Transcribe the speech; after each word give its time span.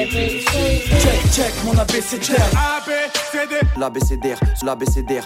Check, 0.00 0.29
check, 1.40 1.54
mon 1.64 1.78
ABCDR. 1.78 2.80
L'ABCDR, 3.78 4.38
l'ABCDR. 4.62 5.24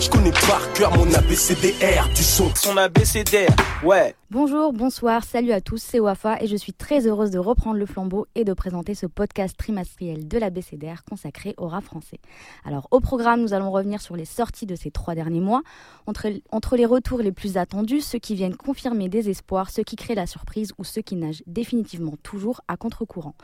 Je 0.00 0.10
connais 0.10 0.30
par 0.30 0.72
cœur 0.74 0.96
mon 0.96 1.12
ABCDR 1.12 2.08
du 2.14 2.22
son. 2.22 2.54
Son 2.54 2.76
ABCDR, 2.76 3.50
ouais. 3.84 4.14
Bonjour, 4.28 4.72
bonsoir, 4.72 5.22
salut 5.22 5.52
à 5.52 5.60
tous, 5.60 5.80
c'est 5.80 6.00
Wafa 6.00 6.42
et 6.42 6.48
je 6.48 6.56
suis 6.56 6.72
très 6.72 7.06
heureuse 7.06 7.30
de 7.30 7.38
reprendre 7.38 7.78
le 7.78 7.86
flambeau 7.86 8.26
et 8.34 8.42
de 8.42 8.52
présenter 8.52 8.96
ce 8.96 9.06
podcast 9.06 9.56
trimestriel 9.56 10.26
de 10.26 10.36
l'ABCDR 10.36 11.04
consacré 11.08 11.54
au 11.58 11.68
rap 11.68 11.84
français. 11.84 12.18
Alors 12.64 12.88
au 12.90 12.98
programme, 12.98 13.40
nous 13.40 13.54
allons 13.54 13.70
revenir 13.70 14.00
sur 14.00 14.16
les 14.16 14.24
sorties 14.24 14.66
de 14.66 14.74
ces 14.74 14.90
trois 14.90 15.14
derniers 15.14 15.40
mois, 15.40 15.62
entre, 16.08 16.26
entre 16.50 16.76
les 16.76 16.86
retours 16.86 17.20
les 17.20 17.30
plus 17.30 17.56
attendus, 17.56 18.00
ceux 18.00 18.18
qui 18.18 18.34
viennent 18.34 18.56
confirmer 18.56 19.08
des 19.08 19.30
espoirs, 19.30 19.70
ceux 19.70 19.84
qui 19.84 19.94
créent 19.94 20.16
la 20.16 20.26
surprise 20.26 20.72
ou 20.76 20.82
ceux 20.82 21.02
qui 21.02 21.14
nagent 21.14 21.44
définitivement 21.46 22.14
toujours 22.24 22.62
à 22.66 22.76
contre-courant. 22.76 23.36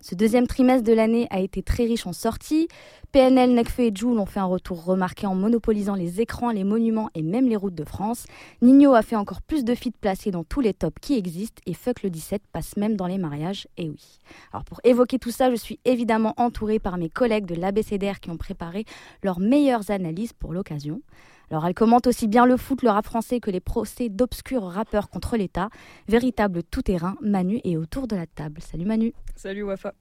Ce 0.00 0.14
deuxième 0.14 0.46
trimestre 0.46 0.84
de 0.84 0.92
l'année 0.92 1.26
a 1.30 1.40
été 1.40 1.62
très 1.68 1.84
riche 1.84 2.06
en 2.06 2.12
sorties. 2.12 2.66
PNL, 3.12 3.54
Nekfeu 3.54 3.84
et 3.84 3.92
Joule 3.94 4.18
ont 4.18 4.26
fait 4.26 4.40
un 4.40 4.46
retour 4.46 4.84
remarqué 4.84 5.26
en 5.26 5.34
monopolisant 5.34 5.94
les 5.94 6.20
écrans, 6.20 6.50
les 6.50 6.64
monuments 6.64 7.10
et 7.14 7.22
même 7.22 7.46
les 7.46 7.56
routes 7.56 7.74
de 7.74 7.84
France. 7.84 8.26
Nino 8.62 8.94
a 8.94 9.02
fait 9.02 9.16
encore 9.16 9.42
plus 9.42 9.64
de 9.64 9.74
feats 9.74 9.90
placés 10.00 10.30
dans 10.30 10.44
tous 10.44 10.60
les 10.60 10.72
tops 10.72 10.96
qui 11.00 11.16
existent 11.16 11.62
et 11.66 11.74
Fuck 11.74 12.02
le 12.02 12.10
17 12.10 12.42
passe 12.52 12.76
même 12.76 12.96
dans 12.96 13.06
les 13.06 13.18
mariages, 13.18 13.68
et 13.76 13.88
oui. 13.88 14.18
Alors 14.52 14.64
pour 14.64 14.80
évoquer 14.82 15.18
tout 15.18 15.30
ça, 15.30 15.50
je 15.50 15.56
suis 15.56 15.78
évidemment 15.84 16.34
entourée 16.38 16.78
par 16.78 16.96
mes 16.96 17.10
collègues 17.10 17.46
de 17.46 17.54
l'ABCDR 17.54 18.20
qui 18.20 18.30
ont 18.30 18.38
préparé 18.38 18.84
leurs 19.22 19.40
meilleures 19.40 19.90
analyses 19.90 20.32
pour 20.32 20.52
l'occasion. 20.54 21.02
Alors 21.50 21.66
elle 21.66 21.74
commente 21.74 22.06
aussi 22.06 22.28
bien 22.28 22.46
le 22.46 22.56
foot, 22.56 22.82
le 22.82 22.90
rap 22.90 23.04
français 23.04 23.40
que 23.40 23.50
les 23.50 23.60
procès 23.60 24.08
d'obscurs 24.08 24.62
rappeurs 24.62 25.08
contre 25.10 25.36
l'État. 25.36 25.68
Véritable 26.08 26.62
tout-terrain, 26.62 27.16
Manu 27.20 27.60
est 27.64 27.76
autour 27.76 28.06
de 28.06 28.16
la 28.16 28.26
table. 28.26 28.60
Salut 28.60 28.86
Manu. 28.86 29.12
Salut 29.36 29.62
Wafa. 29.62 29.92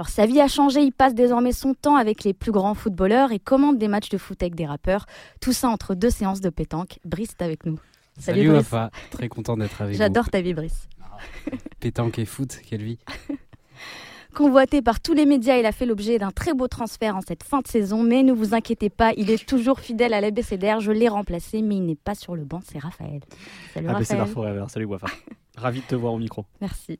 Alors 0.00 0.08
sa 0.08 0.24
vie 0.24 0.40
a 0.40 0.48
changé, 0.48 0.80
il 0.80 0.92
passe 0.92 1.14
désormais 1.14 1.52
son 1.52 1.74
temps 1.74 1.96
avec 1.96 2.24
les 2.24 2.32
plus 2.32 2.52
grands 2.52 2.72
footballeurs 2.72 3.32
et 3.32 3.38
commande 3.38 3.76
des 3.76 3.86
matchs 3.86 4.08
de 4.08 4.16
foot 4.16 4.42
avec 4.42 4.54
des 4.54 4.64
rappeurs. 4.64 5.04
Tout 5.42 5.52
ça 5.52 5.68
entre 5.68 5.94
deux 5.94 6.08
séances 6.08 6.40
de 6.40 6.48
pétanque. 6.48 6.98
Brice 7.04 7.32
est 7.38 7.42
avec 7.42 7.66
nous. 7.66 7.78
Salut, 8.18 8.38
Salut 8.38 8.50
Wafa, 8.52 8.90
très 9.10 9.28
content 9.28 9.58
d'être 9.58 9.82
avec 9.82 9.92
vous. 9.92 9.98
J'adore 9.98 10.30
ta 10.30 10.40
vie 10.40 10.54
Brice. 10.54 10.88
pétanque 11.80 12.18
et 12.18 12.24
foot, 12.24 12.60
quelle 12.66 12.82
vie. 12.82 12.98
Convoité 14.34 14.80
par 14.80 15.00
tous 15.00 15.12
les 15.12 15.26
médias, 15.26 15.56
il 15.56 15.66
a 15.66 15.72
fait 15.72 15.86
l'objet 15.86 16.18
d'un 16.18 16.30
très 16.30 16.54
beau 16.54 16.68
transfert 16.68 17.16
en 17.16 17.20
cette 17.20 17.42
fin 17.42 17.60
de 17.60 17.66
saison. 17.66 18.02
Mais 18.02 18.22
ne 18.22 18.32
vous 18.32 18.54
inquiétez 18.54 18.90
pas, 18.90 19.12
il 19.16 19.30
est 19.30 19.44
toujours 19.46 19.80
fidèle 19.80 20.14
à 20.14 20.20
l'ABCDR. 20.20 20.80
Je 20.80 20.92
l'ai 20.92 21.08
remplacé, 21.08 21.62
mais 21.62 21.76
il 21.76 21.84
n'est 21.84 21.96
pas 21.96 22.14
sur 22.14 22.36
le 22.36 22.44
banc. 22.44 22.60
C'est 22.64 22.78
Raphaël. 22.78 23.20
Salut 23.74 23.88
Raphaël. 23.88 24.26
Forever. 24.26 24.64
Salut 24.68 24.84
Wafa. 24.86 25.08
Ravi 25.56 25.80
de 25.80 25.86
te 25.86 25.94
voir 25.94 26.14
au 26.14 26.18
micro. 26.18 26.46
Merci. 26.60 26.98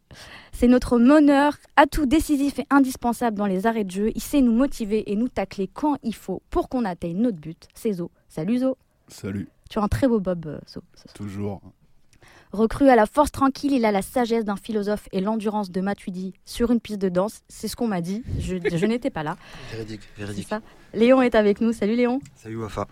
C'est 0.52 0.66
notre 0.66 0.98
meneur, 0.98 1.56
atout 1.76 2.04
décisif 2.04 2.58
et 2.58 2.66
indispensable 2.68 3.36
dans 3.36 3.46
les 3.46 3.66
arrêts 3.66 3.84
de 3.84 3.90
jeu. 3.90 4.10
Il 4.14 4.20
sait 4.20 4.42
nous 4.42 4.52
motiver 4.52 5.10
et 5.10 5.16
nous 5.16 5.28
tacler 5.28 5.68
quand 5.72 5.96
il 6.02 6.14
faut 6.14 6.42
pour 6.50 6.68
qu'on 6.68 6.84
atteigne 6.84 7.16
notre 7.18 7.38
but. 7.38 7.68
C'est 7.74 7.94
Zo. 7.94 8.10
Salut 8.28 8.58
Zo. 8.58 8.76
Salut. 9.08 9.48
Tu 9.70 9.78
as 9.78 9.82
un 9.82 9.88
très 9.88 10.08
beau 10.08 10.20
bob, 10.20 10.46
euh, 10.46 10.58
Zo. 10.68 10.82
Toujours. 11.14 11.62
Recru 12.52 12.88
à 12.88 12.96
la 12.96 13.06
force 13.06 13.30
tranquille, 13.30 13.72
il 13.72 13.84
a 13.84 13.92
la 13.92 14.02
sagesse 14.02 14.44
d'un 14.44 14.56
philosophe 14.56 15.08
et 15.12 15.20
l'endurance 15.20 15.70
de 15.70 15.80
Matuidi 15.80 16.34
sur 16.44 16.72
une 16.72 16.80
piste 16.80 17.00
de 17.00 17.08
danse. 17.08 17.42
C'est 17.48 17.68
ce 17.68 17.76
qu'on 17.76 17.86
m'a 17.86 18.00
dit. 18.00 18.24
Je, 18.40 18.86
n'étais 18.86 19.10
pas 19.10 19.22
là. 19.22 19.36
Véridique, 19.70 20.00
véridique. 20.18 20.48
Ça. 20.48 20.60
Léon 20.92 21.22
est 21.22 21.36
avec 21.36 21.60
nous. 21.60 21.72
Salut 21.72 21.94
Léon. 21.94 22.18
Salut 22.34 22.56
Wafa. 22.56 22.88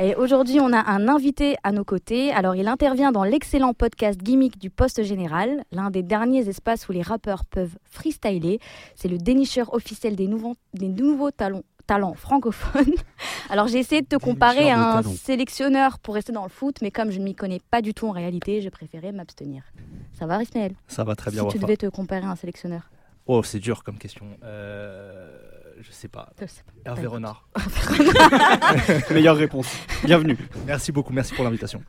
Et 0.00 0.14
aujourd'hui, 0.14 0.60
on 0.60 0.72
a 0.72 0.90
un 0.90 1.08
invité 1.08 1.56
à 1.64 1.72
nos 1.72 1.84
côtés. 1.84 2.32
Alors, 2.32 2.54
il 2.54 2.68
intervient 2.68 3.12
dans 3.12 3.24
l'excellent 3.24 3.74
podcast 3.74 4.20
Gimmick 4.22 4.58
du 4.58 4.70
Poste 4.70 5.02
Général, 5.02 5.64
l'un 5.72 5.90
des 5.90 6.02
derniers 6.02 6.48
espaces 6.48 6.88
où 6.88 6.92
les 6.92 7.02
rappeurs 7.02 7.44
peuvent 7.44 7.76
freestyler. 7.90 8.60
C'est 8.94 9.08
le 9.08 9.18
dénicheur 9.18 9.74
officiel 9.74 10.14
des 10.14 10.28
nouveaux, 10.28 10.56
des 10.74 10.88
nouveaux 10.88 11.30
talons 11.32 11.64
talent 11.86 12.14
francophone. 12.14 12.94
Alors 13.50 13.68
j'ai 13.68 13.78
essayé 13.78 14.02
de 14.02 14.06
te 14.06 14.16
comparer 14.16 14.70
à 14.70 14.98
un 14.98 15.02
sélectionneur 15.02 15.98
pour 15.98 16.14
rester 16.14 16.32
dans 16.32 16.44
le 16.44 16.50
foot, 16.50 16.76
mais 16.82 16.90
comme 16.90 17.10
je 17.10 17.18
ne 17.18 17.24
m'y 17.24 17.34
connais 17.34 17.60
pas 17.70 17.82
du 17.82 17.94
tout 17.94 18.06
en 18.06 18.12
réalité, 18.12 18.60
j'ai 18.60 18.70
préféré 18.70 19.12
m'abstenir. 19.12 19.62
Ça 20.12 20.26
va, 20.26 20.42
Ismaël 20.42 20.74
Ça 20.88 21.04
va 21.04 21.16
très 21.16 21.30
bien. 21.30 21.42
Si 21.44 21.56
tu 21.56 21.58
devais 21.58 21.76
te 21.76 21.86
comparer 21.86 22.24
à 22.24 22.30
un 22.30 22.36
sélectionneur. 22.36 22.90
Oh, 23.26 23.42
c'est 23.42 23.58
dur 23.60 23.84
comme 23.84 23.98
question. 23.98 24.26
Euh, 24.42 25.38
je 25.80 25.92
sais 25.92 26.08
pas. 26.08 26.30
sais 26.38 26.62
pas. 26.84 26.90
Hervé 26.90 27.06
Renard. 27.06 27.48
Meilleure 29.10 29.36
réponse. 29.36 29.68
Bienvenue. 30.04 30.36
Merci 30.66 30.92
beaucoup. 30.92 31.12
Merci 31.12 31.34
pour 31.34 31.44
l'invitation. 31.44 31.82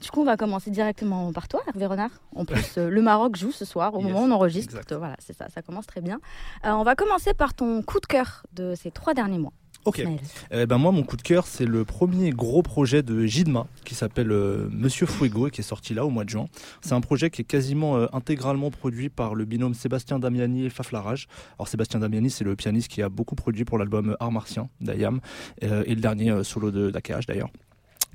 Du 0.00 0.10
coup, 0.10 0.22
on 0.22 0.24
va 0.24 0.36
commencer 0.36 0.70
directement 0.70 1.30
par 1.32 1.46
toi, 1.46 1.60
Hervé 1.68 1.86
Renard. 1.86 2.10
En 2.34 2.46
plus, 2.46 2.78
euh, 2.78 2.88
le 2.88 3.02
Maroc 3.02 3.36
joue 3.36 3.52
ce 3.52 3.66
soir 3.66 3.94
au 3.94 4.00
moment 4.00 4.22
où 4.22 4.24
on 4.24 4.30
enregistre. 4.30 4.74
Voilà, 4.96 5.16
c'est 5.18 5.36
ça, 5.36 5.48
ça 5.54 5.60
commence 5.60 5.86
très 5.86 6.00
bien. 6.00 6.20
Euh, 6.64 6.70
on 6.70 6.84
va 6.84 6.94
commencer 6.94 7.34
par 7.34 7.52
ton 7.52 7.82
coup 7.82 8.00
de 8.00 8.06
cœur 8.06 8.46
de 8.54 8.74
ces 8.74 8.90
trois 8.90 9.12
derniers 9.12 9.38
mois. 9.38 9.52
Ok. 9.86 10.02
Eh 10.50 10.66
ben 10.66 10.76
moi, 10.76 10.92
mon 10.92 11.02
coup 11.02 11.16
de 11.16 11.22
cœur, 11.22 11.46
c'est 11.46 11.64
le 11.64 11.86
premier 11.86 12.30
gros 12.30 12.62
projet 12.62 13.02
de 13.02 13.24
Gidma 13.24 13.66
qui 13.84 13.94
s'appelle 13.94 14.30
euh, 14.30 14.68
Monsieur 14.70 15.06
Fuego 15.06 15.48
et 15.48 15.50
qui 15.50 15.60
est 15.60 15.64
sorti 15.64 15.94
là 15.94 16.04
au 16.04 16.10
mois 16.10 16.24
de 16.24 16.30
juin. 16.30 16.46
C'est 16.82 16.92
un 16.92 17.00
projet 17.00 17.30
qui 17.30 17.42
est 17.42 17.46
quasiment 17.46 17.96
intégralement 18.14 18.70
produit 18.70 19.08
par 19.08 19.34
le 19.34 19.44
binôme 19.44 19.74
Sébastien 19.74 20.18
Damiani 20.18 20.66
et 20.66 20.70
Faflarage. 20.70 21.28
Alors 21.58 21.68
Sébastien 21.68 22.00
Damiani, 22.00 22.30
c'est 22.30 22.44
le 22.44 22.56
pianiste 22.56 22.88
qui 22.88 23.02
a 23.02 23.08
beaucoup 23.08 23.34
produit 23.34 23.64
pour 23.64 23.78
l'album 23.78 24.16
Art 24.20 24.32
Martien 24.32 24.68
d'Ayam 24.80 25.20
et 25.62 25.94
le 25.94 26.00
dernier 26.00 26.44
solo 26.44 26.70
de 26.70 26.90
d'AKH 26.90 27.26
d'ailleurs. 27.26 27.50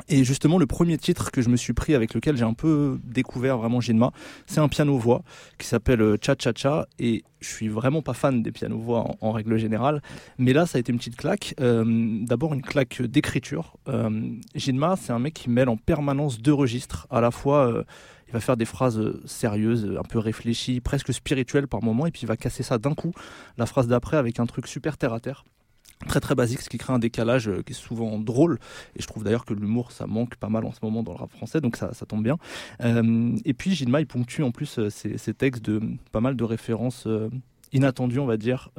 Et 0.07 0.23
justement, 0.23 0.57
le 0.57 0.67
premier 0.67 0.97
titre 0.97 1.31
que 1.31 1.41
je 1.41 1.50
me 1.50 1.56
suis 1.56 1.73
pris 1.73 1.95
avec 1.95 2.13
lequel 2.13 2.38
j'ai 2.38 2.44
un 2.44 2.53
peu 2.53 3.00
découvert 3.03 3.57
vraiment 3.57 3.81
Jinma, 3.81 4.11
c'est 4.45 4.59
un 4.59 4.67
piano-voix 4.67 5.23
qui 5.57 5.67
s'appelle 5.67 6.01
euh, 6.01 6.17
Cha 6.22 6.35
Cha 6.38 6.51
Cha. 6.56 6.88
Et 7.00 7.23
je 7.39 7.47
suis 7.47 7.69
vraiment 7.69 8.01
pas 8.01 8.13
fan 8.13 8.44
des 8.44 8.51
pianos-voix 8.51 9.16
en, 9.19 9.31
règle 9.31 9.57
générale. 9.57 10.01
Mais 10.38 10.53
là, 10.53 10.66
ça 10.66 10.78
a 10.78 10.79
été 10.79 10.91
une 10.91 11.00
petite 11.00 11.16
claque. 11.16 11.55
Euh, 11.59 12.19
d'abord, 12.22 12.53
une 12.53 12.61
claque 12.61 13.01
d'écriture. 13.01 13.78
Euh, 13.88 14.29
Jinma, 14.53 14.95
c'est 14.95 15.11
un 15.11 15.19
mec 15.19 15.34
qui 15.34 15.50
mêle 15.50 15.69
en 15.69 15.78
permanence 15.78 16.39
deux 16.39 16.53
registres. 16.53 17.07
À 17.09 17.22
la 17.22 17.31
fois, 17.31 17.84
il 18.28 18.34
va 18.34 18.39
faire 18.39 18.57
des 18.57 18.66
phrases 18.66 19.01
sérieuses, 19.25 19.91
un 19.97 20.03
peu 20.03 20.19
réfléchies, 20.19 20.81
presque 20.81 21.13
spirituelles 21.13 21.67
par 21.67 21.84
moments. 21.84 22.05
Et 22.05 22.11
puis, 22.11 22.22
il 22.23 22.28
va 22.28 22.38
casser 22.38 22.63
ça 22.63 22.78
d'un 22.78 22.94
coup, 22.94 23.11
la 23.57 23.66
phrase 23.66 23.88
d'après, 23.88 24.17
avec 24.17 24.39
un 24.39 24.45
truc 24.45 24.67
super 24.67 24.97
terre 24.97 25.13
à 25.13 25.19
terre 25.19 25.45
très 26.07 26.19
très 26.19 26.35
basique, 26.35 26.61
ce 26.61 26.69
qui 26.69 26.78
crée 26.78 26.94
un 26.94 27.00
décalage 27.00 27.47
euh, 27.47 27.61
qui 27.63 27.73
est 27.73 27.75
souvent 27.75 28.19
drôle. 28.19 28.59
Et 28.95 29.01
je 29.01 29.07
trouve 29.07 29.23
d'ailleurs 29.23 29.45
que 29.45 29.53
l'humour, 29.53 29.91
ça 29.91 30.07
manque 30.07 30.35
pas 30.35 30.50
mal 30.50 30.66
en 30.66 30.72
ce 30.72 30.79
moment 30.83 31.03
dans 31.03 31.13
le 31.13 31.17
rap 31.17 31.31
français, 31.31 31.61
donc 31.61 31.78
ça, 31.78 31.91
tombe 32.07 32.23
bien. 32.23 32.38
Euh, 32.81 33.35
et 33.45 33.53
puis 33.53 33.73
Gilma, 33.73 34.01
il 34.01 34.07
ponctue 34.07 34.41
en 34.41 34.51
plus 34.51 34.79
euh, 34.79 34.89
ses, 34.89 35.34
textes 35.34 35.66
de 35.66 35.81
pas 36.11 36.22
mal 36.22 36.35
de 36.35 36.44
références 36.44 37.07
inattendues, 37.73 38.19
on 38.19 38.25
va 38.25 38.38
dire, 38.38 38.69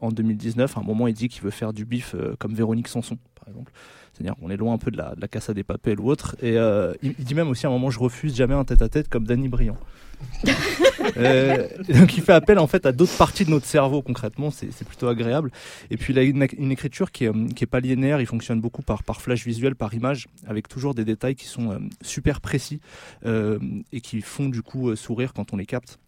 en 0.00 0.10
2019. 0.10 0.76
À 0.76 0.80
un 0.80 0.82
moment, 0.82 1.06
il 1.06 1.14
dit 1.14 1.28
qu'il 1.28 1.42
veut 1.42 1.50
faire 1.50 1.72
du 1.72 1.84
bif 1.86 2.14
comme 2.38 2.54
Véronique 2.54 2.88
Sanson, 2.88 3.16
par 3.34 3.48
exemple. 3.48 3.72
C'est-à-dire 4.12 4.34
qu'on 4.36 4.50
est 4.50 4.58
loin 4.58 4.74
un 4.74 4.78
peu 4.78 4.90
de 4.90 4.98
la, 4.98 5.14
de 5.14 5.52
des 5.52 5.64
papels 5.64 6.00
ou 6.00 6.10
autre. 6.10 6.36
Et 6.42 6.56
il, 7.02 7.14
dit 7.14 7.34
même 7.34 7.48
aussi 7.48 7.64
à 7.66 7.70
un 7.70 7.72
moment, 7.72 7.90
je 7.90 7.98
refuse 7.98 8.34
jamais 8.36 8.54
un 8.54 8.64
tête-à-tête 8.64 9.08
comme 9.08 9.24
Danny 9.24 9.48
Briand. 9.48 9.78
Euh, 11.16 11.68
donc 11.88 12.16
il 12.16 12.22
fait 12.22 12.32
appel 12.32 12.58
en 12.58 12.66
fait 12.66 12.86
à 12.86 12.92
d'autres 12.92 13.16
parties 13.16 13.44
de 13.44 13.50
notre 13.50 13.66
cerveau 13.66 14.02
concrètement, 14.02 14.50
c'est 14.50 14.86
plutôt 14.86 15.08
agréable. 15.08 15.50
Et 15.90 15.96
puis 15.96 16.12
il 16.12 16.18
a 16.18 16.22
une, 16.22 16.70
écriture 16.72 17.10
qui 17.10 17.24
est, 17.24 17.54
qui 17.54 17.64
est, 17.64 17.66
pas 17.66 17.80
linéaire, 17.80 18.20
il 18.20 18.26
fonctionne 18.26 18.60
beaucoup 18.60 18.82
par, 18.82 19.02
par 19.02 19.20
flash 19.20 19.44
visuel, 19.44 19.74
par 19.74 19.92
image, 19.94 20.28
avec 20.46 20.68
toujours 20.68 20.94
des 20.94 21.04
détails 21.04 21.34
qui 21.34 21.46
sont 21.46 21.72
euh, 21.72 21.78
super 22.00 22.40
précis 22.40 22.80
euh, 23.26 23.58
et 23.92 24.00
qui 24.00 24.20
font 24.20 24.48
du 24.48 24.62
coup 24.62 24.94
sourire 24.96 25.32
quand 25.32 25.52
on 25.52 25.56
les 25.56 25.66
capte. 25.66 25.98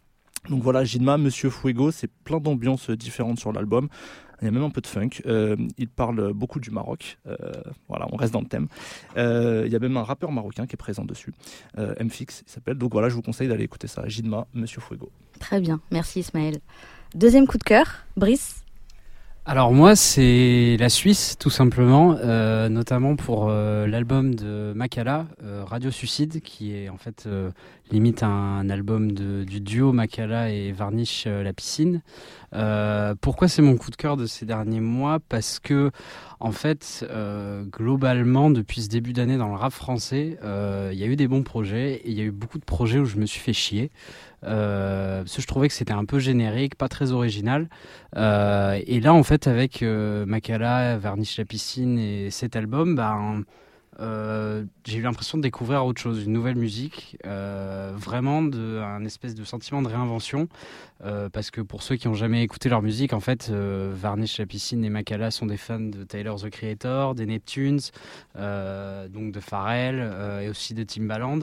Donc 0.51 0.63
voilà, 0.63 0.85
Jinma, 0.85 1.17
Monsieur 1.17 1.49
Fuego, 1.49 1.91
c'est 1.91 2.11
plein 2.25 2.39
d'ambiances 2.39 2.91
différentes 2.91 3.39
sur 3.39 3.53
l'album. 3.53 3.89
Il 4.41 4.45
y 4.45 4.49
a 4.49 4.51
même 4.51 4.63
un 4.63 4.71
peu 4.71 4.81
de 4.81 4.87
funk. 4.87 5.23
Euh, 5.27 5.57
il 5.79 5.89
parle 5.89 6.33
beaucoup 6.33 6.61
du 6.61 6.71
Maroc. 6.71 7.19
Euh, 7.27 7.37
voilà, 7.89 8.07
on 8.13 8.17
reste 8.17 8.33
dans 8.33 8.41
le 8.41 8.47
thème. 8.47 8.69
Euh, 9.17 9.65
il 9.67 9.73
y 9.73 9.77
a 9.77 9.79
même 9.79 9.97
un 9.97 10.03
rappeur 10.03 10.33
marocain 10.33 10.67
qui 10.67 10.75
est 10.75 10.77
présent 10.77 11.05
dessus. 11.05 11.33
MFix, 11.77 12.43
il 12.47 12.51
s'appelle. 12.51 12.77
Donc 12.77 12.93
voilà, 12.93 13.09
je 13.09 13.15
vous 13.15 13.23
conseille 13.23 13.49
d'aller 13.49 13.65
écouter 13.65 13.87
ça. 13.87 14.07
Jidma, 14.07 14.47
Monsieur 14.55 14.81
Fuego. 14.81 15.11
Très 15.41 15.61
bien, 15.61 15.81
merci 15.91 16.21
Ismaël. 16.21 16.59
Deuxième 17.15 17.47
coup 17.47 17.59
de 17.59 17.65
cœur, 17.65 18.07
Brice 18.17 18.65
alors 19.47 19.75
moi 19.75 19.95
c'est 19.95 20.79
la 20.81 20.89
Suisse 20.89 21.37
tout 21.39 21.51
simplement, 21.51 22.17
euh, 22.19 22.71
notamment 22.71 23.15
pour 23.15 23.49
euh, 23.51 23.87
l'album 23.87 24.35
de 24.35 24.73
Makala, 24.75 25.27
euh, 25.43 25.65
Radio 25.67 25.91
Suicide, 25.91 26.41
qui 26.41 26.75
est 26.75 26.89
en 26.89 26.97
fait 26.97 27.29
limite 27.91 28.23
un, 28.23 28.71
album 28.71 29.13
de, 29.13 29.45
du 29.45 29.61
duo 29.61 29.93
Makala 29.93 30.51
et 30.51 30.73
Varnish 30.73 31.27
La 31.27 31.53
Piscine. 31.53 32.01
Pourquoi 33.21 33.49
c'est 33.49 33.63
mon 33.63 33.77
coup 33.77 33.91
de 33.91 33.97
cœur 33.97 34.17
de 34.17 34.27
ces 34.27 34.47
derniers 34.47 34.81
mois? 34.81 35.19
Parce 35.29 35.59
que 35.59 35.91
en 36.41 36.53
fait 36.53 37.05
globalement 37.71 38.51
depuis 38.51 38.83
ce 38.83 38.89
début 38.89 39.13
d'année 39.13 39.37
dans 39.37 39.49
le 39.49 39.57
rap 39.57 39.73
français, 39.73 40.39
il 40.43 40.99
y 40.99 41.03
a 41.03 41.07
eu 41.07 41.17
des 41.17 41.29
bons 41.29 41.43
projets 41.43 41.95
et 41.95 42.11
il 42.11 42.19
y 42.19 42.21
a 42.21 42.25
eu 42.25 42.31
beaucoup 42.31 42.59
de 42.59 42.65
projets 42.65 42.99
où 42.99 43.05
je 43.05 43.17
me 43.17 43.27
suis 43.27 43.41
fait 43.41 43.53
chier. 43.53 43.91
Euh, 44.47 45.23
parce 45.23 45.37
que 45.37 45.43
je 45.43 45.47
trouvais 45.47 45.69
que 45.69 45.75
c'était 45.75 45.93
un 45.93 46.05
peu 46.05 46.19
générique, 46.19 46.75
pas 46.75 46.89
très 46.89 47.13
original. 47.13 47.69
Euh, 48.17 48.79
et 48.87 49.01
là, 49.01 49.15
en 49.15 49.23
fait, 49.23 49.47
avec 49.47 49.83
euh, 49.83 50.27
Makala, 50.27 50.99
Varnish 50.99 51.39
la 51.39 51.45
piscine 51.45 51.99
et 51.99 52.31
cet 52.31 52.57
album, 52.57 52.95
ben, 52.95 53.45
j'ai 54.85 54.99
eu 54.99 55.03
l'impression 55.03 55.39
de 55.39 55.43
découvrir 55.43 55.87
autre 55.87 56.01
chose, 56.01 56.25
une 56.25 56.33
nouvelle 56.33 56.57
musique, 56.57 57.17
vraiment 57.25 58.43
de, 58.43 58.81
un 58.81 59.05
espèce 59.05 59.35
de 59.35 59.45
sentiment 59.45 59.83
de 59.83 59.89
réinvention. 59.89 60.49
Parce 61.33 61.51
que 61.51 61.61
pour 61.61 61.83
ceux 61.83 61.97
qui 61.97 62.09
n'ont 62.09 62.15
jamais 62.15 62.43
écouté 62.43 62.69
leur 62.69 62.83
musique, 62.83 63.13
en 63.13 63.21
fait, 63.21 63.51
Varnish, 63.51 64.39
La 64.39 64.47
Piscine 64.47 64.85
et 64.85 64.91
Makala 64.91 65.31
sont 65.31 65.47
des 65.47 65.57
fans 65.57 65.81
de 65.81 66.05
Tyler 66.05 66.33
the 66.43 66.51
Creator, 66.51 67.15
des 67.15 67.27
Neptunes, 67.27 67.81
donc 68.35 69.33
de 69.33 69.41
Pharrell 69.41 70.43
et 70.43 70.49
aussi 70.49 70.73
de 70.75 70.83
Timbaland. 70.83 71.41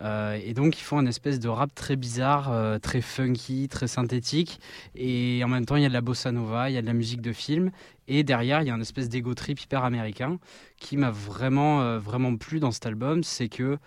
et 0.00 0.54
donc 0.54 0.78
ils 0.78 0.82
font 0.82 1.00
une 1.00 1.08
espèce 1.08 1.40
de 1.40 1.48
rap 1.48 1.74
très 1.74 1.96
bizarre, 1.96 2.80
très 2.80 3.00
funky, 3.00 3.68
très 3.68 3.88
synthétique. 3.88 4.60
Et 4.94 5.42
en 5.44 5.48
même 5.48 5.66
temps, 5.66 5.76
il 5.76 5.82
y 5.82 5.86
a 5.86 5.88
de 5.88 5.94
la 5.94 6.00
bossa 6.00 6.32
nova, 6.32 6.70
il 6.70 6.74
y 6.74 6.78
a 6.78 6.82
de 6.82 6.86
la 6.86 6.94
musique 6.94 7.20
de 7.20 7.32
film. 7.32 7.70
Et 8.08 8.24
derrière, 8.24 8.62
il 8.62 8.68
y 8.68 8.70
a 8.70 8.74
une 8.74 8.82
espèce 8.82 9.08
d'ego 9.08 9.34
trip 9.34 9.60
hyper 9.60 9.84
américain 9.84 10.38
qui 10.76 10.96
m'a 10.96 11.10
vraiment, 11.10 11.82
euh, 11.82 11.98
vraiment 11.98 12.36
plu 12.36 12.58
dans 12.58 12.72
cet 12.72 12.86
album. 12.86 13.22
C'est 13.22 13.48
que 13.48 13.78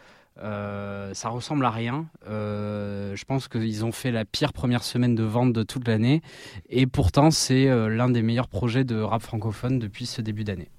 euh, 0.41 1.13
ça 1.13 1.29
ressemble 1.29 1.65
à 1.65 1.71
rien. 1.71 2.07
Euh, 2.27 3.15
je 3.15 3.25
pense 3.25 3.47
qu'ils 3.47 3.85
ont 3.85 3.91
fait 3.91 4.11
la 4.11 4.25
pire 4.25 4.53
première 4.53 4.83
semaine 4.83 5.15
de 5.15 5.23
vente 5.23 5.53
de 5.53 5.63
toute 5.63 5.87
l'année. 5.87 6.21
Et 6.69 6.87
pourtant, 6.87 7.31
c'est 7.31 7.65
l'un 7.89 8.09
des 8.09 8.21
meilleurs 8.21 8.47
projets 8.47 8.83
de 8.83 8.99
rap 8.99 9.21
francophone 9.21 9.79
depuis 9.79 10.05
ce 10.05 10.21
début 10.21 10.43
d'année. 10.43 10.69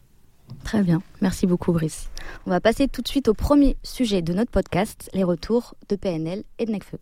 Très 0.64 0.82
bien, 0.82 1.02
merci 1.20 1.46
beaucoup 1.46 1.72
Brice. 1.72 2.08
On 2.46 2.50
va 2.50 2.60
passer 2.60 2.88
tout 2.88 3.02
de 3.02 3.08
suite 3.08 3.28
au 3.28 3.34
premier 3.34 3.76
sujet 3.82 4.22
de 4.22 4.32
notre 4.32 4.50
podcast, 4.50 5.10
les 5.12 5.24
retours 5.24 5.74
de 5.88 5.96
PNL 5.96 6.44
et 6.58 6.66
de 6.66 6.72
Necfeu. 6.72 6.98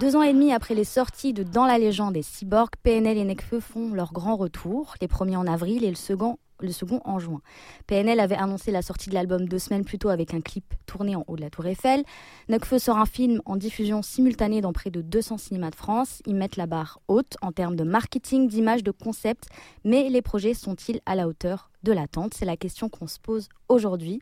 Deux 0.00 0.16
ans 0.16 0.22
et 0.22 0.32
demi 0.32 0.52
après 0.52 0.74
les 0.74 0.84
sorties 0.84 1.32
de 1.32 1.42
Dans 1.42 1.66
la 1.66 1.78
légende 1.78 2.16
et 2.16 2.22
Cyborg, 2.22 2.70
PNL 2.82 3.18
et 3.18 3.24
Necfeu 3.24 3.60
font 3.60 3.92
leur 3.92 4.12
grand 4.12 4.36
retour, 4.36 4.94
les 5.00 5.08
premiers 5.08 5.36
en 5.36 5.46
avril 5.46 5.84
et 5.84 5.90
le 5.90 5.96
second 5.96 6.38
le 6.62 6.72
second 6.72 7.00
en 7.04 7.18
juin. 7.18 7.40
PNL 7.86 8.20
avait 8.20 8.36
annoncé 8.36 8.70
la 8.70 8.82
sortie 8.82 9.10
de 9.10 9.14
l'album 9.14 9.48
deux 9.48 9.58
semaines 9.58 9.84
plus 9.84 9.98
tôt 9.98 10.08
avec 10.08 10.34
un 10.34 10.40
clip 10.40 10.64
tourné 10.86 11.16
en 11.16 11.24
haut 11.26 11.36
de 11.36 11.40
la 11.40 11.50
Tour 11.50 11.66
Eiffel. 11.66 12.04
Necfeu 12.48 12.78
sort 12.78 12.98
un 12.98 13.06
film 13.06 13.40
en 13.44 13.56
diffusion 13.56 14.02
simultanée 14.02 14.60
dans 14.60 14.72
près 14.72 14.90
de 14.90 15.00
200 15.00 15.38
cinémas 15.38 15.70
de 15.70 15.76
France. 15.76 16.22
Ils 16.26 16.34
mettent 16.34 16.56
la 16.56 16.66
barre 16.66 17.00
haute 17.08 17.36
en 17.42 17.52
termes 17.52 17.76
de 17.76 17.84
marketing, 17.84 18.48
d'image, 18.48 18.82
de 18.82 18.90
concept, 18.90 19.48
mais 19.84 20.08
les 20.08 20.22
projets 20.22 20.54
sont-ils 20.54 21.00
à 21.06 21.14
la 21.14 21.28
hauteur 21.28 21.69
de 21.82 21.92
l'attente 21.92 22.34
C'est 22.34 22.44
la 22.44 22.56
question 22.56 22.88
qu'on 22.88 23.06
se 23.06 23.18
pose 23.18 23.48
aujourd'hui. 23.68 24.20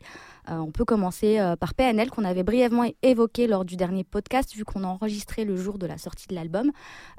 Euh, 0.49 0.57
on 0.57 0.71
peut 0.71 0.85
commencer 0.85 1.39
euh, 1.39 1.55
par 1.55 1.73
PNL 1.73 2.09
qu'on 2.09 2.23
avait 2.23 2.43
brièvement 2.43 2.85
évoqué 3.03 3.47
lors 3.47 3.65
du 3.65 3.75
dernier 3.75 4.03
podcast 4.03 4.53
vu 4.55 4.63
qu'on 4.63 4.83
a 4.83 4.87
enregistré 4.87 5.45
le 5.45 5.55
jour 5.55 5.77
de 5.77 5.85
la 5.85 5.97
sortie 5.97 6.27
de 6.27 6.35
l'album, 6.35 6.71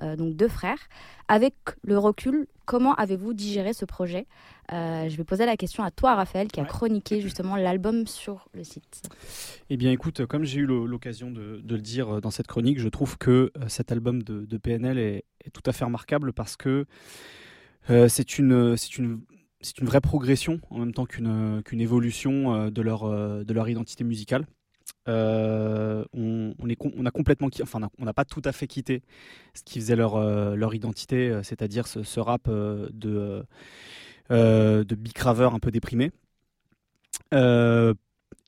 euh, 0.03 0.17
donc 0.17 0.35
deux 0.35 0.49
frères. 0.49 0.79
Avec 1.29 1.55
le 1.83 1.99
recul, 1.99 2.47
comment 2.65 2.95
avez-vous 2.95 3.35
digéré 3.35 3.73
ce 3.73 3.85
projet? 3.85 4.27
Je 4.73 5.17
vais 5.17 5.25
poser 5.25 5.47
la 5.47 5.57
question 5.57 5.83
à 5.83 5.91
toi 5.91 6.15
Raphaël 6.15 6.47
qui 6.47 6.61
a 6.61 6.65
chroniqué 6.65 7.21
justement 7.21 7.57
l'album 7.57 8.07
sur 8.07 8.49
le 8.55 8.63
site. 8.63 9.03
Eh 9.69 9.77
bien 9.77 9.91
écoute, 9.91 10.27
comme 10.27 10.45
j'ai 10.45 10.61
eu 10.61 10.67
l'occasion 10.67 11.33
de, 11.33 11.61
le 11.69 11.81
dire 11.81 12.21
dans 12.21 12.31
cette 12.31 12.47
chronique, 12.47 12.79
je 12.79 12.89
trouve 12.89 13.19
que 13.19 13.53
cet 13.67 13.91
album 13.91 14.23
de, 14.23 14.57
PNL 14.59 14.99
est, 14.99 15.25
est, 15.45 15.51
tout 15.51 15.63
à 15.67 15.73
fait 15.73 15.85
remarquable 15.85 16.33
parce 16.33 16.57
que 16.57 16.87
c'est 17.89 18.39
une, 18.39 18.77
c'est 18.77 18.97
une 18.97 19.21
c'est 19.61 19.79
une 19.79 19.87
vraie 19.87 20.01
progression 20.01 20.61
en 20.71 20.79
même 20.79 20.95
temps 20.95 21.07
qu'une 21.07 21.63
qu'une 21.65 21.81
évolution 21.81 22.55
euh, 22.55 22.71
de 22.71 22.83
leur, 22.83 23.05
euh, 23.05 23.45
de 23.45 23.53
leur 23.53 23.69
identité 23.69 24.05
musicale. 24.05 24.47
Euh, 25.09 26.05
on, 26.13 26.53
est, 26.69 26.77
on 26.97 27.07
a 27.07 27.11
complètement, 27.11 27.49
enfin, 27.63 27.81
on 27.99 28.05
n'a 28.05 28.13
pas 28.13 28.25
tout 28.25 28.43
à 28.45 28.53
fait 28.53 28.67
quitté 28.67 29.03
ce 29.55 29.63
qui 29.63 29.81
faisait 29.81 29.97
leur, 29.97 30.21
leur 30.57 30.75
identité, 30.75 31.41
c'est-à-dire 31.43 31.87
ce, 31.87 32.21
rap 32.21 32.49
de, 32.49 33.45
de 34.31 34.95
bicraveur 34.95 35.55
un 35.55 35.59
peu 35.59 35.71
déprimé. 35.71 36.13
Il 37.33 37.97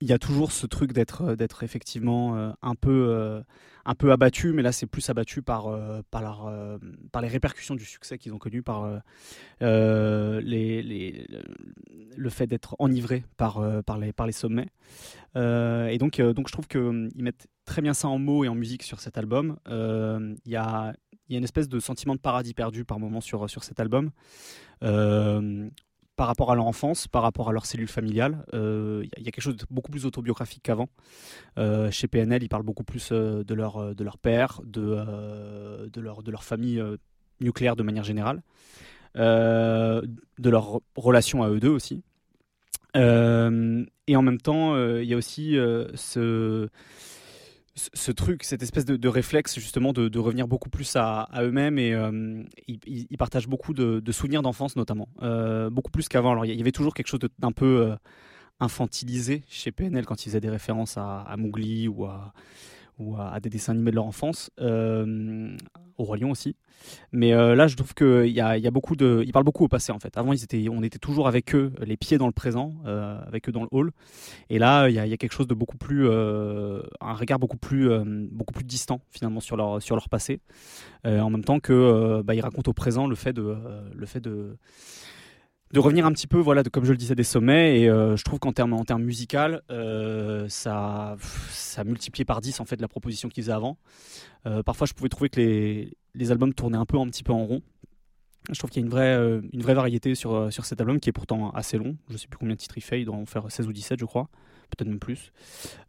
y 0.03 0.13
a 0.13 0.19
toujours 0.19 0.53
ce 0.53 0.67
truc 0.67 0.93
d'être 0.93 1.63
effectivement 1.63 2.55
un 2.61 2.75
peu 2.75 3.43
un 3.85 3.95
peu 3.95 4.13
abattu, 4.13 4.53
mais 4.53 4.63
là 4.63 4.73
c'est 4.73 4.87
plus 4.87 5.09
abattu 5.11 5.43
par, 5.43 5.67
euh, 5.69 6.01
euh, 6.15 6.79
par 7.11 7.23
les 7.23 7.29
répercussions 7.29 7.75
du 7.75 7.85
succès 7.85 8.19
qu'ils 8.19 8.33
ont 8.33 8.39
connu, 8.39 8.63
par 8.63 9.01
euh, 9.63 10.41
le 10.41 12.31
fait 12.31 12.47
d'être 12.47 12.77
enivré 12.79 13.25
par, 13.37 13.61
les, 13.99 14.33
sommets. 14.33 14.69
et 15.37 15.99
donc, 15.99 16.17
je 16.17 16.53
trouve 16.53 16.69
qu'ils 16.69 17.11
mettent 17.23 17.49
très 17.65 17.83
bien 17.83 17.95
ça 17.95 18.09
en 18.09 18.19
mots 18.19 18.45
et 18.45 18.49
en 18.49 18.55
musique 18.55 18.83
sur 18.83 19.01
cet 19.01 19.19
album. 19.19 19.57
Il 19.67 20.37
y 20.47 20.57
a, 20.57 20.95
une 21.31 21.45
espèce 21.45 21.69
de 21.69 21.81
sentiment 21.81 22.15
de 22.15 22.21
paradis 22.21 22.53
perdu 22.53 22.85
par 22.85 22.99
moment 22.99 23.21
sur 23.21 23.49
cet 23.49 23.81
album 23.81 24.11
par 26.17 26.27
rapport 26.27 26.51
à 26.51 26.55
leur 26.55 26.67
enfance, 26.67 27.09
par 27.09 27.23
rapport 27.23 27.49
à 27.49 27.53
leur 27.53 27.67
cellule 27.67 27.89
familiale. 27.89 28.45
Il 28.53 28.59
euh, 28.59 29.05
y, 29.17 29.29
a 29.29 29.31
quelque 29.31 29.41
chose 29.41 29.57
de 29.57 29.65
beaucoup 29.71 29.91
plus 29.91 30.07
autobiographique 30.07 30.63
qu'avant. 30.63 30.89
Euh, 31.59 31.91
chez 31.91 32.09
PNL, 32.09 32.43
ils 32.43 32.49
parlent 32.49 32.63
beaucoup 32.65 32.85
plus 32.85 33.11
euh, 33.13 33.45
de, 33.45 33.55
leur, 33.55 34.19
père, 34.21 34.61
de, 34.65 35.89
de, 35.89 36.01
leur, 36.01 36.23
de 36.23 36.31
leur 36.31 36.45
famille 36.45 36.83
nucléaire 37.41 37.77
de 37.77 37.83
manière 37.83 38.05
générale, 38.05 38.43
de 39.15 40.03
leur 40.39 40.81
relation 40.97 41.43
à 41.43 41.49
eux 41.49 41.61
deux 41.61 41.71
aussi. 41.71 42.03
et 42.95 44.17
en 44.17 44.23
même 44.23 44.41
temps, 44.41 44.77
il 44.99 45.05
y 45.05 45.15
a 45.15 45.17
aussi 45.17 45.57
ce 45.95 46.69
ce 47.75 48.13
truc, 48.13 48.45
cette 48.45 48.63
espèce 48.63 48.85
de, 48.85 49.09
réflexe 49.09 49.59
justement 49.59 49.93
de, 49.93 50.19
revenir 50.19 50.47
beaucoup 50.47 50.69
plus 50.69 50.95
à, 50.97 51.29
eux-mêmes 51.41 51.79
et 51.79 51.95
euh, 51.95 52.43
ils, 52.67 53.17
partagent 53.19 53.49
beaucoup 53.49 53.73
de, 53.73 54.13
souvenirs 54.13 54.43
d'enfance 54.43 54.77
notamment, 54.77 55.09
euh, 55.23 55.71
beaucoup 55.71 55.91
plus 55.91 56.09
qu'avant. 56.09 56.33
Alors 56.33 56.45
il 56.45 56.55
y 56.55 56.61
avait 56.61 56.73
toujours 56.73 56.95
quelque 56.95 57.07
chose 57.07 57.21
d'un 57.39 57.53
peu 57.53 57.87
euh, 57.87 57.97
infantilisé 58.61 59.43
chez 59.49 59.73
PNL 59.73 60.05
quand 60.05 60.25
ils 60.25 60.29
faisaient 60.29 60.41
des 60.41 60.51
références 60.51 60.99
à, 60.99 61.21
à 61.21 61.37
ou 61.37 62.05
à, 62.05 62.33
ou 62.99 63.17
à, 63.17 63.41
des 63.41 63.49
dessins 63.49 63.73
animés 63.73 63.91
de 63.91 63.97
leur 63.97 64.07
enfance, 64.07 64.51
euh, 64.61 65.57
au 65.99 66.05
Roi 66.05 66.17
Lion 66.17 66.31
aussi. 66.31 66.57
Mais 67.13 67.33
euh, 67.33 67.55
là, 67.55 67.69
je 67.69 67.77
trouve 67.77 67.95
qu'il 67.95 68.33
y 68.33 68.41
a, 68.41 68.59
y 68.59 68.67
a 68.67 68.71
beaucoup 68.71 68.97
de. 68.97 69.23
Ils 69.25 69.33
parlent 69.33 69.45
beaucoup 69.45 69.65
au 69.65 69.69
passé 69.69 69.93
en 69.93 69.99
fait. 69.99 70.17
Avant, 70.19 70.33
ils 70.33 70.43
étaient, 70.43 70.67
on 70.69 70.83
était 70.83 70.99
toujours 70.99 71.29
avec 71.29 71.55
eux, 71.55 71.73
les 71.81 71.97
pieds 71.97 72.19
dans 72.19 72.27
le 72.27 72.33
présent, 72.33 72.75
euh, 72.87 73.21
avec 73.27 73.49
eux 73.49 73.53
dans 73.53 73.63
le 73.63 73.69
hall. 73.71 73.93
Et 74.51 74.59
là, 74.59 74.89
il 74.89 74.95
y, 74.95 74.99
a, 74.99 75.17
quelque 75.17 75.33
chose 75.33 75.47
de 75.47 75.55
beaucoup 75.55 75.79
plus. 75.79 76.09
un 76.09 77.15
regard 77.15 77.39
beaucoup 77.39 77.57
plus, 77.57 77.89
beaucoup 78.31 78.53
plus 78.53 78.65
distant 78.65 79.01
finalement 79.11 79.41
sur 79.41 79.57
leur, 79.57 79.81
sur 79.81 79.95
leur 79.95 80.09
passé. 80.09 80.41
en 81.05 81.31
même 81.31 81.45
temps 81.45 81.61
que 81.61 82.23
bah, 82.23 82.35
racontent 82.41 82.71
au 82.71 82.75
présent 82.75 83.07
le 83.07 83.15
fait 83.15 83.33
de. 83.33 83.57
le 83.95 84.07
fait 84.07 84.21
de 84.21 84.57
de 85.73 85.81
revenir 85.81 86.05
un 86.05 86.13
petit 86.13 86.27
peu, 86.27 86.39
voilà, 86.39 86.63
comme 86.65 86.85
je 86.85 86.93
le 86.93 86.99
disais, 86.99 87.15
des 87.15 87.25
sommets. 87.25 87.81
Et 87.81 87.89
euh, 87.89 88.17
je 88.17 88.25
trouve 88.25 88.39
qu'en 88.39 88.53
termes 88.53 88.75
en 88.75 88.85
euh, 89.71 90.49
ça, 90.49 91.17
ça 91.51 91.85
multiplié 91.85 92.25
par 92.25 92.41
10 92.41 92.61
en 92.61 92.65
fait 92.65 92.81
la 92.81 92.89
proposition 92.89 93.29
qu'ils 93.29 93.45
faisaient 93.45 93.53
avant. 93.53 93.79
Euh, 94.47 94.63
parfois, 94.63 94.87
je 94.87 94.93
pouvais 94.93 95.09
trouver 95.09 95.31
que 95.31 95.41
les, 95.41 95.97
les, 96.15 96.31
albums 96.31 96.53
tournaient 96.53 96.79
un 96.79 96.85
peu 96.85 96.99
un 96.99 97.07
petit 97.07 97.23
peu 97.23 97.33
en 97.33 97.45
rond. 97.45 97.63
Je 98.51 98.59
trouve 98.59 98.71
qu'il 98.71 98.83
y 98.83 98.85
a 98.85 98.87
une 98.87 98.91
vraie, 98.91 99.41
une 99.53 99.63
vraie 99.63 99.75
variété 99.75 100.15
sur, 100.15 100.53
sur 100.53 100.65
cet 100.65 100.81
album 100.81 100.99
qui 100.99 101.09
est 101.09 101.13
pourtant 101.13 101.51
assez 101.51 101.79
long. 101.79 101.97
Je 102.09 102.15
ne 102.15 102.19
sais 102.19 102.27
plus 102.27 102.39
combien 102.39 102.55
de 102.55 102.61
titres 102.61 102.77
il 102.77 102.83
fait, 102.83 103.01
il 103.01 103.05
doit 103.05 103.15
en 103.15 103.25
faire 103.25 103.51
16 103.51 103.69
ou 103.69 103.73
17, 103.73 104.01
je 104.01 104.05
crois 104.05 104.29
peut-être 104.77 104.89
même 104.89 104.99
plus. 104.99 105.33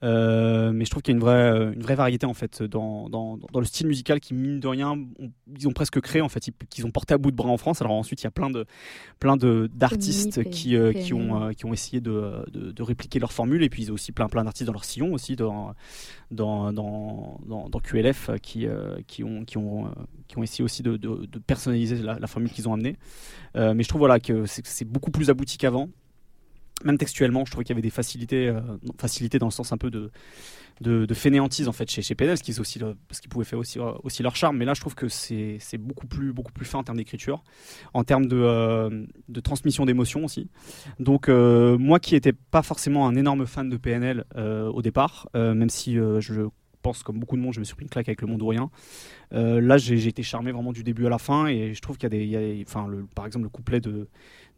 Euh, 0.03 0.71
mais 0.71 0.85
je 0.85 0.91
trouve 0.91 1.01
qu'il 1.01 1.13
y 1.13 1.15
a 1.15 1.17
une 1.17 1.23
vraie, 1.23 1.51
euh, 1.51 1.73
une 1.73 1.81
vraie 1.81 1.95
variété 1.95 2.25
en 2.25 2.33
fait 2.33 2.61
dans, 2.63 3.09
dans, 3.09 3.37
dans, 3.37 3.59
le 3.59 3.65
style 3.65 3.87
musical 3.87 4.19
qui 4.19 4.33
mine 4.33 4.59
de 4.59 4.67
rien, 4.67 4.95
ils 5.57 5.67
ont 5.67 5.71
presque 5.71 5.99
créé 6.01 6.21
en 6.21 6.29
fait, 6.29 6.49
qu'ils 6.69 6.85
ont 6.85 6.91
porté 6.91 7.13
à 7.13 7.17
bout 7.17 7.31
de 7.31 7.35
bras 7.35 7.49
en 7.49 7.57
France. 7.57 7.81
Alors 7.81 7.93
ensuite 7.93 8.21
il 8.21 8.25
y 8.25 8.27
a 8.27 8.31
plein 8.31 8.49
de 8.49 8.65
plein 9.19 9.37
de 9.37 9.69
d'artistes 9.73 10.43
qui, 10.49 10.75
euh, 10.75 10.91
qui 10.93 11.13
ont 11.13 11.51
qui 11.53 11.65
ont 11.65 11.73
essayé 11.73 12.01
de, 12.01 12.45
de, 12.51 12.83
répliquer 12.83 13.19
leur 13.19 13.31
formule 13.31 13.63
et 13.63 13.69
puis 13.69 13.83
ils 13.83 13.91
ont 13.91 13.95
aussi 13.95 14.11
plein 14.11 14.27
plein 14.27 14.43
d'artistes 14.43 14.67
dans 14.67 14.73
leur 14.73 14.83
sillon 14.83 15.13
aussi 15.13 15.35
dans 15.35 15.73
dans, 16.31 16.73
dans, 16.73 17.39
dans 17.47 17.79
QLF 17.79 18.31
qui 18.41 18.67
qui 19.07 19.23
ont 19.23 19.45
qui 19.45 19.57
ont 19.57 19.93
qui 20.27 20.37
ont 20.37 20.43
essayé 20.43 20.63
aussi 20.63 20.83
de, 20.83 20.97
de 20.97 21.39
personnaliser 21.39 21.97
la, 21.97 22.19
la 22.19 22.27
formule 22.27 22.51
qu'ils 22.51 22.67
ont 22.67 22.73
amenée. 22.73 22.97
mais 23.55 23.83
je 23.83 23.87
trouve 23.87 23.99
voilà 23.99 24.19
que 24.19 24.45
c'est 24.45 24.85
beaucoup 24.85 25.11
plus 25.11 25.29
abouti 25.29 25.57
qu'avant 25.57 25.89
même 26.83 26.97
textuellement, 26.97 27.45
je 27.45 27.51
trouvais 27.51 27.63
qu'il 27.63 27.73
y 27.73 27.77
avait 27.77 27.81
des 27.81 27.89
facilités, 27.89 28.47
euh, 28.47 28.61
facilités 28.97 29.39
dans 29.39 29.47
le 29.47 29.51
sens 29.51 29.71
un 29.71 29.77
peu 29.77 29.89
de, 29.89 30.11
de, 30.81 31.13
fainéantise 31.13 31.67
en 31.67 31.71
fait 31.71 31.89
chez, 31.89 32.01
chez 32.01 32.15
PNL, 32.15 32.37
ce 32.37 32.43
qui, 32.43 32.59
aussi 32.59 32.79
pouvait 33.29 33.45
faire 33.45 33.59
aussi, 33.59 33.79
euh, 33.79 33.91
aussi 34.03 34.23
leur 34.23 34.35
charme. 34.35 34.57
Mais 34.57 34.65
là, 34.65 34.73
je 34.73 34.81
trouve 34.81 34.95
que 34.95 35.07
c'est 35.07 35.59
beaucoup 35.77 36.07
plus, 36.07 36.33
fin 36.63 36.79
en 36.79 36.83
termes 36.83 36.97
d'écriture, 36.97 37.43
en 37.93 38.03
termes 38.03 38.25
de, 38.27 38.37
euh, 38.37 39.05
transmission 39.43 39.85
d'émotions 39.85 40.25
aussi. 40.25 40.49
Donc, 40.99 41.27
moi 41.27 41.99
qui 41.99 42.13
n'étais 42.13 42.33
pas 42.33 42.63
forcément 42.63 43.07
un 43.07 43.15
énorme 43.15 43.45
fan 43.45 43.69
de 43.69 43.77
PNL 43.77 44.25
au 44.35 44.81
départ, 44.81 45.29
même 45.33 45.69
si 45.69 45.95
je 45.95 46.47
pense, 46.81 47.03
comme 47.03 47.19
beaucoup 47.19 47.37
de 47.37 47.41
monde, 47.41 47.53
je 47.53 47.59
me 47.59 47.65
suis 47.65 47.75
pris 47.75 47.83
une 47.83 47.89
claque 47.89 48.09
avec 48.09 48.21
le 48.21 48.27
monde 48.27 48.41
ou 48.41 48.47
rien. 48.47 48.69
là, 49.31 49.77
j'ai 49.77 50.07
été 50.07 50.23
charmé 50.23 50.51
vraiment 50.51 50.73
du 50.73 50.83
début 50.83 51.05
à 51.05 51.09
la 51.09 51.17
fin 51.17 51.47
et 51.47 51.73
je 51.73 51.81
trouve 51.81 51.97
qu'il 51.97 52.13
y 52.13 52.35
a 52.35 52.39
des. 52.39 52.65
par 53.15 53.25
exemple, 53.25 53.43
le 53.43 53.49
couplet 53.49 53.79
de, 53.79 54.07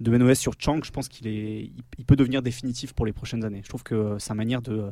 de 0.02 0.18
NOS 0.18 0.36
sur 0.36 0.54
Chang, 0.60 0.82
je 0.84 0.92
pense 0.92 1.08
qu'il 1.08 1.28
est, 1.28 1.72
il, 1.98 2.06
peut 2.06 2.18
devenir 2.18 2.42
définitif 2.42 2.94
pour 2.94 3.06
les 3.06 3.14
prochaines 3.14 3.46
années. 3.46 3.62
Je 3.64 3.70
trouve 3.70 3.84
que 3.84 4.18
sa 4.20 4.34
manière 4.34 4.62
de, 4.62 4.92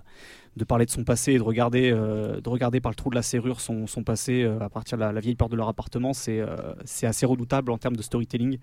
parler 0.66 0.86
de 0.86 0.92
son 0.92 1.04
passé 1.04 1.34
et 1.34 1.38
de 1.38 1.44
regarder, 1.44 1.92
euh, 1.92 2.40
de 2.40 2.50
regarder 2.50 2.80
par 2.80 2.90
le 2.90 2.96
trou 2.96 3.10
de 3.10 3.16
la 3.16 3.22
serrure 3.22 3.60
son, 3.60 3.86
passé 4.06 4.44
euh, 4.44 4.60
à 4.62 4.70
partir 4.70 4.98
de 4.98 5.04
la, 5.04 5.20
vieille 5.20 5.36
porte 5.36 5.52
de 5.52 5.58
leur 5.58 5.68
appartement, 5.68 6.14
c'est 6.14 6.40
euh, 6.40 6.74
assez 7.04 7.26
redoutable 7.26 7.72
en 7.72 7.78
termes 7.78 7.98
de 7.98 8.02
storytelling 8.02 8.60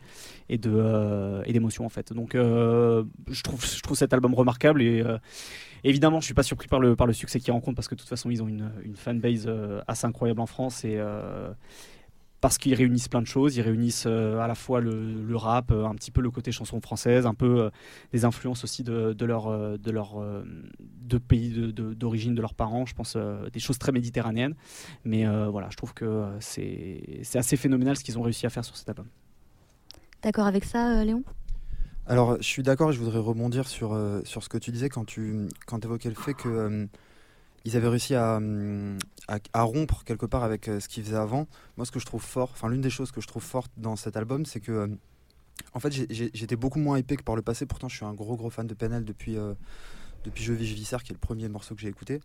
et 0.48 0.56
d'émotion 0.56 1.84
en 1.84 1.90
fait. 1.90 2.12
Donc 2.14 2.32
je 2.34 3.42
trouve 3.42 3.64
je 3.64 3.82
trouve 3.82 3.96
cet 3.96 4.12
album 4.14 4.34
remarquable 4.34 4.82
et 4.82 5.04
évidemment 5.84 6.20
je 6.20 6.24
suis 6.24 6.34
pas 6.34 6.42
surpris 6.42 6.68
par 6.68 6.80
le 6.80 6.96
par 6.96 7.06
le 7.06 7.12
succès 7.12 7.38
qu'ils 7.38 7.52
rencontrent 7.52 7.76
parce 7.76 7.88
que 7.88 7.94
de 7.94 8.00
toute 8.00 8.08
façon 8.08 8.30
ils 8.30 8.42
ont 8.42 8.48
une, 8.48 8.72
une 8.82 8.96
fanbase 8.96 9.50
assez 9.86 10.06
incroyable 10.06 10.40
en 10.40 10.46
France 10.46 10.84
et 10.84 10.98
parce 12.40 12.56
qu'ils 12.58 12.74
réunissent 12.74 13.08
plein 13.08 13.22
de 13.22 13.26
choses. 13.26 13.56
Ils 13.56 13.62
réunissent 13.62 14.04
euh, 14.06 14.38
à 14.38 14.46
la 14.46 14.54
fois 14.54 14.80
le, 14.80 15.36
rap, 15.36 15.70
euh, 15.70 15.84
un 15.84 15.94
petit 15.94 16.10
peu 16.10 16.20
le 16.20 16.30
côté 16.30 16.52
chanson 16.52 16.80
française, 16.80 17.26
un 17.26 17.34
peu 17.34 17.60
euh, 17.60 17.70
des 18.12 18.24
influences 18.24 18.64
aussi 18.64 18.82
de, 18.82 19.14
leur, 19.24 19.78
de 19.78 19.90
leur 19.90 20.22
de 21.02 21.18
pays 21.18 21.72
d'origine 21.72 22.34
de, 22.34 22.40
leurs 22.40 22.54
parents. 22.54 22.86
Je 22.86 22.94
pense 22.94 23.16
des 23.52 23.60
choses 23.60 23.78
très 23.78 23.92
méditerranéennes. 23.92 24.54
Mais 25.04 25.26
voilà, 25.48 25.68
je 25.70 25.76
trouve 25.76 25.94
que 25.94 26.24
c'est 26.40 27.36
assez 27.36 27.56
phénoménal 27.56 27.96
ce 27.96 28.04
qu'ils 28.04 28.18
ont 28.18 28.22
réussi 28.22 28.46
à 28.46 28.50
faire 28.50 28.64
sur 28.64 28.76
cet 28.76 28.88
album. 28.88 29.06
D'accord 30.22 30.46
avec 30.46 30.64
ça, 30.64 31.04
Léon? 31.04 31.22
Alors, 32.06 32.36
je 32.38 32.46
suis 32.46 32.62
d'accord, 32.62 32.92
je 32.92 32.98
voudrais 32.98 33.18
rebondir 33.18 33.68
sur, 33.68 33.96
sur 34.24 34.42
ce 34.42 34.48
que 34.48 34.58
tu 34.58 34.70
disais 34.72 34.88
quand 34.88 35.04
tu 35.04 35.48
quand 35.66 35.84
évoquais 35.84 36.08
le 36.08 36.14
fait 36.14 36.34
que 36.34 36.88
ils 37.64 37.76
avaient 37.76 37.88
réussi 37.88 38.14
à, 38.14 38.40
à, 39.52 39.62
rompre 39.62 40.04
quelque 40.04 40.26
part 40.26 40.42
avec 40.42 40.68
euh, 40.68 40.80
ce 40.80 40.88
qu'ils 40.88 41.04
faisaient 41.04 41.16
avant. 41.16 41.46
Moi, 41.76 41.86
ce 41.86 41.92
que 41.92 42.00
je 42.00 42.06
trouve 42.06 42.22
fort, 42.22 42.50
enfin 42.52 42.68
l'une 42.68 42.80
des 42.80 42.90
choses 42.90 43.12
que 43.12 43.20
je 43.20 43.26
trouve 43.26 43.42
forte 43.42 43.70
dans 43.76 43.96
cet 43.96 44.16
album, 44.16 44.44
c'est 44.44 44.60
que, 44.60 44.72
euh, 44.72 44.88
en 45.74 45.80
fait, 45.80 45.92
j'étais 46.10 46.56
beaucoup 46.56 46.78
moins 46.78 46.98
hypé 46.98 47.16
que 47.16 47.22
par 47.22 47.36
le 47.36 47.42
passé. 47.42 47.66
Pourtant, 47.66 47.88
je 47.88 47.96
suis 47.96 48.04
un 48.04 48.14
gros 48.14 48.36
gros 48.36 48.50
fan 48.50 48.66
de 48.66 48.74
PNL 48.74 49.04
depuis 49.04 49.36
euh, 49.36 49.54
depuis 50.24 50.42
Je 50.42 50.52
vis, 50.52 50.66
je 50.66 50.74
vis 50.74 50.88
qui 51.04 51.12
est 51.12 51.14
le 51.14 51.18
premier 51.18 51.48
morceau 51.48 51.74
que 51.74 51.80
j'ai 51.80 51.88
écouté. 51.88 52.20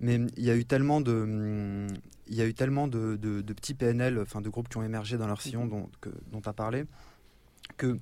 Mais 0.00 0.20
il 0.36 0.44
y 0.44 0.50
a 0.50 0.56
eu 0.56 0.64
tellement 0.64 1.00
de, 1.00 1.86
il 2.28 2.34
y 2.34 2.40
a 2.40 2.46
eu 2.46 2.54
tellement 2.54 2.86
de, 2.86 3.16
de, 3.16 3.52
petits 3.52 3.74
PNL, 3.74 4.20
enfin 4.20 4.40
de 4.40 4.48
groupes 4.48 4.68
qui 4.68 4.76
ont 4.76 4.84
émergé 4.84 5.18
dans 5.18 5.26
leur 5.26 5.40
sillon 5.40 5.66
dont, 5.66 5.90
dont 6.30 6.40
tu 6.40 6.48
as 6.48 6.52
parlé, 6.52 6.84
que 7.76 7.98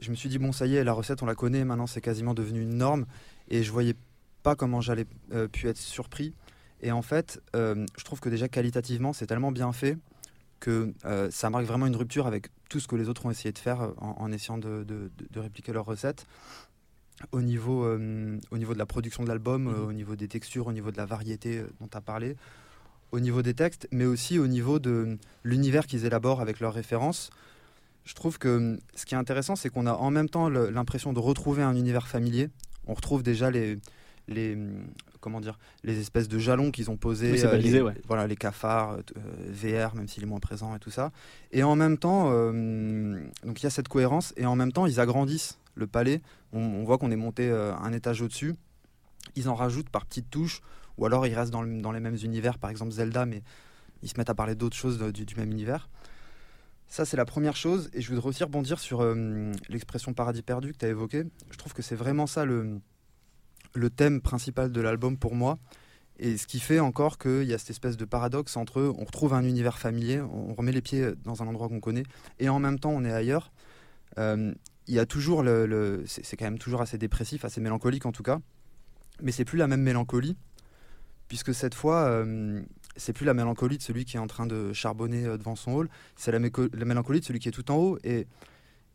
je 0.00 0.10
me 0.10 0.16
suis 0.16 0.28
dit 0.28 0.38
bon 0.38 0.50
ça 0.50 0.66
y 0.66 0.74
est, 0.74 0.82
la 0.82 0.92
recette 0.92 1.22
on 1.22 1.26
la 1.26 1.36
connaît, 1.36 1.64
maintenant 1.64 1.86
c'est 1.86 2.00
quasiment 2.00 2.34
devenu 2.34 2.62
une 2.62 2.74
norme 2.74 3.06
et 3.48 3.62
je 3.62 3.70
voyais 3.70 3.94
pas 4.42 4.56
comment 4.56 4.80
j'allais 4.80 5.06
pu 5.52 5.68
être 5.68 5.78
surpris 5.78 6.34
et 6.82 6.92
en 6.92 7.02
fait, 7.02 7.40
euh, 7.54 7.86
je 7.98 8.04
trouve 8.04 8.20
que 8.20 8.28
déjà 8.28 8.48
qualitativement, 8.48 9.12
c'est 9.12 9.26
tellement 9.26 9.52
bien 9.52 9.72
fait 9.72 9.98
que 10.60 10.92
euh, 11.04 11.30
ça 11.30 11.48
marque 11.50 11.64
vraiment 11.64 11.86
une 11.86 11.96
rupture 11.96 12.26
avec 12.26 12.48
tout 12.68 12.80
ce 12.80 12.88
que 12.88 12.96
les 12.96 13.08
autres 13.08 13.24
ont 13.26 13.30
essayé 13.30 13.52
de 13.52 13.58
faire 13.58 13.80
euh, 13.82 13.92
en, 13.98 14.30
essayant 14.30 14.58
de, 14.58 15.10
répliquer 15.36 15.72
leurs 15.72 15.86
recettes. 15.86 16.26
Au 17.32 17.42
niveau, 17.42 17.84
au 17.86 18.58
niveau 18.58 18.72
de 18.72 18.78
la 18.78 18.86
production 18.86 19.22
de 19.22 19.28
l'album, 19.28 19.64
mhm. 19.64 19.88
au 19.88 19.92
niveau 19.92 20.16
des 20.16 20.26
textures, 20.26 20.66
au 20.68 20.72
niveau 20.72 20.90
de 20.90 20.96
la 20.96 21.04
variété 21.04 21.62
dont 21.78 21.86
tu 21.86 21.96
as 21.96 22.00
parlé, 22.00 22.34
au 23.12 23.20
niveau 23.20 23.42
des 23.42 23.52
textes, 23.52 23.88
mais 23.92 24.06
aussi 24.06 24.38
au 24.38 24.46
niveau 24.46 24.78
de 24.78 25.18
l'univers 25.44 25.86
qu'ils 25.86 26.06
élaborent 26.06 26.40
avec 26.40 26.60
leurs 26.60 26.72
références. 26.72 27.28
Je 28.04 28.14
trouve 28.14 28.38
que 28.38 28.78
ce 28.94 29.04
qui 29.04 29.14
est 29.14 29.18
intéressant, 29.18 29.54
c'est 29.54 29.68
qu'on 29.68 29.86
a 29.86 29.92
en 29.92 30.10
même 30.10 30.30
temps 30.30 30.48
l'impression 30.48 31.12
de 31.12 31.18
retrouver 31.18 31.62
un 31.62 31.76
univers 31.76 32.08
familier. 32.08 32.48
On 32.86 32.94
retrouve 32.94 33.22
déjà 33.22 33.50
les, 33.50 33.78
les 34.26 34.56
comment 35.20 35.40
dire 35.40 35.58
les 35.84 36.00
espèces 36.00 36.28
de 36.28 36.38
jalons 36.38 36.70
qu'ils 36.70 36.90
ont 36.90 36.96
posés 36.96 37.44
euh, 37.44 37.56
les, 37.56 37.80
ouais. 37.80 37.94
voilà 38.06 38.26
les 38.26 38.36
cafards 38.36 38.92
euh, 38.92 39.02
VR 39.48 39.94
même 39.94 40.08
s'il 40.08 40.22
est 40.22 40.26
moins 40.26 40.40
présent 40.40 40.74
et 40.74 40.78
tout 40.78 40.90
ça 40.90 41.12
et 41.52 41.62
en 41.62 41.76
même 41.76 41.98
temps 41.98 42.30
euh, 42.30 43.20
donc 43.44 43.60
il 43.60 43.64
y 43.64 43.66
a 43.66 43.70
cette 43.70 43.88
cohérence 43.88 44.32
et 44.36 44.46
en 44.46 44.56
même 44.56 44.72
temps 44.72 44.86
ils 44.86 45.00
agrandissent 45.00 45.58
le 45.74 45.86
palais 45.86 46.20
on, 46.52 46.82
voit 46.84 46.98
qu'on 46.98 47.10
est 47.10 47.16
monté 47.16 47.50
un 47.50 47.92
étage 47.92 48.22
au-dessus 48.22 48.54
ils 49.36 49.48
en 49.48 49.54
rajoutent 49.54 49.88
par 49.88 50.06
petites 50.06 50.30
touches 50.30 50.62
ou 50.98 51.06
alors 51.06 51.26
ils 51.26 51.34
restent 51.34 51.52
dans, 51.52 51.64
dans, 51.64 51.92
les 51.92 52.00
mêmes 52.00 52.18
univers 52.22 52.58
par 52.58 52.70
exemple 52.70 52.92
Zelda 52.92 53.24
mais 53.24 53.42
ils 54.02 54.08
se 54.08 54.14
mettent 54.18 54.30
à 54.30 54.34
parler 54.34 54.54
d'autres 54.54 54.76
choses 54.76 54.98
du, 55.12 55.24
du, 55.24 55.34
même 55.36 55.50
univers 55.50 55.88
ça, 56.92 57.04
c'est 57.04 57.16
la 57.16 57.24
première 57.24 57.54
chose. 57.54 57.88
Et 57.92 58.00
je 58.00 58.12
voudrais 58.12 58.30
aussi 58.30 58.42
rebondir 58.42 58.80
sur 58.80 59.04
l'expression 59.68 60.12
paradis 60.12 60.42
perdu 60.42 60.72
que 60.72 60.78
tu 60.78 60.86
as 60.86 60.88
évoqué. 60.88 61.22
Je 61.52 61.56
trouve 61.56 61.72
que 61.72 61.82
c'est 61.82 61.94
vraiment 61.94 62.26
ça 62.26 62.44
le, 62.44 62.80
le 63.74 63.90
thème 63.90 64.20
principal 64.20 64.72
de 64.72 64.80
l'album 64.80 65.16
pour 65.16 65.34
moi. 65.34 65.58
Et 66.18 66.36
ce 66.36 66.46
qui 66.46 66.60
fait 66.60 66.80
encore 66.80 67.18
qu'il 67.18 67.44
y 67.44 67.54
a 67.54 67.58
cette 67.58 67.70
espèce 67.70 67.96
de 67.96 68.04
paradoxe 68.04 68.56
entre 68.56 68.82
on 68.82 69.04
retrouve 69.04 69.32
un 69.32 69.42
univers 69.42 69.78
familier, 69.78 70.20
on 70.20 70.52
remet 70.52 70.72
les 70.72 70.82
pieds 70.82 71.12
dans 71.24 71.42
un 71.42 71.46
endroit 71.46 71.68
qu'on 71.68 71.80
connaît, 71.80 72.02
et 72.38 72.50
en 72.50 72.58
même 72.58 72.78
temps 72.78 72.90
on 72.90 73.04
est 73.04 73.12
ailleurs. 73.12 73.50
Euh, 74.18 74.52
il 74.86 74.94
y 74.94 74.98
a 74.98 75.06
toujours 75.06 75.42
le, 75.42 76.02
c'est 76.06 76.36
quand 76.36 76.44
même 76.44 76.58
toujours 76.58 76.82
assez 76.82 76.98
dépressif, 76.98 77.44
assez 77.44 77.60
mélancolique 77.60 78.04
en 78.04 78.12
tout 78.12 78.22
cas, 78.22 78.40
mais 79.22 79.32
c'est 79.32 79.46
plus 79.46 79.56
la 79.56 79.66
même 79.66 79.82
mélancolie, 79.82 80.36
puisque 81.28 81.54
cette 81.54 81.74
fois, 81.74 82.02
euh, 82.02 82.60
c'est 82.96 83.12
plus 83.12 83.24
la 83.24 83.34
mélancolie 83.34 83.78
de 83.78 83.82
celui 83.82 84.04
qui 84.04 84.16
est 84.16 84.20
en 84.20 84.26
train 84.26 84.46
de 84.46 84.72
charbonner 84.72 85.24
euh, 85.24 85.38
devant 85.38 85.56
son 85.56 85.72
hall, 85.72 85.88
c'est 86.16 86.32
la, 86.32 86.38
la, 86.38 86.84
mélancolie 86.84 87.20
de 87.20 87.24
celui 87.24 87.38
qui 87.38 87.48
est 87.48 87.52
tout 87.52 87.70
en 87.70 87.76
haut, 87.76 87.98
et 88.04 88.26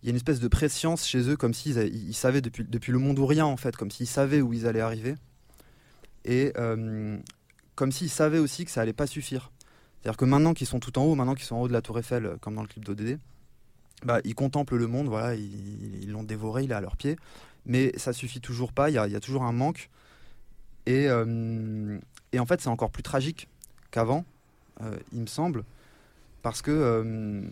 il 0.05 0.09
y 0.09 0.12
a 0.12 0.12
une 0.12 0.17
espèce 0.17 0.39
de 0.39 0.47
préscience 0.47 1.07
chez 1.07 1.27
eux, 1.31 1.35
comme 1.35 1.55
s'ils 1.55 1.79
ils 1.79 2.13
savaient 2.13 2.41
depuis, 2.41 2.63
depuis 2.63 2.91
le 2.91 3.00
monde 3.00 3.17
ou 3.17 3.25
rien, 3.25 3.47
en 3.47 3.57
fait, 3.57 3.75
comme 3.75 3.89
s'ils 3.89 4.05
savaient 4.05 4.39
où 4.39 4.53
ils 4.53 4.67
allaient 4.67 4.79
arriver. 4.79 5.15
Et 6.25 6.53
euh, 6.59 7.17
comme 7.74 7.91
s'ils 7.91 8.12
savaient 8.12 8.38
aussi 8.38 8.65
que 8.65 8.71
ça 8.71 8.81
allait 8.81 8.93
pas 8.93 9.07
suffire. 9.07 9.51
C'est-à-dire 9.97 10.17
que 10.17 10.25
maintenant 10.25 10.53
qu'ils 10.53 10.67
sont 10.67 10.79
tout 10.79 11.00
en 11.00 11.05
haut, 11.05 11.15
maintenant 11.15 11.33
qu'ils 11.33 11.45
sont 11.45 11.55
en 11.55 11.62
haut 11.62 11.67
de 11.67 11.74
la 11.74 11.81
Tour 11.81 11.97
Eiffel, 11.97 12.27
euh, 12.27 12.35
comme 12.39 12.53
dans 12.53 12.62
le 12.62 12.67
clip 12.67 12.85
d'ODD, 12.85 13.17
bah, 14.03 14.19
ils 14.25 14.35
contemplent 14.35 14.75
le 14.75 14.85
monde, 14.85 15.07
voilà, 15.07 15.33
ils 15.33 16.12
l'ont 16.12 16.21
dévoré, 16.21 16.65
il 16.65 16.71
est 16.71 16.75
à 16.75 16.81
leurs 16.81 16.97
pieds. 16.97 17.17
Mais 17.65 17.91
ça 17.97 18.13
suffit 18.13 18.41
toujours 18.41 18.74
pas, 18.74 18.91
il 18.91 18.93
y 18.93 19.00
a, 19.00 19.19
toujours 19.19 19.41
un 19.41 19.53
manque. 19.53 19.89
Et, 20.85 21.07
euh, 21.09 21.97
et 22.31 22.38
en 22.38 22.45
fait, 22.45 22.62
c'est 22.62 22.69
encore 22.69 22.91
plus 22.91 23.01
tragique 23.01 23.47
qu'avant, 23.89 24.24
il 25.12 25.21
me 25.21 25.25
semble, 25.25 25.63
parce 26.43 26.62
que 26.62 27.50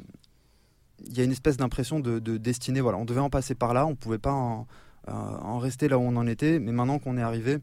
y 1.11 1.21
a 1.21 1.23
une 1.23 1.31
espèce 1.31 1.57
d'impression 1.57 1.99
de, 1.99 2.19
destinée. 2.37 2.81
Voilà, 2.81 2.97
on 2.97 3.05
devait 3.05 3.19
en 3.19 3.29
passer 3.29 3.55
par 3.55 3.73
là, 3.73 3.85
on 3.85 3.95
pouvait 3.95 4.17
pas 4.19 4.31
en, 4.31 4.67
euh, 5.09 5.57
rester 5.57 5.87
là 5.87 5.97
où 5.97 6.01
on 6.01 6.15
en 6.15 6.27
était, 6.27 6.59
mais 6.59 6.71
maintenant 6.71 6.99
qu'on 6.99 7.17
est 7.17 7.21
arrivé, 7.21 7.57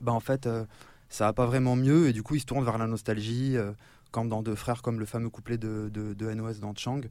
bah 0.00 0.12
en 0.12 0.20
fait, 0.20 0.46
euh, 0.46 0.64
ça 1.08 1.26
va 1.26 1.32
pas 1.32 1.46
vraiment 1.46 1.76
mieux 1.76 2.08
et 2.08 2.12
du 2.12 2.22
coup, 2.22 2.34
ils 2.34 2.40
se 2.40 2.46
tournent 2.46 2.64
vers 2.64 2.78
la 2.78 2.86
nostalgie, 2.86 3.56
euh, 3.56 3.72
comme 4.10 4.28
dans 4.28 4.42
Deux 4.42 4.54
frères, 4.54 4.82
comme 4.82 4.98
le 4.98 5.06
fameux 5.06 5.28
couplet 5.28 5.58
de, 5.58 5.90
de, 5.92 6.34
NOS 6.34 6.60
dans 6.60 6.74
Chang. 6.74 7.02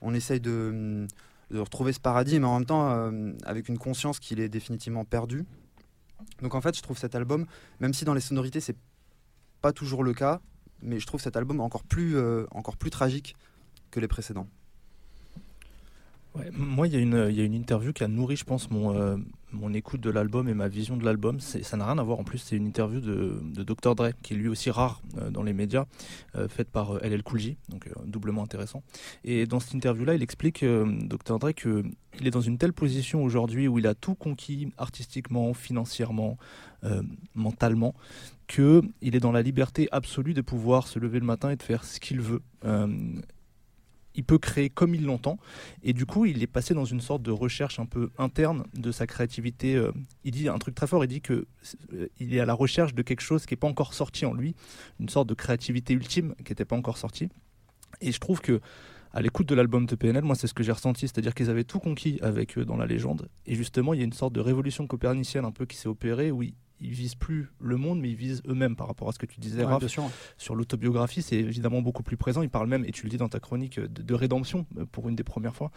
On 0.00 0.14
essaye 0.14 0.40
de, 0.40 1.06
retrouver 1.52 1.92
ce 1.92 2.00
paradis, 2.00 2.38
mais 2.40 2.46
en 2.46 2.58
même 2.58 2.66
temps, 2.66 3.10
avec 3.44 3.68
une 3.68 3.78
conscience 3.78 4.20
qu'il 4.20 4.40
est 4.40 4.48
définitivement 4.48 5.04
perdu. 5.04 5.44
Donc 6.42 6.54
en 6.54 6.60
fait, 6.60 6.76
je 6.76 6.82
trouve 6.82 6.98
cet 6.98 7.14
album, 7.14 7.46
même 7.80 7.94
si 7.94 8.04
dans 8.04 8.14
les 8.14 8.20
sonorités, 8.20 8.60
c'est 8.60 8.76
pas 9.60 9.72
toujours 9.72 10.04
le 10.04 10.14
cas, 10.14 10.40
mais 10.82 11.00
je 11.00 11.06
trouve 11.06 11.20
cet 11.20 11.36
album 11.36 11.60
encore 11.60 11.82
plus, 11.82 12.16
encore 12.52 12.76
plus 12.76 12.90
tragique 12.90 13.36
que 13.90 13.98
les 13.98 14.08
précédents 14.08 14.46
moi, 16.52 16.86
il 16.86 16.94
y, 16.94 16.96
a 16.96 17.00
une, 17.00 17.54
interview 17.54 17.92
qui 17.92 18.04
a 18.04 18.08
nourri, 18.08 18.36
je 18.36 18.44
pense, 18.44 18.70
mon, 18.70 18.94
euh, 18.94 19.16
écoute 19.74 20.00
de 20.00 20.10
l'album 20.10 20.48
et 20.48 20.54
ma 20.54 20.68
vision 20.68 20.96
de 20.96 21.04
l'album. 21.04 21.40
Ça 21.40 21.76
n'a 21.76 21.86
rien 21.86 21.98
à 21.98 22.02
voir. 22.02 22.18
En 22.18 22.24
plus, 22.24 22.38
c'est 22.38 22.56
une 22.56 22.66
interview 22.66 23.00
de, 23.00 23.40
de, 23.42 23.62
Dr. 23.62 23.94
Dre, 23.94 24.10
qui 24.22 24.34
est 24.34 24.36
lui 24.36 24.48
aussi 24.48 24.70
rare 24.70 25.02
euh, 25.18 25.30
dans 25.30 25.42
les 25.42 25.52
médias, 25.52 25.86
euh, 26.36 26.48
faite 26.48 26.70
par 26.70 26.98
LL 27.02 27.22
Cool 27.22 27.38
J, 27.38 27.56
donc 27.68 27.88
doublement 28.04 28.42
intéressant. 28.42 28.82
Et 29.24 29.46
dans 29.46 29.60
cette 29.60 29.74
interview-là, 29.74 30.14
il 30.14 30.22
explique, 30.22 30.64
Dr. 30.64 31.38
Dre, 31.38 31.52
qu'il 31.52 32.26
est 32.26 32.30
dans 32.30 32.40
une 32.40 32.58
telle 32.58 32.72
position 32.72 33.22
aujourd'hui 33.22 33.68
où 33.68 33.78
il 33.78 33.86
a 33.86 33.94
tout 33.94 34.14
conquis 34.14 34.72
artistiquement, 34.78 35.54
financièrement, 35.54 36.38
mentalement, 37.34 37.94
qu'il 38.46 38.92
est 39.02 39.20
dans 39.20 39.32
la 39.32 39.42
liberté 39.42 39.88
absolue 39.90 40.34
de 40.34 40.40
pouvoir 40.40 40.86
se 40.86 40.98
lever 40.98 41.18
le 41.18 41.26
matin 41.26 41.50
et 41.50 41.56
de 41.56 41.62
faire 41.62 41.84
ce 41.84 41.98
qu'il 41.98 42.20
veut 42.20 42.42
il 44.16 44.24
peut 44.24 44.38
créer 44.38 44.70
comme 44.70 44.94
il 44.94 45.04
l'entend. 45.04 45.38
Et 45.82 45.92
du 45.92 46.06
coup, 46.06 46.24
il 46.24 46.42
est 46.42 46.48
passé 46.48 46.74
dans 46.74 46.84
une 46.84 47.00
sorte 47.00 47.22
de 47.22 47.30
recherche 47.30 47.78
un 47.78 47.86
peu 47.86 48.10
interne 48.18 48.64
de 48.74 48.90
sa 48.90 49.06
créativité. 49.06 49.76
Euh, 49.76 49.92
il 50.24 50.32
dit 50.32 50.48
un 50.48 50.58
truc 50.58 50.74
très 50.74 50.86
fort, 50.86 51.04
il 51.04 51.08
dit 51.08 51.20
que 51.20 51.46
euh, 51.92 52.08
il 52.18 52.34
est 52.34 52.40
à 52.40 52.46
la 52.46 52.54
recherche 52.54 52.94
de 52.94 53.02
quelque 53.02 53.20
chose 53.20 53.46
qui 53.46 53.52
n'est 53.52 53.58
pas 53.58 53.68
encore 53.68 53.94
sorti 53.94 54.26
en 54.26 54.32
lui, 54.32 54.54
une 54.98 55.08
sorte 55.08 55.28
de 55.28 55.34
créativité 55.34 55.94
ultime 55.94 56.34
qui 56.44 56.52
n'était 56.52 56.64
pas 56.64 56.76
encore 56.76 56.98
sortie. 56.98 57.28
Et 58.00 58.12
je 58.12 58.18
trouve 58.18 58.40
que 58.40 58.60
à 59.12 59.22
l'écoute 59.22 59.48
de 59.48 59.54
l'album 59.54 59.86
de 59.86 59.94
PNL, 59.94 60.24
moi 60.24 60.34
c'est 60.34 60.46
ce 60.46 60.52
que 60.52 60.62
j'ai 60.62 60.72
ressenti, 60.72 61.08
c'est-à-dire 61.08 61.34
qu'ils 61.34 61.48
avaient 61.48 61.64
tout 61.64 61.78
conquis 61.78 62.18
avec 62.20 62.58
eux 62.58 62.66
dans 62.66 62.76
la 62.76 62.86
légende. 62.86 63.28
Et 63.46 63.54
justement, 63.54 63.94
il 63.94 64.00
y 64.00 64.02
a 64.02 64.04
une 64.04 64.12
sorte 64.12 64.34
de 64.34 64.40
révolution 64.40 64.86
copernicienne 64.86 65.44
un 65.46 65.52
peu 65.52 65.64
qui 65.64 65.76
s'est 65.76 65.88
opérée 65.88 66.30
où 66.30 66.42
visent 66.80 67.14
plus 67.14 67.50
le 67.60 67.76
monde, 67.76 68.00
mais 68.00 68.10
ils 68.10 68.16
visent 68.16 68.42
eux-mêmes 68.46 68.76
par 68.76 68.86
rapport 68.86 69.08
à 69.08 69.12
ce 69.12 69.18
que 69.18 69.26
tu 69.26 69.40
disais, 69.40 69.64
Raph, 69.64 69.84
Sur 70.36 70.54
l'autobiographie, 70.54 71.22
c'est 71.22 71.36
évidemment 71.36 71.82
beaucoup 71.82 72.02
plus 72.02 72.16
présent. 72.16 72.42
Ils 72.42 72.50
parlent 72.50 72.68
même, 72.68 72.84
et 72.84 72.92
tu 72.92 73.04
le 73.04 73.10
dis 73.10 73.16
dans 73.16 73.28
ta 73.28 73.40
chronique, 73.40 73.80
de, 73.80 74.14
rédemption 74.14 74.66
euh, 74.78 74.84
pour 74.90 75.08
une 75.08 75.16
des 75.16 75.24
premières 75.24 75.54
fois. 75.54 75.70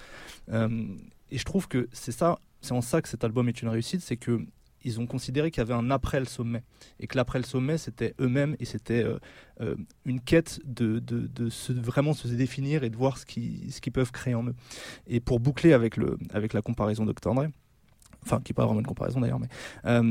Euh, 0.52 0.88
et 1.32 1.38
je 1.38 1.46
trouve 1.46 1.68
que 1.68 1.88
c'est 1.92 2.12
ça, 2.12 2.40
c'est 2.62 2.74
en 2.74 2.82
ça 2.82 3.02
que 3.02 3.10
cet 3.10 3.24
album 3.24 3.48
est 3.50 3.62
une 3.62 3.70
réussite, 3.70 4.02
c'est 4.02 4.18
que 4.18 4.46
ils 4.86 5.02
ont 5.02 5.08
considéré 5.08 5.52
qu'il 5.52 5.60
y 5.60 5.62
avait 5.62 5.74
un 5.74 5.92
après 5.92 6.20
le 6.20 6.26
sommet 6.26 6.64
et 7.02 7.08
que 7.08 7.18
l'après 7.18 7.38
le 7.38 7.44
sommet 7.44 7.78
c'était 7.78 8.16
eux-mêmes 8.22 8.56
et 8.62 8.66
c'était 8.66 9.04
une 10.06 10.22
quête 10.22 10.62
de, 10.64 11.00
de, 11.00 11.28
de 11.28 11.50
se, 11.50 11.74
vraiment 11.74 12.14
se 12.14 12.30
définir 12.30 12.86
et 12.86 12.90
de 12.90 12.96
voir 12.96 13.18
ce 13.18 13.26
qu'ils 13.26 13.74
ce 13.74 13.82
qu'ils 13.82 13.92
peuvent 13.92 14.14
créer 14.14 14.36
en 14.36 14.48
eux. 14.48 14.56
Et 15.06 15.20
pour 15.20 15.42
boucler 15.42 15.74
avec, 15.74 15.98
le, 15.98 16.18
avec 16.32 16.54
la 16.54 16.62
comparaison 16.62 17.06
Dr. 17.06 17.34
Enfin 18.24 18.42
qui 18.44 18.52
n'est 18.52 18.56
pas 18.56 18.66
vraiment 18.66 18.82
une 18.82 18.88
comparaison 18.88 19.22
d'ailleurs, 19.22 19.40
mais 19.40 20.02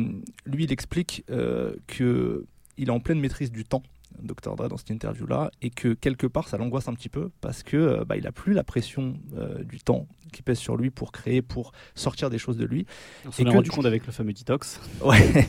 lui 0.46 0.64
il 0.64 0.72
explique 0.72 1.24
que 1.26 2.46
il 2.76 2.88
est 2.88 2.92
en 2.92 3.00
pleine 3.00 3.20
maîtrise 3.20 3.50
du 3.50 3.64
temps 3.64 3.82
Dr. 4.22 4.56
Dre 4.56 4.68
dans 4.68 4.76
cette 4.76 4.90
interview-là, 4.90 5.50
et 5.62 5.70
que 5.70 5.94
quelque 5.94 6.26
part 6.26 6.48
ça 6.48 6.58
l'angoisse 6.58 6.88
un 6.88 6.94
petit 6.94 7.08
peu 7.08 7.30
parce 7.40 7.62
que 7.62 7.76
euh, 7.76 8.04
bah, 8.04 8.16
il 8.16 8.26
a 8.26 8.32
plus 8.32 8.52
la 8.52 8.64
pression 8.64 9.14
euh, 9.36 9.62
du 9.64 9.78
temps 9.78 10.06
qui 10.32 10.42
pèse 10.42 10.58
sur 10.58 10.76
lui 10.76 10.90
pour 10.90 11.10
créer, 11.12 11.40
pour 11.40 11.72
sortir 11.94 12.28
des 12.28 12.38
choses 12.38 12.58
de 12.58 12.64
lui. 12.66 12.86
On 13.26 13.32
s'en 13.32 13.46
est 13.46 13.50
rendu 13.50 13.70
compte 13.70 13.86
avec 13.86 14.06
le 14.06 14.12
fameux 14.12 14.32
detox. 14.32 14.80
Ouais. 15.02 15.48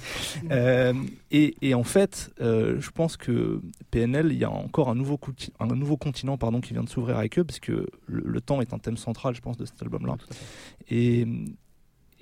Euh, 0.52 0.94
et, 1.32 1.56
et, 1.62 1.74
en 1.74 1.84
fait, 1.84 2.32
je 2.40 2.90
pense 2.92 3.18
que 3.18 3.62
PNL, 3.92 4.32
il 4.32 4.38
y 4.38 4.46
a 4.46 4.50
encore 4.50 4.90
un 4.90 4.96
nouveau, 4.96 5.20
un 5.60 5.68
nouveau 5.68 5.98
continent 5.98 6.38
pardon, 6.38 6.62
qui 6.62 6.74
vient 6.74 6.84
de 6.84 6.90
s'ouvrir 6.90 7.18
avec 7.18 7.38
eux, 7.40 7.44
parce 7.44 7.60
que 7.60 7.88
le, 8.06 8.24
le, 8.26 8.42
temps 8.42 8.62
est 8.62 8.74
un 8.74 8.80
thème 8.80 8.96
central, 8.96 9.36
je 9.36 9.42
pense, 9.42 9.58
de 9.58 9.66
cet 9.66 9.82
album-là. 9.82 10.16
Et 10.90 11.28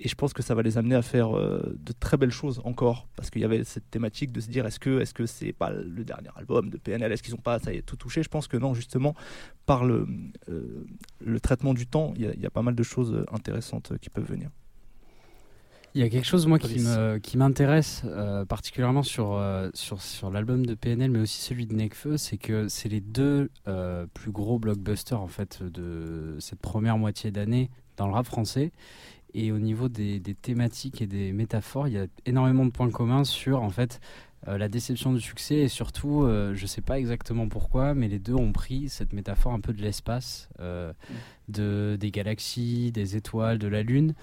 et 0.00 0.08
je 0.08 0.14
pense 0.14 0.32
que 0.32 0.42
ça 0.42 0.54
va 0.54 0.62
les 0.62 0.78
amener 0.78 0.94
à 0.94 1.02
faire 1.02 1.36
euh, 1.36 1.76
de 1.78 1.92
très 1.92 2.16
belles 2.16 2.30
choses 2.30 2.60
encore. 2.64 3.08
Parce 3.16 3.30
qu'il 3.30 3.42
y 3.42 3.44
avait 3.44 3.64
cette 3.64 3.90
thématique 3.90 4.32
de 4.32 4.40
se 4.40 4.48
dire 4.48 4.66
est-ce 4.66 4.78
que 4.78 5.00
est-ce 5.00 5.12
que 5.12 5.26
c'est 5.26 5.52
pas 5.52 5.70
le 5.70 6.04
dernier 6.04 6.28
album 6.36 6.70
de 6.70 6.76
PNL 6.76 7.10
est-ce 7.10 7.22
qu'ils 7.22 7.34
ont 7.34 7.38
pas 7.38 7.58
ça 7.58 7.72
y 7.72 7.78
est 7.78 7.82
tout 7.82 7.96
touché? 7.96 8.22
Je 8.22 8.28
pense 8.28 8.46
que 8.46 8.56
non 8.56 8.74
justement 8.74 9.14
par 9.66 9.84
le, 9.84 10.06
euh, 10.48 10.86
le 11.24 11.40
traitement 11.40 11.74
du 11.74 11.86
temps 11.86 12.14
il 12.16 12.22
y, 12.22 12.46
a 12.46 12.50
pas 12.50 12.62
mal 12.62 12.74
de 12.74 12.82
choses 12.82 13.24
intéressantes 13.32 13.92
qui 14.00 14.08
peuvent 14.08 14.28
venir. 14.28 14.50
Il 15.94 16.02
y 16.02 16.04
a 16.04 16.08
quelque 16.10 16.26
chose 16.26 16.46
moi 16.46 16.58
qui 16.58 16.78
me 16.78 17.18
qui 17.18 17.36
m'intéresse 17.36 18.02
euh, 18.04 18.44
particulièrement 18.44 19.02
sur, 19.02 19.42
sur 19.74 20.00
sur 20.00 20.30
l'album 20.30 20.64
de 20.64 20.74
PNL 20.74 21.10
mais 21.10 21.20
aussi 21.20 21.40
celui 21.40 21.66
de 21.66 21.74
Nekfeu 21.74 22.18
c'est 22.18 22.38
que 22.38 22.68
c'est 22.68 22.88
les 22.88 23.00
deux 23.00 23.50
plus 24.14 24.30
gros 24.30 24.60
blockbusters 24.60 25.20
en 25.20 25.28
fait 25.28 25.62
de 25.62 26.36
cette 26.38 26.60
première 26.60 26.98
moitié 26.98 27.32
d'année 27.32 27.70
dans 27.96 28.06
le 28.06 28.12
rap 28.12 28.26
français 28.26 28.70
et 29.38 29.52
au 29.52 29.58
niveau 29.58 29.88
des, 29.88 30.20
thématiques 30.20 31.00
et 31.00 31.06
des 31.06 31.32
métaphores, 31.32 31.86
il 31.86 31.94
y 31.94 31.98
a 31.98 32.06
énormément 32.26 32.66
de 32.66 32.70
points 32.70 32.90
communs 32.90 33.22
sur 33.22 33.62
en 33.62 33.70
fait 33.70 34.00
euh, 34.48 34.58
la 34.58 34.68
déception 34.68 35.12
du 35.12 35.20
succès 35.20 35.56
et 35.56 35.68
surtout, 35.68 36.22
euh, 36.22 36.54
je 36.54 36.62
ne 36.62 36.66
sais 36.66 36.80
pas 36.80 36.98
exactement 36.98 37.48
pourquoi, 37.48 37.94
mais 37.94 38.08
les 38.08 38.18
deux 38.18 38.34
ont 38.34 38.50
pris 38.50 38.88
cette 38.88 39.12
métaphore 39.12 39.52
un 39.52 39.60
peu 39.60 39.72
de 39.72 39.80
l'espace, 39.80 40.48
euh, 40.58 40.92
de, 41.48 41.96
des 42.00 42.10
galaxies, 42.10 42.90
des 42.90 43.16
étoiles, 43.16 43.58
de 43.58 43.68
la 43.68 43.82
Lune, 43.82 44.14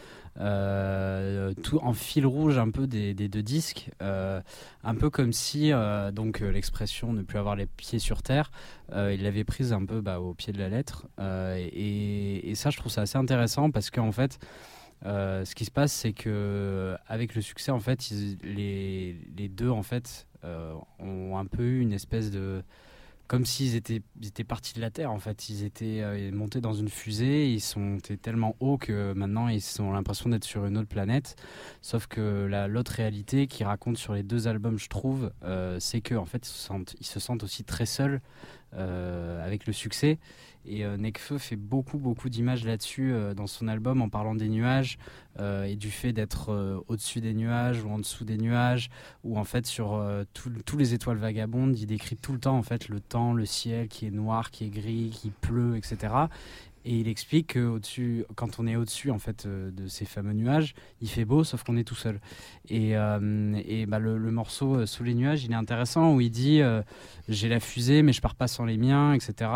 tout 1.63 1.79
en 1.81 1.93
fil 1.93 2.25
rouge 2.25 2.57
un 2.57 2.69
peu 2.69 2.87
des, 2.87 3.13
deux 3.13 3.43
disques, 3.43 3.89
un 4.01 4.95
peu 4.95 5.09
comme 5.09 5.31
si, 5.31 5.71
donc 6.11 6.41
l'expression 6.41 7.13
ne 7.13 7.21
plus 7.21 7.39
avoir 7.39 7.55
les 7.55 7.67
pieds 7.67 7.99
sur 7.99 8.21
terre, 8.21 8.51
il 8.91 9.23
l'avait 9.23 9.45
prise 9.45 9.71
un 9.71 9.85
peu 9.85 10.01
bah, 10.01 10.19
au 10.19 10.33
pied 10.33 10.51
de 10.51 10.59
la 10.59 10.67
lettre. 10.67 11.07
Et, 11.21 12.49
et, 12.49 12.55
ça, 12.55 12.69
je 12.69 12.77
trouve 12.77 12.91
ça 12.91 13.01
assez 13.03 13.17
intéressant 13.17 13.71
parce 13.71 13.89
qu'en 13.89 14.11
fait, 14.11 14.37
euh, 15.05 15.45
ce 15.45 15.55
qui 15.55 15.65
se 15.65 15.71
passe, 15.71 15.93
c'est 15.93 16.13
que 16.13 16.95
avec 17.07 17.35
le 17.35 17.41
succès, 17.41 17.71
en 17.71 17.79
fait, 17.79 18.09
les, 18.43 19.49
deux 19.49 19.69
en 19.69 19.83
fait 19.83 20.27
euh, 20.43 20.73
ont 20.99 21.37
un 21.37 21.45
peu 21.45 21.63
eu 21.63 21.81
une 21.81 21.93
espèce 21.93 22.31
de 22.31 22.63
comme 23.27 23.43
s'ils 23.43 23.75
étaient, 23.75 24.03
étaient 24.23 24.43
partis 24.43 24.75
de 24.75 24.81
la 24.81 24.91
Terre 24.91 25.11
en 25.11 25.17
fait. 25.17 25.49
Ils 25.49 25.63
étaient 25.63 26.01
euh, 26.01 26.31
montés 26.31 26.61
dans 26.61 26.73
une 26.73 26.89
fusée, 26.89 27.51
ils 27.51 27.61
sont 27.61 27.97
tellement 28.21 28.55
hauts 28.59 28.77
que 28.77 29.13
maintenant 29.13 29.47
ils 29.47 29.63
ont 29.81 29.91
l'impression 29.91 30.29
d'être 30.29 30.43
sur 30.43 30.65
une 30.65 30.77
autre 30.77 30.87
planète. 30.87 31.35
Sauf 31.81 32.05
que 32.05 32.47
l'autre 32.67 32.91
réalité 32.91 33.47
qui 33.47 33.63
raconte 33.63 33.97
sur 33.97 34.13
les 34.13 34.23
deux 34.23 34.47
albums, 34.47 34.77
je 34.77 34.89
trouve, 34.89 35.31
c'est 35.79 36.01
que 36.01 36.15
en 36.15 36.25
fait 36.25 36.47
ils 36.47 36.51
se 36.51 36.59
sentent, 36.59 36.95
ils 36.99 37.05
se 37.05 37.19
sentent 37.19 37.43
aussi 37.43 37.63
très 37.63 37.87
seuls 37.87 38.21
avec 38.75 39.67
le 39.67 39.73
succès 39.73 40.19
et 40.67 40.83
euh, 40.83 40.97
Nekfeu 40.97 41.37
fait 41.37 41.55
beaucoup, 41.55 41.97
beaucoup 41.97 42.29
d'images 42.29 42.65
là-dessus 42.65 43.11
euh, 43.11 43.33
dans 43.33 43.47
son 43.47 43.67
album 43.67 44.01
en 44.01 44.09
parlant 44.09 44.35
des 44.35 44.49
nuages 44.49 44.97
euh, 45.39 45.65
et 45.65 45.75
du 45.75 45.91
fait 45.91 46.11
d'être 46.11 46.83
au-dessus 46.87 47.21
des 47.21 47.33
nuages 47.33 47.83
ou 47.83 47.89
en 47.89 47.99
dessous 47.99 48.25
des 48.25 48.37
nuages, 48.37 48.89
ou 49.23 49.37
en 49.37 49.43
fait 49.43 49.65
sur 49.65 50.03
tous 50.33 50.77
les 50.77 50.93
étoiles 50.93 51.17
vagabondes, 51.17 51.77
il 51.77 51.85
décrit 51.85 52.15
tout 52.15 52.33
le 52.33 52.39
temps 52.39 52.57
en 52.57 52.63
fait 52.63 52.87
le 52.89 52.99
temps, 52.99 53.33
le 53.33 53.45
ciel 53.45 53.87
qui 53.87 54.05
est 54.05 54.11
noir, 54.11 54.51
qui 54.51 54.65
est 54.65 54.69
gris, 54.69 55.09
qui 55.09 55.29
pleut, 55.29 55.75
etc. 55.75 56.13
Et 56.87 56.99
il 56.99 57.07
explique 57.07 57.53
que 57.53 57.79
quand 58.35 58.59
on 58.59 58.67
est 58.67 58.75
au-dessus 58.75 59.09
en 59.09 59.17
fait 59.17 59.47
euh, 59.47 59.71
de 59.71 59.87
ces 59.87 60.05
fameux 60.05 60.33
nuages, 60.33 60.75
il 61.01 61.09
fait 61.09 61.25
beau, 61.25 61.43
sauf 61.43 61.63
qu'on 61.63 61.77
est 61.77 61.83
tout 61.83 61.95
seul. 61.95 62.21
Et, 62.69 62.95
euh, 62.95 63.59
et 63.65 63.87
bah, 63.87 63.97
le, 63.97 64.19
morceau 64.31 64.75
euh, 64.75 64.85
Sous 64.85 65.03
les 65.03 65.15
nuages, 65.15 65.43
il 65.43 65.51
est 65.51 65.55
intéressant 65.55 66.13
où 66.13 66.21
il 66.21 66.29
dit 66.29 66.61
j'ai 67.27 67.49
la 67.49 67.59
fusée, 67.59 68.03
mais 68.03 68.13
je 68.13 68.21
pars 68.21 68.35
pas 68.35 68.47
sans 68.47 68.65
les 68.65 68.77
miens, 68.77 69.13
etc. 69.13 69.49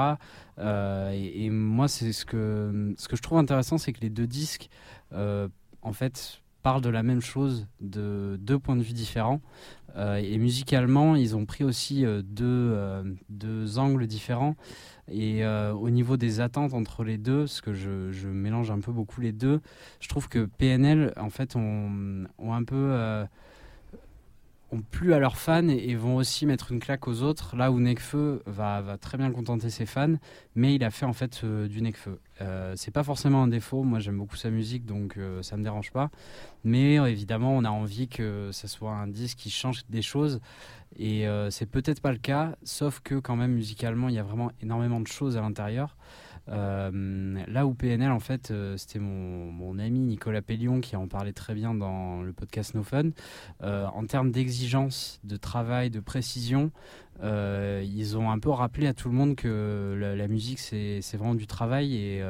Et, 0.58 1.46
et, 1.46 1.50
moi, 1.52 1.88
c'est 1.88 2.12
ce 2.12 2.26
que 2.26 2.96
ce 2.98 3.08
que 3.08 3.16
je 3.16 3.22
trouve 3.22 3.38
intéressant, 3.38 3.78
c'est 3.78 3.94
que 3.94 4.02
les 4.02 4.10
deux 4.10 4.28
disques, 4.28 4.70
en 5.12 5.94
fait, 5.94 6.42
parlent 6.64 6.82
de 6.82 6.90
la 6.90 7.04
même 7.04 7.22
chose 7.22 7.68
de 7.80 8.38
deux 8.42 8.58
points 8.58 8.76
de 8.76 8.82
vue 8.82 8.94
différents. 8.94 9.40
et 9.98 10.38
musicalement, 10.38 11.16
ils 11.16 11.36
ont 11.36 11.46
pris 11.46 11.64
aussi 11.64 12.06
deux, 12.24 12.76
deux 13.30 13.78
angles 13.78 14.08
différents. 14.08 14.56
Et 15.12 15.44
euh, 15.44 15.74
au 15.74 15.90
niveau 15.90 16.18
des 16.18 16.40
attentes 16.40 16.74
entre 16.74 17.04
les 17.04 17.18
deux, 17.18 17.42
parce 17.42 17.62
que 17.62 17.74
je, 17.74 18.28
mélange 18.28 18.72
un 18.72 18.80
peu 18.80 18.92
beaucoup 18.92 19.22
les 19.22 19.32
deux, 19.32 19.62
je 20.00 20.08
trouve 20.08 20.30
que 20.30 20.46
PNL, 20.46 21.14
en 21.18 21.30
fait, 21.30 21.56
ont, 21.56 22.26
ont 22.38 22.54
un 22.54 22.64
peu. 22.64 23.26
Euh, 24.72 24.76
ont 24.76 24.82
plu 24.82 25.14
à 25.14 25.20
leurs 25.20 25.38
fans 25.38 25.68
et, 25.68 25.96
vont 25.96 26.18
aussi 26.18 26.46
mettre 26.46 26.72
une 26.72 26.80
claque 26.80 27.08
aux 27.08 27.22
autres. 27.22 27.56
Là 27.56 27.72
où 27.72 27.80
Nekfeu 27.80 28.42
va, 28.46 28.82
va 28.82 28.98
très 28.98 29.18
bien 29.18 29.32
contenter 29.32 29.70
ses 29.70 29.86
fans, 29.86 30.16
mais 30.56 30.76
il 30.76 30.84
a 30.84 30.92
fait 30.92 31.06
en 31.06 31.14
fait 31.14 31.42
euh, 31.44 31.68
du 31.68 31.82
Nekfeu. 31.82 32.20
Euh, 32.42 32.74
c'est 32.76 32.92
pas 32.92 33.04
forcément 33.04 33.44
un 33.44 33.48
défaut. 33.48 33.84
Moi, 33.84 34.00
j'aime 34.00 34.18
beaucoup 34.18 34.36
sa 34.36 34.50
musique, 34.50 34.86
donc 34.86 35.18
ça 35.42 35.58
me 35.58 35.64
dérange 35.64 35.92
pas. 35.92 36.10
Mais 36.64 36.96
évidemment, 36.96 37.56
on 37.56 37.64
a 37.64 37.70
envie 37.70 38.08
que 38.08 38.50
ça 38.52 38.68
soit 38.68 38.92
un 38.92 39.08
disque 39.08 39.38
qui 39.40 39.50
change 39.50 39.86
des 39.90 40.02
choses. 40.02 40.40
Et 40.98 41.28
euh, 41.28 41.50
c'est 41.50 41.66
peut-être 41.66 42.02
pas 42.02 42.12
le 42.12 42.18
cas, 42.18 42.56
sauf 42.64 43.00
que 43.00 43.16
quand 43.16 43.36
même 43.36 43.52
musicalement, 43.52 44.10
il 44.10 44.16
y 44.16 44.20
a 44.20 44.24
vraiment 44.24 44.52
énormément 44.62 45.00
de 45.00 45.08
choses 45.08 45.38
à 45.38 45.42
l'intérieur. 45.42 45.96
Euh, 46.50 47.44
là 47.48 47.66
où 47.66 47.74
PNL, 47.74 48.12
en 48.12 48.20
fait, 48.20 48.52
euh, 48.52 48.76
c'était 48.78 49.00
mon, 49.00 49.52
mon, 49.52 49.80
ami 49.80 50.00
Nicolas 50.00 50.42
Pellion 50.42 50.82
qui 50.82 50.96
en 50.96 51.08
parlait 51.08 51.34
très 51.34 51.54
bien 51.54 51.74
dans 51.74 52.22
le 52.22 52.34
podcast 52.34 52.74
No 52.76 52.84
Fun. 52.84 53.12
en 53.62 54.06
termes 54.06 54.32
d'exigence, 54.32 55.20
de 55.24 55.38
travail, 55.38 55.90
de 55.90 56.00
précision, 56.00 56.72
ils 57.22 58.18
ont 58.18 58.32
un 58.32 58.40
peu 58.40 58.50
rappelé 58.50 58.88
à 58.88 58.94
tout 58.94 59.10
le 59.10 59.16
monde 59.16 59.36
que 59.36 59.96
la, 59.98 60.28
musique, 60.28 60.60
c'est 60.60 61.18
vraiment 61.18 61.36
du 61.36 61.48
travail 61.48 61.96
et 61.96 62.24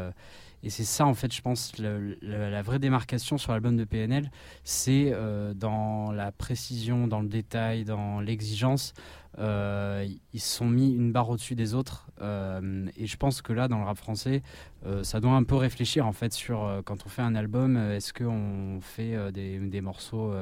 et 0.62 0.70
c'est 0.70 0.84
ça, 0.84 1.06
en 1.06 1.14
fait, 1.14 1.34
je 1.34 1.42
pense, 1.42 1.74
la 1.78 2.62
vraie 2.62 2.80
démarcation 2.80 3.38
sur 3.38 3.54
l'album 3.54 3.78
de 3.78 3.86
PNL, 3.86 4.30
c'est 4.64 5.12
euh, 5.14 5.54
dans 5.54 6.12
la 6.12 6.32
précision, 6.32 7.08
dans 7.08 7.22
le 7.22 7.30
détail, 7.30 7.86
dans 7.86 8.20
l'exigence. 8.20 8.94
Euh, 9.38 10.08
ils 10.34 10.40
se 10.40 10.58
sont 10.58 10.66
mis 10.66 10.94
une 10.94 11.12
barre 11.12 11.30
au-dessus 11.30 11.56
des 11.56 11.76
autres. 11.76 12.08
Euh, 12.22 12.88
et 12.98 13.06
je 13.06 13.18
pense 13.18 13.42
que 13.42 13.54
là, 13.54 13.68
dans 13.68 13.78
le 13.78 13.86
rap 13.86 13.98
français, 13.98 14.42
euh, 14.86 15.04
ça 15.04 15.20
doit 15.20 15.34
un 15.34 15.44
peu 15.44 15.56
réfléchir 15.56 16.08
en 16.08 16.14
fait 16.14 16.34
sur 16.34 16.82
quand 16.86 17.06
on 17.06 17.10
fait 17.10 17.22
un 17.22 17.36
album, 17.36 17.78
est-ce 17.78 18.14
qu'on 18.14 18.80
fait 18.82 19.32
des, 19.32 19.82
morceaux 19.82 20.34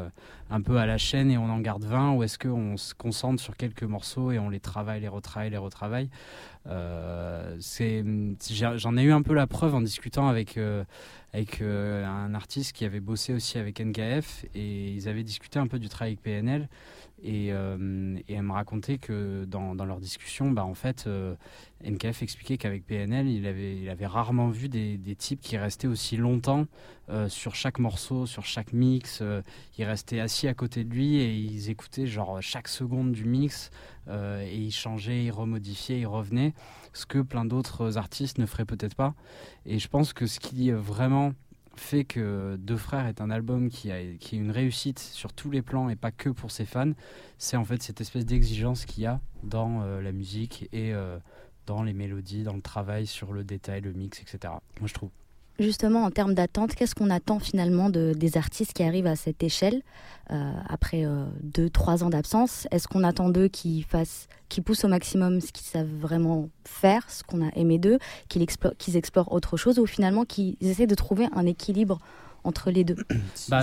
un 0.49 0.61
peu 0.61 0.77
à 0.77 0.85
la 0.85 0.97
chaîne 0.97 1.29
et 1.29 1.37
on 1.37 1.49
en 1.49 1.59
garde 1.59 1.83
20 1.83 2.13
ou 2.13 2.23
est-ce 2.23 2.39
qu'on 2.39 2.77
se 2.77 2.93
concentre 2.93 3.41
sur 3.41 3.55
quelques 3.55 3.83
morceaux 3.83 4.31
et 4.31 4.39
on 4.39 4.49
les 4.49 4.59
travaille, 4.59 5.01
les 5.01 5.07
retravaille, 5.07 5.49
les 5.49 5.57
retravaille? 5.57 6.09
J'en 6.65 6.73
ai 8.97 9.03
eu 9.03 9.11
un 9.11 9.21
peu 9.21 9.33
la 9.33 9.47
preuve 9.47 9.75
en 9.75 9.81
discutant 9.81 10.27
avec, 10.27 10.59
avec 11.33 11.61
un 11.61 12.33
artiste 12.33 12.75
qui 12.75 12.85
avait 12.85 12.99
bossé 12.99 13.33
aussi 13.33 13.57
avec 13.57 13.79
NKF 13.79 14.45
et 14.55 14.91
ils 14.91 15.07
avaient 15.07 15.23
discuté 15.23 15.59
un 15.59 15.67
peu 15.67 15.77
du 15.79 15.89
travail 15.89 16.13
avec 16.13 16.23
PNL. 16.23 16.67
Et, 17.23 17.51
euh, 17.51 18.17
et, 18.27 18.35
elle 18.35 18.43
me 18.43 18.51
racontait 18.51 18.99
que 18.99 19.45
dans, 19.45 19.73
dans 19.73 19.85
leur 19.85 19.99
discussion, 19.99 20.51
bah, 20.51 20.63
en 20.63 20.75
fait, 20.75 21.05
euh, 21.07 21.35
NKF 21.83 22.21
expliquait 22.21 22.57
qu'avec 22.57 22.85
PNL, 22.85 23.27
il 23.27 23.47
avait, 23.47 23.75
il 23.77 23.89
avait 23.89 24.05
rarement 24.05 24.49
vu 24.49 24.69
des, 24.69 24.97
des 24.97 25.15
types 25.15 25.41
qui 25.41 25.57
restaient 25.57 25.87
aussi 25.87 26.15
longtemps 26.15 26.67
euh, 27.09 27.27
sur 27.27 27.55
chaque 27.55 27.79
morceau, 27.79 28.27
sur 28.27 28.45
chaque 28.45 28.71
mix. 28.71 29.23
ils 29.77 29.85
restaient 29.85 30.19
assis 30.19 30.47
à 30.47 30.53
côté 30.53 30.83
de 30.83 30.93
lui 30.93 31.15
et 31.15 31.33
ils 31.33 31.69
écoutaient 31.69 32.05
genre 32.05 32.41
chaque 32.41 32.67
seconde 32.67 33.11
du 33.13 33.25
mix 33.25 33.71
et 34.09 34.55
ils 34.55 34.71
changeaient, 34.71 35.25
ils 35.25 35.31
remodifiaient, 35.31 35.99
ils 35.99 36.07
revenaient, 36.07 36.53
ce 36.93 37.05
que 37.05 37.19
plein 37.19 37.43
d'autres 37.43 37.97
artistes 37.97 38.37
ne 38.37 38.45
feraient 38.45 38.65
peut-être 38.65 38.95
pas. 38.95 39.15
Et 39.65 39.79
je 39.79 39.87
pense 39.89 40.13
que 40.13 40.27
ce 40.27 40.39
qui 40.39 40.71
vraiment 40.71 41.33
fait 41.79 42.03
que 42.03 42.55
Deux 42.59 42.77
Frères 42.77 43.07
est 43.07 43.21
un 43.21 43.29
album 43.29 43.69
qui, 43.69 43.89
est 43.89 44.31
une 44.31 44.51
réussite 44.51 44.99
sur 44.99 45.33
tous 45.33 45.49
les 45.51 45.61
plans 45.61 45.89
et 45.89 45.95
pas 45.95 46.11
que 46.11 46.29
pour 46.29 46.51
ses 46.51 46.65
fans, 46.65 46.91
c'est 47.37 47.57
en 47.57 47.65
fait 47.65 47.81
cette 47.81 48.01
espèce 48.01 48.25
d'exigence 48.25 48.85
qu'il 48.85 49.03
y 49.03 49.05
a 49.05 49.19
dans 49.43 49.81
euh, 49.81 50.01
la 50.01 50.11
musique 50.11 50.69
et 50.71 50.93
euh, 50.93 51.17
dans 51.65 51.83
les 51.83 51.93
mélodies, 51.93 52.43
dans 52.43 52.55
le 52.55 52.61
travail 52.61 53.07
sur 53.07 53.33
le 53.33 53.43
détail, 53.43 53.81
le 53.81 53.93
mix, 53.93 54.21
etc. 54.21 54.53
Moi 54.79 54.87
je 54.87 54.93
trouve. 54.93 55.09
Justement, 55.59 56.03
en 56.03 56.11
termes 56.11 56.35
d'attente, 56.35 56.75
qu'est-ce 56.75 56.93
qu'on 56.93 57.09
attend 57.09 57.39
finalement 57.39 57.89
de, 57.89 58.13
des 58.15 58.37
artistes 58.37 58.73
qui 58.73 58.83
arrivent 58.83 59.07
à 59.07 59.15
cette 59.15 59.41
échelle 59.41 59.81
euh, 60.29 60.51
après 60.69 61.03
euh, 61.03 61.25
deux, 61.41 61.69
trois 61.69 62.03
ans 62.03 62.09
d'absence? 62.11 62.67
Est-ce 62.69 62.87
qu'on 62.87 63.03
attend 63.03 63.29
d'eux 63.29 63.47
qu'ils 63.47 63.83
fassent, 63.83 64.27
qu'ils 64.49 64.63
poussent 64.63 64.85
au 64.85 64.87
maximum 64.87 65.41
ce 65.41 65.51
qu'ils 65.51 65.65
savent 65.65 65.91
vraiment 65.99 66.49
faire, 66.63 67.09
ce 67.09 67.23
qu'on 67.23 67.45
a 67.45 67.49
aimé 67.55 67.79
d'eux, 67.79 67.97
qu'ils 68.29 68.43
explorent, 68.43 68.75
qu'ils 68.77 68.97
explorent 68.97 69.31
autre 69.31 69.57
chose, 69.57 69.79
ou 69.79 69.87
finalement 69.87 70.25
qu'ils 70.25 70.57
essaient 70.61 70.87
de 70.87 70.95
trouver 70.95 71.27
un 71.33 71.47
équilibre 71.47 71.99
entre 72.43 72.69
les 72.69 72.83
deux? 72.83 72.97
Bah, 73.49 73.61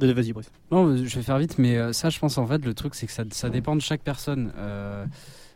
Vas-y, 0.00 0.32
Brice. 0.32 0.50
Non, 0.70 0.96
je 0.96 1.16
vais 1.16 1.22
faire 1.22 1.38
vite, 1.38 1.58
mais 1.58 1.76
euh, 1.76 1.92
ça, 1.92 2.08
je 2.08 2.18
pense 2.20 2.38
en 2.38 2.46
fait, 2.46 2.64
le 2.64 2.72
truc, 2.72 2.94
c'est 2.94 3.06
que 3.06 3.12
ça, 3.12 3.24
ça, 3.32 3.50
dépend 3.50 3.74
de 3.74 3.80
chaque 3.80 4.02
personne 4.02 4.52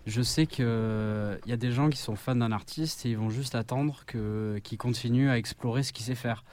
je 0.07 0.23
sais 0.23 0.47
qu'il 0.47 0.65
y 0.65 1.53
a 1.53 1.57
des 1.57 1.71
gens 1.71 1.89
qui 1.89 1.99
sont 1.99 2.17
fans 2.17 2.35
d'un 2.35 2.53
artiste 2.53 3.07
et 3.07 3.11
ils 3.11 3.17
vont 3.17 3.31
juste 3.31 3.55
attendre 3.55 4.05
qu'il 4.07 4.79
continue 4.79 5.31
à 5.31 5.39
explorer 5.39 5.83
ce 5.83 5.93
qu'il 5.93 6.05
sait 6.05 6.15
faire. 6.15 6.45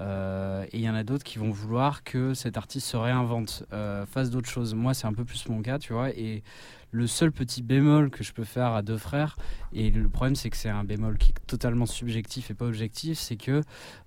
Euh, 0.00 0.64
et 0.72 0.78
il 0.78 0.80
y 0.80 0.88
en 0.88 0.94
a 0.94 1.04
d'autres 1.04 1.24
qui 1.24 1.38
vont 1.38 1.50
vouloir 1.50 2.02
que 2.02 2.34
cet 2.34 2.56
artiste 2.56 2.86
se 2.88 2.96
réinvente, 2.96 3.64
euh, 3.72 4.06
fasse 4.06 4.30
d'autres 4.30 4.48
choses. 4.48 4.74
Moi, 4.74 4.94
c'est 4.94 5.06
un 5.06 5.12
peu 5.12 5.24
plus 5.24 5.48
mon 5.48 5.62
cas, 5.62 5.78
tu 5.78 5.92
vois. 5.92 6.10
Et 6.10 6.42
le 6.90 7.06
seul 7.06 7.30
petit 7.30 7.62
bémol 7.62 8.10
que 8.10 8.24
je 8.24 8.32
peux 8.32 8.44
faire 8.44 8.72
à 8.72 8.82
deux 8.82 8.96
frères, 8.96 9.36
et 9.72 9.90
le 9.90 10.08
problème 10.08 10.36
c'est 10.36 10.48
que 10.48 10.56
c'est 10.56 10.68
un 10.68 10.84
bémol 10.84 11.18
qui 11.18 11.30
est 11.30 11.46
totalement 11.46 11.86
subjectif 11.86 12.50
et 12.50 12.54
pas 12.54 12.66
objectif, 12.66 13.18
c'est 13.18 13.36
que 13.36 13.62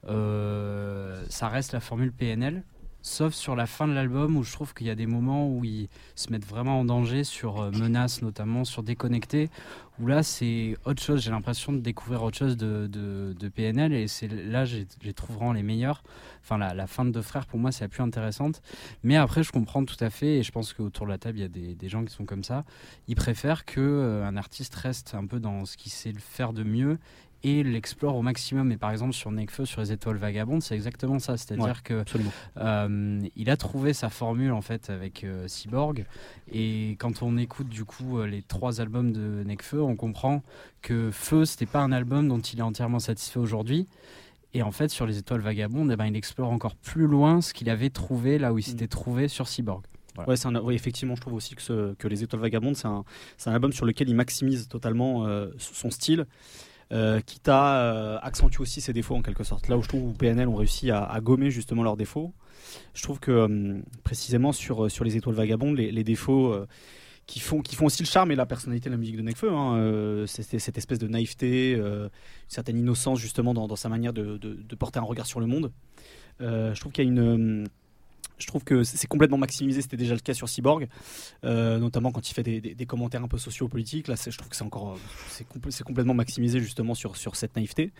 euh, 0.07 1.25
ça 1.29 1.49
reste 1.49 1.73
la 1.73 1.81
formule 1.81 2.13
PNL 2.13 2.63
sauf 3.07 3.33
sur 3.33 3.55
la 3.55 3.65
fin 3.65 3.87
de 3.87 3.93
l'album 3.93 4.37
où 4.37 4.43
je 4.43 4.51
trouve 4.51 4.73
qu'il 4.73 4.85
y 4.85 4.89
a 4.89 4.95
des 4.95 5.05
moments 5.05 5.49
où 5.49 5.63
ils 5.63 5.87
se 6.15 6.31
mettent 6.31 6.45
vraiment 6.45 6.79
en 6.81 6.85
danger 6.85 7.23
sur 7.23 7.61
euh, 7.61 7.71
menaces 7.71 8.21
notamment 8.21 8.65
sur 8.65 8.83
déconnecté 8.83 9.49
où 9.99 10.07
là 10.07 10.21
c'est 10.23 10.77
autre 10.85 11.01
chose. 11.01 11.23
J'ai 11.23 11.31
l'impression 11.31 11.73
de 11.73 11.79
découvrir 11.79 12.21
autre 12.23 12.37
chose 12.37 12.57
de, 12.57 12.87
de, 12.87 13.49
PNL 13.49 13.93
et 13.93 14.07
c'est 14.07 14.27
là 14.27 14.65
je 14.65 14.79
les 15.03 15.13
trouve 15.13 15.37
vraiment 15.37 15.53
les 15.53 15.63
meilleurs. 15.63 16.03
Enfin 16.43 16.57
la, 16.57 16.87
fin 16.87 17.05
de 17.05 17.11
deux 17.11 17.21
frères 17.21 17.45
pour 17.47 17.59
moi 17.59 17.71
c'est 17.71 17.83
la 17.83 17.89
plus 17.89 18.03
intéressante. 18.03 18.61
Mais 19.03 19.15
après 19.15 19.41
je 19.41 19.51
comprends 19.51 19.83
tout 19.85 20.01
à 20.01 20.09
fait 20.09 20.37
et 20.37 20.43
je 20.43 20.51
pense 20.51 20.73
qu'autour 20.73 21.05
de 21.05 21.11
la 21.11 21.17
table 21.17 21.39
il 21.39 21.41
y 21.41 21.45
a 21.45 21.47
des, 21.47 21.75
des, 21.75 21.89
gens 21.89 22.03
qui 22.03 22.13
sont 22.13 22.25
comme 22.25 22.43
ça. 22.43 22.65
Ils 23.07 23.15
préfèrent 23.15 23.65
que 23.65 23.79
euh, 23.79 24.25
un 24.25 24.37
artiste 24.37 24.75
reste 24.75 25.15
un 25.15 25.25
peu 25.25 25.39
dans 25.39 25.65
ce 25.65 25.77
qu'il 25.77 25.91
sait 25.91 26.13
faire 26.13 26.53
de 26.53 26.63
mieux 26.63 26.99
et 27.43 27.63
l'explore 27.63 28.15
au 28.15 28.21
maximum. 28.21 28.71
Et 28.71 28.77
par 28.77 28.91
exemple, 28.91 29.13
sur 29.13 29.31
Nekfeu, 29.31 29.65
sur 29.65 29.81
les 29.81 29.91
étoiles 29.91 30.17
vagabondes, 30.17 30.61
c'est 30.61 30.75
exactement 30.75 31.19
ça. 31.19 31.37
C'est-à-dire 31.37 31.83
que 31.83 32.03
euh, 32.57 33.21
il 33.35 33.49
a 33.49 33.57
trouvé 33.57 33.93
sa 33.93 34.09
formule 34.09 34.51
en 34.51 34.61
fait 34.61 34.89
avec 34.89 35.23
euh, 35.23 35.47
Cyborg. 35.47 36.05
Et 36.51 36.95
quand 36.99 37.21
on 37.21 37.37
écoute 37.37 37.69
du 37.69 37.85
coup 37.85 38.19
euh, 38.19 38.27
les 38.27 38.41
trois 38.41 38.81
albums 38.81 39.11
de 39.11 39.43
Nekfeu, 39.45 39.81
on 39.81 39.95
comprend 39.95 40.43
que 40.81 41.11
Feu, 41.11 41.45
c'était 41.45 41.65
pas 41.65 41.81
un 41.81 41.91
album 41.91 42.27
dont 42.27 42.39
il 42.39 42.59
est 42.59 42.63
entièrement 42.63 42.99
satisfait 42.99 43.39
aujourd'hui. 43.39 43.87
Et 44.53 44.63
en 44.63 44.71
fait, 44.71 44.89
sur 44.89 45.05
les 45.05 45.17
étoiles 45.17 45.41
vagabondes, 45.41 45.91
eh 45.91 45.95
ben, 45.95 46.05
il 46.05 46.15
explore 46.15 46.51
encore 46.51 46.75
plus 46.75 47.05
loin 47.05 47.41
ce 47.41 47.53
qu'il 47.53 47.69
avait 47.69 47.89
trouvé 47.89 48.39
là 48.39 48.53
où 48.53 48.57
il 48.57 48.63
s'était 48.63 48.85
mm. 48.85 48.89
trouvé 48.89 49.27
sur 49.27 49.47
Cyborg. 49.47 49.83
Ouais, 50.25 50.47
un, 50.47 50.69
effectivement, 50.69 51.13
je 51.13 51.21
trouve 51.21 51.35
aussi 51.35 51.53
que, 51.53 51.61
ce, 51.61 51.93
que 51.93 52.07
Les 52.07 52.23
Étoiles 52.23 52.41
Vagabondes, 52.41 52.75
c'est 52.75 52.87
un, 52.87 53.05
un, 53.45 53.51
album 53.53 53.71
sur 53.71 53.85
lequel 53.85 54.09
il 54.09 54.15
maximise 54.15 54.67
totalement 54.67 55.27
son 55.59 55.91
style 55.91 56.25
euh, 56.93 57.19
quitte 57.19 57.49
à 57.49 57.81
euh, 57.81 58.17
accentuer 58.21 58.61
aussi 58.61 58.79
ses 58.79 58.93
défauts 58.93 59.15
en 59.15 59.21
quelque 59.21 59.43
sorte. 59.43 59.67
Là 59.67 59.77
où 59.77 59.81
je 59.81 59.89
trouve 59.89 60.13
que 60.13 60.17
PNL 60.17 60.47
ont 60.47 60.55
réussi 60.55 60.89
à, 60.89 61.19
gommer 61.21 61.51
justement 61.51 61.83
leurs 61.83 61.97
défauts, 61.97 62.33
je 62.93 63.03
trouve 63.03 63.19
que 63.19 63.31
euh, 63.31 63.81
précisément 64.03 64.53
sur, 64.53 64.89
sur 64.89 65.03
les 65.03 65.17
étoiles 65.17 65.35
vagabondes, 65.35 65.77
les, 65.77 66.03
défauts 66.05 66.55
qui, 67.25 67.41
font, 67.41 67.61
qui 67.61 67.75
font 67.75 67.87
aussi 67.87 68.03
le 68.03 68.07
charme 68.07 68.31
et 68.31 68.35
la 68.35 68.45
personnalité 68.45 68.89
de 68.89 68.95
la 68.95 68.97
musique 68.97 69.17
de 69.17 69.21
Nekfeu, 69.21 69.51
hein, 69.51 70.25
cette 70.27 70.77
espèce 70.77 70.99
de 70.99 71.07
naïveté, 71.07 71.73
une 71.73 72.09
certaine 72.47 72.77
innocence 72.77 73.19
justement 73.19 73.53
dans, 73.53 73.75
sa 73.75 73.89
manière 73.89 74.13
de, 74.13 74.37
de, 74.37 74.75
porter 74.75 74.99
un 74.99 75.03
regard 75.03 75.25
sur 75.25 75.41
le 75.41 75.45
monde. 75.45 75.73
je 76.39 76.79
trouve 76.79 76.93
qu'il 76.93 77.03
y 77.03 77.07
a 77.07 77.11
une 77.11 77.67
je 78.37 78.47
trouve 78.47 78.63
que 78.63 78.83
c'est 78.83 79.07
complètement 79.07 79.37
maximisé. 79.37 79.81
C'était 79.81 79.97
déjà 79.97 80.13
le 80.13 80.19
cas 80.19 80.33
sur 80.33 80.49
Cyborg, 80.49 80.87
euh, 81.43 81.79
notamment 81.79 82.11
quand 82.11 82.29
il 82.29 82.33
fait 82.33 82.43
des, 82.43 82.85
commentaires 82.85 83.23
un 83.23 83.27
peu 83.27 83.37
sociopolitiques. 83.37 84.07
Là, 84.07 84.15
je 84.15 84.37
trouve 84.37 84.49
que 84.49 84.55
c'est 84.55 84.63
encore 84.63 84.97
c'est 85.29 85.83
complètement 85.83 86.13
maximisé 86.13 86.59
justement 86.59 86.93
sur, 86.93 87.17
sur 87.17 87.35
cette 87.35 87.55
naïveté, 87.55 87.91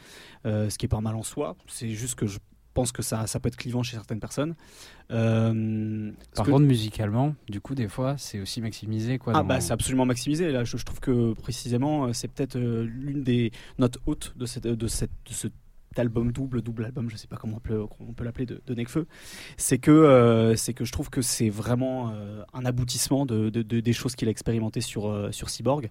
euh, 0.46 0.70
ce 0.70 0.78
qui 0.78 0.86
est 0.86 0.90
pas 0.90 1.02
mal 1.02 1.16
en 1.16 1.24
soi. 1.24 1.56
C'est 1.68 1.90
juste 1.90 2.16
que 2.16 2.28
je 2.28 2.40
pense 2.74 2.92
que 2.92 3.02
ça, 3.02 3.26
ça 3.26 3.40
peut 3.40 3.48
être 3.48 3.58
clivant 3.58 3.82
chez 3.82 3.96
certaines 3.96 4.20
personnes. 4.20 4.56
Euh, 5.12 6.12
Par 6.36 6.46
contre, 6.46 6.66
musicalement, 6.66 7.34
du 7.50 7.60
coup, 7.60 7.74
des 7.74 7.88
fois, 7.88 8.16
c'est 8.18 8.40
aussi 8.40 8.62
maximisé. 8.62 9.18
Quoi, 9.18 9.34
ah, 9.36 9.44
bah, 9.44 9.60
c'est 9.60 9.74
absolument 9.74 10.06
maximisé. 10.06 10.52
Là, 10.52 10.64
je, 10.64 10.78
trouve 10.78 11.00
que 11.00 11.34
précisément, 11.34 12.14
c'est 12.14 12.28
peut-être 12.28 12.58
l'une 12.58 13.24
des 13.24 13.52
notes 13.80 13.98
hautes 14.06 14.34
de, 14.38 14.46
cette, 14.46 14.68
de, 14.68 14.88
cette, 14.88 15.12
de 15.26 15.34
ce 15.34 15.48
album 16.00 16.32
double, 16.32 16.62
double 16.62 16.86
album, 16.86 17.10
je 17.10 17.16
sais 17.16 17.28
pas 17.28 17.38
comment 17.38 17.58
on 17.58 18.14
peut, 18.14 18.24
l'appeler, 18.24 18.46
de, 18.46 18.62
de 18.66 18.74
Necfeu, 18.74 19.08
c'est 19.58 19.78
que, 19.78 19.92
euh, 19.92 20.56
c'est 20.56 20.74
que 20.74 20.86
je 20.86 20.92
trouve 20.92 21.10
que 21.10 21.22
c'est 21.22 21.50
vraiment 21.50 22.12
euh, 22.12 22.44
un 22.54 22.66
aboutissement 22.66 23.26
de, 23.26 23.50
des 23.50 23.94
choses 23.94 24.16
qu'il 24.16 24.28
a 24.28 24.32
expérimentées 24.32 24.82
sur, 24.82 25.08
euh, 25.08 25.32
sur 25.32 25.50
Cyborg. 25.50 25.90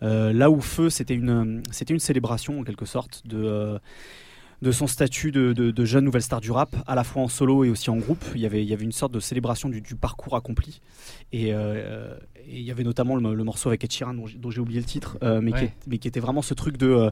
là 0.00 0.50
où 0.50 0.60
Feu, 0.60 0.90
c'était 0.90 1.14
une, 1.14 1.62
c'était 1.70 1.94
une 1.94 2.00
célébration 2.00 2.60
en 2.60 2.64
quelque 2.64 2.86
sorte 2.86 3.26
de 3.26 3.78
de 4.62 4.72
son 4.72 4.86
statut 4.86 5.32
de, 5.32 5.84
jeune 5.84 6.06
nouvelle 6.06 6.22
star 6.22 6.40
du 6.40 6.50
rap, 6.50 6.74
à 6.86 6.94
la 6.94 7.04
fois 7.04 7.22
en 7.22 7.28
solo 7.28 7.62
et 7.64 7.68
aussi 7.68 7.90
en 7.90 7.98
groupe. 7.98 8.24
Il 8.34 8.40
y 8.40 8.46
avait, 8.46 8.62
il 8.62 8.68
y 8.68 8.72
avait 8.72 8.86
une 8.86 8.92
sorte 8.92 9.12
de 9.12 9.20
célébration 9.20 9.68
du, 9.68 9.82
parcours 9.94 10.34
accompli. 10.34 10.80
Et, 11.30 11.52
il 12.48 12.62
y 12.62 12.70
avait 12.70 12.82
notamment 12.82 13.16
le, 13.16 13.44
morceau 13.44 13.68
avec 13.68 13.84
Ed 13.84 13.92
Sheeran, 13.92 14.14
dont, 14.14 14.50
j'ai 14.50 14.60
oublié 14.60 14.80
le 14.80 14.86
titre, 14.86 15.18
mais, 15.42 15.52
qui 15.52 15.70
mais, 15.86 15.98
qui 15.98 16.08
était 16.08 16.20
vraiment 16.20 16.40
ce 16.40 16.54
truc 16.54 16.78
de 16.78 17.10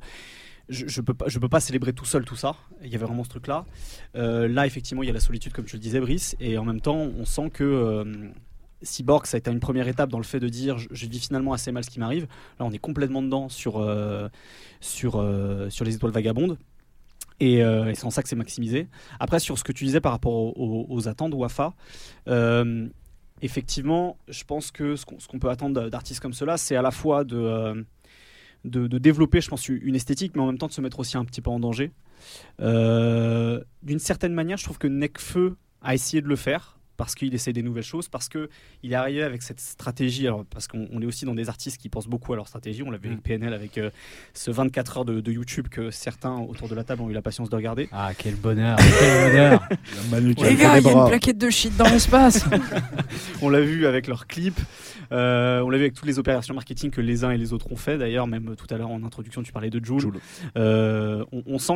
je, 0.68 0.86
je, 0.88 1.00
peux 1.00 1.14
pas, 1.14 1.26
peux 1.26 1.48
pas 1.48 1.60
célébrer 1.60 1.92
tout 1.92 2.04
seul 2.04 2.24
tout 2.24 2.36
ça. 2.36 2.56
Il 2.82 2.88
y 2.88 2.96
avait 2.96 3.04
vraiment 3.04 3.24
ce 3.24 3.28
truc-là. 3.28 3.66
Euh, 4.16 4.48
là, 4.48 4.66
effectivement, 4.66 5.02
il 5.02 5.06
y 5.06 5.10
a 5.10 5.12
la 5.12 5.20
solitude, 5.20 5.52
comme 5.52 5.64
tu 5.64 5.76
le 5.76 5.80
disais, 5.80 6.00
Brice, 6.00 6.36
et 6.40 6.58
en 6.58 6.64
même 6.64 6.80
temps, 6.80 6.96
on 6.96 7.24
sent 7.24 7.50
que 7.50 7.64
euh, 7.64 8.04
Cyborg, 8.82 9.26
ça 9.26 9.36
a 9.36 9.38
été 9.38 9.50
une 9.50 9.60
première 9.60 9.88
étape 9.88 10.10
dans 10.10 10.18
le 10.18 10.24
fait 10.24 10.40
de 10.40 10.48
dire, 10.48 10.78
je, 10.78 11.06
vis 11.06 11.20
finalement 11.20 11.52
assez 11.52 11.72
mal 11.72 11.84
ce 11.84 11.90
qui 11.90 12.00
m'arrive. 12.00 12.26
Là, 12.58 12.66
on 12.66 12.72
est 12.72 12.78
complètement 12.78 13.22
dedans 13.22 13.48
sur 13.48 13.78
euh, 13.78 14.28
sur 14.80 15.12
sur 15.70 15.84
les 15.84 15.94
étoiles 15.94 16.12
vagabondes. 16.12 16.58
Et, 17.40 17.62
c'est 17.94 18.04
en 18.04 18.10
ça 18.10 18.22
que 18.22 18.28
c'est 18.28 18.36
maximisé. 18.36 18.88
Après, 19.18 19.40
sur 19.40 19.58
ce 19.58 19.64
que 19.64 19.72
tu 19.72 19.84
disais 19.84 20.00
par 20.00 20.12
rapport 20.12 20.32
aux, 20.32 20.86
aux, 20.88 21.08
attentes 21.08 21.34
Wafa, 21.34 21.74
effectivement, 23.42 24.16
je 24.28 24.44
pense 24.44 24.70
que 24.70 24.96
ce 24.96 25.04
qu'on 25.04 25.38
peut 25.38 25.50
attendre 25.50 25.88
d'artistes 25.90 26.20
comme 26.20 26.32
cela, 26.32 26.56
c'est 26.56 26.76
à 26.76 26.82
la 26.82 26.90
fois 26.90 27.24
de 27.24 27.84
de, 28.64 28.98
développer, 28.98 29.40
je 29.40 29.48
pense, 29.48 29.68
une 29.68 29.94
esthétique, 29.94 30.32
mais 30.34 30.42
en 30.42 30.46
même 30.46 30.58
temps 30.58 30.68
de 30.68 30.72
se 30.72 30.80
mettre 30.80 31.00
aussi 31.00 31.16
un 31.16 31.24
petit 31.24 31.40
peu 31.40 31.50
en 31.50 31.60
danger. 31.60 31.92
Euh, 32.60 33.62
d'une 33.82 33.98
certaine 33.98 34.32
manière, 34.32 34.56
je 34.56 34.64
trouve 34.64 34.78
que 34.78 34.86
Necfeu 34.86 35.56
a 35.82 35.94
essayé 35.94 36.22
de 36.22 36.28
le 36.28 36.36
faire 36.36 36.73
parce 36.96 37.14
qu'il 37.14 37.34
essaie 37.34 37.52
des 37.52 37.62
nouvelles 37.62 37.82
choses, 37.82 38.08
parce 38.08 38.28
qu'il 38.28 38.48
est 38.84 38.94
arrivé 38.94 39.22
avec 39.22 39.42
cette 39.42 39.60
stratégie, 39.60 40.26
alors, 40.26 40.44
parce 40.44 40.68
qu'on 40.68 41.00
est 41.00 41.06
aussi 41.06 41.24
dans 41.24 41.34
des 41.34 41.48
artistes 41.48 41.80
qui 41.80 41.88
pensent 41.88 42.06
beaucoup 42.06 42.32
à 42.32 42.36
leur 42.36 42.48
stratégie, 42.48 42.82
on 42.82 42.90
l'a 42.90 42.98
vu 42.98 43.08
avec 43.08 43.18
mm. 43.18 43.22
PNL, 43.22 43.54
avec 43.54 43.78
euh, 43.78 43.90
ce 44.32 44.50
24 44.50 44.98
heures 44.98 45.04
de, 45.04 45.32
YouTube 45.34 45.68
que 45.68 45.90
certains 45.90 46.36
autour 46.36 46.68
de 46.68 46.74
la 46.76 46.84
table 46.84 47.02
ont 47.02 47.10
eu 47.10 47.12
la 47.12 47.22
patience 47.22 47.50
de 47.50 47.56
regarder. 47.56 47.88
Ah, 47.90 48.12
quel 48.16 48.36
bonheur, 48.36 48.78
quel 48.78 49.32
bonheur 49.32 49.68
Les 50.12 50.54
gars, 50.54 50.78
il 50.78 50.84
y 50.84 50.88
a 50.88 50.92
une 50.92 51.08
plaquette 51.08 51.38
de 51.38 51.50
shit 51.50 51.76
dans 51.76 51.88
l'espace 51.88 52.44
On 53.42 53.48
l'a 53.48 53.60
vu 53.60 53.86
avec 53.86 54.06
leurs 54.06 54.26
clips, 54.26 54.60
euh, 55.10 55.60
on 55.60 55.70
l'a 55.70 55.78
vu 55.78 55.84
avec 55.84 55.94
toutes 55.94 56.06
les 56.06 56.18
opérations 56.18 56.54
marketing 56.54 56.90
que 56.90 57.00
les 57.00 57.24
uns 57.24 57.30
et 57.30 57.38
les 57.38 57.52
autres 57.52 57.72
ont 57.72 57.76
fait, 57.76 57.98
d'ailleurs, 57.98 58.26
même 58.26 58.54
tout 58.56 58.72
à 58.72 58.78
l'heure 58.78 58.90
en 58.90 59.02
introduction, 59.02 59.42
tu 59.42 59.52
parlais 59.52 59.70
de 59.70 59.84
Joule. 59.84 60.20
Euh, 60.56 61.24
on, 61.32 61.58
sent 61.58 61.74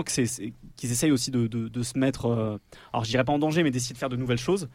qu'ils 0.78 0.92
essayent 0.92 1.10
aussi 1.10 1.30
de, 1.30 1.82
se 1.82 1.98
mettre, 1.98 2.58
alors 2.92 3.04
je 3.04 3.10
dirais 3.10 3.24
pas 3.24 3.32
en 3.32 3.38
danger, 3.38 3.62
mais 3.62 3.70
d'essayer 3.70 3.92
de 3.92 3.98
faire 3.98 4.08
de 4.08 4.16
nouvelles 4.16 4.38
choses. 4.38 4.68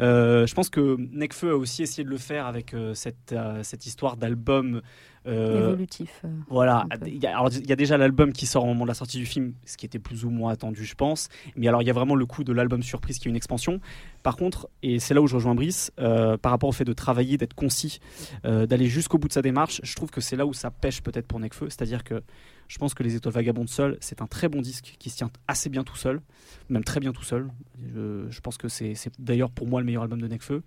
Euh, 0.00 0.46
je 0.46 0.54
pense 0.54 0.70
que 0.70 0.96
Necfeu 1.12 1.50
a 1.50 1.56
aussi 1.56 1.82
essayé 1.82 2.04
de 2.04 2.10
le 2.10 2.18
faire 2.18 2.46
avec 2.46 2.74
euh, 2.74 2.94
cette, 2.94 3.32
euh, 3.32 3.62
cette 3.62 3.86
histoire 3.86 4.16
d'album 4.16 4.82
évolutif. 5.28 6.22
voilà. 6.48 6.86
Il 7.04 7.20
y, 7.20 7.26
a, 7.26 7.36
alors, 7.36 7.50
il 7.52 7.66
y 7.66 7.72
a 7.72 7.76
déjà 7.76 7.96
l'album 7.96 8.32
qui 8.32 8.46
sort 8.46 8.62
au 8.62 8.68
moment 8.68 8.84
de 8.84 8.88
la 8.88 8.94
sortie 8.94 9.18
du 9.18 9.26
film, 9.26 9.54
ce 9.64 9.76
qui 9.76 9.84
était 9.84 9.98
plus 9.98 10.24
ou 10.24 10.30
moins 10.30 10.52
attendu, 10.52 10.84
je 10.84 10.94
pense. 10.94 11.28
Mais 11.56 11.66
alors, 11.66 11.82
il 11.82 11.86
y 11.86 11.90
a 11.90 11.92
vraiment 11.92 12.14
le 12.14 12.26
coup 12.26 12.44
de 12.44 12.52
l'album 12.52 12.80
surprise 12.84 13.18
qui 13.18 13.26
est 13.26 13.30
une 13.30 13.36
expansion. 13.36 13.80
Par 14.22 14.36
contre, 14.36 14.68
et 14.84 15.00
c'est 15.00 15.14
là 15.14 15.20
où 15.20 15.26
je 15.26 15.34
rejoins 15.34 15.56
Brice, 15.56 15.90
par 15.96 16.52
rapport 16.52 16.68
au 16.68 16.72
fait 16.72 16.84
de 16.84 16.92
travailler, 16.92 17.38
d'être 17.38 17.54
concis, 17.54 17.98
d'aller 18.44 18.86
jusqu'au 18.86 19.18
bout 19.18 19.26
de 19.26 19.32
sa 19.32 19.42
démarche, 19.42 19.80
je 19.82 19.96
trouve 19.96 20.10
que 20.10 20.20
c'est 20.20 20.36
là 20.36 20.46
où 20.46 20.52
ça 20.52 20.70
pêche 20.70 21.02
peut-être 21.02 21.26
pour 21.26 21.40
Necfeu. 21.40 21.70
C'est-à-dire 21.70 22.04
que 22.04 22.22
je 22.68 22.78
pense 22.78 22.94
que 22.94 23.02
Les 23.02 23.14
Étoiles 23.14 23.34
Vagabondes 23.34 23.68
seul, 23.68 23.96
c'est 24.00 24.22
un 24.22 24.26
très 24.26 24.48
bon 24.48 24.60
disque 24.60 24.96
qui 24.98 25.10
se 25.10 25.16
tient 25.16 25.30
assez 25.46 25.68
bien 25.68 25.84
tout 25.84 25.96
seul, 25.96 26.20
même 26.68 26.84
très 26.84 27.00
bien 27.00 27.12
tout 27.12 27.22
seul. 27.22 27.48
Je, 27.94 28.40
pense 28.40 28.56
que 28.56 28.68
c'est 28.68 28.94
d'ailleurs 29.18 29.50
pour 29.50 29.66
moi 29.66 29.80
le 29.80 29.86
meilleur 29.86 30.02
album 30.02 30.20
de 30.20 30.28
Necfeu. 30.28 30.62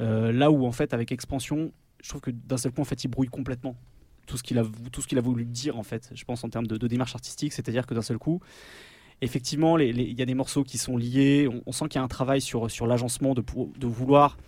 Euh, 0.00 0.32
là 0.32 0.50
où 0.50 0.66
en 0.66 0.72
fait 0.72 0.94
avec 0.94 1.12
Expansion, 1.12 1.72
je 2.02 2.08
trouve 2.08 2.20
que 2.20 2.30
d'un 2.30 2.56
seul 2.56 2.72
coup 2.72 2.80
en 2.80 2.84
fait 2.84 3.04
il 3.04 3.08
brouille 3.08 3.28
complètement 3.28 3.76
tout 4.26 4.36
ce 4.36 4.42
qu'il 4.42 4.58
a 4.58 4.64
tout 4.92 5.02
ce 5.02 5.08
qu'il 5.08 5.18
a 5.18 5.22
voulu 5.22 5.44
dire 5.44 5.76
en 5.78 5.82
fait. 5.82 6.10
Je 6.14 6.24
pense 6.24 6.44
en 6.44 6.48
termes 6.48 6.66
de, 6.66 6.86
démarche 6.86 7.14
artistique, 7.14 7.52
c'est-à-dire 7.52 7.86
que 7.86 7.94
d'un 7.94 8.02
seul 8.02 8.18
coup 8.18 8.40
effectivement, 9.22 9.76
il 9.78 10.18
y 10.18 10.22
a 10.22 10.24
des 10.24 10.34
morceaux 10.34 10.64
qui 10.64 10.78
sont 10.78 10.96
liés. 10.96 11.46
On, 11.66 11.72
sent 11.72 11.88
qu'il 11.88 11.98
y 11.98 12.00
a 12.00 12.02
un 12.02 12.08
travail 12.08 12.40
sur, 12.40 12.70
sur 12.70 12.86
l'agencement 12.86 13.34
de, 13.34 13.44
de 13.76 13.86
vouloir 13.86 14.38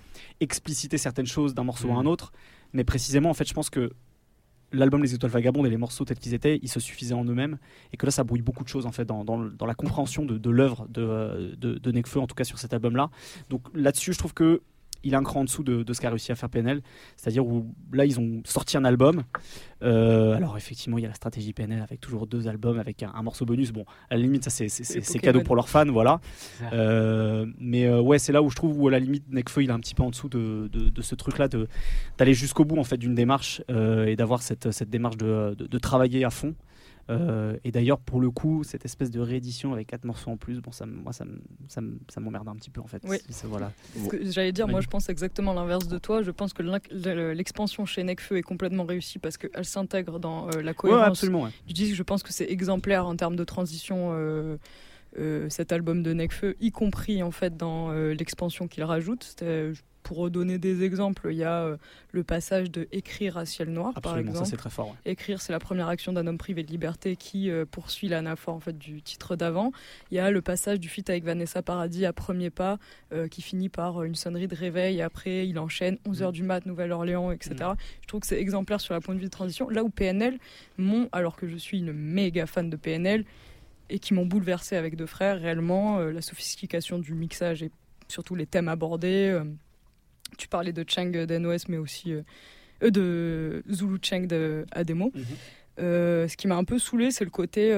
expliciter 0.40 0.96
certaines 0.96 1.26
choses 1.26 1.52
d'un 1.54 1.64
morceau 1.64 1.90
à 1.90 1.96
un 1.96 2.04
mmh. 2.04 2.06
autre. 2.06 2.32
Mais 2.72 2.82
précisément, 2.82 3.28
en 3.28 3.34
fait, 3.34 3.46
je 3.46 3.52
pense 3.52 3.68
que 3.68 3.92
l'album 4.72 5.02
Les 5.02 5.14
Étoiles 5.14 5.32
Vagabondes 5.32 5.66
et 5.66 5.70
les 5.70 5.76
morceaux 5.76 6.04
tels 6.04 6.18
qu'ils 6.18 6.34
étaient, 6.34 6.58
ils 6.62 6.68
se 6.68 6.80
suffisaient 6.80 7.14
en 7.14 7.24
eux-mêmes, 7.24 7.58
et 7.92 7.96
que 7.96 8.06
là, 8.06 8.12
ça 8.12 8.24
brouille 8.24 8.42
beaucoup 8.42 8.64
de 8.64 8.68
choses 8.68 8.86
en 8.86 8.92
fait 8.92 9.04
dans, 9.04 9.66
la 9.66 9.74
compréhension 9.74 10.24
de, 10.24 10.38
de 10.38 10.50
l'œuvre 10.50 10.86
de, 10.88 11.54
de, 11.56 11.78
de 11.78 11.92
Nekfeu, 11.92 12.20
en 12.20 12.26
tout 12.26 12.34
cas 12.34 12.44
sur 12.44 12.58
cet 12.58 12.72
album-là. 12.72 13.10
Donc 13.50 13.62
là-dessus, 13.74 14.12
je 14.12 14.18
trouve 14.18 14.34
que 14.34 14.62
il 15.04 15.14
est 15.14 15.16
un 15.16 15.22
cran 15.22 15.40
en 15.40 15.44
dessous 15.44 15.62
de, 15.62 15.92
ce 15.92 16.00
qu'a 16.00 16.10
réussi 16.10 16.32
à 16.32 16.34
faire 16.34 16.48
PNL. 16.48 16.82
C'est-à-dire 17.16 17.46
où 17.46 17.74
là, 17.92 18.04
ils 18.04 18.18
ont 18.20 18.42
sorti 18.44 18.76
un 18.76 18.84
album. 18.84 19.22
Euh, 19.82 20.34
alors, 20.34 20.56
effectivement, 20.56 20.98
il 20.98 21.02
y 21.02 21.04
a 21.04 21.08
la 21.08 21.14
stratégie 21.14 21.52
PNL 21.52 21.82
avec 21.82 22.00
toujours 22.00 22.26
deux 22.26 22.48
albums, 22.48 22.78
avec 22.78 23.02
un, 23.02 23.22
morceau 23.22 23.44
bonus. 23.44 23.72
Bon, 23.72 23.84
à 24.10 24.16
la 24.16 24.22
limite, 24.22 24.48
ça, 24.48 24.50
c'est 24.50 25.18
cadeau 25.18 25.42
pour 25.42 25.56
leurs 25.56 25.68
fans, 25.68 25.90
voilà. 25.90 26.20
Euh, 26.72 27.46
mais 27.58 27.86
euh, 27.86 28.00
ouais, 28.00 28.18
c'est 28.18 28.32
là 28.32 28.42
où 28.42 28.50
je 28.50 28.56
trouve 28.56 28.78
où, 28.78 28.88
à 28.88 28.90
la 28.90 28.98
limite, 28.98 29.24
Nekfeu, 29.30 29.64
il 29.64 29.70
est 29.70 29.72
un 29.72 29.80
petit 29.80 29.94
peu 29.94 30.02
en 30.02 30.10
dessous 30.10 30.28
de, 30.28 30.68
ce 31.00 31.14
truc-là, 31.14 31.48
d'aller 32.18 32.34
jusqu'au 32.34 32.64
bout, 32.64 32.78
en 32.78 32.84
fait, 32.84 32.96
d'une 32.96 33.14
démarche 33.14 33.62
et 33.68 34.16
d'avoir 34.16 34.42
cette, 34.42 34.70
cette, 34.70 34.90
démarche 34.90 35.16
de, 35.16 35.78
travailler 35.78 36.24
à 36.24 36.30
fond. 36.30 36.54
Euh, 37.10 37.56
et 37.64 37.72
d'ailleurs, 37.72 37.98
pour 37.98 38.20
le 38.20 38.30
coup, 38.30 38.62
cette 38.64 38.84
espèce 38.84 39.10
de 39.10 39.20
réédition 39.20 39.72
avec 39.72 39.88
quatre 39.88 40.04
morceaux 40.04 40.30
en 40.30 40.36
plus, 40.36 40.60
bon, 40.60 40.72
ça, 40.72 40.86
moi, 40.86 41.12
ça, 41.12 41.24
ça, 41.68 42.20
m'emmerde 42.20 42.48
un 42.48 42.54
petit 42.54 42.70
peu 42.70 42.80
en 42.80 42.86
fait. 42.86 43.02
Oui. 43.04 43.18
Voilà. 43.44 43.72
J'allais 44.22 44.52
dire, 44.52 44.68
moi, 44.68 44.80
je 44.80 44.88
pense 44.88 45.08
exactement 45.08 45.52
l'inverse 45.52 45.88
de 45.88 45.98
toi. 45.98 46.22
Je 46.22 46.30
pense 46.30 46.52
que 46.52 46.62
l'expansion 47.32 47.86
chez 47.86 48.04
Necfeu 48.04 48.38
est 48.38 48.42
complètement 48.42 48.84
réussie 48.84 49.18
parce 49.18 49.36
qu'elle 49.36 49.64
s'intègre 49.64 50.18
dans 50.18 50.48
euh, 50.48 50.62
la 50.62 50.74
cohérence 50.74 51.00
ouais, 51.00 51.06
absolument, 51.06 51.48
du 51.66 51.72
disque. 51.72 51.94
Je 51.94 52.02
pense 52.02 52.22
que 52.22 52.32
c'est 52.32 52.50
exemplaire 52.50 53.06
en 53.06 53.16
termes 53.16 53.36
de 53.36 53.44
transition. 53.44 54.10
Euh, 54.12 54.56
cet 55.50 55.72
album 55.72 56.02
de 56.02 56.14
Necfeu, 56.14 56.56
y 56.58 56.70
compris 56.70 57.22
en 57.22 57.30
fait 57.30 57.54
dans 57.54 57.92
l'expansion 57.92 58.66
qu'il 58.66 58.82
rajoute 58.82 59.36
pour 60.02 60.18
redonner 60.18 60.58
des 60.58 60.82
exemples, 60.82 61.28
il 61.30 61.36
y 61.36 61.44
a 61.44 61.62
euh, 61.62 61.76
le 62.10 62.24
passage 62.24 62.70
de 62.70 62.88
Écrire 62.92 63.36
à 63.38 63.46
ciel 63.46 63.70
noir, 63.70 63.94
par 64.02 64.18
exemple. 64.18 64.46
c'est 64.46 64.56
très 64.56 64.70
fort. 64.70 64.94
Écrire, 65.04 65.40
c'est 65.40 65.52
la 65.52 65.58
première 65.58 65.88
action 65.88 66.12
d'un 66.12 66.26
homme 66.26 66.38
privé 66.38 66.62
de 66.62 66.70
liberté 66.70 67.16
qui 67.16 67.50
euh, 67.50 67.64
poursuit 67.64 68.08
l'anaphore 68.08 68.54
en 68.54 68.60
fait, 68.60 68.76
du 68.76 69.02
titre 69.02 69.36
d'avant. 69.36 69.72
Il 70.10 70.16
y 70.16 70.18
a 70.18 70.30
le 70.30 70.42
passage 70.42 70.80
du 70.80 70.88
feat 70.88 71.08
avec 71.08 71.24
Vanessa 71.24 71.62
Paradis 71.62 72.04
à 72.04 72.12
premier 72.12 72.50
pas, 72.50 72.78
euh, 73.12 73.28
qui 73.28 73.42
finit 73.42 73.68
par 73.68 74.02
une 74.02 74.14
sonnerie 74.14 74.48
de 74.48 74.56
réveil. 74.56 74.98
Et 74.98 75.02
après, 75.02 75.48
il 75.48 75.58
enchaîne 75.58 75.98
11h 76.06 76.28
mm. 76.28 76.32
du 76.32 76.42
mat, 76.42 76.66
Nouvelle-Orléans, 76.66 77.30
etc. 77.30 77.54
Mm. 77.60 77.74
Je 78.02 78.06
trouve 78.08 78.20
que 78.20 78.26
c'est 78.26 78.40
exemplaire 78.40 78.80
sur 78.80 78.94
la 78.94 79.00
point 79.00 79.14
de 79.14 79.20
vue 79.20 79.26
de 79.26 79.30
transition. 79.30 79.68
Là 79.68 79.84
où 79.84 79.88
PNL, 79.88 80.38
mon, 80.78 81.08
alors 81.12 81.36
que 81.36 81.46
je 81.48 81.56
suis 81.56 81.78
une 81.78 81.92
méga 81.92 82.46
fan 82.46 82.68
de 82.68 82.76
PNL, 82.76 83.24
et 83.90 83.98
qui 83.98 84.14
m'ont 84.14 84.24
bouleversé 84.24 84.76
avec 84.76 84.96
deux 84.96 85.06
frères, 85.06 85.38
réellement, 85.38 85.98
la 85.98 86.22
sophistication 86.22 86.98
du 86.98 87.12
mixage 87.12 87.62
et 87.62 87.70
surtout 88.08 88.34
les 88.34 88.46
thèmes 88.46 88.68
abordés. 88.68 89.38
Tu 90.38 90.48
parlais 90.48 90.72
de 90.72 90.84
Chang 90.86 91.10
d'NOS, 91.10 91.68
mais 91.68 91.78
aussi 91.78 92.12
euh, 92.12 92.22
euh, 92.82 92.90
de 92.90 93.62
Zulu 93.72 93.98
Chang 94.02 94.26
de 94.26 94.66
Ademo. 94.72 95.12
Euh, 95.80 96.28
ce 96.28 96.36
qui 96.36 96.48
m'a 96.48 96.56
un 96.56 96.64
peu 96.64 96.78
saoulé, 96.78 97.10
c'est 97.10 97.24
le 97.24 97.30
côté, 97.30 97.74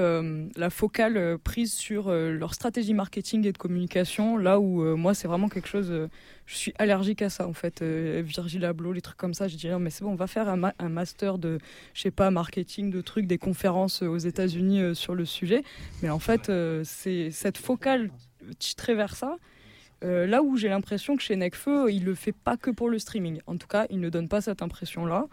la 0.57 0.69
focale 0.69 1.37
prise 1.37 1.73
sur 1.73 2.11
leur 2.11 2.53
stratégie 2.53 2.93
marketing 2.93 3.47
et 3.47 3.53
de 3.53 3.57
communication, 3.57 4.35
là 4.37 4.59
où 4.59 4.83
moi 4.97 5.13
c'est 5.13 5.29
vraiment 5.29 5.47
quelque 5.47 5.69
chose, 5.69 6.09
je 6.45 6.55
suis 6.55 6.73
allergique 6.77 7.21
à 7.21 7.29
ça 7.29 7.47
en 7.47 7.53
fait. 7.53 7.81
Virgil 7.81 8.65
Abloh, 8.65 8.91
les 8.91 8.99
trucs 8.99 9.17
comme 9.17 9.33
ça, 9.33 9.47
je 9.47 9.55
dirais, 9.55 9.79
mais 9.79 9.91
c'est 9.91 10.03
bon, 10.03 10.11
on 10.11 10.15
va 10.15 10.27
faire 10.27 10.49
un, 10.49 10.73
un, 10.77 10.89
master 10.89 11.37
de, 11.37 11.57
je 11.93 12.01
sais 12.01 12.11
pas, 12.11 12.31
marketing, 12.31 12.91
de 12.91 12.99
trucs, 12.99 13.27
des 13.27 13.37
conférences 13.37 14.01
aux 14.01 14.17
États-Unis 14.17 14.93
sur 14.93 15.15
le 15.15 15.23
sujet. 15.23 15.63
Mais 16.03 16.09
en 16.09 16.19
fait, 16.19 16.51
c'est 16.83 17.31
cette 17.31 17.57
focale 17.57 18.09
titrée 18.59 18.93
vers 18.93 19.15
ça 19.15 19.37
euh, 20.03 20.27
là 20.27 20.41
où 20.41 20.57
j'ai 20.57 20.69
l'impression 20.69 21.15
que 21.15 21.23
chez 21.23 21.35
Necfeu, 21.35 21.91
il 21.91 22.03
le 22.03 22.15
fait 22.15 22.33
pas 22.33 22.57
que 22.57 22.69
pour 22.69 22.89
le 22.89 22.99
streaming. 22.99 23.39
En 23.47 23.57
tout 23.57 23.67
cas, 23.67 23.85
il 23.89 23.99
ne 23.99 24.09
donne 24.09 24.27
pas 24.27 24.41
cette 24.41 24.61
impression-là. 24.61 25.27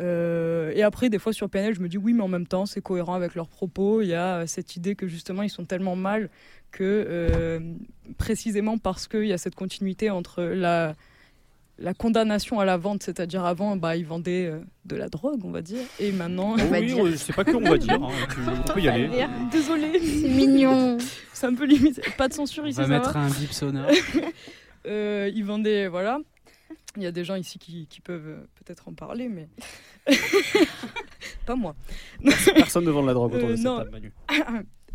Euh, 0.00 0.72
et 0.74 0.82
après, 0.82 1.08
des 1.08 1.18
fois 1.18 1.32
sur 1.32 1.48
PNL, 1.48 1.74
je 1.74 1.80
me 1.80 1.88
dis 1.88 1.98
oui, 1.98 2.12
mais 2.12 2.22
en 2.22 2.28
même 2.28 2.46
temps, 2.46 2.66
c'est 2.66 2.80
cohérent 2.80 3.14
avec 3.14 3.34
leurs 3.34 3.48
propos. 3.48 4.02
Il 4.02 4.08
y 4.08 4.14
a 4.14 4.46
cette 4.46 4.76
idée 4.76 4.96
que 4.96 5.06
justement, 5.06 5.42
ils 5.42 5.50
sont 5.50 5.64
tellement 5.64 5.96
mal 5.96 6.30
que 6.72 6.82
euh, 7.08 7.60
précisément 8.18 8.78
parce 8.78 9.06
qu'il 9.06 9.26
y 9.26 9.32
a 9.32 9.38
cette 9.38 9.54
continuité 9.54 10.10
entre 10.10 10.42
la, 10.42 10.94
la 11.78 11.94
condamnation 11.94 12.60
à 12.60 12.64
la 12.64 12.76
vente, 12.76 13.02
c'est-à-dire 13.02 13.44
avant, 13.44 13.76
bah, 13.76 13.96
ils 13.96 14.06
vendaient 14.06 14.46
euh, 14.46 14.60
de 14.84 14.96
la 14.96 15.08
drogue, 15.08 15.44
on 15.44 15.50
va 15.50 15.62
dire, 15.62 15.82
et 15.98 16.12
maintenant. 16.12 16.56
Oh 16.58 16.62
oui, 16.70 17.18
c'est 17.18 17.34
pas 17.34 17.44
que 17.44 17.54
on 17.54 17.60
va 17.60 17.78
dire, 17.78 17.94
hein. 17.94 18.08
on 18.68 18.72
peut 18.72 18.80
y 18.80 18.88
aller. 18.88 19.26
Désolé. 19.50 19.98
C'est 20.00 20.28
mignon. 20.28 20.98
c'est 21.32 21.46
un 21.46 21.54
peu 21.54 21.64
limite. 21.64 22.00
Pas 22.16 22.28
de 22.28 22.34
censure 22.34 22.66
ici. 22.66 22.78
On 22.80 22.82
va 22.82 22.88
mettre 22.88 23.16
un 23.16 23.28
bip 23.28 23.52
sonore. 23.52 23.90
euh, 24.86 25.30
ils 25.34 25.44
vendaient, 25.44 25.88
voilà. 25.88 26.20
Il 26.96 27.02
y 27.02 27.06
a 27.06 27.12
des 27.12 27.24
gens 27.24 27.34
ici 27.34 27.58
qui, 27.58 27.88
qui 27.88 28.00
peuvent 28.00 28.28
euh, 28.28 28.46
peut-être 28.64 28.88
en 28.88 28.94
parler, 28.94 29.28
mais. 29.28 29.48
pas 31.46 31.56
moi. 31.56 31.74
Personne 32.54 32.84
ne 32.84 32.90
vend 32.90 33.02
de 33.02 33.08
la 33.08 33.14
drogue 33.14 33.34
autour 33.34 33.48
de 33.48 33.56
cette 33.56 33.64
table, 33.64 33.90
Manu. 33.90 34.12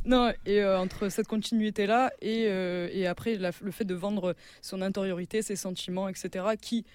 Non, 0.06 0.32
et 0.46 0.62
euh, 0.62 0.80
entre 0.80 1.10
cette 1.10 1.28
continuité-là 1.28 2.14
et, 2.22 2.46
euh, 2.48 2.88
et, 2.92 3.06
après 3.06 3.36
le 3.36 3.72
fait 3.72 3.84
de 3.84 3.96
vendre 3.96 4.36
son 4.62 4.82
intériorité, 4.82 5.42
ses 5.42 5.58
sentiments, 5.58 6.08
etc., 6.08 6.46
qui 6.60 6.86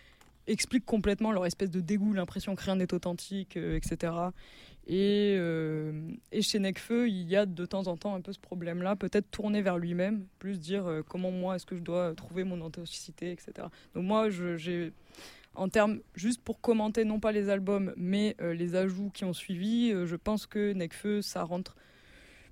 explique 0.46 0.84
complètement 0.84 1.32
leur 1.32 1.44
espèce 1.46 1.70
de 1.70 1.80
dégoût, 1.80 2.12
l'impression 2.12 2.54
que 2.54 2.62
rien 2.62 2.76
n'est 2.76 2.92
authentique, 2.94 3.56
euh, 3.56 3.76
etc. 3.76 4.12
Et, 4.86 5.34
et, 6.32 6.42
chez 6.42 6.58
Necfeu, 6.58 7.08
il 7.08 7.26
y 7.28 7.36
a 7.36 7.46
de 7.46 7.64
temps 7.64 7.86
en 7.86 7.96
temps 7.96 8.14
un 8.14 8.20
peu 8.20 8.34
ce 8.34 8.38
problème-là, 8.38 8.96
peut-être 8.96 9.30
tourner 9.30 9.62
vers 9.62 9.78
lui-même, 9.78 10.26
plus 10.38 10.60
dire 10.60 11.02
comment 11.08 11.30
moi 11.30 11.56
est-ce 11.56 11.64
que 11.64 11.74
je 11.74 11.80
dois 11.80 12.14
trouver 12.14 12.44
mon 12.44 12.60
authenticité, 12.60 13.32
etc. 13.32 13.68
Donc 13.94 14.04
moi, 14.04 14.28
j'ai 14.28 14.92
en 15.54 15.70
termes, 15.70 16.00
juste 16.16 16.42
pour 16.42 16.60
commenter 16.60 17.06
non 17.06 17.18
pas 17.18 17.32
les 17.32 17.48
albums, 17.48 17.94
mais 17.96 18.36
les 18.40 18.74
ajouts 18.74 19.08
qui 19.08 19.24
ont 19.24 19.32
suivi, 19.32 19.90
je 20.04 20.16
pense 20.16 20.44
que 20.46 20.74
Necfeu, 20.74 21.22
ça 21.22 21.44
rentre 21.44 21.76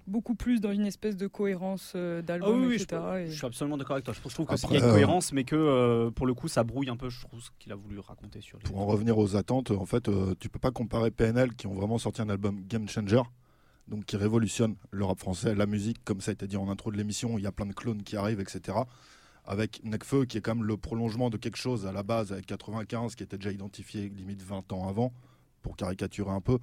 beaucoup 0.07 0.35
plus 0.35 0.61
dans 0.61 0.73
une 0.73 0.87
espèce 0.87 1.17
de 1.17 1.27
cohérence 1.27 1.93
euh, 1.95 2.23
d'album, 2.23 2.69
ah 2.71 2.75
etc. 2.75 3.03
Je, 3.27 3.33
suis 3.33 3.47
absolument 3.47 3.77
d'accord 3.77 3.95
avec 3.95 4.05
toi. 4.05 4.15
Je 4.15 4.21
trouve 4.21 4.47
qu'il 4.47 4.71
y 4.73 4.77
a 4.77 4.85
une 4.85 4.93
cohérence, 4.93 5.33
mais 5.33 5.45
que 5.45 5.57
euh, 5.57 6.11
pour 6.11 6.27
le 6.27 6.35
coup, 6.35 6.49
ça 6.49 6.65
brouille 6.65 6.91
un 6.91 6.97
peu, 6.97 7.09
je 7.09 7.21
trouve, 7.21 7.41
ce 7.41 7.51
qu'il 7.59 7.73
a 7.73 7.77
voulu 7.77 7.99
raconter 8.01 8.41
sur 8.41 8.59
Pour 8.61 8.81
en 8.81 8.87
revenir 8.87 9.19
aux 9.19 9.37
attentes, 9.37 9.71
en 9.71 9.87
fait, 9.87 10.09
euh, 10.09 10.35
tu 10.39 10.49
peux 10.49 10.59
pas 10.59 10.71
comparer 10.71 11.11
PNL 11.11 11.55
qui 11.55 11.67
ont 11.67 11.75
vraiment 11.75 11.99
sorti 11.99 12.23
un 12.23 12.29
album 12.29 12.63
Game 12.67 12.89
Changer. 12.89 13.23
Donc 13.89 14.05
qui 14.05 14.17
révolutionne 14.17 14.77
le 14.93 15.05
rap 15.05 15.19
français, 15.19 15.57
la 15.57 15.67
musique, 15.67 16.05
comme 16.05 16.21
ça 16.21 16.31
a 16.31 16.35
été 16.35 16.47
dit 16.47 16.57
en 16.57 16.71
intro 16.71 16.93
de 16.93 16.97
l'émission, 16.97 17.37
il 17.37 17.43
y 17.43 17.49
a 17.49 17.53
plein 17.53 17.67
de 17.67 17.73
clones 17.73 18.05
qui 18.05 18.17
arrivent, 18.17 18.41
etc. 18.41 18.79
Avec 19.45 19.83
Necfeu 19.83 20.25
qui 20.25 20.39
est 20.39 20.41
quand 20.41 20.55
même 20.55 20.65
le 20.65 20.77
prolongement 20.77 21.31
de 21.31 21.37
quelque 21.37 21.57
chose 21.57 21.85
à 21.85 21.91
la 21.91 22.05
base 22.05 22.33
avec 22.33 22.47
95 22.47 23.17
qui 23.17 23.25
était 23.25 23.37
déjà 23.37 23.51
identifié 23.51 24.09
limite 24.09 24.41
20 24.41 24.73
ans 24.73 24.89
avant, 24.89 25.13
pour 25.63 25.77
caricaturer 25.77 26.31
un 26.31 26.41
peu, 26.41 26.59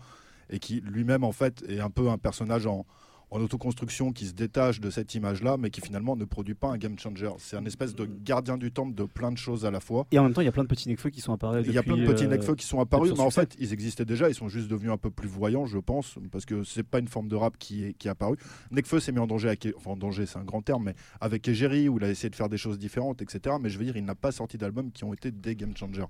et 0.49 0.59
qui 0.59 0.79
lui-même 0.79 1.25
en 1.25 1.33
fait 1.33 1.61
est 1.67 1.81
un 1.81 1.89
peu 1.89 2.09
un 2.09 2.17
personnage 2.17 2.65
en, 2.65 2.85
en 3.31 3.41
autoconstruction 3.41 4.11
qui 4.11 4.25
se 4.25 4.33
détache 4.33 4.79
de 4.79 4.89
cette 4.89 5.13
image-là, 5.15 5.57
mais 5.57 5.69
qui 5.69 5.81
finalement 5.81 6.15
ne 6.15 6.25
produit 6.25 6.55
pas 6.55 6.67
un 6.67 6.77
game 6.77 6.97
changer. 6.97 7.29
C'est 7.37 7.57
un 7.57 7.65
espèce 7.65 7.95
de 7.95 8.05
gardien 8.05 8.57
du 8.57 8.71
temple 8.71 8.95
de 8.95 9.03
plein 9.03 9.31
de 9.31 9.37
choses 9.37 9.65
à 9.65 9.71
la 9.71 9.79
fois. 9.79 10.07
Et 10.11 10.19
en 10.19 10.23
même 10.23 10.33
temps, 10.33 10.41
il 10.41 10.45
y 10.45 10.49
a 10.49 10.51
plein 10.51 10.63
de 10.63 10.67
petits 10.67 10.89
Nekfeu 10.89 11.09
qui 11.09 11.21
sont 11.21 11.33
apparus. 11.33 11.65
Il 11.67 11.73
y 11.73 11.77
a 11.77 11.83
plein 11.83 11.97
de 11.97 12.05
petits 12.05 12.25
euh, 12.25 12.55
qui 12.55 12.65
sont 12.65 12.79
apparus, 12.79 13.13
mais 13.13 13.21
en 13.21 13.29
fait, 13.29 13.55
ils 13.59 13.73
existaient 13.73 14.05
déjà. 14.05 14.29
Ils 14.29 14.35
sont 14.35 14.49
juste 14.49 14.67
devenus 14.67 14.91
un 14.91 14.97
peu 14.97 15.11
plus 15.11 15.27
voyants, 15.27 15.65
je 15.65 15.77
pense, 15.77 16.15
parce 16.31 16.45
que 16.45 16.63
c'est 16.63 16.83
pas 16.83 16.99
une 16.99 17.07
forme 17.07 17.27
de 17.27 17.35
rap 17.35 17.57
qui 17.57 17.85
est, 17.85 17.93
qui 17.93 18.07
est 18.07 18.11
apparue. 18.11 18.37
Nekfeu 18.71 18.99
s'est 18.99 19.11
mis 19.11 19.19
en 19.19 19.27
danger, 19.27 19.49
avec, 19.49 19.67
enfin 19.77 19.91
en 19.91 19.97
danger, 19.97 20.25
c'est 20.25 20.39
un 20.39 20.43
grand 20.43 20.61
terme, 20.61 20.83
mais 20.85 20.95
avec 21.21 21.47
Egeri, 21.47 21.89
où 21.89 21.97
il 21.97 22.03
a 22.03 22.09
essayé 22.09 22.29
de 22.29 22.35
faire 22.35 22.49
des 22.49 22.57
choses 22.57 22.77
différentes, 22.77 23.21
etc. 23.21 23.55
Mais 23.61 23.69
je 23.69 23.77
veux 23.77 23.85
dire, 23.85 23.97
il 23.97 24.05
n'a 24.05 24.15
pas 24.15 24.31
sorti 24.31 24.57
d'albums 24.57 24.91
qui 24.91 25.03
ont 25.03 25.13
été 25.13 25.31
des 25.31 25.55
game 25.55 25.75
changers. 25.75 26.05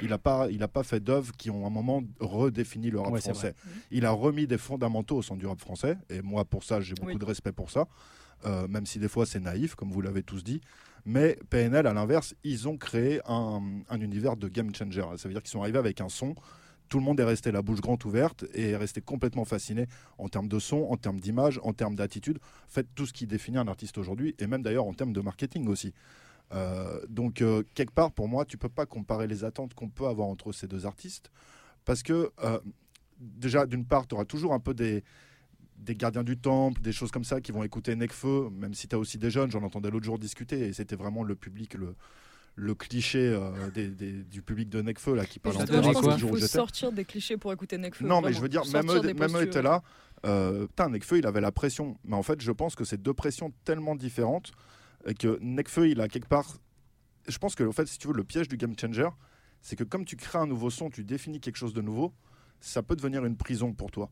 Il 0.00 0.08
n'a 0.08 0.18
pas, 0.18 0.48
il 0.50 0.62
a 0.62 0.68
pas 0.68 0.82
fait 0.82 1.00
d'œuvres 1.00 1.32
qui 1.36 1.50
ont 1.50 1.64
à 1.64 1.66
un 1.66 1.70
moment 1.70 2.02
redéfini 2.20 2.90
le 2.90 3.00
rap 3.00 3.16
français. 3.18 3.54
Il 3.90 4.06
a 4.06 4.10
remis 4.10 4.46
des 4.46 4.58
fondamentaux 4.58 5.16
au 5.16 5.22
centre 5.22 5.40
du 5.40 5.46
rap 5.46 5.60
français, 5.60 5.96
et 6.08 6.22
moi, 6.22 6.44
pour 6.44 6.64
ça, 6.64 6.80
j'ai 6.80 6.94
beaucoup 6.94 7.18
de 7.18 7.24
respect 7.24 7.52
pour 7.52 7.70
ça, 7.70 7.86
euh, 8.46 8.66
même 8.68 8.86
si 8.86 8.98
des 8.98 9.08
fois 9.08 9.26
c'est 9.26 9.40
naïf, 9.40 9.74
comme 9.74 9.90
vous 9.90 10.00
l'avez 10.00 10.22
tous 10.22 10.42
dit. 10.42 10.60
Mais 11.04 11.36
PNL, 11.50 11.86
à 11.86 11.92
l'inverse, 11.92 12.34
ils 12.44 12.68
ont 12.68 12.76
créé 12.76 13.20
un, 13.26 13.60
univers 13.90 14.36
de 14.36 14.48
game 14.48 14.74
changer. 14.74 15.04
Ça 15.16 15.28
veut 15.28 15.34
dire 15.34 15.42
qu'ils 15.42 15.50
sont 15.50 15.62
arrivés 15.62 15.78
avec 15.78 16.00
un 16.00 16.08
son. 16.08 16.34
Tout 16.88 16.98
le 16.98 17.04
monde 17.04 17.18
est 17.20 17.24
resté 17.24 17.50
la 17.50 17.62
bouche 17.62 17.80
grande 17.80 18.04
ouverte 18.04 18.44
et 18.52 18.70
est 18.70 18.76
resté 18.76 19.00
complètement 19.00 19.44
fasciné 19.44 19.86
en 20.18 20.28
termes 20.28 20.48
de 20.48 20.58
son, 20.58 20.88
en 20.90 20.96
termes 20.96 21.18
d'image, 21.18 21.58
en 21.64 21.72
termes 21.72 21.96
d'attitude. 21.96 22.38
Faites 22.68 22.88
tout 22.94 23.06
ce 23.06 23.12
qui 23.12 23.26
définit 23.26 23.58
un 23.58 23.66
artiste 23.66 23.98
aujourd'hui 23.98 24.34
et 24.38 24.46
même 24.46 24.62
d'ailleurs 24.62 24.84
en 24.84 24.92
termes 24.92 25.12
de 25.12 25.20
marketing 25.20 25.66
aussi. 25.68 25.94
Euh, 26.52 27.00
donc, 27.08 27.40
euh, 27.40 27.62
quelque 27.74 27.92
part, 27.92 28.12
pour 28.12 28.28
moi, 28.28 28.44
tu 28.44 28.58
peux 28.58 28.68
pas 28.68 28.86
comparer 28.86 29.26
les 29.26 29.44
attentes 29.44 29.74
qu'on 29.74 29.88
peut 29.88 30.06
avoir 30.06 30.28
entre 30.28 30.52
ces 30.52 30.68
deux 30.68 30.86
artistes 30.86 31.30
parce 31.84 32.02
que, 32.02 32.30
déjà, 33.18 33.66
d'une 33.66 33.84
part, 33.84 34.06
tu 34.06 34.14
auras 34.14 34.24
toujours 34.24 34.54
un 34.54 34.60
peu 34.60 34.72
des, 34.72 35.02
des 35.82 35.96
gardiens 35.96 36.24
du 36.24 36.38
temple, 36.38 36.80
des 36.80 36.92
choses 36.92 37.10
comme 37.10 37.24
ça 37.24 37.40
qui 37.40 37.52
vont 37.52 37.62
écouter 37.62 37.96
Necfeu, 37.96 38.50
même 38.50 38.74
si 38.74 38.88
tu 38.88 38.94
as 38.94 38.98
aussi 38.98 39.18
des 39.18 39.30
jeunes, 39.30 39.50
j'en 39.50 39.62
entendais 39.62 39.90
l'autre 39.90 40.04
jour 40.04 40.18
discuter 40.18 40.60
et 40.60 40.72
c'était 40.72 40.96
vraiment 40.96 41.24
le 41.24 41.34
public, 41.34 41.74
le, 41.74 41.94
le 42.54 42.74
cliché 42.74 43.18
euh, 43.18 43.70
du 44.30 44.42
public 44.42 44.68
de 44.68 44.82
Necfeu 44.82 45.14
là 45.14 45.24
qui 45.24 45.38
parle 45.38 45.56
en 45.56 46.16
Il 46.16 46.20
faut 46.20 46.38
sortir 46.38 46.92
des 46.92 47.04
clichés 47.04 47.36
pour 47.36 47.52
écouter 47.52 47.78
Necfeu. 47.78 48.06
Non, 48.06 48.20
mais 48.20 48.32
je 48.32 48.40
veux 48.40 48.48
dire, 48.48 48.62
même 48.72 48.90
eux, 48.90 49.02
même 49.14 49.36
étaient 49.42 49.62
là. 49.62 49.82
Euh, 50.24 50.66
putain, 50.66 50.88
Necfeu, 50.88 51.18
il 51.18 51.26
avait 51.26 51.40
la 51.40 51.52
pression. 51.52 51.96
Mais 52.04 52.14
en 52.14 52.22
fait, 52.22 52.40
je 52.40 52.52
pense 52.52 52.76
que 52.76 52.84
c'est 52.84 53.00
deux 53.00 53.14
pressions 53.14 53.52
tellement 53.64 53.96
différentes 53.96 54.52
et 55.06 55.14
que 55.14 55.38
Necfeu, 55.40 55.88
il 55.88 56.00
a 56.00 56.08
quelque 56.08 56.28
part. 56.28 56.58
Je 57.28 57.38
pense 57.38 57.54
que, 57.54 57.64
en 57.64 57.72
fait, 57.72 57.86
si 57.86 57.98
tu 57.98 58.08
veux, 58.08 58.14
le 58.14 58.24
piège 58.24 58.48
du 58.48 58.56
game 58.56 58.74
changer, 58.78 59.08
c'est 59.60 59.76
que 59.76 59.84
comme 59.84 60.04
tu 60.04 60.16
crées 60.16 60.38
un 60.38 60.46
nouveau 60.46 60.70
son, 60.70 60.90
tu 60.90 61.04
définis 61.04 61.40
quelque 61.40 61.56
chose 61.56 61.72
de 61.72 61.82
nouveau 61.82 62.12
ça 62.62 62.82
peut 62.82 62.96
devenir 62.96 63.24
une 63.24 63.36
prison 63.36 63.72
pour 63.72 63.90
toi. 63.90 64.08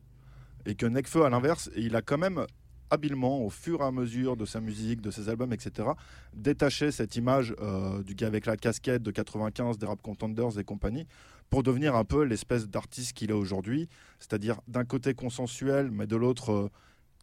Et 0.65 0.75
que 0.75 0.85
Nekfeu, 0.85 1.25
à 1.25 1.29
l'inverse, 1.29 1.71
il 1.75 1.95
a 1.95 2.01
quand 2.01 2.17
même 2.17 2.45
habilement, 2.91 3.39
au 3.41 3.49
fur 3.49 3.81
et 3.81 3.85
à 3.85 3.91
mesure 3.91 4.35
de 4.35 4.45
sa 4.45 4.59
musique, 4.59 4.99
de 4.99 5.11
ses 5.11 5.29
albums, 5.29 5.53
etc., 5.53 5.89
détaché 6.33 6.91
cette 6.91 7.15
image 7.15 7.55
euh, 7.61 8.03
du 8.03 8.15
gars 8.15 8.27
avec 8.27 8.45
la 8.45 8.57
casquette 8.57 9.01
de 9.01 9.11
95, 9.11 9.77
des 9.77 9.85
rap 9.85 10.01
contenders 10.01 10.59
et 10.59 10.65
compagnie, 10.65 11.07
pour 11.49 11.63
devenir 11.63 11.95
un 11.95 12.03
peu 12.03 12.23
l'espèce 12.23 12.67
d'artiste 12.67 13.13
qu'il 13.13 13.31
est 13.31 13.33
aujourd'hui, 13.33 13.87
c'est-à-dire 14.19 14.59
d'un 14.67 14.83
côté 14.83 15.13
consensuel, 15.13 15.89
mais 15.89 16.05
de 16.05 16.17
l'autre 16.17 16.51
euh, 16.51 16.69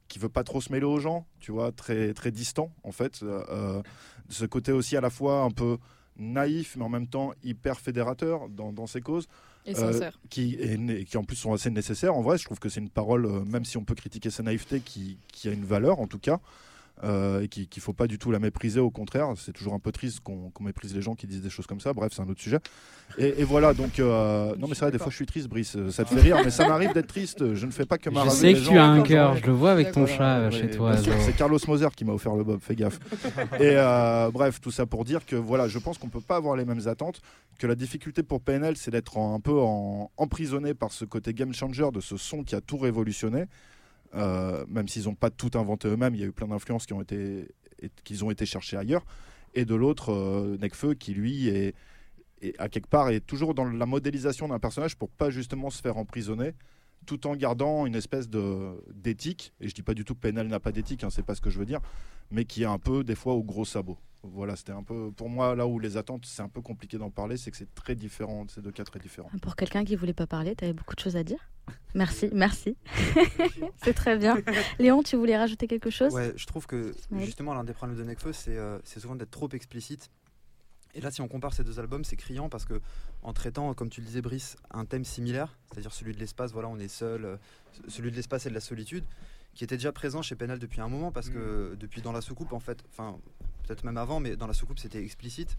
qui 0.09 0.18
veut 0.18 0.29
pas 0.29 0.44
trop 0.44 0.61
se 0.61 0.73
mêler 0.73 0.87
aux 0.87 0.99
gens, 0.99 1.27
tu 1.40 1.53
vois, 1.53 1.71
très 1.73 2.14
très 2.14 2.31
distant 2.31 2.73
en 2.83 2.92
fait. 2.92 3.21
Euh, 3.23 3.83
ce 4.29 4.44
côté 4.44 4.73
aussi 4.73 4.97
à 4.97 5.01
la 5.01 5.11
fois 5.11 5.42
un 5.42 5.51
peu 5.51 5.79
naïf, 6.16 6.77
mais 6.77 6.85
en 6.85 6.88
même 6.88 7.07
temps 7.07 7.33
hyper 7.44 7.79
fédérateur 7.79 8.49
dans, 8.49 8.73
dans 8.73 8.87
ses 8.87 9.01
causes. 9.01 9.29
Et. 9.66 9.79
Euh, 9.79 10.11
qui, 10.31 10.55
est, 10.55 11.05
qui 11.05 11.16
en 11.16 11.25
plus 11.25 11.37
sont 11.37 11.53
assez 11.53 11.71
nécessaires. 11.71 12.14
En 12.14 12.23
vrai, 12.23 12.38
je 12.38 12.44
trouve 12.44 12.59
que 12.59 12.68
c'est 12.68 12.81
une 12.81 12.90
parole, 12.90 13.27
euh, 13.27 13.44
même 13.44 13.64
si 13.64 13.77
on 13.77 13.85
peut 13.85 13.94
critiquer 13.94 14.31
sa 14.31 14.42
naïveté, 14.42 14.81
qui, 14.81 15.18
qui 15.29 15.49
a 15.49 15.53
une 15.53 15.64
valeur 15.64 16.01
en 16.01 16.07
tout 16.07 16.18
cas. 16.18 16.40
Euh, 17.05 17.43
et 17.43 17.49
qu'il 17.49 17.69
ne 17.77 17.81
faut 17.81 17.93
pas 17.93 18.07
du 18.07 18.19
tout 18.19 18.31
la 18.31 18.39
mépriser, 18.39 18.81
au 18.81 18.91
contraire, 18.91 19.29
c'est 19.37 19.53
toujours 19.53 19.75
un 19.75 19.79
peu 19.79 19.93
triste 19.93 20.21
qu'on 20.21 20.51
méprise 20.61 20.95
les 20.95 21.03
gens 21.03 21.15
qui 21.15 21.27
disent 21.27 21.43
des 21.43 21.51
choses 21.51 21.67
comme 21.67 21.81
ça, 21.81 21.93
bref, 21.93 22.13
c'est 22.15 22.23
un 22.23 22.29
autre 22.29 22.41
sujet. 22.41 22.59
Et, 23.17 23.45
voilà, 23.45 23.73
donc, 23.73 24.01
euh, 24.01 24.55
non 24.57 24.67
mais 24.69 24.75
c'est 24.75 24.83
vrai, 24.83 24.91
des 24.91 24.99
fois 24.99 25.11
je 25.11 25.17
suis 25.17 25.27
triste, 25.27 25.49
Brice, 25.49 25.77
ça 25.91 26.05
te 26.05 26.15
fait 26.15 26.21
rire, 26.21 26.39
mais 26.45 26.51
ça 26.51 26.67
m'arrive 26.67 26.93
d'être 26.93 27.07
triste, 27.07 27.55
je 27.55 27.67
ne 27.67 27.71
fais 27.71 27.87
pas 27.87 27.99
que 27.99 28.11
ma 28.11 28.25
Je 28.25 28.31
sais 28.31 28.55
que 28.55 28.69
tu 28.69 28.77
as 28.77 28.85
un 28.85 29.03
cœur, 29.03 29.37
je 29.37 29.47
le 29.47 29.53
vois 29.53 29.73
avec 29.73 29.93
ton 29.93 30.07
chat 30.07 30.51
chez 30.51 30.71
toi. 30.71 30.97
C'est 30.97 31.37
Carlos 31.37 31.59
Moser 31.67 31.89
qui 31.95 32.05
m'a 32.05 32.13
offert 32.13 32.35
le 32.35 32.45
Bob, 32.45 32.61
fais 32.61 32.75
gaffe. 32.75 32.99
Et 33.61 33.75
euh, 33.77 34.31
bref, 34.33 34.61
tout 34.61 34.71
ça 34.71 34.87
pour 34.87 35.05
dire 35.05 35.25
que 35.25 35.37
voilà, 35.37 35.69
je 35.69 35.79
pense 35.79 35.99
qu'on 35.99 36.09
ne 36.09 36.13
peut 36.13 36.21
pas 36.21 36.37
avoir 36.37 36.57
les 36.57 36.65
mêmes 36.65 36.87
attentes, 36.87 37.21
que 37.59 37.67
la 37.67 37.75
difficulté 37.75 38.23
pour 38.23 38.41
PNL, 38.41 38.77
c'est 38.77 38.91
d'être 38.91 39.19
un 39.19 39.41
peu 39.41 39.59
emprisonné 40.17 40.75
par 40.75 40.93
ce 40.93 41.05
côté 41.05 41.33
game 41.33 41.53
changer 41.53 41.89
de 41.93 42.01
ce 42.01 42.17
son 42.17 42.43
qui 42.43 42.55
a 42.55 42.61
tout 42.61 42.79
révolutionné. 42.79 43.45
Euh, 44.14 44.64
même 44.68 44.88
s'ils 44.88 45.05
n'ont 45.05 45.14
pas 45.14 45.31
tout 45.31 45.51
inventé 45.55 45.88
eux-mêmes, 45.88 46.14
il 46.14 46.21
y 46.21 46.25
a 46.25 46.27
eu 46.27 46.33
plein 46.33 46.49
d'influences 46.49 46.87
qui 46.87 46.92
ont 46.92 47.03
été 47.03 47.49
qu'ils 48.05 48.25
ont 48.25 48.31
été 48.31 48.44
cherchées 48.44 48.77
ailleurs. 48.77 49.05
Et 49.55 49.64
de 49.64 49.75
l'autre, 49.75 50.12
euh, 50.12 50.57
Nekfeu, 50.61 50.94
qui 50.94 51.14
lui 51.14 51.49
est, 51.49 51.75
à 52.59 52.68
quelque 52.68 52.88
part 52.88 53.11
est 53.11 53.21
toujours 53.21 53.55
dans 53.55 53.64
la 53.64 53.87
modélisation 53.87 54.49
d'un 54.49 54.59
personnage 54.59 54.97
pour 54.97 55.11
pas 55.11 55.31
justement 55.31 55.71
se 55.71 55.81
faire 55.81 55.97
emprisonner, 55.97 56.55
tout 57.07 57.27
en 57.27 57.37
gardant 57.37 57.87
une 57.87 57.94
espèce 57.94 58.29
de 58.29 58.83
d'éthique. 58.92 59.53
Et 59.61 59.68
je 59.68 59.75
dis 59.75 59.83
pas 59.83 59.94
du 59.94 60.05
tout 60.05 60.14
que 60.14 60.21
PNL 60.21 60.49
n'a 60.49 60.61
pas 60.61 60.73
d'éthique, 60.73 61.05
hein, 61.05 61.11
c'est 61.11 61.25
pas 61.25 61.35
ce 61.35 61.40
que 61.40 61.51
je 61.51 61.59
veux 61.59 61.66
dire, 61.66 61.81
mais 62.31 62.44
qui 62.44 62.62
est 62.62 62.66
un 62.66 62.79
peu 62.79 63.05
des 63.05 63.14
fois 63.14 63.35
au 63.35 63.42
gros 63.42 63.64
sabot. 63.64 63.99
Voilà, 64.25 64.57
c'était 64.57 64.73
un 64.73 64.83
peu 64.83 65.12
pour 65.12 65.29
moi 65.29 65.55
là 65.55 65.66
où 65.66 65.79
les 65.79 65.97
attentes, 65.97 66.27
c'est 66.27 66.42
un 66.42 66.49
peu 66.49 66.61
compliqué 66.61 66.99
d'en 66.99 67.11
parler, 67.11 67.37
c'est 67.37 67.51
que 67.51 67.57
c'est 67.57 67.73
très 67.75 67.94
différent, 67.94 68.44
ces 68.49 68.61
deux 68.61 68.73
cas 68.73 68.85
très 68.85 68.99
différents. 68.99 69.31
Pour 69.42 69.55
quelqu'un 69.55 69.85
qui 69.85 69.94
voulait 69.94 70.12
pas 70.12 70.27
parler, 70.27 70.57
tu 70.57 70.64
avais 70.64 70.75
beaucoup 70.75 70.97
de 70.97 71.01
choses 71.01 71.16
à 71.16 71.23
dire? 71.23 71.38
Merci, 71.95 72.31
merci. 72.33 72.77
c'est 73.83 73.95
très 73.95 74.17
bien. 74.17 74.37
Léon, 74.79 75.03
tu 75.03 75.17
voulais 75.17 75.37
rajouter 75.37 75.67
quelque 75.67 75.91
chose 75.91 76.13
Ouais, 76.13 76.33
je 76.37 76.47
trouve 76.47 76.67
que 76.67 76.95
justement 77.19 77.55
l'un 77.55 77.65
des 77.65 77.73
problèmes 77.73 77.99
de 77.99 78.05
Necfeu, 78.05 78.33
euh, 78.49 78.79
c'est 78.85 79.01
souvent 79.01 79.17
d'être 79.17 79.31
trop 79.31 79.49
explicite. 79.51 80.11
Et 80.95 81.01
là, 81.01 81.11
si 81.11 81.21
on 81.21 81.29
compare 81.29 81.53
ces 81.53 81.65
deux 81.65 81.79
albums, 81.79 82.05
c'est 82.05 82.17
criant 82.17 82.49
parce 82.49 82.65
que 82.65 82.81
en 83.23 83.33
traitant, 83.33 83.75
comme 83.75 83.91
tu 83.91 84.01
le 84.01 84.07
disais, 84.07 84.23
Brice, 84.23 84.57
un 84.71 84.85
thème 84.85 85.05
similaire, 85.05 85.59
c'est-à-dire 85.71 85.93
celui 85.93 86.15
de 86.15 86.19
l'espace, 86.19 86.53
voilà, 86.53 86.69
on 86.69 86.79
est 86.79 86.89
seul, 86.89 87.25
euh, 87.25 87.37
celui 87.89 88.11
de 88.11 88.17
l'espace 88.17 88.47
et 88.47 88.49
de 88.49 88.55
la 88.55 88.61
solitude, 88.61 89.05
qui 89.55 89.65
était 89.65 89.77
déjà 89.77 89.93
présent 89.93 90.23
chez 90.23 90.35
Penal 90.35 90.59
depuis 90.59 90.81
un 90.81 90.89
moment 90.89 91.13
parce 91.13 91.29
que 91.29 91.73
mm. 91.73 91.77
depuis 91.77 92.03
dans 92.03 92.13
la 92.13 92.21
soucoupe, 92.21 92.53
en 92.53 92.61
fait, 92.61 92.83
enfin 92.91 93.19
peut-être 93.67 93.85
même 93.85 93.99
avant, 93.99 94.19
mais 94.19 94.37
dans 94.37 94.47
la 94.47 94.55
soucoupe, 94.55 94.79
c'était 94.79 95.03
explicite. 95.03 95.57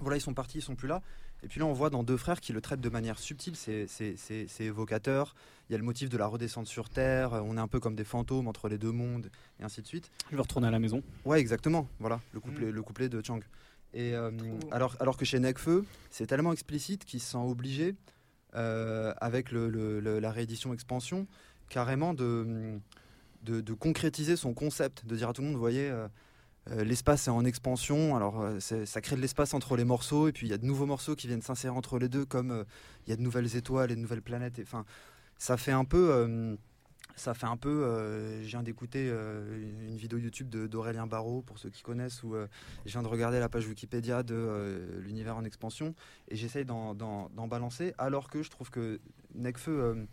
Voilà, 0.00 0.16
ils 0.16 0.22
sont 0.22 0.34
partis, 0.34 0.58
ils 0.58 0.62
sont 0.62 0.76
plus 0.76 0.88
là. 0.88 1.02
Et 1.42 1.48
puis 1.48 1.60
là, 1.60 1.66
on 1.66 1.72
voit 1.72 1.90
dans 1.90 2.02
Deux 2.02 2.16
Frères 2.16 2.40
qui 2.40 2.52
le 2.52 2.60
traitent 2.60 2.80
de 2.80 2.88
manière 2.88 3.18
subtile, 3.18 3.56
c'est 3.56 4.60
évocateur. 4.60 5.34
Il 5.68 5.72
y 5.72 5.74
a 5.74 5.78
le 5.78 5.84
motif 5.84 6.08
de 6.08 6.16
la 6.16 6.26
redescente 6.26 6.66
sur 6.66 6.88
Terre, 6.88 7.32
on 7.44 7.56
est 7.56 7.60
un 7.60 7.68
peu 7.68 7.80
comme 7.80 7.94
des 7.94 8.04
fantômes 8.04 8.48
entre 8.48 8.68
les 8.68 8.78
deux 8.78 8.92
mondes, 8.92 9.30
et 9.58 9.62
ainsi 9.62 9.80
de 9.82 9.86
suite. 9.86 10.10
Je 10.30 10.36
veux 10.36 10.42
retourner 10.42 10.68
à 10.68 10.70
la 10.70 10.78
maison. 10.78 11.02
Ouais, 11.24 11.40
exactement. 11.40 11.88
Voilà, 11.98 12.20
le 12.32 12.40
couplet, 12.40 12.66
mm. 12.66 12.70
le 12.70 12.82
couplet 12.82 13.08
de 13.08 13.24
Chang. 13.24 13.40
Et 13.92 14.14
euh, 14.14 14.30
alors, 14.70 14.96
alors 15.00 15.16
que 15.16 15.24
chez 15.24 15.38
Nekfeu, 15.40 15.84
c'est 16.10 16.26
tellement 16.26 16.52
explicite 16.52 17.04
qu'il 17.04 17.20
se 17.20 17.32
sent 17.32 17.38
obligé, 17.38 17.94
euh, 18.54 19.14
avec 19.18 19.52
le, 19.52 20.00
la 20.00 20.30
réédition 20.30 20.72
expansion, 20.74 21.26
carrément 21.68 22.14
de, 22.14 22.78
de, 23.42 23.72
concrétiser 23.72 24.36
son 24.36 24.54
concept, 24.54 25.06
de 25.06 25.16
dire 25.16 25.28
à 25.28 25.32
tout 25.32 25.40
le 25.42 25.48
monde, 25.48 25.56
vous 25.56 25.60
voyez. 25.60 25.88
Euh, 25.88 26.08
l'espace 26.66 27.26
est 27.26 27.30
en 27.30 27.44
expansion, 27.44 28.16
alors 28.16 28.40
euh, 28.40 28.60
ça 28.60 29.00
crée 29.00 29.16
de 29.16 29.20
l'espace 29.20 29.54
entre 29.54 29.76
les 29.76 29.84
morceaux, 29.84 30.28
et 30.28 30.32
puis 30.32 30.46
il 30.46 30.50
y 30.50 30.52
a 30.52 30.58
de 30.58 30.66
nouveaux 30.66 30.86
morceaux 30.86 31.16
qui 31.16 31.26
viennent 31.26 31.42
s'insérer 31.42 31.74
entre 31.74 31.98
les 31.98 32.08
deux, 32.08 32.24
comme 32.24 32.50
euh, 32.50 32.64
il 33.06 33.10
y 33.10 33.12
a 33.12 33.16
de 33.16 33.22
nouvelles 33.22 33.56
étoiles 33.56 33.90
et 33.90 33.96
de 33.96 34.00
nouvelles 34.00 34.22
planètes. 34.22 34.60
Enfin, 34.62 34.84
ça 35.38 35.56
fait 35.56 35.72
un 35.72 35.84
peu, 35.84 36.56
ça 37.16 37.32
fait 37.32 37.46
un 37.46 37.56
peu. 37.56 37.82
je 38.42 38.46
viens 38.46 38.62
d'écouter 38.62 39.08
une 39.08 39.96
vidéo 39.96 40.18
YouTube 40.18 40.50
d'Aurélien 40.50 41.06
Barraud, 41.06 41.40
pour 41.40 41.58
ceux 41.58 41.70
qui 41.70 41.82
connaissent, 41.82 42.22
où 42.22 42.34
je 42.84 42.92
viens 42.92 43.02
de 43.02 43.08
regarder 43.08 43.40
la 43.40 43.48
page 43.48 43.66
Wikipédia 43.66 44.22
de 44.22 44.98
l'univers 44.98 45.38
en 45.38 45.44
expansion, 45.44 45.94
et 46.28 46.36
j'essaye 46.36 46.66
d'en 46.66 47.30
balancer, 47.48 47.94
alors 47.96 48.28
que 48.28 48.42
je 48.42 48.50
trouve 48.50 48.68
que 48.68 49.00
Necfeu 49.34 50.06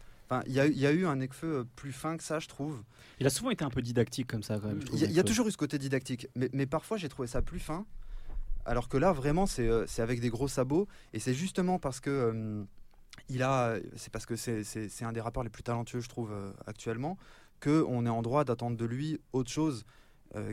il 0.45 0.53
y, 0.53 0.85
a 0.85 0.91
eu 0.91 1.05
un 1.05 1.15
Necfeu 1.15 1.59
euh, 1.59 1.63
plus 1.75 1.93
fin 1.93 2.17
que 2.17 2.23
ça, 2.23 2.39
je 2.39 2.47
trouve. 2.47 2.83
Il 3.19 3.27
a 3.27 3.29
souvent 3.29 3.49
été 3.49 3.63
un 3.63 3.69
peu 3.69 3.81
didactique 3.81 4.27
comme 4.27 4.43
ça, 4.43 4.59
quand 4.59 4.67
même. 4.67 4.81
Il 4.93 5.11
y, 5.11 5.19
a 5.19 5.23
toujours 5.23 5.47
eu 5.47 5.51
ce 5.51 5.57
côté 5.57 5.77
didactique, 5.77 6.27
mais, 6.35 6.65
parfois 6.65 6.97
j'ai 6.97 7.09
trouvé 7.09 7.27
ça 7.27 7.41
plus 7.41 7.59
fin. 7.59 7.85
Alors 8.65 8.89
que 8.89 8.97
là, 8.97 9.13
vraiment, 9.13 9.45
c'est 9.45 9.67
euh, 9.67 9.85
avec 9.99 10.19
des 10.19 10.29
gros 10.29 10.49
sabots, 10.49 10.87
et 11.13 11.19
c'est 11.19 11.33
justement 11.33 11.79
parce 11.79 12.01
que 12.01 12.09
euh, 12.09 12.63
il 13.29 13.41
a, 13.41 13.77
c'est 13.95 14.11
parce 14.11 14.25
que 14.25 14.35
c'est 14.35 15.03
un 15.03 15.13
des 15.13 15.21
rappeurs 15.21 15.43
les 15.43 15.49
plus 15.49 15.63
talentueux, 15.63 16.01
je 16.01 16.09
trouve, 16.09 16.31
actuellement, 16.65 17.17
que 17.59 17.83
on 17.87 18.05
est 18.05 18.09
en 18.09 18.21
droit 18.21 18.43
d'attendre 18.43 18.77
de 18.77 18.85
lui 18.85 19.19
autre 19.33 19.49
chose, 19.49 19.85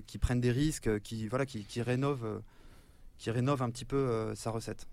qui 0.06 0.18
prenne 0.18 0.40
des 0.40 0.52
risques, 0.52 1.00
qui 1.00 1.28
voilà, 1.28 1.44
qui, 1.44 1.64
qui 1.64 1.82
rénove, 1.82 2.42
qui 3.18 3.30
rénove 3.30 3.60
un 3.60 3.70
petit 3.70 3.84
peu 3.84 4.32
sa 4.34 4.50
recette. 4.50 4.86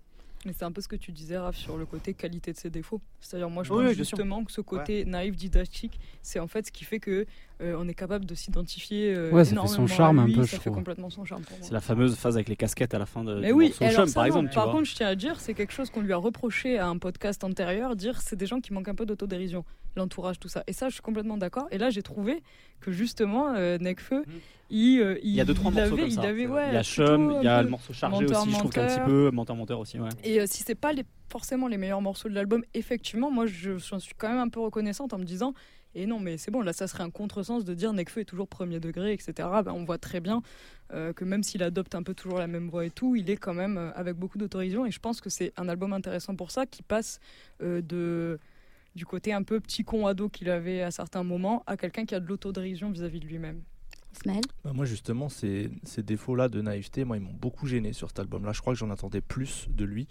Mais 0.46 0.52
c'est 0.52 0.64
un 0.64 0.72
peu 0.72 0.80
ce 0.80 0.88
que 0.88 0.96
tu 0.96 1.12
disais, 1.12 1.38
Raph, 1.38 1.56
sur 1.56 1.76
le 1.76 1.86
côté 1.86 2.14
qualité 2.14 2.52
de 2.52 2.58
ses 2.58 2.70
défauts. 2.70 3.00
C'est-à-dire, 3.20 3.50
moi, 3.50 3.62
je 3.62 3.68
pense 3.70 3.92
justement 3.92 4.44
que 4.44 4.52
ce 4.52 4.60
côté 4.60 5.04
naïf, 5.04 5.36
didactique, 5.36 5.98
c'est 6.22 6.38
en 6.38 6.46
fait 6.46 6.66
ce 6.66 6.72
qui 6.72 6.84
fait 6.84 7.00
que 7.00 7.26
euh, 7.60 7.76
on 7.78 7.86
est 7.88 7.94
capable 7.94 8.24
de 8.24 8.34
s'identifier 8.34 9.14
euh, 9.14 9.30
ouais, 9.30 9.44
ça 9.44 9.60
fait 9.60 9.68
son 9.68 9.86
charme 9.86 10.18
un 10.18 10.32
peu, 10.32 10.44
ça 10.44 10.58
fait 10.58 10.70
complètement 10.70 11.10
son 11.10 11.24
charme 11.24 11.42
C'est 11.60 11.72
la 11.72 11.80
fameuse 11.80 12.16
phase 12.16 12.36
avec 12.36 12.48
les 12.48 12.56
casquettes 12.56 12.94
à 12.94 12.98
la 12.98 13.06
fin 13.06 13.22
de 13.22 13.40
Mais 13.40 13.52
oui, 13.52 13.72
par 13.78 14.26
exemple. 14.26 14.50
par 14.52 14.70
contre, 14.70 14.84
je 14.84 14.94
tiens 14.94 15.08
à 15.08 15.14
dire, 15.14 15.40
c'est 15.40 15.54
quelque 15.54 15.72
chose 15.72 15.90
qu'on 15.90 16.00
lui 16.00 16.12
a 16.12 16.16
reproché 16.16 16.78
à 16.78 16.88
un 16.88 16.98
podcast 16.98 17.44
antérieur, 17.44 17.94
dire 17.96 18.20
c'est 18.20 18.36
des 18.36 18.46
gens 18.46 18.60
qui 18.60 18.72
manquent 18.72 18.88
un 18.88 18.94
peu 18.94 19.06
d'autodérision, 19.06 19.64
l'entourage, 19.96 20.38
tout 20.38 20.48
ça. 20.48 20.62
Et 20.66 20.72
ça, 20.72 20.88
je 20.88 20.94
suis 20.94 21.02
complètement 21.02 21.36
d'accord. 21.36 21.66
Et 21.70 21.78
là, 21.78 21.90
j'ai 21.90 22.02
trouvé 22.02 22.42
que 22.80 22.90
justement, 22.90 23.54
euh, 23.54 23.78
Necfeu, 23.78 24.20
mm. 24.20 24.32
il, 24.70 25.00
euh, 25.00 25.18
il, 25.22 25.30
il, 25.30 25.34
y 25.34 25.40
a 25.40 25.44
deux 25.44 25.54
trois 25.54 25.70
morceaux 25.70 25.96
comme 25.96 26.10
ça. 26.10 26.22
Avait, 26.22 26.46
ouais, 26.46 26.68
il 26.68 26.74
y 26.74 26.76
a 26.76 26.82
Chum, 26.82 27.36
il 27.40 27.44
y 27.44 27.48
a 27.48 27.62
le 27.62 27.68
morceau 27.68 27.92
chargé 27.92 28.24
aussi, 28.24 28.50
je 28.50 28.58
trouve 28.58 28.70
qu'un 28.70 28.86
petit 28.86 29.00
peu 29.04 29.30
menteur 29.30 29.56
menteur 29.56 29.78
aussi. 29.78 29.98
Ouais. 29.98 30.08
Et 30.24 30.46
si 30.46 30.62
c'est 30.62 30.74
pas 30.74 30.92
les, 30.92 31.04
forcément 31.30 31.68
les 31.68 31.76
meilleurs 31.76 32.02
morceaux 32.02 32.28
de 32.28 32.34
l'album, 32.34 32.64
effectivement, 32.74 33.30
moi, 33.30 33.46
je, 33.46 33.78
je 33.78 33.98
suis 33.98 34.14
quand 34.16 34.28
même 34.28 34.38
un 34.38 34.48
peu 34.48 34.60
reconnaissante 34.60 35.12
en 35.12 35.18
me 35.18 35.24
disant 35.24 35.54
et 35.94 36.06
non, 36.06 36.18
mais 36.18 36.38
c'est 36.38 36.50
bon, 36.50 36.62
là, 36.62 36.72
ça 36.72 36.86
serait 36.86 37.02
un 37.02 37.10
contresens 37.10 37.64
de 37.64 37.74
dire 37.74 37.92
Nekfeu 37.92 38.22
est 38.22 38.24
toujours 38.24 38.48
premier 38.48 38.80
degré, 38.80 39.12
etc. 39.12 39.48
Ben, 39.64 39.72
on 39.72 39.84
voit 39.84 39.98
très 39.98 40.20
bien 40.20 40.42
euh, 40.92 41.12
que 41.12 41.24
même 41.24 41.42
s'il 41.42 41.62
adopte 41.62 41.94
un 41.94 42.02
peu 42.02 42.14
toujours 42.14 42.38
la 42.38 42.46
même 42.46 42.68
voix 42.68 42.86
et 42.86 42.90
tout, 42.90 43.14
il 43.14 43.28
est 43.28 43.36
quand 43.36 43.54
même 43.54 43.76
euh, 43.76 43.92
avec 43.94 44.16
beaucoup 44.16 44.38
d'autorisation. 44.38 44.86
Et 44.86 44.90
je 44.90 44.98
pense 44.98 45.20
que 45.20 45.28
c'est 45.28 45.52
un 45.56 45.68
album 45.68 45.92
intéressant 45.92 46.34
pour 46.34 46.50
ça, 46.50 46.64
qui 46.64 46.82
passe 46.82 47.20
euh, 47.62 47.82
de, 47.82 48.38
du 48.94 49.06
côté 49.06 49.32
un 49.32 49.42
peu 49.42 49.60
petit 49.60 49.84
con 49.84 50.06
ado 50.06 50.28
qu'il 50.28 50.50
avait 50.50 50.82
à 50.82 50.90
certains 50.90 51.22
moments 51.22 51.62
à 51.66 51.76
quelqu'un 51.76 52.04
qui 52.04 52.14
a 52.14 52.20
de 52.20 52.26
l'autodérision 52.26 52.90
vis-à-vis 52.90 53.20
de 53.20 53.26
lui-même. 53.26 53.62
Ismaël 54.14 54.42
bah, 54.64 54.72
Moi, 54.74 54.84
justement, 54.84 55.28
ces, 55.28 55.70
ces 55.84 56.02
défauts-là 56.02 56.48
de 56.48 56.60
naïveté, 56.60 57.04
moi, 57.04 57.16
ils 57.16 57.22
m'ont 57.22 57.32
beaucoup 57.32 57.66
gêné 57.66 57.92
sur 57.92 58.08
cet 58.08 58.18
album-là. 58.18 58.52
Je 58.52 58.60
crois 58.60 58.74
que 58.74 58.78
j'en 58.78 58.90
attendais 58.90 59.22
plus 59.22 59.68
de 59.70 59.84
lui 59.84 60.06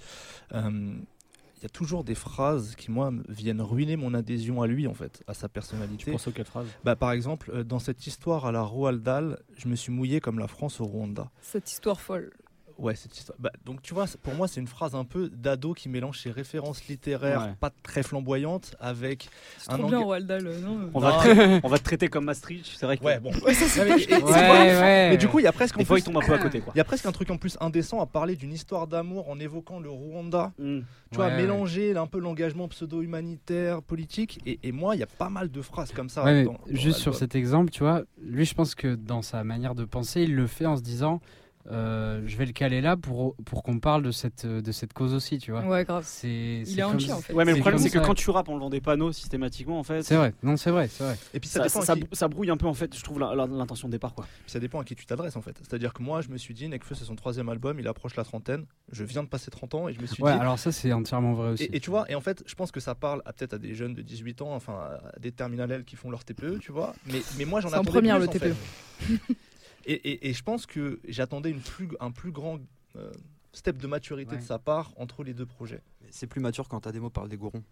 il 1.62 1.65
y 1.65 1.67
a 1.67 1.70
toujours 1.70 2.04
des 2.04 2.15
phrases 2.15 2.76
qui, 2.76 2.89
moi, 2.89 3.13
viennent 3.30 3.62
ruiner 3.62 3.96
mon 3.96 4.15
adhésion 4.15 4.63
à 4.63 4.67
lui, 4.67 4.88
en 4.88 4.96
fait, 4.96 5.24
à 5.28 5.36
sa 5.36 5.48
personnalité. 5.48 6.06
Tu 6.06 6.12
penses 6.12 6.28
aux 6.28 6.32
quelles 6.32 6.46
phrases? 6.46 6.65
Bah, 6.84 6.96
Par 6.96 7.12
exemple, 7.12 7.52
euh, 7.54 7.63
dans 7.63 7.78
cette 7.78 8.08
histoire 8.08 8.48
à 8.48 8.52
la 8.52 8.63
Roald 8.63 9.04
Dahl, 9.04 9.38
je 9.58 9.67
me 9.67 9.76
suis 9.76 9.91
mouillé 9.91 10.20
comme 10.22 10.39
la 10.39 10.48
France 10.48 10.82
au 10.82 10.86
Rwanda. 10.86 11.30
Cette 11.44 11.72
histoire 11.72 12.02
folle. 12.02 12.34
Ouais, 12.82 12.96
cette 12.96 13.15
histoire. 13.15 13.38
Bah, 13.39 13.52
donc 13.63 13.84
tu 13.84 13.94
vois, 13.94 14.06
pour 14.24 14.34
moi, 14.34 14.48
c'est 14.48 14.60
une 14.60 14.67
phrase 14.67 14.96
un 14.96 15.06
peu 15.06 15.30
d'ado 15.30 15.74
qui 15.74 15.88
mélange 15.88 16.20
ses 16.20 16.32
références 16.32 16.88
littéraires 16.88 17.56
pas 17.60 17.70
très 17.84 18.02
flamboyantes 18.02 18.76
avec 18.80 19.30
un 19.67 19.78
trop 19.78 19.88
bien 19.88 20.00
Roald 20.00 20.26
Dahl, 20.26 20.44
non 20.63 20.89
on, 20.94 21.00
va 21.00 21.24
te... 21.24 21.60
on 21.63 21.70
va 21.70 21.78
te 21.78 21.84
traiter 21.84 22.08
comme 22.08 22.26
Maastricht, 22.26 22.65
c'est 22.76 22.86
vrai 22.88 22.98
que. 22.98 23.04
Ouais, 23.04 23.20
bon. 23.20 23.32
mais, 23.46 25.17
du 25.17 25.28
coup, 25.28 25.39
il 25.39 25.44
y 25.44 25.48
a 25.48 25.52
presque. 25.52 25.78
Des 25.78 25.86
fois, 25.86 26.00
il 26.00 26.04
tombe 26.04 26.17
un 26.17 26.26
peu 26.26 26.34
à 26.34 26.39
côté. 26.39 26.63
Il 26.74 26.78
y 26.78 26.82
a 26.82 26.84
presque 26.84 27.06
un 27.06 27.12
truc 27.12 27.30
en 27.30 27.38
plus 27.38 27.56
indécent 27.62 28.02
à 28.02 28.08
parler 28.08 28.36
d'une 28.36 28.52
histoire 28.52 28.88
d'amour 28.88 29.30
en 29.30 29.39
évoquant 29.39 29.80
le 29.80 29.89
Rwanda. 29.89 30.52
Mm. 30.58 30.80
Tu 31.12 31.17
vois, 31.17 31.30
mélanger 31.30 31.96
un 31.96 32.08
peu 32.08 32.20
l'engagement 32.20 32.67
pseudo-humanitaire, 32.67 33.84
politique. 33.84 34.39
Et, 34.46 34.72
moi, 34.72 34.96
il 34.96 35.00
y 35.00 35.04
a 35.04 35.08
pas 35.08 35.30
mal 35.30 35.52
de 35.52 35.62
phrases 35.62 35.91
comme 35.91 36.10
ça. 36.10 36.26
juste 36.70 37.00
sur 37.00 37.15
cet 37.15 37.36
exemple, 37.36 37.70
tu 37.70 37.84
vois, 37.84 38.04
lui, 38.22 38.46
je 38.46 38.56
pense 38.56 38.74
que 38.74 38.96
dans 38.96 39.22
sa 39.22 39.44
manière 39.44 39.76
de 39.76 39.86
penser, 39.86 40.24
il 40.24 40.36
le 40.36 40.48
fait 40.48 40.65
en 40.65 40.78
se 40.78 40.82
disant 40.82 41.22
euh, 41.69 42.22
je 42.26 42.38
vais 42.38 42.45
le 42.45 42.51
caler 42.53 42.82
là 42.82 42.97
pour, 42.97 43.36
pour 43.45 43.64
qu'on 43.64 43.80
parle 43.80 44.03
de 44.03 44.12
cette, 44.12 44.45
de 44.45 44.72
cette 44.72 44.93
cause 44.93 45.14
aussi, 45.14 45.38
tu 45.38 45.51
vois. 45.51 45.62
Ouais, 45.66 45.84
grave. 45.86 46.03
C'est, 46.07 46.64
Il 46.66 46.80
est 46.80 46.84
anti, 46.84 47.12
en 47.12 47.22
fait. 47.22 47.34
Ouais, 47.34 47.45
mais 47.45 47.53
le 47.53 47.59
problème, 47.59 47.80
c'est 47.80 47.89
que 47.89 47.99
quand 47.99 48.16
tu 48.16 48.30
rappes 48.30 48.49
en 48.49 48.55
levant 48.55 48.70
des 48.70 48.82
panneaux 48.82 49.12
systématiquement, 49.12 49.80
en 49.80 49.84
fait. 49.84 50.03
C'est 50.03 50.16
vrai, 50.16 50.34
non, 50.43 50.57
c'est 50.57 50.72
vrai, 50.72 50.88
c'est 50.88 51.03
vrai. 51.03 51.18
Et 51.34 51.39
puis 51.39 51.49
ça, 51.49 51.59
Ça, 51.59 51.68
dépend 51.68 51.82
ça, 51.82 51.93
à 51.93 51.95
qui, 51.95 52.07
ça 52.14 52.28
brouille 52.28 52.49
un 52.49 52.57
peu, 52.57 52.68
en 52.68 52.74
fait, 52.74 52.95
je 52.97 53.03
trouve, 53.03 53.20
l'intention 53.20 53.88
de 53.88 53.91
départ, 53.91 54.14
quoi. 54.14 54.26
ça 54.47 54.59
dépend 54.59 54.80
à 54.80 54.84
qui 54.84 54.95
tu 54.95 55.05
t'adresses 55.05 55.36
en 55.36 55.41
fait. 55.41 55.55
C'est-à-dire 55.62 55.93
que 55.93 56.01
moi, 56.03 56.22
je 56.22 56.30
me 56.30 56.38
suis 56.38 56.53
dit, 56.53 56.68
Nekfeu, 56.68 56.95
c'est 56.95 57.05
son 57.05 57.16
troisième 57.16 57.49
album, 57.49 57.80
il 57.80 57.88
approche 57.88 58.16
la 58.16 58.24
trentaine. 58.24 58.66
Je 58.91 59.03
viens 59.03 59.24
de 59.24 59.28
passer 59.30 59.51
30 59.51 59.76
ans 59.76 59.88
et 59.88 59.93
je 59.93 60.01
me 60.01 60.05
suis 60.05 60.22
Ouais, 60.24 60.34
dit. 60.34 60.39
alors 60.39 60.59
ça, 60.59 60.72
c'est 60.72 60.91
entièrement 60.93 61.34
vrai 61.34 61.49
aussi. 61.51 61.64
Et, 61.66 61.78
et 61.78 61.80
tu 61.80 61.89
vois, 61.89 62.09
et 62.09 62.16
en 62.16 62.22
fait, 62.22 62.43
je 62.45 62.55
pense 62.55 62.72
que 62.72 62.80
ça 62.80 62.95
parle 62.95 63.22
à 63.26 63.34
peut-être 63.34 63.53
à 63.53 63.57
des 63.57 63.74
jeunes 63.76 63.93
de 63.93 64.01
18 64.01 64.41
ans, 64.41 64.53
enfin 64.53 64.74
à 65.16 65.20
des 65.20 65.32
terminales 65.32 65.84
qui 65.86 65.95
font 65.95 66.09
leur 66.12 66.24
TPE, 66.24 66.59
tu 66.59 66.72
vois. 66.72 66.93
Mais, 67.07 67.22
mais 67.38 67.45
moi, 67.45 67.62
j'en 67.62 67.70
C'est 67.70 67.76
en 67.76 67.82
attendais 67.82 67.91
première, 67.91 68.18
plus, 68.18 68.26
le 68.26 68.30
en 68.30 68.55
fait. 68.55 69.36
Et, 69.86 69.93
et- 69.93 70.29
et 70.29 70.34
je 70.34 70.43
pense 70.43 70.65
que 70.65 70.99
j'attendais 71.07 71.53
plus, 71.53 71.89
un 71.99 72.11
plus 72.11 72.32
grand 72.32 72.59
euh, 72.95 73.11
step 73.53 73.77
de 73.77 73.88
maturité 73.88 74.32
Ouais. 74.36 74.38
de 74.41 74.43
sa 74.45 74.59
part 74.59 74.91
entre 74.97 75.23
les 75.23 75.34
deux 75.34 75.45
projets. 75.45 75.82
C'est 76.09 76.27
plus 76.27 76.41
mature 76.41 76.67
quand 76.67 76.82
ta 76.82 76.91
démo 76.91 77.09
parle 77.09 77.29
des 77.29 77.38
gourons. 77.38 77.63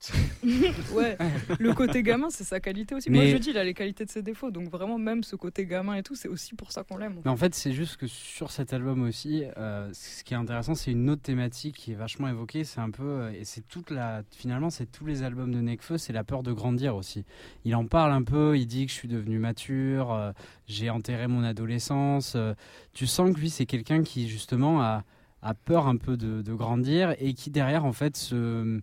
ouais, 0.94 1.18
le 1.58 1.74
côté 1.74 2.02
gamin, 2.02 2.30
c'est 2.30 2.44
sa 2.44 2.58
qualité 2.60 2.94
aussi. 2.94 3.10
Mais- 3.10 3.18
Moi, 3.18 3.26
je 3.32 3.36
dis, 3.36 3.50
il 3.50 3.58
a 3.58 3.64
les 3.64 3.74
qualités 3.74 4.04
de 4.04 4.10
ses 4.10 4.22
défauts. 4.22 4.50
Donc, 4.50 4.70
vraiment, 4.70 4.98
même 4.98 5.22
ce 5.22 5.36
côté 5.36 5.66
gamin 5.66 5.94
et 5.96 6.02
tout, 6.02 6.14
c'est 6.14 6.28
aussi 6.28 6.54
pour 6.54 6.72
ça 6.72 6.84
qu'on 6.84 6.96
l'aime. 6.96 7.20
en 7.24 7.30
en 7.30 7.36
fait, 7.36 7.54
c'est 7.54 7.72
juste 7.72 7.96
que 7.98 8.06
sur 8.06 8.50
cet 8.50 8.72
album 8.72 9.02
aussi, 9.02 9.44
euh, 9.58 9.90
ce 9.92 10.24
qui 10.24 10.34
est 10.34 10.36
intéressant, 10.38 10.74
c'est 10.74 10.92
une 10.92 11.08
autre 11.10 11.22
thématique 11.22 11.76
qui 11.76 11.92
est 11.92 11.96
vachement 11.96 12.28
évoquée. 12.28 12.64
C'est 12.64 12.80
un 12.80 12.90
peu, 12.90 13.02
euh, 13.04 13.32
et 13.32 13.44
c'est 13.44 13.66
toute 13.68 13.90
la, 13.90 14.22
finalement, 14.30 14.70
c'est 14.70 14.86
tous 14.90 15.04
les 15.04 15.22
albums 15.22 15.52
de 15.54 15.60
Nekfeu, 15.60 15.98
c'est 15.98 16.12
la 16.14 16.24
peur 16.24 16.42
de 16.42 16.52
grandir 16.52 16.96
aussi. 16.96 17.24
Il 17.64 17.74
en 17.76 17.86
parle 17.86 18.12
un 18.12 18.22
peu. 18.22 18.56
Il 18.58 18.66
dit 18.66 18.86
que 18.86 18.92
je 18.92 18.96
suis 18.96 19.08
devenu 19.08 19.38
mature, 19.38 20.12
euh, 20.12 20.32
j'ai 20.66 20.88
enterré 20.90 21.28
mon 21.28 21.42
adolescence. 21.44 22.32
euh, 22.36 22.54
tu 22.94 23.06
sens 23.06 23.34
que 23.34 23.38
lui, 23.40 23.50
c'est 23.50 23.66
quelqu'un 23.66 24.02
qui 24.02 24.28
justement 24.28 24.80
a, 24.82 25.04
a 25.42 25.54
peur 25.54 25.86
un 25.86 25.96
peu 25.96 26.16
de, 26.16 26.40
de 26.42 26.54
grandir 26.54 27.14
et 27.18 27.34
qui 27.34 27.50
derrière, 27.50 27.84
en 27.84 27.92
fait, 27.92 28.16
se 28.16 28.80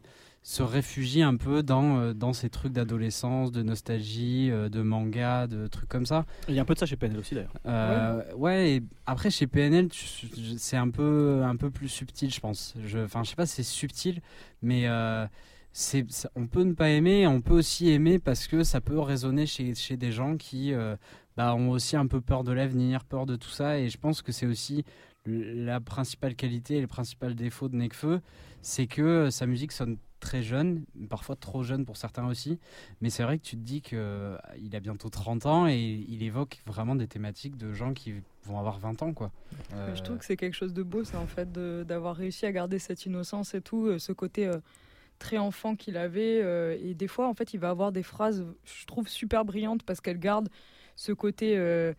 se 0.48 0.64
réfugie 0.64 1.24
un 1.24 1.36
peu 1.36 1.62
dans, 1.62 2.00
euh, 2.00 2.14
dans 2.14 2.32
ces 2.32 2.50
trucs 2.50 2.72
d'adolescence, 2.72 3.52
de 3.52 3.62
nostalgie, 3.64 4.50
euh, 4.50 4.70
de 4.70 4.82
manga, 4.82 5.46
de 5.46 5.68
trucs 5.68 5.90
comme 5.90 6.06
ça. 6.06 6.26
Il 6.48 6.56
y 6.56 6.60
a 6.60 6.62
un 6.62 6.66
peu 6.66 6.74
de 6.74 6.80
ça 6.80 6.86
chez 6.86 6.96
PNL 6.96 7.20
aussi, 7.20 7.36
d'ailleurs. 7.36 7.52
Euh, 7.66 8.24
ouais. 8.34 8.76
et 8.76 8.84
après 9.06 9.30
chez 9.30 9.46
PNL, 9.46 9.90
c'est 10.58 10.78
un 10.78 10.90
peu 10.90 11.42
un 11.44 11.58
peu 11.58 11.70
plus 11.70 11.90
subtil, 11.90 12.34
je 12.34 12.40
pense. 12.40 12.76
Je, 12.86 13.00
enfin, 13.00 13.26
je 13.26 13.32
sais 13.32 13.36
pas, 13.36 13.46
c'est 13.46 13.62
subtil, 13.62 14.22
mais 14.62 14.88
euh, 14.88 15.28
c'est, 15.74 16.06
on 16.38 16.48
peut 16.48 16.64
ne 16.64 16.72
pas 16.72 16.92
aimer, 16.92 17.28
on 17.28 17.42
peut 17.42 17.56
aussi 17.56 17.90
aimer 17.90 18.18
parce 18.18 18.48
que 18.48 18.64
ça 18.64 18.80
peut 18.80 19.02
résonner 19.02 19.48
chez, 19.48 19.76
chez 19.76 19.98
des 19.98 20.14
gens 20.14 20.38
qui 20.38 20.74
euh, 20.74 20.96
bah, 21.36 21.56
ont 21.56 21.72
aussi 21.72 21.98
un 21.98 22.08
peu 22.08 22.22
peur 22.22 22.46
de 22.46 22.54
l'avenir, 22.54 23.04
peur 23.04 23.26
de 23.26 23.36
tout 23.36 23.50
ça, 23.50 23.80
et 23.80 23.90
je 23.90 23.98
pense 23.98 24.22
que 24.22 24.32
c'est 24.32 24.46
aussi 24.46 24.86
la 25.26 25.82
principale 25.82 26.36
qualité 26.36 26.78
et 26.78 26.82
le 26.82 26.88
principal 26.88 27.36
défaut 27.36 27.68
de 27.68 27.76
Nekfeu, 27.76 28.22
c'est 28.62 28.88
que 28.88 29.30
sa 29.30 29.46
musique 29.46 29.74
sonne 29.74 29.98
très 30.20 30.42
jeune, 30.42 30.84
parfois 31.10 31.36
trop 31.36 31.64
jeune 31.64 31.86
pour 31.86 31.98
certains 31.98 32.28
aussi, 32.28 32.60
mais 33.02 33.10
c'est 33.10 33.24
vrai 33.24 33.38
que 33.38 33.44
tu 33.44 33.56
te 33.56 33.62
dis 33.62 33.82
qu'il 33.82 33.98
a 33.98 34.80
bientôt 34.82 35.10
30 35.10 35.46
ans 35.46 35.68
et 35.68 35.78
il 36.08 36.24
évoque 36.24 36.62
vraiment 36.66 36.96
des 36.96 37.08
thématiques 37.08 37.58
de 37.58 37.74
gens 37.74 37.94
qui 37.94 38.16
vont 38.44 38.60
avoir 38.60 38.80
20 38.80 39.02
ans. 39.04 39.14
quoi. 39.14 39.32
Euh, 39.74 39.96
Je 39.96 40.02
trouve 40.04 40.18
que 40.18 40.26
c'est 40.26 40.38
quelque 40.38 40.56
chose 40.56 40.74
de 40.74 40.84
beau, 40.84 41.04
ça, 41.04 41.20
en 41.20 41.28
fait, 41.28 41.52
d'avoir 41.52 42.16
réussi 42.16 42.46
à 42.46 42.52
garder 42.52 42.80
cette 42.80 43.06
innocence 43.06 43.54
et 43.54 43.62
tout, 43.62 43.86
euh, 43.88 44.00
ce 44.00 44.12
côté 44.12 44.48
euh, 44.48 44.58
très 45.20 45.38
enfant 45.38 45.76
qu'il 45.76 45.98
avait. 45.98 46.42
euh, 46.44 46.78
et 46.82 46.94
des 46.94 47.08
fois, 47.08 47.28
en 47.28 47.34
fait, 47.34 47.54
il 47.54 47.60
va 47.60 47.70
avoir 47.70 47.92
des 47.92 48.04
phrases, 48.04 48.46
je 48.66 48.86
trouve, 48.86 49.08
super 49.08 49.46
brillantes 49.46 49.84
parce 49.84 50.02
qu'elles 50.02 50.20
gardent 50.20 50.50
ce 50.96 51.12
côté 51.12 51.58
euh, 51.58 51.94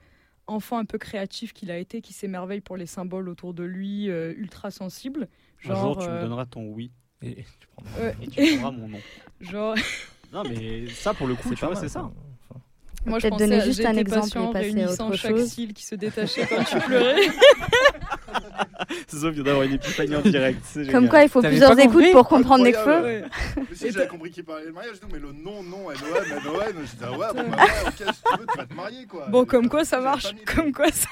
enfant 0.47 0.79
un 0.79 0.85
peu 0.85 0.99
créatif 0.99 1.53
qu'il 1.53 1.71
a 1.71 1.79
été, 1.79 2.01
qui 2.01 2.13
s'émerveille 2.13 2.61
pour 2.63 2.77
les 2.77 2.87
symboles 2.87 3.29
autour 3.29 3.55
de 3.55 3.63
lui, 3.65 4.11
euh, 4.11 4.33
ultra 4.37 4.71
sensible. 4.71 5.29
Un 5.69 5.75
jour, 5.75 5.99
tu 5.99 6.07
me 6.09 6.13
euh, 6.13 6.23
donneras 6.23 6.47
ton 6.47 6.67
oui 6.73 6.91
Et 7.23 7.45
tu 7.61 7.67
prends- 7.75 8.01
ouais, 8.03 8.17
et 8.23 8.27
tu 8.29 8.59
prendras 8.59 8.71
mon 8.71 8.89
non. 8.89 8.99
genre, 9.41 9.75
Non, 10.33 10.43
mais 10.45 10.89
ça, 10.89 11.15
pour 11.15 11.27
le 11.27 11.35
coup, 11.35 11.49
tu 11.51 11.57
pas 11.57 11.67
vois, 11.67 11.75
mal, 11.75 11.83
c'est 11.83 11.89
ça. 11.89 12.11
Moi, 13.09 13.19
je 13.19 13.23
Peut-être 13.23 13.33
pensais 13.33 13.45
donner 13.47 13.61
à 13.61 13.65
juste 13.65 13.85
un 13.85 13.97
exemple 13.97 14.29
et 14.29 14.53
passer 14.53 14.57
à 14.57 14.59
réunissant 14.61 15.09
autre 15.09 15.17
chaque 15.17 15.37
chose. 15.37 15.49
cils 15.49 15.73
qui 15.73 15.85
se 15.85 15.95
détachait 15.95 16.47
quand 16.49 16.65
tu 16.65 16.79
pleurais. 16.79 17.17
Sauf 19.09 19.35
vient 19.35 19.43
d'avoir 19.43 19.65
une 19.65 19.75
épiphanie 19.75 20.17
en 20.17 20.21
direct. 20.21 20.61
c'est 20.65 20.91
Comme 20.91 21.09
quoi, 21.09 21.23
il 21.23 21.29
faut 21.29 21.43
plusieurs 21.43 21.79
écoutes 21.79 22.13
pour 22.13 22.29
comprendre. 22.29 22.65
Ouais. 22.65 23.25
Mais 23.57 23.65
si 23.75 23.91
j'avais 23.91 24.07
compris 24.07 24.31
qu'il 24.31 24.45
parlait 24.45 24.67
de 24.67 24.71
mariage, 24.71 25.01
non, 25.03 25.09
mais 25.13 25.19
le 25.19 25.33
non, 25.33 25.63
non, 25.63 25.89
NOM, 25.89 25.95
NON, 26.45 26.73
je 26.81 26.83
disais, 26.83 27.05
ah 27.05 27.11
ouais, 27.13 27.27
bon, 27.35 27.51
bah 27.51 27.57
ouais, 27.57 27.87
ok, 27.87 28.15
si 28.15 28.23
tu 28.23 28.39
veux, 28.39 28.47
tu 28.47 28.59
vas 28.59 28.67
te 28.67 28.75
marier, 28.75 29.07
quoi. 29.07 29.27
Bon, 29.29 29.45
Et, 29.45 29.47
comme 29.47 29.69
quoi 29.69 29.85
ça 29.85 30.01
marche, 30.01 30.35
comme 30.47 30.73
quoi 30.73 30.87
ça. 30.93 31.09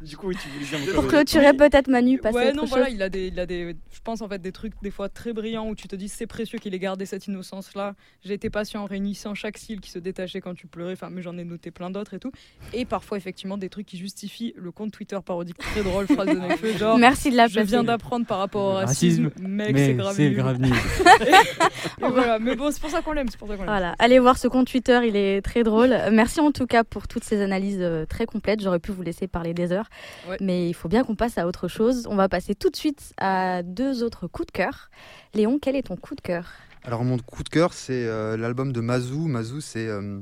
Du 0.00 0.16
coup, 0.16 0.28
oui, 0.28 0.36
tu 0.40 0.48
voulais 0.48 0.84
dire. 0.84 0.94
Pour 0.94 1.06
clôturer 1.06 1.52
peut-être 1.54 1.88
Manu, 1.88 2.18
passer 2.18 2.36
Ouais, 2.36 2.52
non, 2.52 2.64
voilà, 2.64 2.88
il 2.88 3.02
a 3.02 3.08
des, 3.08 3.28
il 3.28 3.38
a 3.40 3.46
des, 3.46 3.76
je 3.90 4.00
pense 4.02 4.22
en 4.22 4.28
fait 4.28 4.40
des 4.40 4.52
trucs 4.52 4.74
des 4.82 4.90
fois 4.90 5.08
très 5.08 5.32
brillants 5.32 5.68
où 5.68 5.74
tu 5.74 5.88
te 5.88 5.96
dis 5.96 6.08
c'est 6.08 6.26
précieux 6.26 6.58
qu'il 6.58 6.74
ait 6.74 6.78
gardé 6.78 7.06
cette 7.06 7.26
innocence 7.26 7.74
là. 7.74 7.94
J'ai 8.24 8.34
été 8.34 8.50
patient 8.50 8.82
en 8.82 8.86
réunissant 8.86 9.34
chaque 9.34 9.58
cil 9.58 9.80
qui 9.80 9.90
se 9.90 9.98
détachait 9.98 10.40
quand 10.40 10.54
tu 10.54 10.66
pleurais. 10.66 10.92
Enfin, 10.92 11.07
mais 11.10 11.22
j'en 11.22 11.36
ai 11.38 11.44
noté 11.44 11.70
plein 11.70 11.90
d'autres 11.90 12.14
et 12.14 12.18
tout. 12.18 12.32
Et 12.72 12.84
parfois 12.84 13.16
effectivement 13.18 13.58
des 13.58 13.68
trucs 13.68 13.86
qui 13.86 13.96
justifient 13.98 14.54
le 14.56 14.70
compte 14.70 14.92
Twitter 14.92 15.18
parodique 15.24 15.58
très 15.58 15.82
drôle 15.82 16.06
phrase 16.08 16.26
de 16.28 16.32
Nekfeu 16.38 16.76
genre. 16.76 16.98
Merci 16.98 17.30
de 17.30 17.36
la 17.36 17.46
Je 17.48 17.60
viens 17.60 17.84
d'apprendre 17.84 18.26
par 18.26 18.38
rapport 18.38 18.64
au 18.64 18.72
racisme, 18.74 19.24
racisme, 19.26 19.46
mec, 19.48 19.72
mais 19.72 19.86
c'est 19.86 19.94
grave. 19.94 20.14
c'est 20.16 20.30
grave 20.30 20.60
nul. 20.60 20.72
Et 22.00 22.08
voilà, 22.08 22.38
mais 22.38 22.54
bon, 22.56 22.70
c'est 22.70 22.80
pour 22.80 22.90
ça 22.90 23.02
qu'on 23.02 23.12
l'aime, 23.12 23.28
c'est 23.28 23.38
pour 23.38 23.48
ça 23.48 23.54
qu'on 23.54 23.62
l'aime. 23.62 23.70
Voilà, 23.70 23.94
allez 23.98 24.18
voir 24.18 24.38
ce 24.38 24.48
compte 24.48 24.66
Twitter, 24.68 25.00
il 25.06 25.16
est 25.16 25.42
très 25.42 25.62
drôle. 25.62 25.94
Merci 26.12 26.40
en 26.40 26.52
tout 26.52 26.66
cas 26.66 26.84
pour 26.84 27.08
toutes 27.08 27.24
ces 27.24 27.40
analyses 27.40 27.78
euh, 27.80 28.06
très 28.06 28.26
complètes. 28.26 28.62
J'aurais 28.62 28.78
pu 28.78 28.92
vous 28.92 29.02
laisser 29.02 29.26
parler 29.28 29.54
des 29.54 29.72
heures, 29.72 29.88
Ouais. 30.28 30.36
mais 30.40 30.68
il 30.68 30.74
faut 30.74 30.88
bien 30.88 31.04
qu'on 31.04 31.14
passe 31.16 31.38
à 31.38 31.46
autre 31.46 31.68
chose. 31.68 32.06
On 32.08 32.16
va 32.16 32.28
passer 32.28 32.54
tout 32.54 32.70
de 32.70 32.76
suite 32.76 33.12
à 33.18 33.62
deux 33.62 34.02
autres 34.02 34.26
coups 34.26 34.46
de 34.46 34.52
cœur. 34.52 34.90
Léon, 35.34 35.58
quel 35.60 35.76
est 35.76 35.82
ton 35.82 35.96
coup 35.96 36.14
de 36.14 36.20
cœur? 36.20 36.46
Alors 36.84 37.04
mon 37.04 37.18
coup 37.18 37.42
de 37.42 37.48
cœur, 37.48 37.72
c'est 37.72 38.06
euh, 38.06 38.36
l'album 38.36 38.72
de 38.72 38.80
Mazou. 38.80 39.26
Mazou, 39.26 39.60
c'est 39.60 39.86
euh, 39.88 40.20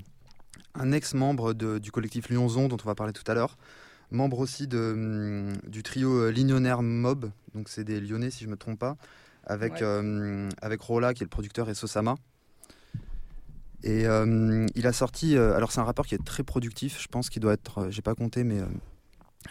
un 0.78 0.92
ex-membre 0.92 1.54
du 1.54 1.90
collectif 1.90 2.28
Lyonzon 2.30 2.68
dont 2.68 2.76
on 2.82 2.86
va 2.86 2.94
parler 2.94 3.12
tout 3.12 3.28
à 3.30 3.34
l'heure. 3.34 3.56
Membre 4.12 4.38
aussi 4.38 4.68
de, 4.68 4.92
hum, 4.94 5.52
du 5.68 5.82
trio 5.82 6.12
euh, 6.12 6.30
Lignonnaire 6.30 6.82
Mob, 6.82 7.30
donc 7.54 7.68
c'est 7.68 7.82
des 7.82 8.00
Lyonnais 8.00 8.30
si 8.30 8.44
je 8.44 8.48
me 8.48 8.56
trompe 8.56 8.78
pas, 8.78 8.96
avec, 9.44 9.72
Ouais. 9.74 9.82
euh, 9.82 10.48
avec 10.62 10.80
Rola 10.80 11.12
qui 11.12 11.24
est 11.24 11.26
le 11.26 11.30
producteur 11.30 11.68
et 11.68 11.74
Sosama. 11.74 12.14
Et 13.82 14.06
euh, 14.06 14.66
il 14.74 14.86
a 14.86 14.92
sorti, 14.92 15.36
alors 15.36 15.70
c'est 15.72 15.80
un 15.80 15.84
rappeur 15.84 16.06
qui 16.06 16.14
est 16.14 16.24
très 16.24 16.42
productif, 16.42 17.00
je 17.00 17.08
pense 17.08 17.30
qu'il 17.30 17.42
doit 17.42 17.52
être, 17.52 17.88
j'ai 17.90 18.02
pas 18.02 18.14
compté, 18.14 18.42
mais 18.44 18.60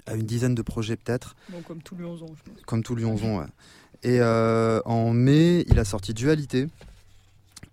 à 0.08 0.16
une 0.16 0.26
dizaine 0.26 0.56
de 0.56 0.62
projets 0.62 0.98
peut-être 0.98 1.36
Bon, 1.50 1.62
comme 1.62 1.82
tout 1.82 1.96
Lyonzon, 1.96 2.28
je 2.28 2.52
pense. 2.52 2.62
comme 2.66 2.84
tout 2.84 2.96
Lyonzon. 2.96 3.40
ouais. 3.40 3.46
Et 4.04 4.20
euh, 4.22 4.82
en 4.86 5.12
mai, 5.12 5.64
il 5.68 5.80
a 5.80 5.86
sorti 5.86 6.14
Dualité, 6.14 6.68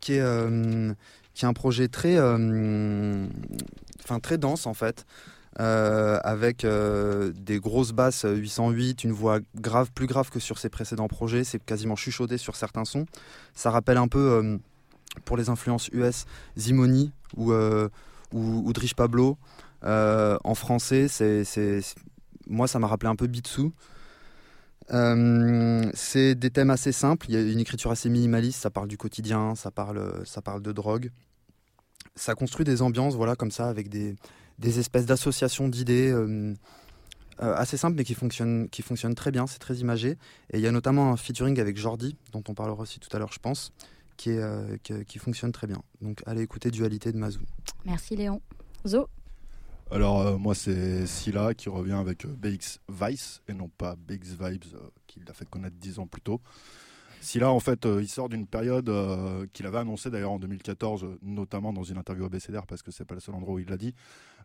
qui 0.01 0.15
est, 0.15 0.21
euh, 0.21 0.93
qui 1.35 1.45
est 1.45 1.49
un 1.49 1.53
projet 1.53 1.89
très, 1.89 2.16
euh, 2.18 3.26
très 4.22 4.39
dense 4.39 4.66
en 4.66 4.74
fait, 4.74 5.07
euh, 5.61 6.18
avec 6.24 6.64
euh, 6.64 7.33
des 7.35 7.59
grosses 7.59 7.93
basses 7.93 8.26
808, 8.28 9.05
une 9.05 9.12
voix 9.12 9.39
grave, 9.57 9.91
plus 9.95 10.07
grave 10.07 10.30
que 10.30 10.41
sur 10.41 10.59
ses 10.59 10.68
précédents 10.68 11.09
projets. 11.09 11.45
C'est 11.45 11.62
quasiment 11.62 11.97
chuchoté 11.97 12.39
sur 12.39 12.57
certains 12.57 12.85
sons. 12.85 13.07
Ça 13.55 13.70
rappelle 13.70 13.99
un 13.99 14.09
peu, 14.09 14.59
pour 15.24 15.37
les 15.37 15.49
influences 15.49 15.89
US, 15.93 16.24
Zimoni 16.59 17.12
ou, 17.37 17.53
ou, 18.33 18.72
Drish 18.72 18.95
Pablo. 18.95 19.37
En 19.83 20.55
français, 20.55 21.09
c'est- 21.09 21.95
moi, 22.49 22.66
ça 22.66 22.78
m'a 22.78 22.87
rappelé 22.87 23.11
un 23.11 23.16
peu 23.16 23.26
Bitsu. 23.26 23.70
Euh, 24.93 25.90
c'est 25.95 26.34
des 26.34 26.51
thèmes 26.51 26.70
assez 26.70 26.93
simples. 26.93 27.26
Il 27.28 27.34
y 27.34 27.36
a 27.36 27.40
une 27.40 27.61
écriture 27.61 27.90
assez 27.90 28.09
minimaliste. 28.09 28.61
Ça 28.61 28.70
parle 28.70 28.88
du 28.88 28.97
quotidien, 28.97 29.55
ça 29.55 29.70
parle, 29.70 30.22
ça 30.24 30.43
parle 30.43 30.62
de 30.62 30.72
drogue. 30.72 31.11
Ça 32.14 32.34
construit 32.34 32.64
des 32.64 32.82
ambiances, 32.82 33.14
voilà, 33.14 33.36
comme 33.36 33.51
ça, 33.51 33.68
avec 33.68 33.88
des, 33.88 34.16
des 34.59 34.78
espèces 34.78 35.07
d'associations 35.07 35.68
d'idées 35.68 36.11
euh, 36.11 36.55
euh, 37.40 37.55
assez 37.57 37.76
simples, 37.76 37.97
mais 37.97 38.05
qui 38.05 38.14
fonctionnent, 38.14 38.68
qui 38.68 38.82
fonctionnent 38.82 39.14
très 39.14 39.30
bien. 39.30 39.47
C'est 39.47 39.59
très 39.59 39.76
imagé. 39.76 40.18
Et 40.51 40.59
il 40.59 40.61
y 40.61 40.66
a 40.66 40.72
notamment 40.72 41.11
un 41.12 41.16
featuring 41.16 41.59
avec 41.59 41.78
Jordi, 41.78 42.16
dont 42.32 42.45
on 42.49 42.55
parlera 42.55 42.82
aussi 42.82 43.01
tout 43.01 43.14
à 43.16 43.18
l'heure, 43.18 43.32
je 43.32 43.38
pense, 43.38 43.72
qui, 44.18 44.30
est, 44.30 44.82
qui 45.07 45.18
fonctionne 45.18 45.53
très 45.53 45.66
bien. 45.66 45.82
Donc, 46.03 46.22
allez 46.26 46.43
écouter 46.43 46.70
Dualité 46.70 47.12
de 47.12 47.18
Mazou. 47.18 47.40
Merci 47.86 48.14
Léon. 48.16 48.43
Zo, 48.86 49.09
Alors, 49.93 50.22
euh, 50.22 50.38
moi, 50.38 50.55
c'est 50.55 51.07
Scylla 51.07 51.53
qui 51.53 51.68
revient 51.68 51.93
avec 51.93 52.24
euh, 52.24 52.34
BX 52.34 52.78
Vice 52.88 53.43
et 53.47 53.53
non 53.53 53.68
pas 53.68 53.95
BX 53.95 54.38
Vibes, 54.40 54.64
euh, 54.74 54.88
qu'il 55.07 55.22
a 55.28 55.34
fait 55.34 55.45
connaître 55.45 55.76
dix 55.76 55.99
ans 55.99 56.07
plus 56.07 56.22
tôt. 56.22 56.40
Scylla, 57.20 57.51
en 57.51 57.61
fait, 57.61 57.86
il 58.01 58.09
sort 58.09 58.30
d'une 58.30 58.47
période 58.47 58.90
qu'il 59.53 59.66
avait 59.66 59.78
annoncée 59.78 60.11
d'ailleurs 60.11 60.32
en 60.32 60.38
2014, 60.38 61.05
euh, 61.05 61.18
notamment 61.20 61.74
dans 61.74 61.82
une 61.82 61.99
interview 61.99 62.24
à 62.24 62.30
BCDR, 62.30 62.66
parce 62.66 62.82
que 62.82 62.90
c'est 62.90 63.05
pas 63.05 63.14
le 63.14 63.20
seul 63.20 63.34
endroit 63.34 63.55
où 63.55 63.59
il 63.59 63.68
l'a 63.68 63.76
dit, 63.76 63.95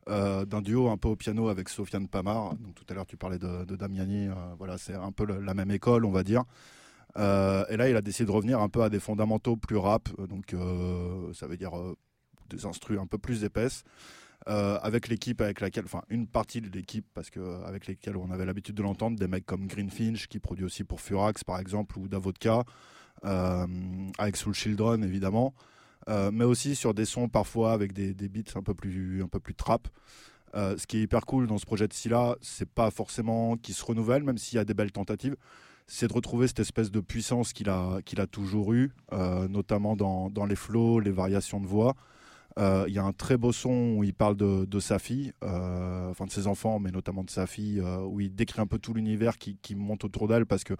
d'un 0.06 0.62
duo 0.62 0.90
un 0.90 0.98
peu 0.98 1.08
au 1.08 1.16
piano 1.16 1.48
avec 1.48 1.70
Sofiane 1.70 2.10
Pamar. 2.10 2.56
Donc, 2.58 2.76
tout 2.76 2.86
à 2.90 2.94
l'heure, 2.94 3.06
tu 3.06 3.16
parlais 3.16 3.40
de, 3.40 3.76
Damiani, 3.76 4.28
voilà, 4.58 4.78
c'est 4.78 4.96
un 4.96 5.12
peu 5.12 5.26
la 5.26 5.54
même 5.54 5.72
école, 5.72 6.06
on 6.06 6.12
va 6.12 6.24
dire. 6.24 6.44
Et 7.16 7.78
là, 7.78 7.90
il 7.90 7.96
a 7.96 8.02
décidé 8.02 8.26
de 8.26 8.32
revenir 8.32 8.62
un 8.62 8.70
peu 8.70 8.84
à 8.84 8.90
des 8.90 9.00
fondamentaux 9.00 9.58
plus 9.58 9.78
rap, 9.78 10.10
donc 10.28 10.56
ça 11.34 11.48
veut 11.48 11.58
dire 11.58 11.72
des 12.50 12.66
instrus 12.66 13.00
un 13.00 13.08
peu 13.08 13.18
plus 13.18 13.44
épaisses. 13.44 13.84
Avec 14.48 15.08
l'équipe 15.08 15.42
avec 15.42 15.60
laquelle, 15.62 15.86
enfin 15.86 16.04
une 16.10 16.28
partie 16.28 16.62
de 16.62 16.70
l'équipe, 16.70 17.06
parce 17.14 17.30
que 17.30 17.64
avec 17.66 17.88
lesquels 17.88 18.16
on 18.16 18.32
avait 18.32 18.46
l'habitude 18.46 18.76
de 18.76 18.84
l'entendre, 18.84 19.18
des 19.18 19.28
mecs 19.28 19.46
comme 19.46 19.68
Greenfinch 19.68 20.28
qui 20.28 20.40
produit 20.40 20.66
aussi 20.66 20.84
pour 20.84 21.02
Furax 21.02 21.44
par 21.44 21.60
exemple 21.60 22.00
ou 22.00 22.08
Davodka, 22.08 22.64
avec 23.24 24.38
Soul 24.38 24.54
Children 24.54 25.04
évidemment, 25.04 25.54
mais 26.08 26.46
aussi 26.46 26.76
sur 26.76 26.94
des 26.94 27.06
sons 27.06 27.28
parfois 27.28 27.74
avec 27.74 27.92
des, 27.92 28.14
des 28.14 28.30
beats 28.30 28.54
un 28.56 28.64
peu 28.64 28.74
plus 28.74 29.22
un 29.22 29.28
peu 29.28 29.40
plus 29.40 29.54
trap. 29.54 29.90
ce 30.54 30.88
qui 30.88 30.98
est 31.00 31.02
hyper 31.02 31.26
cool 31.26 31.48
dans 31.48 31.58
ce 31.58 31.66
projet 31.66 31.88
de 31.88 31.94
Scylla, 31.94 32.38
c'est 32.42 32.70
pas 32.70 32.90
forcément 32.90 33.58
qu'il 33.58 33.76
se 33.76 33.84
renouvelle, 33.84 34.24
même 34.24 34.38
s'il 34.38 34.56
y 34.56 34.60
a 34.60 34.66
des 34.66 34.74
belles 34.74 34.94
tentatives, 34.94 35.36
c'est 35.88 36.08
de 36.08 36.14
retrouver 36.14 36.48
cette 36.48 36.60
espèce 36.60 36.92
de 36.92 37.00
puissance 37.00 37.54
qu'il 37.54 37.70
a, 37.70 38.02
qu'il 38.04 38.20
a 38.20 38.28
toujours 38.28 38.74
eue, 38.74 38.92
euh, 39.14 39.48
notamment 39.48 39.96
dans, 39.96 40.30
dans, 40.30 40.46
les 40.46 40.58
flows, 40.58 41.00
les 41.00 41.12
variations 41.12 41.62
de 41.62 41.66
voix. 41.66 41.96
Euh, 42.58 42.86
il 42.88 42.94
y 42.94 42.98
a 42.98 43.04
un 43.04 43.14
très 43.14 43.38
beau 43.38 43.52
son 43.52 43.94
où 43.98 44.04
il 44.04 44.14
parle 44.14 44.36
de, 44.36 44.80
sa 44.80 45.00
fille, 45.00 45.32
euh, 45.44 46.10
enfin 46.10 46.26
de 46.26 46.32
ses 46.32 46.48
enfants, 46.48 46.80
mais 46.80 46.92
notamment 46.92 47.24
de 47.24 47.30
sa 47.30 47.46
fille, 47.48 47.82
où 47.82 48.20
il 48.20 48.34
décrit 48.34 48.62
un 48.62 48.68
peu 48.68 48.80
tout 48.80 48.94
l'univers 48.94 49.38
qui, 49.38 49.76
monte 49.76 50.04
autour 50.04 50.28
d'elle, 50.28 50.46
parce 50.46 50.64
que 50.64 50.74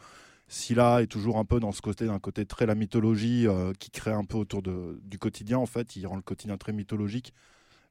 Scylla 0.48 1.02
est 1.02 1.08
toujours 1.08 1.38
un 1.38 1.46
peu 1.46 1.60
dans 1.60 1.72
ce 1.72 1.82
côté, 1.82 2.06
d'un 2.06 2.20
côté 2.20 2.46
très 2.46 2.66
la 2.66 2.76
mythologie, 2.76 3.48
qui 3.80 3.92
crée 3.92 4.12
un 4.12 4.24
peu 4.24 4.38
autour 4.38 4.62
du 4.64 5.20
quotidien, 5.20 5.58
en 5.60 5.66
fait. 5.66 5.96
Il 5.96 6.08
rend 6.08 6.16
le 6.16 6.22
quotidien 6.22 6.58
très 6.58 6.74
mythologique. 6.74 7.34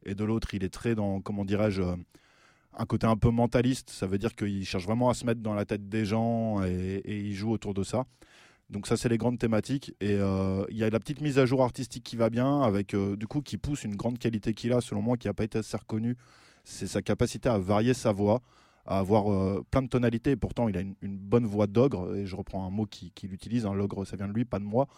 Et 0.04 0.14
de 0.14 0.24
l'autre, 0.24 0.54
il 0.54 0.64
est 0.64 0.72
très 0.72 0.94
dans, 0.94 1.20
comment 1.20 1.44
dirais-je, 1.44 1.82
un 2.76 2.86
côté 2.86 3.06
un 3.06 3.16
peu 3.16 3.30
mentaliste. 3.30 3.90
Ça 3.90 4.06
veut 4.06 4.18
dire 4.18 4.34
qu'il 4.34 4.64
cherche 4.64 4.84
vraiment 4.84 5.10
à 5.10 5.14
se 5.14 5.24
mettre 5.24 5.40
dans 5.40 5.54
la 5.54 5.64
tête 5.64 5.88
des 5.88 6.04
gens 6.04 6.62
et, 6.64 7.02
il 7.06 7.34
joue 7.34 7.50
autour 7.50 7.74
de 7.74 7.82
ça. 7.82 8.04
Donc 8.70 8.86
ça, 8.86 8.96
c'est 8.96 9.08
les 9.08 9.18
grandes 9.18 9.38
thématiques. 9.38 9.94
Et 10.00 10.14
euh, 10.14 10.64
il 10.70 10.76
y 10.76 10.84
a 10.84 10.90
la 10.90 10.98
petite 10.98 11.20
mise 11.20 11.38
à 11.38 11.46
jour 11.46 11.62
artistique 11.62 12.02
qui 12.02 12.16
va 12.16 12.30
bien, 12.30 12.62
avec 12.62 12.94
euh, 12.94 13.16
du 13.16 13.26
coup 13.26 13.40
qui 13.40 13.58
pousse 13.58 13.84
une 13.84 13.96
grande 13.96 14.18
qualité 14.18 14.54
qu'il 14.54 14.72
a, 14.72 14.80
selon 14.80 15.02
moi, 15.02 15.16
qui 15.16 15.28
n'a 15.28 15.34
pas 15.34 15.44
été 15.44 15.58
assez 15.58 15.76
reconnue. 15.76 16.16
C'est 16.64 16.88
sa 16.88 17.00
capacité 17.00 17.48
à 17.48 17.58
varier 17.58 17.94
sa 17.94 18.10
voix, 18.10 18.42
à 18.84 18.98
avoir 18.98 19.32
euh, 19.32 19.64
plein 19.70 19.82
de 19.82 19.88
tonalités. 19.88 20.32
Et 20.32 20.36
pourtant, 20.36 20.68
il 20.68 20.76
a 20.76 20.80
une, 20.80 20.96
bonne 21.00 21.46
voix 21.46 21.68
d'ogre. 21.68 22.16
Et 22.16 22.26
je 22.26 22.34
reprends 22.34 22.66
un 22.66 22.70
mot 22.70 22.86
qu'il 22.86 23.12
qui 23.12 23.26
utilise. 23.26 23.66
Un 23.66 23.74
l'ogre, 23.74 24.04
ça 24.04 24.16
vient 24.16 24.26
de 24.26 24.32
lui, 24.32 24.44
pas 24.44 24.58
de 24.58 24.64
moi. 24.64 24.88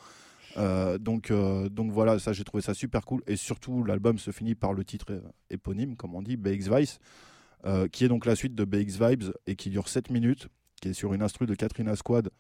donc, 0.98 1.30
donc 1.30 1.92
voilà, 1.92 2.18
ça 2.18 2.32
j'ai 2.32 2.44
trouvé 2.44 2.62
ça 2.62 2.72
super 2.72 3.04
cool. 3.04 3.22
Et 3.26 3.36
surtout, 3.36 3.84
l'album 3.84 4.18
se 4.18 4.30
finit 4.30 4.54
par 4.54 4.72
le 4.72 4.82
titre 4.82 5.22
éponyme, 5.50 5.94
comme 5.94 6.14
on 6.14 6.22
dit, 6.22 6.36
BX 6.38 6.74
Vice. 6.74 6.98
Qui 7.92 8.04
est 8.04 8.08
donc 8.08 8.24
la 8.24 8.34
suite 8.34 8.54
de 8.54 8.64
BX 8.64 8.98
Vibes 8.98 9.32
et 9.46 9.56
qui 9.56 9.68
dure 9.68 9.88
7 9.88 10.10
minutes, 10.10 10.48
qui 10.80 10.88
est 10.88 10.94
sur 10.94 11.12
une 11.12 11.22
instru 11.22 11.44
de 11.44 11.54
Katrina 11.54 11.96
Squad 11.96 12.30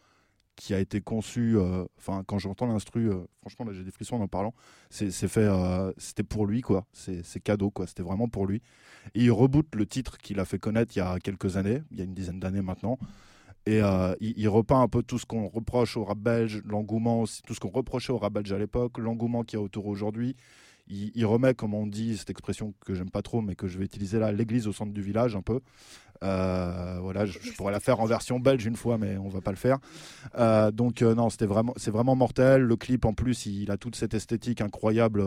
qui 0.58 0.74
a 0.74 0.80
été 0.80 1.00
conçue, 1.00 1.56
euh, 1.56 1.84
enfin 1.98 2.24
quand 2.26 2.38
j'entends 2.38 2.66
l'instru, 2.66 3.10
euh, 3.10 3.20
franchement 3.40 3.64
là 3.64 3.72
j'ai 3.72 3.84
des 3.84 3.92
frissons 3.92 4.16
en 4.16 4.22
en 4.22 4.28
parlant, 4.28 4.52
c'est 4.90 5.10
fait, 5.10 5.48
c'était 5.96 6.24
pour 6.24 6.46
lui 6.46 6.60
quoi, 6.60 6.84
c'est 6.92 7.40
cadeau 7.40 7.70
quoi, 7.70 7.86
c'était 7.86 8.02
vraiment 8.02 8.28
pour 8.28 8.46
lui. 8.46 8.60
Et 9.14 9.24
il 9.24 9.30
reboot 9.30 9.74
le 9.74 9.86
titre 9.86 10.18
qu'il 10.18 10.40
a 10.40 10.44
fait 10.44 10.58
connaître 10.58 10.96
il 10.96 10.98
y 10.98 11.02
a 11.02 11.18
quelques 11.20 11.56
années, 11.56 11.82
il 11.92 11.98
y 11.98 12.00
a 12.00 12.04
une 12.04 12.14
dizaine 12.14 12.40
d'années 12.40 12.60
maintenant, 12.60 12.98
et 13.66 13.78
il, 14.20 14.34
il, 14.36 14.48
repeint 14.48 14.80
un 14.80 14.88
peu 14.88 15.02
tout 15.02 15.18
ce 15.18 15.26
qu'on 15.26 15.46
reproche 15.46 15.96
au 15.96 16.04
rap 16.04 16.18
belge, 16.18 16.60
l'engouement, 16.64 17.24
tout 17.46 17.54
ce 17.54 17.60
qu'on 17.60 17.70
reprochait 17.70 18.12
au 18.12 18.18
rap 18.18 18.32
belge 18.32 18.52
à 18.52 18.58
l'époque, 18.58 18.98
l'engouement 18.98 19.44
qu'il 19.44 19.58
y 19.58 19.62
a 19.62 19.64
autour 19.64 19.86
aujourd'hui 19.86 20.34
il, 20.90 21.26
remet, 21.26 21.54
comme 21.54 21.74
on 21.74 21.86
dit, 21.86 22.16
cette 22.16 22.30
expression 22.30 22.72
que 22.84 22.94
j'aime 22.94 23.10
pas 23.10 23.22
trop, 23.22 23.42
mais 23.42 23.54
que 23.54 23.66
je 23.66 23.78
vais 23.78 23.84
utiliser 23.84 24.18
là, 24.18 24.32
l'église 24.32 24.66
au 24.66 24.72
centre 24.72 24.92
du 24.92 25.02
village 25.02 25.36
un 25.36 25.42
peu. 25.42 25.60
Euh, 26.22 26.98
voilà, 27.00 27.26
je, 27.26 27.38
pourrais 27.52 27.72
la 27.72 27.80
faire 27.80 28.00
en 28.00 28.06
version 28.06 28.40
belge 28.40 28.66
une 28.66 28.76
fois, 28.76 28.98
mais 28.98 29.16
on 29.18 29.28
va 29.28 29.40
pas 29.40 29.50
le 29.50 29.56
faire. 29.56 29.78
Euh, 30.36 30.70
donc 30.70 31.02
euh, 31.02 31.14
non, 31.14 31.30
c'était 31.30 31.46
vraiment, 31.46 31.72
c'est 31.76 31.90
vraiment 31.90 32.16
mortel. 32.16 32.62
Le 32.62 32.76
clip, 32.76 33.04
en 33.04 33.14
plus, 33.14 33.46
il, 33.46 33.70
a 33.70 33.76
toute 33.76 33.96
cette 33.96 34.14
esthétique 34.14 34.60
incroyable. 34.60 35.24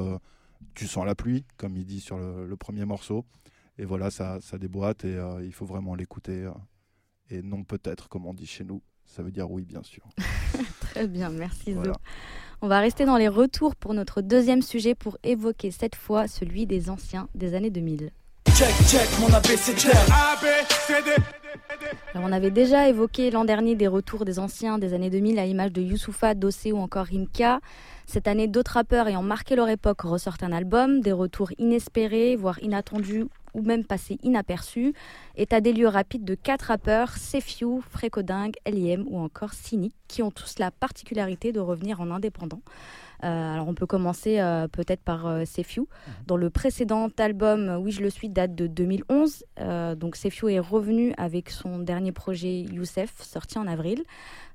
tu 0.76 0.88
sens 0.88 1.06
la 1.06 1.16
pluie, 1.16 1.46
comme 1.58 1.78
il 1.78 1.86
dit 1.86 2.02
sur 2.02 2.18
le, 2.18 2.56
premier 2.56 2.86
morceau. 2.86 3.26
Et 3.78 3.86
voilà, 3.86 4.12
ça, 4.12 4.40
ça 4.42 4.58
déboîte 4.58 5.06
et 5.06 5.18
il 5.44 5.54
faut 5.54 5.66
vraiment 5.66 5.96
l'écouter. 5.96 6.50
et 7.30 7.42
non 7.42 7.64
peut-être, 7.64 8.10
comme 8.10 8.26
on 8.26 8.34
dit 8.34 8.48
chez 8.48 8.64
nous. 8.64 8.82
Ça 9.06 9.24
veut 9.24 9.32
dire 9.32 9.50
oui, 9.52 9.66
bien 9.66 9.84
sûr. 9.84 10.04
Très 10.80 11.08
bien, 11.08 11.30
merci 11.30 11.74
Zo. 11.74 11.82
On 12.62 12.68
va 12.68 12.80
rester 12.80 13.06
dans 13.06 13.18
les 13.18 13.28
retours 13.28 13.76
pour 13.76 13.94
notre 13.94 14.22
deuxième 14.22 14.62
sujet 14.62 14.94
pour 14.94 15.18
évoquer 15.24 15.72
cette 15.72 15.96
fois 15.96 16.28
celui 16.28 16.68
des 16.68 16.90
anciens 16.90 17.28
des 17.34 17.56
années 17.56 17.72
2000. 17.72 18.12
On 22.14 22.32
avait 22.32 22.52
déjà 22.52 22.88
évoqué 22.90 23.32
l'an 23.32 23.44
dernier 23.44 23.76
des 23.76 23.88
retours 23.88 24.24
des 24.24 24.38
anciens 24.38 24.78
des 24.78 24.94
années 24.94 25.10
2000 25.10 25.40
à 25.40 25.46
l'image 25.46 25.72
de 25.72 25.82
Youssoufa, 25.82 26.36
Dossé 26.36 26.72
ou 26.72 26.78
encore 26.78 27.06
Rimka. 27.06 27.60
Cette 28.06 28.28
année, 28.28 28.48
d'autres 28.48 28.74
rappeurs 28.74 29.08
ayant 29.08 29.24
marqué 29.24 29.56
leur 29.56 29.70
époque 29.70 30.02
ressortent 30.02 30.44
un 30.44 30.52
album, 30.52 31.02
des 31.02 31.12
retours 31.12 31.52
inespérés, 31.58 32.36
voire 32.36 32.62
inattendus 32.62 33.26
ou 33.54 33.62
même 33.62 33.84
passés 33.84 34.18
inaperçus. 34.24 34.94
État 35.36 35.60
des 35.60 35.74
lieux 35.74 35.88
rapide 35.88 36.24
de 36.24 36.36
quatre 36.36 36.64
rappeurs, 36.64 37.18
Sefiu, 37.18 37.82
Frécodingue, 37.90 38.54
L.I.M. 38.66 39.06
ou 39.08 39.20
encore 39.20 39.54
Cynic, 39.54 39.94
qui 40.08 40.22
ont 40.24 40.32
tous 40.32 40.60
la 40.60 40.72
particularité 40.72 41.52
de 41.52 41.60
revenir 41.60 42.00
en 42.00 42.12
indépendant. 42.12 42.62
Euh, 43.24 43.54
alors 43.54 43.68
on 43.68 43.74
peut 43.74 43.86
commencer 43.86 44.40
euh, 44.40 44.68
peut-être 44.68 45.02
par 45.02 45.28
euh, 45.28 45.46
Sefiu. 45.46 45.82
Mhm. 45.82 45.88
Dans 46.28 46.38
le 46.38 46.50
précédent 46.50 47.10
album 47.18 47.78
Oui 47.82 47.92
je 47.92 48.02
le 48.02 48.10
suis 48.10 48.30
date 48.30 48.56
de 48.56 48.68
2011. 48.68 49.46
donc 49.96 50.16
Sefiu 50.16 50.52
est 50.52 50.60
revenu 50.60 51.14
avec 51.18 51.50
son 51.50 51.80
dernier 51.80 52.12
projet 52.12 52.62
Youssef 52.62 53.22
sorti 53.22 53.58
en 53.58 53.68
avril. 53.68 54.04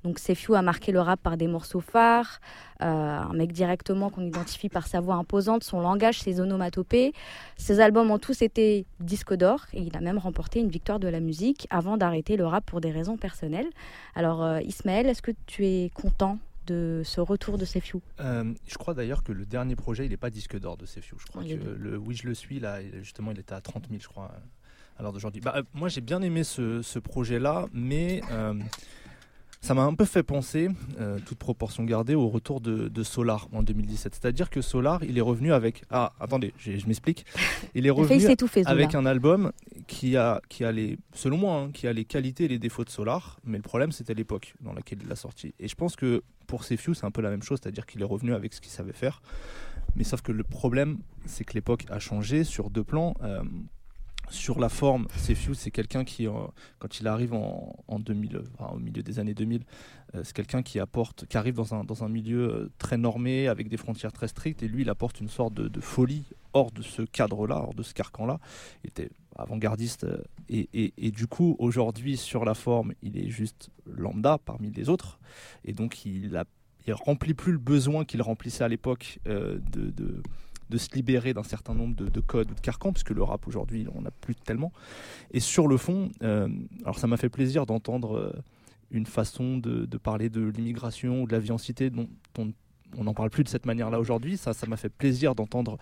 Donc 0.05 0.19
Sefiu 0.19 0.55
a 0.55 0.62
marqué 0.62 0.93
le 0.93 1.01
rap 1.01 1.21
par 1.21 1.37
des 1.37 1.49
morceaux 1.49 1.81
phares, 1.81 2.41
un 2.81 3.33
mec 3.33 3.53
directement 3.53 4.11
qu'on 4.11 4.23
identifie 4.23 4.69
par 4.69 4.87
sa 4.87 5.01
voix 5.01 5.17
imposante, 5.17 5.64
son 5.64 5.81
langage, 5.81 6.21
ses 6.21 6.41
onomatopées. 6.41 7.12
Ses 7.57 7.81
albums 7.81 8.11
ont 8.11 8.19
tous 8.19 8.43
été 8.43 8.87
disques 9.01 9.35
d'or 9.35 9.67
et 9.73 9.81
il 9.81 9.97
a 9.97 10.01
même 10.01 10.19
remporté 10.19 10.61
une 10.61 10.69
victoire 10.69 11.01
de 11.01 11.09
la 11.09 11.21
musique 11.21 11.67
avant 11.71 11.97
d'arrêter 11.97 12.37
le 12.37 12.47
rap 12.47 12.64
pour 12.64 12.81
des 12.81 12.93
raisons 12.93 13.17
personnelles. 13.17 13.69
Alors 14.14 14.61
Ismaël, 14.61 15.07
est-ce 15.07 15.23
que 15.23 15.33
tu 15.47 15.67
es 15.67 15.91
content 15.95 16.39
de 16.67 17.03
ce 17.05 17.21
retour 17.21 17.59
de 17.59 17.64
Sefiu 17.64 18.01
euh, 18.21 18.53
Je 18.67 18.75
crois 18.77 18.95
d'ailleurs 18.95 19.23
que 19.23 19.33
le 19.33 19.47
dernier 19.47 19.77
projet, 19.77 20.07
il 20.07 20.11
n'est 20.11 20.17
pas 20.17 20.31
disque 20.31 20.59
d'or 20.59 20.77
de 20.77 20.87
Sefiu. 20.87 21.17
Je 21.19 21.27
crois 21.27 21.43
que 21.43 21.49
le 21.49 21.97
Oui, 21.97 22.14
je 22.14 22.27
le 22.27 22.35
suis, 22.35 22.61
là, 22.61 22.81
justement, 23.03 23.31
il 23.31 23.39
était 23.39 23.55
à 23.55 23.61
30 23.61 23.89
000, 23.89 24.01
je 24.01 24.09
crois, 24.09 24.33
à 24.99 25.03
l'heure 25.03 25.12
d'aujourd'hui. 25.12 25.41
Bah, 25.41 25.55
euh, 25.57 25.62
moi, 25.75 25.89
j'ai 25.89 26.01
bien 26.01 26.23
aimé 26.23 26.45
ce, 26.45 26.99
projet-là, 26.99 27.67
mais. 27.73 28.21
Ça 29.67 29.75
m'a 29.75 29.83
un 29.83 29.95
peu 29.95 30.05
fait 30.05 30.23
penser, 30.23 30.69
euh, 31.01 31.19
toute 31.27 31.39
proportion 31.39 31.83
gardée, 31.83 32.14
au 32.14 32.29
retour 32.29 32.61
de, 32.61 33.03
Solar 33.03 33.49
en 33.53 33.64
2017. 33.64 34.14
C'est-à-dire 34.14 34.49
que 34.49 34.61
Solar, 34.61 35.03
il 35.03 35.19
est 35.19 35.23
revenu 35.23 35.53
avec. 35.53 35.83
Ah, 35.91 36.12
attendez, 36.21 36.55
je, 36.57 36.87
m'explique. 36.87 37.27
Il 37.75 37.85
est 37.85 37.91
revenu 37.91 38.25
avec 38.64 38.95
un 38.95 39.05
album 39.07 39.51
qui 39.89 40.17
a, 40.17 40.41
qui 40.49 40.64
a 40.64 40.71
les, 40.71 41.01
selon 41.14 41.37
moi, 41.37 41.55
hein, 41.57 41.71
qui 41.75 41.89
a 41.89 41.93
les 41.93 42.05
qualités 42.05 42.45
et 42.45 42.49
les 42.49 42.61
défauts 42.61 42.85
de 42.85 42.91
Solar, 42.91 43.41
mais 43.45 43.57
le 43.57 43.64
problème, 43.64 43.91
c'était 43.91 44.14
l'époque 44.14 44.55
dans 44.61 44.73
laquelle 44.73 45.01
il 45.03 45.09
l'a 45.09 45.17
sorti. 45.17 45.53
Et 45.59 45.67
je 45.67 45.75
pense 45.75 45.97
que 45.97 46.23
pour 46.47 46.62
Sefiu, 46.62 46.95
c'est 46.95 47.05
un 47.05 47.11
peu 47.11 47.21
la 47.21 47.31
même 47.31 47.43
chose, 47.43 47.59
c'est-à-dire 47.61 47.87
qu'il 47.87 48.01
est 48.03 48.05
revenu 48.05 48.35
avec 48.35 48.55
ce 48.55 48.61
qu'il 48.61 48.71
savait 48.71 48.93
faire. 48.93 49.21
Mais 49.97 50.05
sauf 50.05 50.23
que 50.23 50.31
le 50.31 50.45
problème, 50.45 50.99
c'est 51.25 51.43
que 51.43 51.55
l'époque 51.55 51.87
a 51.91 51.99
changé 51.99 52.45
sur 52.45 52.71
deux 52.71 52.85
plans. 52.85 53.14
Euh, 53.25 53.43
sur 54.31 54.59
la 54.59 54.68
forme, 54.68 55.07
Sefiu, 55.16 55.55
c'est 55.55 55.70
quelqu'un 55.70 56.05
qui, 56.05 56.27
euh, 56.27 56.33
quand 56.79 57.01
il 57.01 57.07
arrive 57.07 57.33
en, 57.35 57.99
2000, 57.99 58.43
au 58.59 58.79
milieu 58.79 59.03
des 59.03 59.18
années 59.18 59.35
2000, 59.35 59.62
euh, 60.14 60.22
c'est 60.24 60.35
quelqu'un 60.35 60.62
qui 60.62 60.81
apporte, 60.81 61.27
qui 61.27 61.37
arrive 61.37 61.55
dans 61.55 61.74
un, 61.74 61.85
dans 61.85 62.05
un 62.05 62.09
milieu 62.09 62.49
euh, 62.49 62.72
très 62.79 62.97
normé, 62.97 63.49
avec 63.49 63.68
des 63.68 63.77
frontières 63.77 64.12
très 64.12 64.29
strictes, 64.29 64.62
et 64.62 64.68
lui, 64.68 64.83
il 64.83 64.91
apporte 64.91 65.20
une 65.20 65.29
sorte 65.29 65.55
de, 65.55 65.81
folie 65.81 66.24
hors 66.53 66.72
de 66.72 66.83
ce 66.83 67.03
cadre-là, 67.03 67.57
hors 67.57 67.74
de 67.74 67.83
ce 67.83 67.95
carcan-là. 67.95 68.41
Il 68.85 68.89
était 68.89 69.11
avant-gardiste, 69.37 70.07
et, 70.49 70.93
et, 70.97 71.11
du 71.11 71.27
coup, 71.27 71.57
aujourd'hui, 71.59 72.16
sur 72.16 72.45
la 72.45 72.55
forme, 72.55 72.95
il 73.03 73.18
est 73.18 73.29
juste 73.29 73.70
lambda 73.87 74.39
parmi 74.39 74.70
les 74.70 74.89
autres, 74.89 75.18
et 75.64 75.72
donc 75.72 76.05
il 76.05 76.37
a 76.37 76.45
il 76.89 76.95
remplit 76.95 77.35
plus 77.35 77.51
le 77.51 77.59
besoin 77.59 78.05
qu'il 78.05 78.22
remplissait 78.22 78.62
à 78.62 78.68
l'époque 78.68 79.18
de, 79.27 79.61
de 79.91 80.22
de 80.71 80.79
se 80.79 80.95
libérer 80.95 81.35
d'un 81.35 81.43
certain 81.43 81.75
nombre 81.75 81.95
de, 81.95 82.21
codes 82.21 82.51
ou 82.51 82.55
de 82.55 82.61
carcans, 82.61 82.93
puisque 82.93 83.11
le 83.11 83.23
rap 83.23 83.47
aujourd'hui, 83.47 83.87
on 83.95 84.03
n'a 84.03 84.11
plus 84.11 84.35
tellement. 84.35 84.73
Et 85.31 85.41
sur 85.41 85.69
le 85.69 85.77
fond, 85.77 86.11
euh, 86.23 86.49
alors 86.83 86.99
ça 86.99 87.07
m'a 87.07 87.17
fait 87.17 87.29
plaisir 87.29 87.67
d'entendre 87.67 88.17
euh, 88.17 88.33
une 88.91 89.07
façon 89.07 89.59
de, 89.59 89.85
parler 89.99 90.29
de 90.29 90.45
l'immigration 90.45 91.23
ou 91.23 91.27
de 91.27 91.33
la 91.33 91.39
vie 91.39 91.53
en 91.53 91.59
cité 91.59 91.91
dont, 91.91 92.09
on 92.97 93.05
n'en 93.05 93.14
parle 93.14 93.31
plus 93.31 93.45
de 93.45 93.49
cette 93.49 93.67
manière-là 93.67 93.99
aujourd'hui. 93.99 94.37
Ça, 94.37 94.53
ça 94.53 94.67
m'a 94.67 94.77
fait 94.77 94.89
plaisir 94.89 95.35
d'entendre 95.35 95.77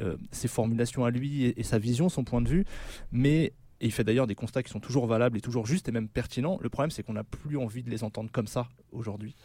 euh, 0.00 0.16
ses 0.32 0.48
formulations 0.48 1.04
à 1.04 1.10
lui 1.10 1.44
et, 1.44 1.62
sa 1.62 1.78
vision, 1.78 2.08
son 2.08 2.24
point 2.24 2.42
de 2.42 2.48
vue. 2.48 2.64
Mais 3.12 3.52
il 3.80 3.92
fait 3.92 4.04
d'ailleurs 4.04 4.26
des 4.26 4.34
constats 4.34 4.62
qui 4.62 4.70
sont 4.70 4.80
toujours 4.80 5.06
valables 5.06 5.38
et 5.38 5.40
toujours 5.40 5.66
justes 5.66 5.88
et 5.88 5.92
même 5.92 6.08
pertinents. 6.08 6.58
Le 6.60 6.68
problème, 6.68 6.90
c'est 6.90 7.02
qu'on 7.02 7.12
n'a 7.12 7.24
plus 7.24 7.56
envie 7.56 7.82
de 7.82 7.90
les 7.90 8.02
entendre 8.02 8.30
comme 8.32 8.48
ça 8.48 8.68
aujourd'hui. 8.90 9.36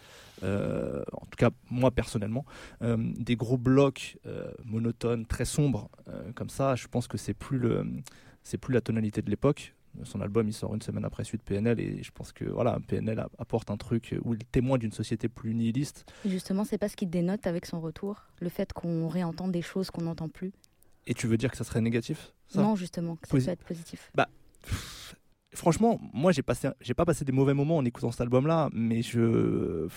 Euh, 0.44 1.04
en 1.14 1.26
tout 1.26 1.38
cas 1.38 1.52
moi 1.70 1.92
personnellement, 1.92 2.46
euh, 2.82 2.98
des 3.18 3.36
gros 3.36 3.58
blocs 3.58 4.18
euh, 4.26 4.52
monotones, 4.66 5.26
très 5.26 5.46
sombres, 5.46 5.90
comme 6.36 6.50
ça, 6.50 6.76
je 6.76 6.88
pense 6.88 7.08
que 7.08 7.18
c'est 7.18 7.34
plus, 7.34 7.58
le, 7.58 7.86
c'est 8.44 8.58
plus 8.58 8.74
la 8.74 8.82
tonalité 8.82 9.22
de 9.22 9.30
l'époque. 9.30 9.74
Son 10.04 10.22
album, 10.22 10.48
il 10.48 10.54
sort 10.54 10.74
une 10.74 10.82
semaine 10.82 11.06
après 11.06 11.24
suite 11.24 11.44
PNL 11.44 11.80
et 11.80 12.02
je 12.02 12.12
pense 12.12 12.32
que 12.32 12.46
voilà, 12.46 12.80
PNL 12.88 13.24
apporte 13.38 13.70
un 13.70 13.78
truc 13.78 14.16
où 14.24 14.34
il 14.34 14.44
témoigne 14.44 14.80
d'une 14.80 14.92
société 14.92 15.30
plus 15.30 15.54
nihiliste. 15.54 16.12
justement, 16.26 16.64
c'est 16.64 16.80
pas 16.80 16.90
ce 16.90 16.96
qui 16.96 17.06
dénote 17.06 17.46
avec 17.46 17.68
son 17.68 17.80
retour, 17.80 18.24
le 18.40 18.50
fait 18.50 18.74
qu'on 18.74 19.08
réentende 19.08 19.52
des 19.52 19.62
choses 19.62 19.92
qu'on 19.92 20.04
n'entend 20.04 20.30
plus? 20.30 20.52
Et 21.06 21.14
tu 21.14 21.28
veux 21.28 21.38
dire 21.38 21.52
que 21.52 21.58
ça 21.58 21.64
serait 21.64 21.82
négatif 21.82 22.34
Non, 22.56 22.76
justement, 22.76 23.18
que 23.18 23.28
ça 23.28 23.46
peut 23.46 23.52
être 23.52 23.66
positif. 23.66 24.12
Bah, 24.16 24.30
franchement, 25.54 26.00
moi, 26.12 26.32
j'ai 26.32 26.42
passé, 26.42 26.70
j'ai 26.82 26.94
pas 26.96 27.06
passé 27.06 27.24
des 27.24 27.32
mauvais 27.32 27.54
moments 27.54 27.78
en 27.78 27.86
écoutant 27.86 28.12
cet 28.12 28.22
album-là, 28.22 28.70
mais 28.74 29.04
je, 29.04 29.88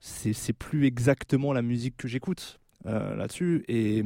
c'est 0.00 0.52
plus 0.52 0.86
exactement 0.86 1.52
la 1.52 1.62
musique 1.62 1.96
que 1.96 2.08
j'écoute 2.08 2.60
euh, 2.86 3.14
là-dessus, 3.14 3.64
et, 3.68 4.02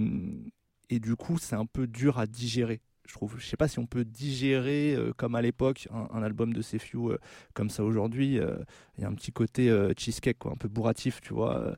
et 0.91 1.01
du 1.01 1.17
coup, 1.17 1.39
c'est 1.39 1.57
un 1.57 1.67
peu 1.67 1.87
dur 1.87 2.19
à 2.19 2.27
digérer 2.27 2.81
je 3.07 3.13
trouve. 3.13 3.35
Je 3.39 3.47
sais 3.47 3.57
pas 3.57 3.69
si 3.69 3.79
on 3.79 3.87
peut 3.87 4.05
digérer 4.05 4.95
euh, 4.95 5.13
comme 5.17 5.35
à 5.35 5.43
l'époque 5.43 5.89
un, 5.93 6.23
album 6.23 6.53
de 6.53 6.63
Sefiu 6.63 7.11
euh, 7.11 7.19
comme 7.53 7.71
ça 7.71 7.85
aujourd'hui. 7.85 8.39
Euh, 8.39 8.57
il 8.97 9.03
y 9.03 9.05
a 9.05 9.09
un 9.09 9.15
petit 9.15 9.33
côté 9.33 9.71
cheesecake, 9.97 10.39
quoi, 10.39 10.53
un 10.53 10.57
peu 10.57 10.69
bourratif, 10.69 11.21
tu 11.21 11.35
vois. 11.35 11.77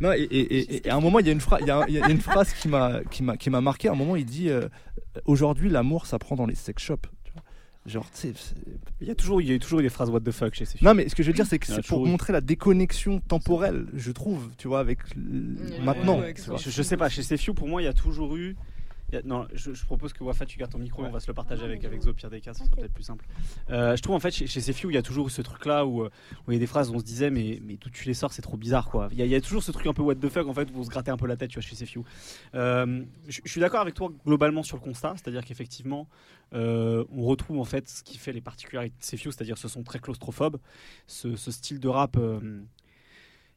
Non, 0.00 0.12
et, 0.12 0.82
à 0.88 0.96
un 0.96 1.00
moment, 1.00 1.18
il 1.18 1.26
y 1.26 1.28
a 1.28 1.32
une 1.32 1.40
phrase, 1.40 1.60
il 1.62 1.94
y, 1.94 2.00
a 2.00 2.10
une 2.10 2.20
phrase 2.20 2.52
qui 2.54 2.68
m'a 2.68 3.02
qui 3.10 3.22
m'a 3.22 3.36
qui 3.36 3.50
m'a 3.50 3.60
marqué. 3.60 3.88
À 3.88 3.92
un 3.92 3.96
moment, 3.96 4.16
il 4.16 4.24
dit 4.24 4.50
aujourd'hui, 5.26 5.68
l'amour, 5.68 6.06
ça 6.06 6.18
prend 6.18 6.36
dans 6.36 6.46
les 6.46 6.54
sex 6.54 6.82
shops. 6.82 7.13
Genre, 7.86 8.06
il 9.02 9.08
y 9.08 9.10
a 9.10 9.14
toujours, 9.14 9.42
il 9.42 9.50
y 9.50 9.54
a 9.54 9.58
toujours 9.58 9.82
des 9.82 9.90
phrases 9.90 10.08
what 10.08 10.20
the 10.20 10.30
fuck 10.30 10.54
chez 10.54 10.64
ces 10.64 10.78
Non, 10.80 10.94
mais 10.94 11.06
ce 11.08 11.14
que 11.14 11.22
je 11.22 11.28
veux 11.28 11.34
dire, 11.34 11.46
c'est 11.46 11.58
que 11.58 11.66
c'est 11.66 11.86
pour 11.86 12.06
montrer 12.06 12.32
la 12.32 12.40
déconnexion 12.40 13.20
temporelle, 13.20 13.86
je 13.92 14.10
trouve, 14.10 14.50
tu 14.56 14.68
vois, 14.68 14.80
avec 14.80 15.00
maintenant. 15.82 16.22
je, 16.56 16.70
je, 16.70 16.82
sais 16.82 16.96
pas, 16.96 17.10
chez 17.10 17.22
Sefiu, 17.22 17.52
pour 17.52 17.68
moi, 17.68 17.82
il 17.82 17.84
y 17.84 17.88
a 17.88 17.92
toujours 17.92 18.36
eu 18.36 18.56
non, 19.24 19.46
je, 19.52 19.70
propose 19.84 20.12
que 20.12 20.24
Wafa, 20.24 20.46
tu 20.46 20.58
gardes 20.58 20.72
ton 20.72 20.78
micro, 20.78 21.04
on 21.04 21.10
va 21.10 21.20
se 21.20 21.26
le 21.28 21.34
partager 21.34 21.64
avec, 21.64 21.84
avec 21.84 22.02
Zo, 22.02 22.12
pire 22.12 22.30
des 22.30 22.40
cas, 22.40 22.54
ce 22.54 22.64
sera 22.64 22.76
peut-être 22.76 22.92
plus 22.92 23.04
simple. 23.04 23.26
Euh, 23.70 23.96
je 23.96 24.02
trouve 24.02 24.16
en 24.16 24.20
fait 24.20 24.30
chez, 24.30 24.46
chez 24.46 24.60
Sefiu, 24.60 24.90
il 24.90 24.94
y 24.94 24.98
a 24.98 25.02
toujours 25.02 25.30
ce 25.30 25.42
truc-là 25.42 25.86
où, 25.86 26.04
où, 26.04 26.08
il 26.48 26.54
y 26.54 26.56
a 26.56 26.60
des 26.60 26.66
phrases 26.66 26.90
où 26.90 26.94
on 26.94 26.98
se 26.98 27.04
disait, 27.04 27.30
mais, 27.30 27.60
mais 27.64 27.76
d'où 27.76 27.90
tu 27.90 28.06
les 28.06 28.14
sors, 28.14 28.32
c'est 28.32 28.42
trop 28.42 28.56
bizarre 28.56 28.88
quoi. 28.88 29.08
Il 29.12 29.24
y, 29.24 29.34
a, 29.34 29.40
toujours 29.40 29.62
ce 29.62 29.72
truc 29.72 29.86
un 29.86 29.92
peu 29.92 30.02
what 30.02 30.16
the 30.16 30.28
fuck 30.28 30.46
en 30.48 30.54
fait, 30.54 30.68
où 30.74 30.78
on 30.78 30.84
se 30.84 30.90
grattait 30.90 31.10
un 31.10 31.16
peu 31.16 31.26
la 31.26 31.36
tête, 31.36 31.50
tu 31.50 31.58
vois, 31.58 31.66
chez 31.68 31.76
Sefiu. 31.76 32.02
Euh, 32.54 33.04
je, 33.28 33.40
suis 33.44 33.60
d'accord 33.60 33.80
avec 33.80 33.94
toi 33.94 34.10
globalement 34.26 34.62
sur 34.62 34.76
le 34.76 34.82
constat, 34.82 35.14
c'est-à-dire 35.16 35.44
qu'effectivement, 35.44 36.08
euh, 36.54 37.04
on 37.12 37.22
retrouve 37.24 37.58
en 37.58 37.64
fait 37.64 37.88
ce 37.88 38.02
qui 38.02 38.18
fait 38.18 38.32
les 38.32 38.40
particularités 38.40 38.96
de 38.98 39.04
Sefiu, 39.04 39.32
c'est-à-dire 39.32 39.58
ce 39.58 39.68
sont 39.68 39.82
très 39.82 39.98
claustrophobes, 39.98 40.58
ce, 41.06 41.36
ce 41.36 41.50
style 41.50 41.80
de 41.80 41.88
rap 41.88 42.16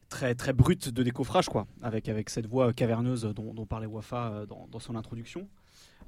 très 0.08 0.34
très 0.34 0.52
brute 0.52 0.88
de 0.88 1.02
décoffrage 1.02 1.48
quoi 1.48 1.66
avec 1.82 2.08
avec 2.08 2.30
cette 2.30 2.46
voix 2.46 2.72
caverneuse 2.72 3.24
dont, 3.34 3.66
parlait 3.66 3.86
Wafa 3.86 4.28
euh, 4.28 4.46
dans, 4.46 4.78
son 4.78 4.96
introduction. 4.96 5.48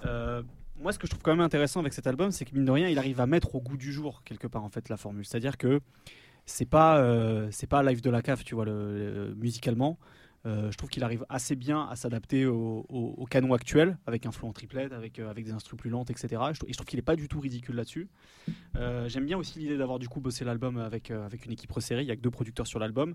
Euh, 0.07 0.43
moi 0.77 0.93
ce 0.93 0.99
que 0.99 1.07
je 1.07 1.11
trouve 1.11 1.23
quand 1.23 1.33
même 1.33 1.41
intéressant 1.41 1.81
avec 1.81 1.93
cet 1.93 2.07
album 2.07 2.31
c'est 2.31 2.45
que 2.45 2.55
mine 2.55 2.65
de 2.65 2.71
rien 2.71 2.89
il 2.89 2.99
arrive 2.99 3.21
à 3.21 3.27
mettre 3.27 3.55
au 3.55 3.61
goût 3.61 3.77
du 3.77 3.93
jour 3.93 4.23
quelque 4.25 4.47
part 4.47 4.65
en 4.65 4.71
fait 4.71 4.89
la 4.89 4.97
formule. 4.97 5.25
C'est 5.25 5.37
à 5.37 5.41
dire 5.41 5.59
que 5.59 5.81
c'est 6.47 6.69
pas 6.69 6.99
euh, 6.99 7.49
c'est 7.51 7.67
pas 7.67 7.83
live 7.83 8.01
de 8.01 8.11
la 8.11 8.23
cave 8.23 8.43
tu 8.45 8.55
vois 8.55 8.65
le 8.65 9.35
musicalement 9.37 9.99
je 10.45 10.77
trouve 10.77 10.91
qu'il 10.91 11.05
arrive 11.05 11.25
assez 11.29 11.55
bien 11.57 11.87
à 11.89 11.97
s'adapter 11.97 12.47
au, 12.47 13.27
canon 13.31 13.55
actuel, 13.55 13.99
avec 14.07 14.27
un 14.27 14.33
flow 14.33 14.49
en 14.49 14.53
triplette, 14.53 14.93
avec, 14.93 15.19
euh, 15.19 15.31
avec 15.31 15.45
des 15.45 15.53
instruments 15.53 15.79
plus 15.79 15.91
lentes, 15.91 16.11
etc. 16.11 16.43
Et 16.51 16.55
je, 16.55 16.59
trouve 16.59 16.87
qu'il 16.87 16.99
n'est 16.99 17.03
pas 17.03 17.17
du 17.17 17.29
tout 17.29 17.41
ridicule 17.41 17.77
là-dessus. 17.77 18.09
Euh, 18.77 19.09
j'aime 19.09 19.27
bien 19.27 19.39
aussi 19.39 19.59
l'idée 19.59 19.77
d'avoir 19.77 19.99
du 19.99 20.09
coup 20.09 20.21
bossé 20.21 20.45
l'album 20.45 20.79
avec, 20.79 21.11
avec 21.11 21.45
une 21.45 21.53
équipe 21.53 21.71
resserrée. 21.71 22.03
Il 22.03 22.09
y 22.09 22.11
a 22.11 22.17
que 22.17 22.23
deux 22.23 22.31
producteurs 22.31 22.67
sur 22.67 22.79
l'album 22.79 23.15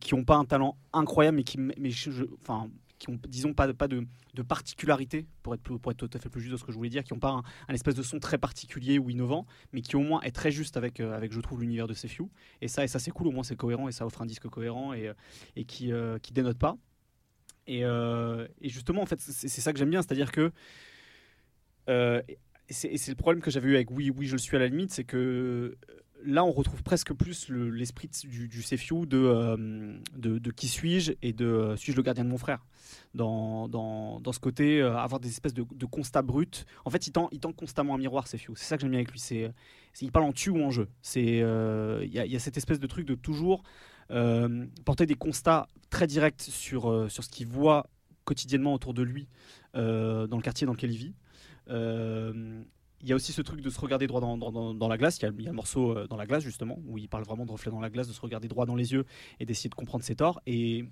qui 0.00 0.14
n'ont 0.14 0.24
pas 0.24 0.36
un 0.36 0.44
talent 0.44 0.76
incroyable, 0.92 1.36
mais 1.38 1.44
qui, 1.44 1.58
mais 1.58 1.90
je, 1.90 2.24
qui 2.98 3.10
ont, 3.10 3.18
disons, 3.28 3.54
pas, 3.54 3.72
pas 3.72 3.88
de, 3.88 4.06
de 4.34 4.42
particularité, 4.42 5.26
pour 5.42 5.54
être, 5.54 5.62
pour 5.62 5.92
être 5.92 5.98
tout 5.98 6.10
à 6.12 6.18
fait 6.18 6.28
plus 6.28 6.40
juste 6.40 6.52
de 6.52 6.56
ce 6.56 6.64
que 6.64 6.72
je 6.72 6.76
voulais 6.76 6.90
dire, 6.90 7.04
qui 7.04 7.12
n'ont 7.12 7.20
pas 7.20 7.42
un, 7.68 7.74
espèce 7.74 7.94
de 7.94 8.02
son 8.02 8.18
très 8.18 8.38
particulier 8.38 8.98
ou 8.98 9.10
innovant, 9.10 9.46
mais 9.72 9.80
qui 9.80 9.96
au 9.96 10.00
moins 10.00 10.20
est 10.22 10.32
très 10.32 10.50
juste 10.50 10.76
avec, 10.76 11.00
euh, 11.00 11.16
avec 11.16 11.32
je 11.32 11.40
trouve, 11.40 11.60
l'univers 11.60 11.86
de 11.86 11.94
Sefiu. 11.94 12.26
Et 12.60 12.68
ça, 12.68 12.84
et 12.84 12.88
ça 12.88 12.98
c'est 12.98 13.10
cool, 13.10 13.28
au 13.28 13.32
moins 13.32 13.44
c'est 13.44 13.56
cohérent 13.56 13.88
et 13.88 13.92
ça 13.92 14.06
offre 14.06 14.22
un 14.22 14.26
disque 14.26 14.48
cohérent 14.48 14.92
et, 14.92 15.08
euh, 15.08 15.14
et 15.56 15.64
qui, 15.64 15.92
euh, 15.92 16.18
dénote 16.32 16.58
pas. 16.58 16.76
Et, 17.66 17.80
et, 17.80 18.68
justement, 18.70 19.02
en 19.02 19.06
fait, 19.06 19.20
c'est 19.20 19.48
ça 19.48 19.74
que 19.74 19.78
j'aime 19.78 19.90
bien, 19.90 20.00
c'est-à-dire 20.00 20.32
que. 20.32 20.52
et 21.86 22.38
c'est 22.70 23.08
le 23.08 23.14
problème 23.14 23.42
que 23.42 23.50
j'avais 23.50 23.68
eu 23.68 23.74
avec 23.74 23.90
Oui, 23.90 24.10
oui, 24.10 24.26
je 24.26 24.32
le 24.32 24.38
suis 24.38 24.56
à 24.56 24.58
la 24.58 24.68
limite, 24.68 24.90
c'est 24.90 25.04
que 25.04 25.76
là, 26.24 26.44
on 26.44 26.52
retrouve 26.52 26.82
presque 26.82 27.12
plus 27.12 27.48
l'esprit 27.48 28.08
du, 28.24 28.48
du 28.48 28.62
Sefiu 28.62 29.06
de, 29.06 30.00
de, 30.16 30.50
qui 30.50 30.68
suis-je 30.68 31.12
et 31.22 31.32
de 31.32 31.74
suis-je 31.76 31.96
le 31.96 32.02
gardien 32.02 32.24
de 32.24 32.30
mon 32.30 32.38
frère? 32.38 32.64
Dans, 33.14 33.68
dans, 33.68 34.20
dans 34.20 34.32
ce 34.32 34.38
côté, 34.38 34.80
euh, 34.80 34.96
avoir 34.96 35.20
des 35.20 35.28
espèces 35.28 35.54
de, 35.54 35.86
constats 35.86 36.22
bruts. 36.22 36.46
En 36.84 36.90
fait, 36.90 37.06
il 37.06 37.12
tend, 37.12 37.28
il 37.32 37.40
tend 37.40 37.52
constamment 37.52 37.94
un 37.94 37.98
miroir, 37.98 38.26
c'est 38.26 38.38
C'est 38.38 38.64
ça 38.64 38.76
que 38.76 38.82
j'aime 38.82 38.90
bien 38.90 38.98
avec 38.98 39.12
lui. 39.12 39.18
C'est, 39.18 39.52
il 40.00 40.12
parle 40.12 40.26
en 40.26 40.32
tu 40.32 40.50
ou 40.50 40.62
en 40.62 40.70
jeu. 40.70 40.88
Euh, 41.16 42.00
il 42.04 42.10
y, 42.10 42.18
y, 42.18 42.36
a 42.36 42.38
cette 42.38 42.56
espèce 42.56 42.78
de 42.78 42.86
truc 42.86 43.06
de 43.06 43.14
toujours 43.14 43.62
euh, 44.10 44.66
porter 44.84 45.06
des 45.06 45.14
constats 45.14 45.68
très 45.90 46.06
directs 46.06 46.42
sur, 46.42 47.10
sur 47.10 47.24
ce 47.24 47.28
qu'il 47.28 47.46
voit 47.46 47.86
quotidiennement 48.24 48.74
autour 48.74 48.94
de 48.94 49.02
lui 49.02 49.28
dans 49.74 50.36
le 50.36 50.42
quartier 50.42 50.66
dans 50.66 50.72
lequel 50.72 50.92
il 50.92 50.98
vit. 50.98 51.14
Il 53.00 53.08
y 53.08 53.12
a 53.12 53.16
aussi 53.16 53.32
ce 53.32 53.42
truc 53.42 53.60
de 53.60 53.70
se 53.70 53.80
regarder 53.80 54.06
droit 54.06 54.20
dans, 54.20 54.88
la 54.88 54.98
glace. 54.98 55.18
Il 55.18 55.22
y, 55.22 55.26
a, 55.26 55.32
il 55.38 55.46
le 55.46 55.52
morceau 55.52 56.06
dans 56.06 56.16
la 56.16 56.26
glace, 56.26 56.42
justement, 56.42 56.78
où 56.86 56.98
il 56.98 57.08
parle 57.08 57.24
vraiment 57.24 57.46
de 57.46 57.52
reflet 57.52 57.70
dans 57.70 57.80
la 57.80 57.90
glace, 57.90 58.08
de 58.08 58.12
se 58.12 58.20
regarder 58.20 58.48
droit 58.48 58.66
dans 58.66 58.76
les 58.76 58.92
yeux 58.92 59.04
et 59.38 59.46
d'essayer 59.46 59.70
de 59.70 59.74
comprendre 59.74 60.04
ses 60.04 60.16
torts. 60.16 60.40
Et 60.46 60.84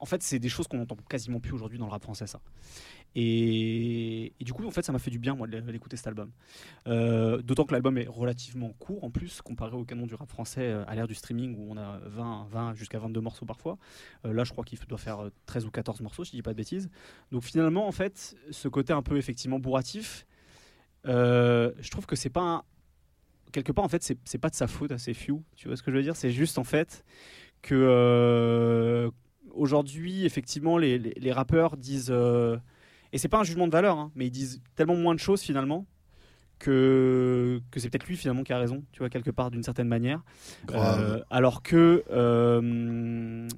en 0.00 0.06
fait, 0.06 0.22
c'est 0.22 0.38
des 0.38 0.48
choses 0.48 0.68
qu'on 0.68 0.80
entend 0.80 0.96
quasiment 1.08 1.40
plus 1.40 1.52
aujourd'hui 1.52 1.78
dans 1.78 1.86
le 1.86 1.90
rap 1.90 2.02
français, 2.02 2.26
ça. 2.26 2.40
Et, 3.14 4.32
du 4.40 4.52
coup, 4.52 4.66
en 4.66 4.70
fait, 4.70 4.82
ça 4.82 4.92
m'a 4.92 4.98
fait 4.98 5.10
du 5.10 5.18
bien, 5.18 5.34
moi, 5.34 5.48
d'écouter 5.48 5.96
cet 5.96 6.06
album. 6.06 6.30
Euh, 6.86 7.42
d'autant 7.42 7.64
que 7.64 7.72
l'album 7.72 7.98
est 7.98 8.06
relativement 8.06 8.70
court, 8.78 9.02
en 9.02 9.10
plus, 9.10 9.40
comparé 9.42 9.76
au 9.76 9.84
canon 9.84 10.06
du 10.06 10.14
rap 10.14 10.28
français 10.28 10.62
euh, 10.62 10.84
à 10.86 10.94
l'ère 10.94 11.08
du 11.08 11.14
streaming, 11.14 11.56
où 11.58 11.72
on 11.72 11.76
a 11.76 11.98
20, 12.04 12.46
20 12.50 12.74
jusqu'à 12.74 12.98
22 12.98 13.20
morceaux 13.20 13.46
parfois. 13.46 13.78
Euh, 14.24 14.32
là, 14.32 14.44
je 14.44 14.52
crois 14.52 14.64
qu'il 14.64 14.78
doit 14.78 14.98
faire 14.98 15.30
13 15.46 15.66
ou 15.66 15.70
14 15.70 16.00
morceaux, 16.00 16.24
si 16.24 16.32
je 16.32 16.36
dis 16.36 16.42
pas 16.42 16.52
de 16.52 16.56
bêtises. 16.56 16.88
Donc 17.32 17.42
finalement, 17.42 17.88
en 17.88 17.92
fait, 17.92 18.36
ce 18.50 18.68
côté 18.68 18.92
un 18.92 19.02
peu, 19.02 19.16
effectivement, 19.16 19.58
bourratif, 19.58 20.26
je 21.04 21.90
trouve 21.90 22.06
que 22.06 22.16
c'est 22.16 22.30
pas 22.30 22.42
un... 22.42 22.62
Quelque 23.52 23.72
part, 23.72 23.84
en 23.84 23.88
fait, 23.88 24.02
c'est 24.02 24.38
pas 24.38 24.50
de 24.50 24.54
sa 24.54 24.66
faute 24.66 24.92
à 24.92 24.98
ses 24.98 25.14
few. 25.14 25.42
Tu 25.56 25.68
vois 25.68 25.76
ce 25.76 25.82
que 25.82 25.90
je 25.90 25.96
veux 25.96 26.02
dire? 26.02 26.16
C'est 26.16 26.30
juste, 26.30 26.58
en 26.58 26.64
fait, 26.64 27.04
que 27.62 29.10
aujourd'hui, 29.58 30.24
effectivement, 30.24 30.78
les, 30.78 30.98
les, 30.98 31.32
rappeurs 31.32 31.76
disent. 31.76 32.10
Euh, 32.10 32.56
et 33.12 33.18
c'est 33.18 33.28
pas 33.28 33.38
un 33.38 33.44
jugement 33.44 33.66
de 33.66 33.72
valeur, 33.72 33.98
hein, 33.98 34.10
mais 34.14 34.26
ils 34.26 34.30
disent 34.30 34.62
tellement 34.76 34.96
moins 34.96 35.14
de 35.14 35.20
choses 35.20 35.42
finalement 35.42 35.86
que, 36.58 37.60
que 37.70 37.80
c'est 37.80 37.88
peut-être 37.88 38.06
lui 38.06 38.16
finalement 38.16 38.42
qui 38.42 38.52
a 38.52 38.58
raison, 38.58 38.84
tu 38.92 39.00
vois, 39.00 39.10
quelque 39.10 39.30
part 39.30 39.50
d'une 39.50 39.62
certaine 39.62 39.88
manière. 39.88 40.22
Euh, 40.72 41.20
alors 41.30 41.62
que. 41.62 42.04
Euh, 42.10 43.48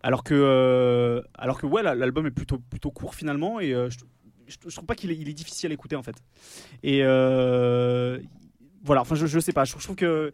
alors 0.00 0.22
que, 0.22 1.22
alors 1.34 1.60
que 1.60 1.66
ouais, 1.66 1.82
l'album 1.82 2.26
est 2.26 2.30
plutôt, 2.30 2.58
plutôt 2.58 2.92
court 2.92 3.16
finalement 3.16 3.58
et 3.58 3.70
je, 3.72 3.98
je, 4.48 4.74
trouve 4.74 4.86
pas 4.86 4.94
qu'il 4.94 5.10
est, 5.10 5.16
il 5.16 5.28
est 5.28 5.34
difficile 5.34 5.70
à 5.70 5.74
écouter 5.74 5.96
en 5.96 6.02
fait. 6.02 6.16
Et 6.82 7.02
voilà, 8.84 9.00
enfin 9.00 9.14
je, 9.16 9.26
je 9.26 9.40
sais 9.40 9.52
pas, 9.52 9.64
je 9.64 9.72
trouve 9.72 9.96
que 9.96 10.32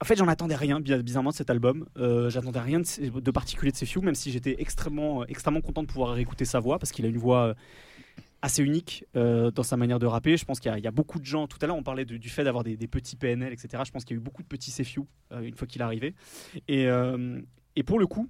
en 0.00 0.04
fait, 0.04 0.16
j'en 0.16 0.28
attendais 0.28 0.54
rien, 0.54 0.80
bizarrement, 0.80 1.30
de 1.30 1.34
cet 1.34 1.50
album. 1.50 1.86
Euh, 1.98 2.30
j'attendais 2.30 2.60
rien 2.60 2.80
de, 2.80 3.30
particulier 3.30 3.70
de 3.70 3.76
Sefiu, 3.76 4.00
même 4.00 4.14
si 4.14 4.30
j'étais 4.30 4.56
extrêmement, 4.58 5.22
euh, 5.22 5.26
extrêmement 5.28 5.60
content 5.60 5.82
de 5.82 5.88
pouvoir 5.88 6.16
écouter 6.18 6.46
sa 6.46 6.58
voix, 6.58 6.78
parce 6.78 6.90
qu'il 6.90 7.04
a 7.04 7.08
une 7.08 7.18
voix 7.18 7.48
euh, 7.48 7.54
assez 8.40 8.62
unique 8.62 9.04
dans 9.14 9.62
sa 9.62 9.76
manière 9.76 9.98
de 9.98 10.06
rapper. 10.06 10.36
Je 10.36 10.44
pense 10.44 10.60
qu'il 10.60 10.74
y, 10.76 10.86
a 10.86 10.90
beaucoup 10.90 11.18
de 11.18 11.24
gens. 11.24 11.46
Tout 11.46 11.58
à 11.62 11.66
l'heure, 11.66 11.76
on 11.76 11.82
parlait 11.82 12.04
du 12.04 12.28
fait 12.28 12.44
d'avoir 12.44 12.62
des, 12.62 12.76
petits 12.76 13.16
PNL, 13.16 13.52
etc. 13.52 13.82
Je 13.86 13.90
pense 13.90 14.04
qu'il 14.04 14.16
y 14.16 14.18
a 14.18 14.20
eu 14.20 14.22
beaucoup 14.22 14.42
de 14.42 14.48
petits 14.48 14.70
Sefiu 14.70 15.04
une 15.30 15.54
fois 15.54 15.66
qu'il 15.66 15.80
est 15.80 15.84
arrivé. 15.84 16.14
Et 16.68 17.82
pour 17.84 17.98
le 17.98 18.06
coup, 18.06 18.28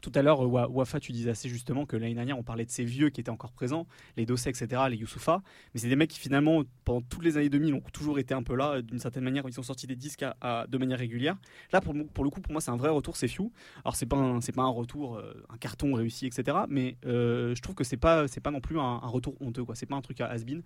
tout 0.00 0.12
à 0.14 0.22
l'heure, 0.22 0.40
Wafa, 0.40 1.00
tu 1.00 1.12
disais 1.12 1.30
assez 1.30 1.48
justement 1.48 1.86
que 1.86 1.96
l'année 1.96 2.14
dernière, 2.14 2.38
on 2.38 2.42
parlait 2.42 2.64
de 2.64 2.70
ces 2.70 2.84
vieux 2.84 3.10
qui 3.10 3.20
étaient 3.20 3.30
encore 3.30 3.52
présents, 3.52 3.86
les 4.16 4.26
Dossé, 4.26 4.50
etc., 4.50 4.82
les 4.90 4.96
Youssoufa. 4.96 5.42
Mais 5.74 5.80
c'est 5.80 5.88
des 5.88 5.96
mecs 5.96 6.10
qui, 6.10 6.18
finalement, 6.18 6.62
pendant 6.84 7.00
toutes 7.00 7.24
les 7.24 7.36
années 7.36 7.48
2000, 7.48 7.74
ont 7.74 7.80
toujours 7.92 8.18
été 8.18 8.34
un 8.34 8.42
peu 8.42 8.54
là, 8.54 8.82
d'une 8.82 8.98
certaine 8.98 9.24
manière, 9.24 9.44
ils 9.48 9.58
ont 9.58 9.62
sorti 9.62 9.86
des 9.86 9.96
disques 9.96 10.24
de 10.24 10.78
manière 10.78 10.98
régulière. 10.98 11.36
Là, 11.72 11.80
pour, 11.80 11.94
le 11.94 12.30
coup, 12.30 12.40
pour 12.40 12.52
moi, 12.52 12.60
c'est 12.60 12.70
un 12.70 12.76
vrai 12.76 12.90
retour, 12.90 13.16
c'est 13.16 13.28
Few. 13.28 13.50
Alors, 13.84 13.96
c'est 13.96 14.06
pas, 14.06 14.16
pas 14.54 14.62
un 14.62 14.68
retour, 14.68 15.16
euh, 15.16 15.44
un 15.48 15.56
carton 15.56 15.94
réussi, 15.94 16.26
etc. 16.26 16.58
Mais 16.68 16.96
euh, 17.06 17.54
je 17.54 17.62
trouve 17.62 17.74
que 17.74 17.84
c'est 17.84 17.96
pas, 17.96 18.26
pas 18.42 18.50
non 18.50 18.60
plus 18.60 18.78
un, 18.78 18.98
retour 18.98 19.34
honteux, 19.40 19.64
quoi. 19.64 19.74
C'est 19.74 19.86
pas 19.86 19.96
un 19.96 20.00
truc 20.00 20.20
à 20.20 20.26
has-been. 20.26 20.62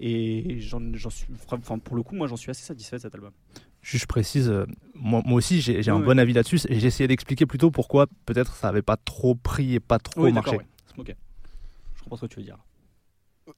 Et 0.00 0.60
pour 1.84 1.96
le 1.96 2.02
coup, 2.02 2.14
moi, 2.14 2.26
j'en 2.26 2.36
suis 2.36 2.50
assez 2.50 2.64
satisfait 2.64 2.96
de 2.96 3.02
cet 3.02 3.14
album. 3.14 3.32
Juste 3.84 4.04
je 4.04 4.06
précise, 4.06 4.48
euh, 4.48 4.64
moi, 4.94 5.20
moi 5.26 5.36
aussi 5.36 5.60
j'ai 5.60 5.90
un 5.90 6.00
bon 6.00 6.18
avis 6.18 6.32
là-dessus 6.32 6.58
et 6.70 6.80
j'ai 6.80 6.86
essayé 6.86 7.06
d'expliquer 7.06 7.44
plutôt 7.44 7.70
pourquoi 7.70 8.06
peut-être 8.24 8.56
ça 8.56 8.68
n'avait 8.68 8.80
pas 8.80 8.96
trop 8.96 9.34
pris 9.34 9.74
et 9.74 9.80
pas 9.80 9.98
trop 9.98 10.30
marché. 10.30 10.58
Ok, 10.96 11.14
je 11.94 12.02
comprends 12.02 12.16
ce 12.16 12.22
que 12.22 12.26
tu 12.32 12.38
veux 12.38 12.46
dire. 12.46 12.56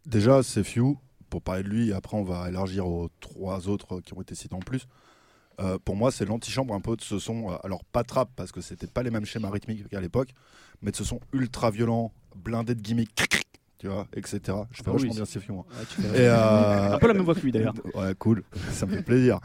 Déjà, 0.05 0.43
c'est 0.43 0.65
Few, 0.65 0.99
pour 1.31 1.43
parler 1.43 1.63
de 1.63 1.69
lui, 1.69 1.93
après 1.93 2.17
on 2.17 2.25
va 2.25 2.49
élargir 2.49 2.89
aux 2.89 3.09
trois 3.21 3.69
autres 3.69 4.01
qui 4.01 4.15
ont 4.15 4.21
été 4.21 4.35
cités 4.35 4.57
en 4.57 4.59
plus. 4.59 4.89
Euh, 5.61 5.79
pour 5.85 5.95
moi, 5.95 6.11
c'est 6.11 6.25
l'antichambre 6.25 6.75
un 6.75 6.81
peu 6.81 6.97
de 6.97 7.03
ce 7.03 7.21
son, 7.21 7.53
euh, 7.53 7.57
alors 7.63 7.85
pas 7.85 8.03
trap 8.03 8.29
parce 8.35 8.51
que 8.51 8.61
c'était 8.61 8.89
pas 8.89 9.05
les 9.05 9.13
mêmes 9.13 9.25
schémas 9.25 9.49
rythmiques 9.49 9.89
qu'à 9.89 10.01
l'époque, 10.01 10.31
mais 10.83 10.91
de 10.91 10.97
ce 10.97 11.05
son 11.05 11.21
ultra 11.33 11.71
violent, 11.71 12.13
blindé 12.35 12.75
de 12.75 12.81
gimmicks, 12.81 13.15
tu 13.79 13.89
vois, 13.89 14.07
etc. 14.15 14.39
Je 14.41 14.49
fais 14.49 14.85
Ah 14.87 14.93
vachement 14.93 14.97
oui, 14.97 15.09
bien. 15.11 15.55
Ouais, 15.55 16.19
Et, 16.19 16.29
euh, 16.29 16.95
Un 16.95 16.99
peu 16.99 17.09
la 17.09 17.15
même 17.15 17.25
voix 17.25 17.35
que 17.35 17.41
lui 17.41 17.53
d'ailleurs. 17.53 17.75
Ouais, 17.95 18.15
cool, 18.19 18.43
ça 18.73 18.87
me 18.87 18.93
fait 18.97 19.03
plaisir. 19.03 19.39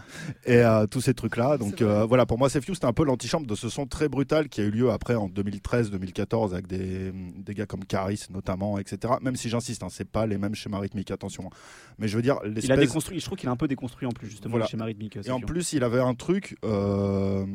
Et 0.45 0.57
euh, 0.57 0.85
tous 0.87 1.01
ces 1.01 1.13
trucs-là. 1.13 1.57
Donc 1.57 1.81
euh, 1.81 2.05
voilà, 2.05 2.25
pour 2.25 2.37
moi, 2.37 2.49
Few, 2.49 2.73
c'était 2.73 2.85
un 2.85 2.93
peu 2.93 3.03
l'antichambre 3.05 3.45
de 3.47 3.55
ce 3.55 3.69
son 3.69 3.85
très 3.87 4.07
brutal 4.09 4.47
qui 4.49 4.61
a 4.61 4.63
eu 4.63 4.71
lieu 4.71 4.89
après 4.91 5.15
en 5.15 5.27
2013-2014 5.29 6.51
avec 6.53 6.67
des, 6.67 7.11
des 7.13 7.53
gars 7.53 7.65
comme 7.65 7.83
Caris 7.85 8.25
notamment, 8.29 8.77
etc. 8.77 9.13
Même 9.21 9.35
si 9.35 9.49
j'insiste, 9.49 9.83
hein, 9.83 9.87
c'est 9.89 10.07
pas 10.09 10.25
les 10.25 10.37
mêmes 10.37 10.55
schémas 10.55 10.79
rythmiques, 10.79 11.11
attention. 11.11 11.45
hein. 11.47 11.55
Mais 11.99 12.07
je 12.07 12.15
veux 12.15 12.21
dire, 12.21 12.37
Il 12.45 12.71
a 12.71 12.77
déconstruit, 12.77 13.19
je 13.19 13.25
trouve 13.25 13.37
qu'il 13.37 13.49
a 13.49 13.51
un 13.51 13.55
peu 13.57 13.67
déconstruit 13.67 14.07
en 14.07 14.11
plus 14.11 14.27
justement 14.29 14.51
Voilà. 14.51 14.65
le 14.65 14.69
schéma 14.69 14.85
rythmique. 14.85 15.17
Et 15.25 15.31
en 15.31 15.39
plus, 15.39 15.73
il 15.73 15.83
avait 15.83 15.99
un 15.99 16.13
truc, 16.15 16.55
euh, 16.65 17.45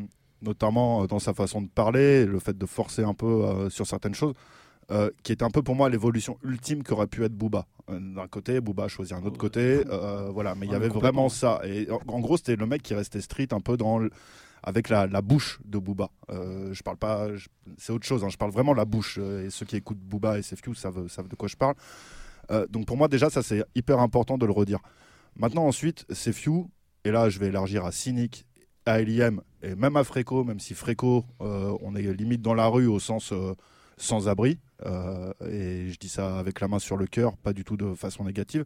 notamment 0.43 1.07
dans 1.07 1.19
sa 1.19 1.35
façon 1.35 1.63
de 1.63 1.69
parler, 1.69 2.27
le 2.27 2.39
fait 2.39 2.57
de 2.57 2.67
forcer 2.67 3.03
un 3.03 3.15
peu 3.15 3.27
euh, 3.27 3.71
sur 3.71 3.87
certaines 3.87 4.15
choses, 4.15 4.35
euh, 4.91 5.11
qui 5.23 5.33
était 5.33 5.45
un 5.45 5.51
peu 5.51 5.63
pour 5.63 5.75
moi 5.75 5.89
l'évolution 5.91 6.39
ultime 6.45 6.83
qu'aurait 6.83 7.07
pu 7.09 7.25
être 7.25 7.33
Booba. 7.35 7.67
Euh, 7.91 7.99
D'un 8.01 8.29
côté, 8.29 8.61
Booba 8.61 8.85
a 8.85 8.89
choisi 8.89 9.15
un 9.15 9.23
autre 9.25 9.39
côté, 9.39 9.83
euh, 9.89 10.31
voilà, 10.33 10.55
mais 10.55 10.67
il 10.67 10.73
y 10.73 10.75
avait 10.77 10.89
vraiment 10.89 11.29
ça. 11.29 11.61
Et 11.65 11.89
en, 11.91 12.01
en 12.09 12.21
gros, 12.21 12.37
c'était 12.37 12.57
le 12.57 12.67
mec 12.67 12.83
qui 12.83 12.95
restait 12.95 13.21
street 13.21 13.49
un 13.53 13.61
peu 13.61 13.77
dans 13.77 13.99
le- 13.99 14.11
avec 14.63 14.89
la, 14.89 15.07
la 15.07 15.23
bouche 15.23 15.61
de 15.65 15.79
Booba. 15.79 16.11
Euh, 16.31 16.73
je 16.73 16.83
parle 16.83 16.97
pas, 16.97 17.29
c'est 17.79 17.93
autre 17.93 18.07
chose. 18.07 18.25
hein, 18.25 18.29
je 18.29 18.37
parle 18.37 18.51
vraiment 18.51 18.75
la 18.75 18.85
bouche. 18.85 19.19
et 19.19 19.51
ceux 19.51 19.67
qui 19.67 19.77
écoutent 19.77 19.99
Booba 20.01 20.39
et 20.39 20.43
Sefju 20.43 20.75
savent, 20.75 21.09
savent 21.09 21.29
de 21.29 21.37
quoi 21.37 21.49
je 21.49 21.57
parle. 21.57 21.75
Donc 22.71 22.87
pour 22.87 22.97
moi 22.97 23.09
déjà, 23.09 23.29
ça 23.29 23.43
c'est 23.43 23.65
hyper 23.75 23.99
important 23.99 24.39
de 24.39 24.47
le 24.47 24.53
redire. 24.53 24.79
Maintenant 25.37 25.65
ensuite, 25.67 26.05
Sefju, 26.13 26.65
et 27.05 27.11
là 27.11 27.29
je 27.29 27.39
vais 27.41 27.49
élargir 27.49 27.85
à 27.85 27.91
Cynic, 27.93 28.47
à 28.87 29.01
L.I.M. 29.01 29.41
et 29.63 29.75
même 29.75 29.97
à 29.97 30.05
Fréco, 30.05 30.45
même 30.45 30.61
si 30.61 30.75
Fréco, 30.75 31.25
on 31.41 31.95
est 31.97 32.03
limite 32.13 32.43
dans 32.43 32.55
la 32.55 32.67
rue 32.69 32.87
au 32.87 33.01
sens 33.01 33.33
sans 33.97 34.29
abri, 34.29 34.59
euh, 34.85 35.33
et 35.49 35.91
je 35.91 35.99
dis 35.99 36.09
ça 36.09 36.39
avec 36.39 36.61
la 36.61 36.69
main 36.69 36.79
sur 36.79 36.97
le 36.97 37.07
cœur, 37.07 37.37
pas 37.37 37.53
du 37.53 37.65
tout 37.65 37.77
de 37.77 37.95
façon 37.95 38.25
négative. 38.25 38.65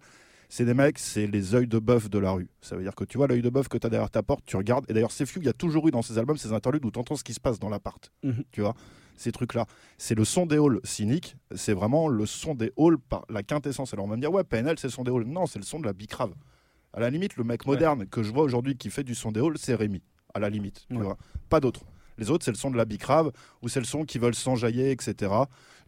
C'est 0.49 0.65
des 0.65 0.75
mecs, 0.75 0.99
c'est 0.99 1.29
les 1.29 1.55
œils 1.55 1.69
de 1.69 1.79
bœuf 1.79 2.11
de 2.11 2.19
la 2.19 2.33
rue. 2.33 2.49
Ça 2.61 2.75
veut 2.75 2.83
dire 2.83 2.97
que 2.97 3.05
tu 3.05 3.19
vois 3.19 3.29
l'œil 3.29 3.43
de 3.43 3.51
bœuf 3.51 3.69
que 3.69 3.79
tu 3.79 3.87
as 3.87 3.91
derrière 3.91 4.11
ta 4.11 4.25
porte, 4.25 4.45
tu 4.45 4.57
regardes. 4.57 4.85
Et 4.91 4.95
d'ailleurs, 4.95 5.13
Sefju, 5.13 5.39
il 5.39 5.47
y 5.47 5.49
a 5.49 5.53
toujours 5.53 5.87
eu 5.87 5.93
dans 5.93 6.03
ses 6.03 6.19
albums 6.19 6.37
ces 6.37 6.53
interludes 6.53 6.85
où 6.85 6.91
tu 6.91 6.99
entends 6.99 7.15
ce 7.15 7.23
qui 7.23 7.35
se 7.35 7.41
passe 7.41 7.61
dans 7.61 7.69
l'appart. 7.69 8.11
Mhm. 8.25 8.43
Tu 8.51 8.61
vois, 8.61 8.75
ces 9.17 9.31
trucs-là. 9.31 9.67
C'est 9.97 10.17
le 10.17 10.25
son 10.25 10.47
des 10.47 10.57
halls 10.57 10.81
cynique. 10.83 11.37
C'est 11.55 11.73
vraiment 11.73 12.09
le 12.09 12.27
son 12.27 12.57
des 12.57 12.73
halls 12.77 12.99
par 12.99 13.25
la 13.29 13.45
quintessence. 13.45 13.93
Alors 13.95 14.07
on 14.07 14.09
va 14.09 14.17
me 14.17 14.21
dire, 14.21 14.33
ouais, 14.33 14.43
PNL, 14.43 14.77
c'est 14.77 14.89
le 14.89 14.93
son 14.93 15.05
des 15.05 15.13
halls. 15.13 15.25
Non, 15.25 15.47
c'est 15.47 15.61
le 15.61 15.65
son 15.65 15.79
de 15.79 15.87
la 15.87 15.93
bicrave. 15.93 16.35
À 16.93 16.99
la 16.99 17.11
limite, 17.11 17.37
le 17.37 17.45
mec 17.45 17.65
moderne 17.65 18.07
que 18.07 18.25
je 18.25 18.33
vois 18.33 18.43
aujourd'hui 18.43 18.77
qui 18.77 18.91
fait 18.91 19.05
du 19.05 19.15
son 19.15 19.31
des 19.31 19.41
halls, 19.41 19.57
c'est 19.57 19.77
Rémi. 19.77 20.03
À 20.35 20.41
la 20.41 20.51
limite, 20.51 20.87
tu 20.89 20.97
vois. 20.97 21.17
Pas 21.49 21.61
d'autres. 21.61 21.85
Les 22.19 22.31
autres, 22.31 22.45
c'est 22.45 22.51
le 22.51 22.57
son 22.57 22.71
de 22.71 22.77
la 22.77 22.85
bicrave 22.85 23.33
ou 23.63 23.69
c'est 23.69 23.81
le 23.81 23.87
son 23.87 24.05
qui 24.05 24.19
veulent 24.19 24.35
s'enjailler, 24.35 24.91
etc. 24.91 25.33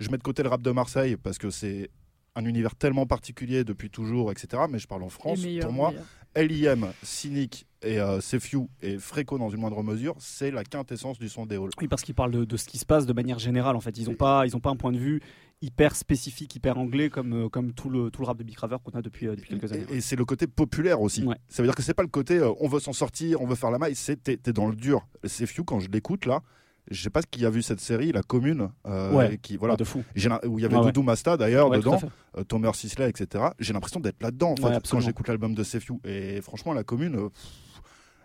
Je 0.02 0.10
mets 0.10 0.18
de 0.18 0.22
côté 0.22 0.42
le 0.42 0.48
rap 0.48 0.62
de 0.62 0.70
Marseille 0.70 1.16
parce 1.16 1.38
que 1.38 1.50
c'est 1.50 1.90
un 2.34 2.44
univers 2.44 2.74
tellement 2.74 3.06
particulier 3.06 3.64
depuis 3.64 3.90
toujours, 3.90 4.30
etc. 4.32 4.64
Mais 4.70 4.78
je 4.78 4.86
parle 4.86 5.02
en 5.02 5.08
France. 5.08 5.42
Meilleur, 5.42 5.66
Pour 5.66 5.72
moi, 5.72 5.90
meilleur. 5.90 6.76
LIM, 6.76 6.92
Cynic 7.02 7.66
et 7.82 8.00
euh, 8.00 8.20
et 8.80 8.98
Fréco 8.98 9.38
dans 9.38 9.50
une 9.50 9.60
moindre 9.60 9.82
mesure, 9.82 10.14
c'est 10.18 10.50
la 10.50 10.64
quintessence 10.64 11.18
du 11.18 11.28
son 11.28 11.46
des 11.46 11.56
halls. 11.56 11.70
Oui, 11.80 11.88
parce 11.88 12.02
qu'ils 12.02 12.14
parlent 12.14 12.30
de, 12.30 12.44
de 12.44 12.56
ce 12.56 12.66
qui 12.66 12.78
se 12.78 12.86
passe 12.86 13.06
de 13.06 13.12
manière 13.12 13.38
générale 13.38 13.76
en 13.76 13.80
fait. 13.80 13.98
Ils 13.98 14.08
n'ont 14.08 14.14
pas, 14.14 14.46
ils 14.46 14.56
ont 14.56 14.60
pas 14.60 14.70
un 14.70 14.76
point 14.76 14.92
de 14.92 14.98
vue 14.98 15.20
hyper 15.60 15.94
spécifique, 15.94 16.54
hyper 16.56 16.78
anglais 16.78 17.08
comme, 17.10 17.44
euh, 17.44 17.48
comme 17.48 17.72
tout, 17.72 17.88
le, 17.88 18.10
tout 18.10 18.22
le 18.22 18.26
rap 18.26 18.36
de 18.36 18.42
Big 18.44 18.58
Raver 18.58 18.78
qu'on 18.82 18.98
a 18.98 19.02
depuis, 19.02 19.28
euh, 19.28 19.36
depuis 19.36 19.50
quelques 19.50 19.72
années. 19.72 19.86
Et, 19.90 19.96
et 19.96 20.00
c'est 20.00 20.16
le 20.16 20.24
côté 20.24 20.46
populaire 20.46 21.00
aussi. 21.00 21.22
Ouais. 21.22 21.36
Ça 21.48 21.62
veut 21.62 21.68
dire 21.68 21.74
que 21.76 21.82
c'est 21.82 21.94
pas 21.94 22.02
le 22.02 22.08
côté 22.08 22.38
euh, 22.38 22.52
on 22.60 22.68
veut 22.68 22.80
s'en 22.80 22.92
sortir, 22.92 23.40
on 23.40 23.46
veut 23.46 23.54
faire 23.54 23.70
la 23.70 23.78
maille, 23.78 23.94
c'est 23.94 24.22
t'es, 24.22 24.36
t'es 24.36 24.52
dans 24.52 24.68
le 24.68 24.74
dur. 24.74 25.06
Sefju, 25.24 25.62
quand 25.64 25.80
je 25.80 25.88
l'écoute 25.90 26.26
là, 26.26 26.40
je 26.90 27.02
sais 27.02 27.10
pas 27.10 27.22
qui 27.22 27.46
a 27.46 27.50
vu 27.50 27.62
cette 27.62 27.80
série, 27.80 28.12
La 28.12 28.22
Commune, 28.22 28.70
euh, 28.86 29.12
Ouais. 29.12 29.38
qui 29.40 29.56
voilà, 29.56 29.74
Ah, 29.74 29.76
de 29.76 29.84
fou. 29.84 30.00
où 30.46 30.58
il 30.58 30.62
y 30.62 30.64
avait 30.64 30.76
ouais. 30.76 30.82
Doudou 30.84 31.02
Masta 31.02 31.36
d'ailleurs 31.36 31.68
Ouais, 31.68 31.78
dedans, 31.78 32.00
euh, 32.36 32.44
Tomer 32.44 32.72
Sisley, 32.74 33.08
etc. 33.08 33.44
J'ai 33.58 33.72
l'impression 33.72 34.00
d'être 34.00 34.22
là-dedans 34.22 34.52
en 34.52 34.56
fait 34.56 34.88
quand 34.90 35.00
j'écoute 35.00 35.28
l'album 35.28 35.54
de 35.54 35.62
Sefju. 35.62 35.94
Et 36.04 36.40
franchement, 36.42 36.72
La 36.72 36.84
Commune, 36.84 37.16
euh, 37.16 37.28
pff, 37.28 37.82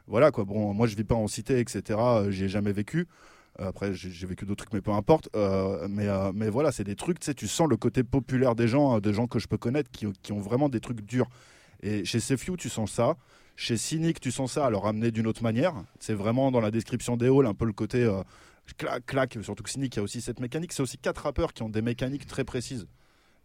voilà 0.07 0.31
quoi. 0.31 0.43
Bon, 0.45 0.73
moi 0.73 0.87
je 0.87 0.95
vis 0.95 1.03
pas 1.03 1.15
en 1.15 1.27
cité, 1.27 1.59
etc. 1.59 1.99
J'y 2.29 2.45
ai 2.45 2.49
jamais 2.49 2.71
vécu. 2.71 3.07
Après, 3.59 3.91
j'ai 3.93 4.27
vécu 4.27 4.45
d'autres 4.45 4.65
trucs, 4.65 4.73
mais 4.73 4.81
peu 4.81 4.91
importe. 4.91 5.29
Mais, 5.89 6.07
mais 6.35 6.49
voilà, 6.49 6.71
c'est 6.71 6.83
des 6.83 6.95
trucs, 6.95 7.19
tu 7.19 7.25
sais, 7.25 7.33
tu 7.33 7.47
sens 7.47 7.67
le 7.67 7.75
côté 7.75 8.03
populaire 8.03 8.53
des 8.53 8.67
gens, 8.67 8.99
des 8.99 9.13
gens 9.13 9.25
que 9.25 9.39
je 9.39 9.47
peux 9.47 9.57
connaître 9.57 9.89
qui, 9.89 10.05
qui 10.21 10.31
ont 10.31 10.39
vraiment 10.39 10.69
des 10.69 10.79
trucs 10.79 11.01
durs. 11.01 11.27
Et 11.81 12.05
chez 12.05 12.19
Sefju, 12.19 12.55
tu 12.57 12.69
sens 12.69 12.91
ça. 12.91 13.15
Chez 13.57 13.75
Cynic, 13.75 14.19
tu 14.19 14.31
sens 14.31 14.53
ça, 14.53 14.65
alors 14.67 14.87
amené 14.87 15.09
d'une 15.11 15.25
autre 15.27 15.41
manière. 15.41 15.73
C'est 15.99 16.13
vraiment 16.13 16.51
dans 16.51 16.61
la 16.61 16.71
description 16.71 17.17
des 17.17 17.27
halls, 17.27 17.47
un 17.47 17.55
peu 17.55 17.65
le 17.65 17.73
côté 17.73 18.03
euh, 18.03 18.21
clac, 18.77 19.05
clac. 19.05 19.37
Surtout 19.41 19.63
que 19.63 19.69
Cynic, 19.69 19.95
il 19.95 19.97
y 19.97 19.99
a 19.99 20.03
aussi 20.03 20.21
cette 20.21 20.39
mécanique. 20.39 20.71
C'est 20.71 20.83
aussi 20.83 20.99
quatre 20.99 21.23
rappeurs 21.23 21.53
qui 21.53 21.63
ont 21.63 21.69
des 21.69 21.81
mécaniques 21.81 22.27
très 22.27 22.43
précises. 22.43 22.87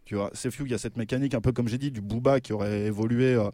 Tu 0.05 0.13
vois, 0.15 0.29
Sefju, 0.33 0.65
il 0.65 0.71
y 0.71 0.75
a 0.75 0.77
cette 0.77 0.97
mécanique, 0.97 1.33
un 1.33 1.41
peu 1.41 1.51
comme 1.51 1.67
j'ai 1.67 1.79
dit, 1.79 1.91
du 1.91 1.99
Booba 2.01 2.39
qui 2.39 2.53
aurait 2.53 2.83
évolué 2.83 3.33
euh, 3.33 3.49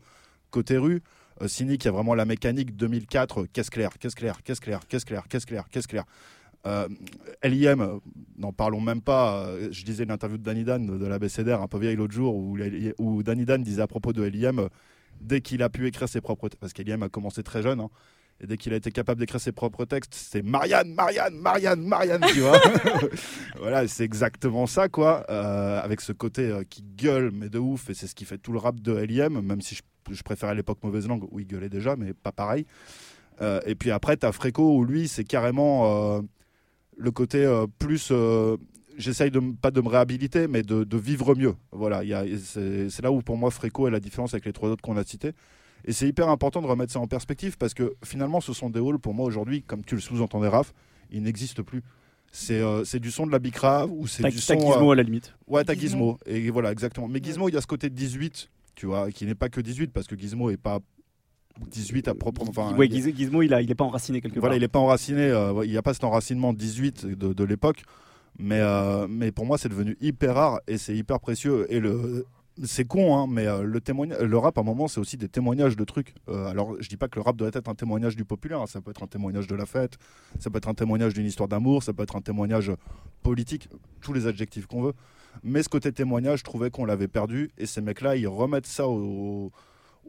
côté 0.51 0.78
rue. 0.78 1.01
Euh, 1.41 1.47
Cynic, 1.47 1.84
il 1.84 1.88
y 1.88 1.89
a 1.89 1.91
vraiment 1.91 2.14
la 2.14 2.26
mécanique 2.26 2.76
2004. 2.76 3.41
euh, 3.41 3.47
Qu'est-ce 3.53 3.72
clair, 3.72 3.97
qu'est-ce 3.97 4.16
clair, 4.16 4.41
qu'est-ce 4.43 4.60
clair, 4.60 4.82
qu'est-ce 4.88 5.05
clair, 5.05 5.24
qu'est-ce 5.30 5.45
clair, 5.45 5.70
qu'est-ce 5.72 5.88
clair. 5.88 6.03
Euh, 6.68 6.89
LIM, 7.41 7.80
euh, 7.80 7.99
n'en 8.38 8.51
parlons 8.51 8.82
même 8.82 9.01
pas. 9.01 9.47
Je 9.72 9.86
disais 9.86 10.03
l'interview 10.03 10.38
de 10.38 10.43
Danny 10.43 10.66
Dan 10.66 10.99
de, 10.99 11.05
la 11.05 11.20
BCDR 11.20 11.62
un 11.62 11.68
peu 11.70 11.80
vieille 11.80 11.95
l'autre 11.95 12.14
jour 12.14 12.36
où, 12.36 13.24
Danny 13.24 13.45
Dan 13.45 13.64
disait 13.64 13.82
à 13.82 13.88
propos 13.88 14.12
de 14.12 14.24
LIM, 14.24 14.68
dès 15.20 15.41
qu'il 15.41 15.63
a 15.63 15.70
pu 15.70 15.88
écrire 15.88 16.09
ses 16.09 16.22
propres 16.22 16.49
textes, 16.49 16.59
parce 16.59 16.74
qu'LIM 16.74 17.01
a 17.03 17.09
commencé 17.09 17.43
très 17.43 17.61
jeune, 17.61 17.80
hein, 17.80 17.89
et 18.41 18.47
dès 18.47 18.57
qu'il 18.57 18.72
a 18.74 18.78
été 18.78 18.91
capable 18.91 19.20
d'écrire 19.20 19.41
ses 19.41 19.51
propres 19.51 19.86
textes, 19.86 20.13
c'est 20.13 20.41
Marianne, 20.41 20.93
Marianne, 20.93 21.36
Marianne, 21.36 21.82
Marianne, 21.82 22.22
tu 22.34 22.39
vois. 22.39 22.59
voilà, 23.57 23.86
c'est 23.88 24.05
exactement 24.05 24.65
ça, 24.65 24.88
quoi, 24.88 25.26
euh, 25.30 25.82
avec 25.82 25.99
ce 25.99 26.13
côté 26.13 26.43
euh, 26.43 26.63
qui 26.70 26.84
gueule, 26.84 27.32
mais 27.34 27.49
de 27.49 27.59
ouf, 27.59 27.89
et 27.89 27.93
c'est 27.93 28.07
ce 28.07 28.15
qui 28.15 28.24
fait 28.24 28.38
tout 28.38 28.53
le 28.53 28.59
rap 28.59 28.80
de 28.80 28.93
LIM, 28.93 29.41
même 29.41 29.61
si 29.61 29.76
je, 29.76 29.82
je 30.13 30.24
préférais 30.24 30.55
l'époque 30.55 30.80
Mauvaise 30.84 31.07
Langue 31.07 31.26
où 31.32 31.39
il 31.39 31.47
gueulait 31.47 31.70
déjà, 31.70 31.97
mais 31.97 32.13
pas 32.13 32.32
pareil. 32.32 32.65
Euh, 33.41 33.59
et 33.65 33.76
puis 33.76 33.91
après, 33.91 34.15
t'as 34.15 34.32
Fréco 34.32 34.78
où 34.78 34.86
lui, 34.86 35.09
c'est 35.09 35.26
carrément 35.26 36.22
le 36.97 37.11
côté 37.11 37.45
plus. 37.78 38.11
J'essaye 39.00 39.32
de 39.32 39.39
pas 39.62 39.72
de 39.72 39.82
me 39.82 39.88
réhabiliter, 39.88 40.47
mais 40.47 40.62
de, 40.62 40.84
de 40.84 40.97
vivre 40.97 41.34
mieux. 41.36 41.56
Voilà, 41.72 42.04
il 42.04 42.10
y 42.10 42.14
a- 42.14 42.26
c'est 42.45 43.02
là 43.02 43.12
où 43.12 43.22
pour 43.22 43.38
moi 43.38 43.50
Fréco 43.50 43.88
est 43.88 43.91
la 43.91 44.00
différence 44.00 44.34
avec 44.36 44.45
les 44.45 44.54
trois 44.54 44.70
autres 44.70 44.82
qu'on 44.84 44.97
a 44.97 45.04
cités. 45.04 45.32
Et 45.86 45.93
c'est 45.93 46.08
hyper 46.08 46.28
important 46.30 46.62
de 46.62 46.68
remettre 46.68 46.91
ça 46.91 47.00
en 47.00 47.08
perspective 47.08 47.58
parce 47.58 47.74
que 47.74 47.93
finalement, 48.04 48.41
ce 48.41 48.52
sont 48.54 48.70
des 48.70 48.80
halls 48.80 49.00
pour 49.00 49.14
moi 49.14 49.26
aujourd'hui, 49.26 49.64
comme 49.64 49.84
tu 49.86 49.95
le 49.95 50.02
sous-entendais, 50.02 50.50
Raph, 50.50 50.74
ils 51.10 51.24
n'existent 51.24 51.64
plus. 51.64 51.82
C'est 52.32 52.60
euh, 52.62 52.84
c'est 52.84 53.00
du 53.00 53.10
son 53.10 53.26
de 53.26 53.32
la 53.32 53.39
bicrave 53.39 53.89
ou 53.91 54.06
c'est 54.06 54.22
du 54.30 54.36
t'as 54.36 54.41
son. 54.41 54.60
Gizmo 54.60 54.89
euh, 54.89 54.91
à 54.91 54.95
la 54.95 55.04
limite. 55.04 55.34
Ouais, 55.47 55.64
t'as 55.64 55.74
Gizmo. 55.74 56.20
Gizmo. 56.28 56.45
Et 56.45 56.50
voilà, 56.52 56.72
exactement. 56.72 57.08
Mais 57.08 57.20
Gizmo, 57.24 57.50
il 57.50 57.56
y 57.56 57.58
a 57.58 57.62
ce 57.62 57.66
côté 57.68 57.89
18, 57.89 58.50
tu 58.76 58.86
vois, 58.86 59.10
qui 59.12 59.26
n'est 59.26 59.34
pas 59.34 59.50
que 59.50 59.62
18 59.62 59.91
parce 59.93 60.06
que 60.06 60.16
Gizmo 60.16 60.50
est 60.52 60.58
pas 60.58 60.80
18 61.72 62.08
à 62.10 62.14
proprement. 62.16 62.50
Enfin, 62.52 62.76
ouais, 62.76 62.89
Gizmo, 62.89 63.41
il, 63.41 63.54
a, 63.54 63.62
il 63.62 63.76
pas 63.76 63.84
enraciné 63.86 64.22
quelque 64.22 64.39
voilà, 64.39 64.52
part. 64.52 64.58
il 64.58 64.62
n'est 64.62 64.68
pas 64.68 64.80
enraciné, 64.80 65.22
euh, 65.24 65.62
il 65.66 65.72
n'y 65.72 65.78
a 65.78 65.82
pas 65.82 65.93
cet 65.93 66.04
enracinement 66.04 66.54
18 66.54 67.06
de, 67.08 67.34
de 67.34 67.43
l'époque, 67.43 67.84
mais, 68.40 68.60
euh, 68.62 69.08
mais 69.10 69.32
pour 69.32 69.46
moi 69.46 69.58
c'est 69.58 69.70
devenu 69.70 69.98
hyper 70.02 70.36
rare 70.36 70.60
et 70.68 70.78
c'est 70.78 70.96
hyper 70.96 71.20
précieux. 71.20 71.68
Et 71.72 71.80
le, 71.80 72.26
c'est 72.64 72.86
con, 72.86 73.16
hein, 73.18 73.28
mais 73.30 73.48
euh, 73.48 73.64
le, 73.64 73.80
témoignage, 73.82 74.20
le 74.22 74.38
rap 74.38 74.58
à 74.58 74.62
un 74.62 74.64
moment 74.64 74.88
c'est 74.88 75.00
aussi 75.00 75.18
des 75.18 75.30
témoignages 75.30 75.76
de 75.76 75.84
trucs. 75.84 76.14
Euh, 76.30 76.46
alors 76.48 76.76
je 76.80 76.90
dis 76.90 76.98
pas 76.98 77.08
que 77.08 77.16
le 77.18 77.22
rap 77.22 77.36
doit 77.38 77.50
être 77.54 77.70
un 77.70 77.76
témoignage 77.76 78.16
du 78.16 78.26
populaire, 78.26 78.62
hein, 78.62 78.68
ça 78.68 78.82
peut 78.82 78.92
être 78.92 79.04
un 79.04 79.08
témoignage 79.08 79.48
de 79.48 79.56
la 79.56 79.66
fête, 79.66 79.98
ça 80.40 80.50
peut 80.50 80.58
être 80.58 80.68
un 80.70 80.74
témoignage 80.74 81.14
d'une 81.14 81.26
histoire 81.26 81.48
d'amour, 81.50 81.84
ça 81.84 81.94
peut 81.94 82.04
être 82.04 82.16
un 82.16 82.22
témoignage 82.22 82.72
politique, 83.22 83.70
tous 84.02 84.14
les 84.14 84.28
adjectifs 84.28 84.66
qu'on 84.66 84.82
veut. 84.82 84.94
Mais 85.44 85.62
ce 85.64 85.70
côté 85.70 85.92
témoignage, 85.92 86.40
je 86.40 86.44
trouvais 86.44 86.70
qu'on 86.72 86.86
l'avait 86.86 87.08
perdu 87.08 87.52
et 87.58 87.66
ces 87.66 87.82
mecs-là 87.82 88.16
ils 88.16 88.28
remettent 88.28 88.66
ça 88.66 88.88
au, 88.88 89.52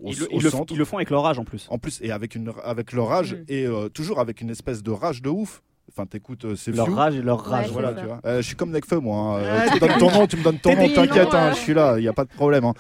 au, 0.03 0.11
Ils, 0.11 0.19
le- 0.19 0.27
au 0.27 0.39
ils 0.39 0.43
le, 0.43 0.51
centre. 0.51 0.73
ils 0.73 0.79
le 0.79 0.85
font 0.85 0.97
avec 0.97 1.11
leur 1.11 1.27
âge 1.27 1.39
en 1.39 1.45
plus. 1.45 1.67
En 1.71 1.79
plus, 1.79 2.01
et 2.03 2.11
avec, 2.11 2.35
une, 2.35 2.53
avec 2.65 2.93
leur 2.93 3.09
rage, 3.09 3.35
Mm. 3.35 3.45
et 3.49 3.67
euh, 3.67 3.89
toujours 3.89 4.19
avec 4.19 4.41
une 4.41 4.51
espèce 4.51 4.83
de 4.83 4.91
rage 4.91 5.21
de 5.23 5.29
ouf. 5.29 5.63
Enfin, 5.93 6.07
t'écoutes, 6.07 6.45
euh, 6.45 6.57
c'est 6.57 6.73
Leur 6.75 6.93
rage 6.95 7.17
et 7.17 7.23
leur 7.23 7.43
rage. 7.45 7.69
Voilà, 7.71 7.93
tu 7.95 8.07
vois. 8.07 8.21
Euh, 8.25 8.37
je 8.41 8.47
suis 8.47 8.57
comme 8.57 8.71
Necfeu, 8.71 9.01
moi. 9.01 9.41
hein. 9.41 9.45
Ah, 9.45 9.69
tu 9.69 9.75
me 9.75 9.81
donnes 9.81 9.99
ton 9.99 10.11
nom, 10.11 10.27
tu 10.27 10.37
me 10.37 10.43
donnes 10.43 10.59
ton 10.59 10.75
nom, 10.77 10.89
t'inquiète, 10.89 11.35
hein, 11.35 11.51
je 11.53 11.59
suis 11.59 11.75
là, 11.75 11.99
il 11.99 12.03
n'y 12.03 12.09
a 12.09 12.13
pas 12.13 12.25
de 12.25 12.31
problème. 12.31 12.65
hein. 12.65 12.75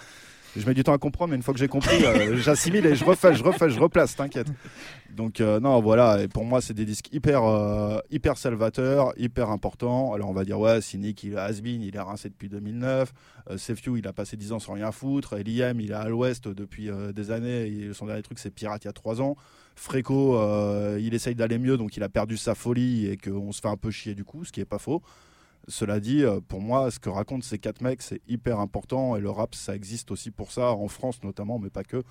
Je 0.56 0.66
mets 0.66 0.74
du 0.74 0.82
temps 0.82 0.92
à 0.92 0.98
comprendre, 0.98 1.30
mais 1.30 1.36
une 1.36 1.42
fois 1.44 1.54
que 1.54 1.60
j'ai 1.60 1.68
compris, 1.68 2.04
euh, 2.04 2.36
j'assimile 2.38 2.84
et 2.84 2.96
je 2.96 3.04
refais, 3.04 3.34
je 3.36 3.44
refais, 3.44 3.70
je 3.70 3.78
replace, 3.78 4.16
t'inquiète. 4.16 4.48
Donc, 5.14 5.40
euh, 5.40 5.60
non, 5.60 5.80
voilà, 5.80 6.22
et 6.22 6.26
pour 6.28 6.44
moi, 6.44 6.60
c'est 6.60 6.74
des 6.74 6.84
disques 6.84 7.08
hyper, 7.12 7.44
euh, 7.44 7.98
hyper 8.10 8.36
salvateurs, 8.36 9.12
hyper 9.16 9.50
importants. 9.50 10.12
Alors, 10.12 10.28
on 10.28 10.32
va 10.32 10.44
dire, 10.44 10.58
ouais, 10.58 10.80
Cynic, 10.80 11.22
il 11.22 11.34
est 11.34 11.36
has-been, 11.36 11.82
il 11.82 11.94
est 11.94 12.00
rincé 12.00 12.28
depuis 12.30 12.48
2009. 12.48 13.12
Euh, 13.48 13.58
Sefew, 13.58 13.96
il 13.98 14.08
a 14.08 14.12
passé 14.12 14.36
10 14.36 14.50
ans 14.52 14.58
sans 14.58 14.72
rien 14.72 14.90
foutre. 14.90 15.34
L.I.M., 15.34 15.80
il 15.80 15.92
est 15.92 15.94
à 15.94 16.08
l'ouest 16.08 16.48
depuis 16.48 16.90
euh, 16.90 17.12
des 17.12 17.30
années. 17.30 17.66
Et 17.68 17.92
son 17.94 18.06
dernier 18.06 18.22
truc, 18.22 18.40
c'est 18.40 18.50
Pirate 18.50 18.82
il 18.84 18.88
y 18.88 18.90
a 18.90 18.92
3 18.92 19.22
ans. 19.22 19.36
Fréco, 19.80 20.36
euh, 20.36 20.98
il 21.00 21.14
essaye 21.14 21.34
d'aller 21.34 21.56
mieux, 21.56 21.78
donc 21.78 21.96
il 21.96 22.02
a 22.02 22.10
perdu 22.10 22.36
sa 22.36 22.54
folie 22.54 23.06
et 23.06 23.16
qu'on 23.16 23.50
se 23.50 23.62
fait 23.62 23.68
un 23.68 23.78
peu 23.78 23.90
chier 23.90 24.14
du 24.14 24.24
coup, 24.24 24.44
ce 24.44 24.52
qui 24.52 24.60
est 24.60 24.66
pas 24.66 24.78
faux. 24.78 25.00
Cela 25.68 26.00
dit, 26.00 26.22
euh, 26.22 26.38
pour 26.46 26.60
moi, 26.60 26.90
ce 26.90 26.98
que 26.98 27.08
racontent 27.08 27.40
ces 27.40 27.58
quatre 27.58 27.80
mecs, 27.80 28.02
c'est 28.02 28.20
hyper 28.28 28.60
important 28.60 29.16
et 29.16 29.22
le 29.22 29.30
rap, 29.30 29.54
ça 29.54 29.74
existe 29.74 30.10
aussi 30.10 30.30
pour 30.30 30.52
ça, 30.52 30.72
en 30.72 30.86
France 30.88 31.22
notamment, 31.22 31.58
mais 31.58 31.70
pas 31.70 31.82
que. 31.82 32.02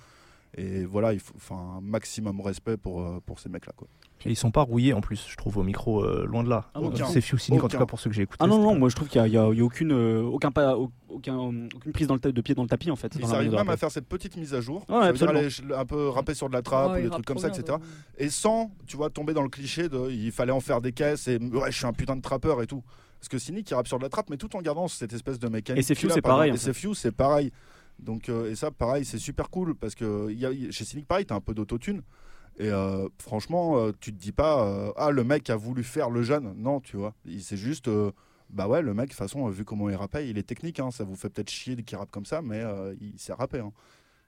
Et 0.56 0.84
voilà, 0.84 1.12
il 1.12 1.20
faut 1.20 1.54
un 1.54 1.80
maximum 1.80 2.40
respect 2.40 2.76
pour, 2.76 3.22
pour 3.22 3.38
ces 3.38 3.48
mecs-là. 3.48 3.72
Quoi. 3.76 3.88
Et 4.26 4.30
ils 4.30 4.36
sont 4.36 4.50
pas 4.50 4.62
rouillés 4.62 4.92
en 4.92 5.00
plus, 5.00 5.26
je 5.28 5.36
trouve, 5.36 5.56
au 5.56 5.62
micro, 5.62 6.04
euh, 6.04 6.26
loin 6.26 6.44
de 6.44 6.50
là. 6.50 6.70
Ah, 6.74 6.80
c'est 7.10 7.22
Few 7.22 7.38
Cynic, 7.38 7.64
en 7.64 7.68
tout 7.68 7.78
cas 7.78 7.86
pour 7.86 7.98
ceux 7.98 8.10
que 8.10 8.16
j'ai 8.16 8.22
écoutés. 8.22 8.38
Ah 8.40 8.46
non, 8.46 8.58
non, 8.58 8.78
moi 8.78 8.90
je 8.90 8.96
trouve 8.96 9.08
qu'il 9.08 9.22
n'y 9.22 9.36
a, 9.36 9.48
aucune, 9.48 9.92
euh, 9.92 10.22
aucun, 10.22 10.50
pas, 10.50 10.76
aucun, 11.08 11.38
aucune 11.38 11.92
prise 11.92 12.06
dans 12.06 12.14
le 12.14 12.20
de 12.20 12.40
pied 12.42 12.54
dans 12.54 12.62
le 12.62 12.68
tapis 12.68 12.90
en 12.90 12.96
fait. 12.96 13.16
Ils 13.18 13.24
arrivent 13.34 13.54
même 13.54 13.68
à 13.68 13.76
faire 13.76 13.90
cette 13.90 14.06
petite 14.06 14.36
mise 14.36 14.54
à 14.54 14.60
jour, 14.60 14.84
un 14.88 15.84
peu 15.86 16.08
rapper 16.08 16.34
sur 16.34 16.48
de 16.48 16.54
la 16.54 16.62
trappe 16.62 16.98
ou 16.98 17.02
des 17.02 17.10
trucs 17.10 17.26
comme 17.26 17.38
ça, 17.38 17.48
etc. 17.48 17.78
Et 18.18 18.28
sans, 18.28 18.70
tu 18.86 18.96
vois, 18.96 19.10
tomber 19.10 19.32
dans 19.32 19.42
le 19.42 19.48
cliché 19.48 19.88
de 19.88 20.10
il 20.10 20.32
fallait 20.32 20.52
en 20.52 20.60
faire 20.60 20.80
des 20.80 20.92
caisses 20.92 21.28
et 21.28 21.38
ouais, 21.38 21.70
je 21.70 21.76
suis 21.76 21.86
un 21.86 21.92
putain 21.92 22.16
de 22.16 22.22
trappeur 22.22 22.62
et 22.62 22.66
tout. 22.66 22.82
Parce 23.18 23.28
que 23.28 23.38
Cynic 23.38 23.70
il 23.70 23.74
rappe 23.74 23.88
sur 23.88 23.98
de 23.98 24.02
la 24.02 24.08
trappe, 24.08 24.30
mais 24.30 24.38
tout 24.38 24.54
en 24.56 24.62
gardant 24.62 24.88
cette 24.88 25.12
espèce 25.12 25.38
de 25.38 25.48
mécanique. 25.48 25.80
Et 25.80 25.82
c'est 25.82 25.94
Few, 25.94 26.08
c'est 26.10 26.22
pareil. 26.22 26.52
Et 26.52 26.56
c'est 26.56 26.72
Few, 26.72 26.94
c'est 26.94 27.12
pareil. 27.12 27.52
Donc, 28.02 28.28
euh, 28.28 28.50
et 28.50 28.54
ça, 28.54 28.70
pareil, 28.70 29.04
c'est 29.04 29.18
super 29.18 29.50
cool 29.50 29.74
parce 29.74 29.94
que 29.94 30.28
a, 30.44 30.70
chez 30.70 30.84
Cynic, 30.84 31.06
pareil, 31.06 31.26
t'as 31.26 31.34
un 31.34 31.40
peu 31.40 31.54
d'autotune. 31.54 32.02
Et 32.58 32.68
euh, 32.68 33.08
franchement, 33.18 33.78
euh, 33.78 33.92
tu 34.00 34.12
te 34.12 34.18
dis 34.18 34.32
pas, 34.32 34.66
euh, 34.66 34.92
ah, 34.96 35.10
le 35.10 35.24
mec 35.24 35.48
a 35.48 35.56
voulu 35.56 35.82
faire 35.82 36.10
le 36.10 36.22
jeune. 36.22 36.52
Non, 36.56 36.80
tu 36.80 36.98
vois. 36.98 37.14
C'est 37.40 37.56
juste, 37.56 37.88
bah 38.50 38.68
ouais, 38.68 38.82
le 38.82 38.92
mec, 38.92 39.06
de 39.06 39.10
toute 39.10 39.18
façon, 39.18 39.48
vu 39.48 39.64
comment 39.64 39.88
il 39.88 39.94
rappait, 39.94 40.28
il 40.28 40.36
est 40.36 40.42
technique. 40.42 40.78
Hein. 40.78 40.90
ça 40.90 41.04
vous 41.04 41.16
fait 41.16 41.30
peut-être 41.30 41.50
chier 41.50 41.76
qu'il 41.76 41.96
rappe 41.96 42.10
comme 42.10 42.26
ça, 42.26 42.42
mais 42.42 42.62
il 43.00 43.18
sait 43.18 43.32
rapper. 43.32 43.60
Hein. 43.60 43.72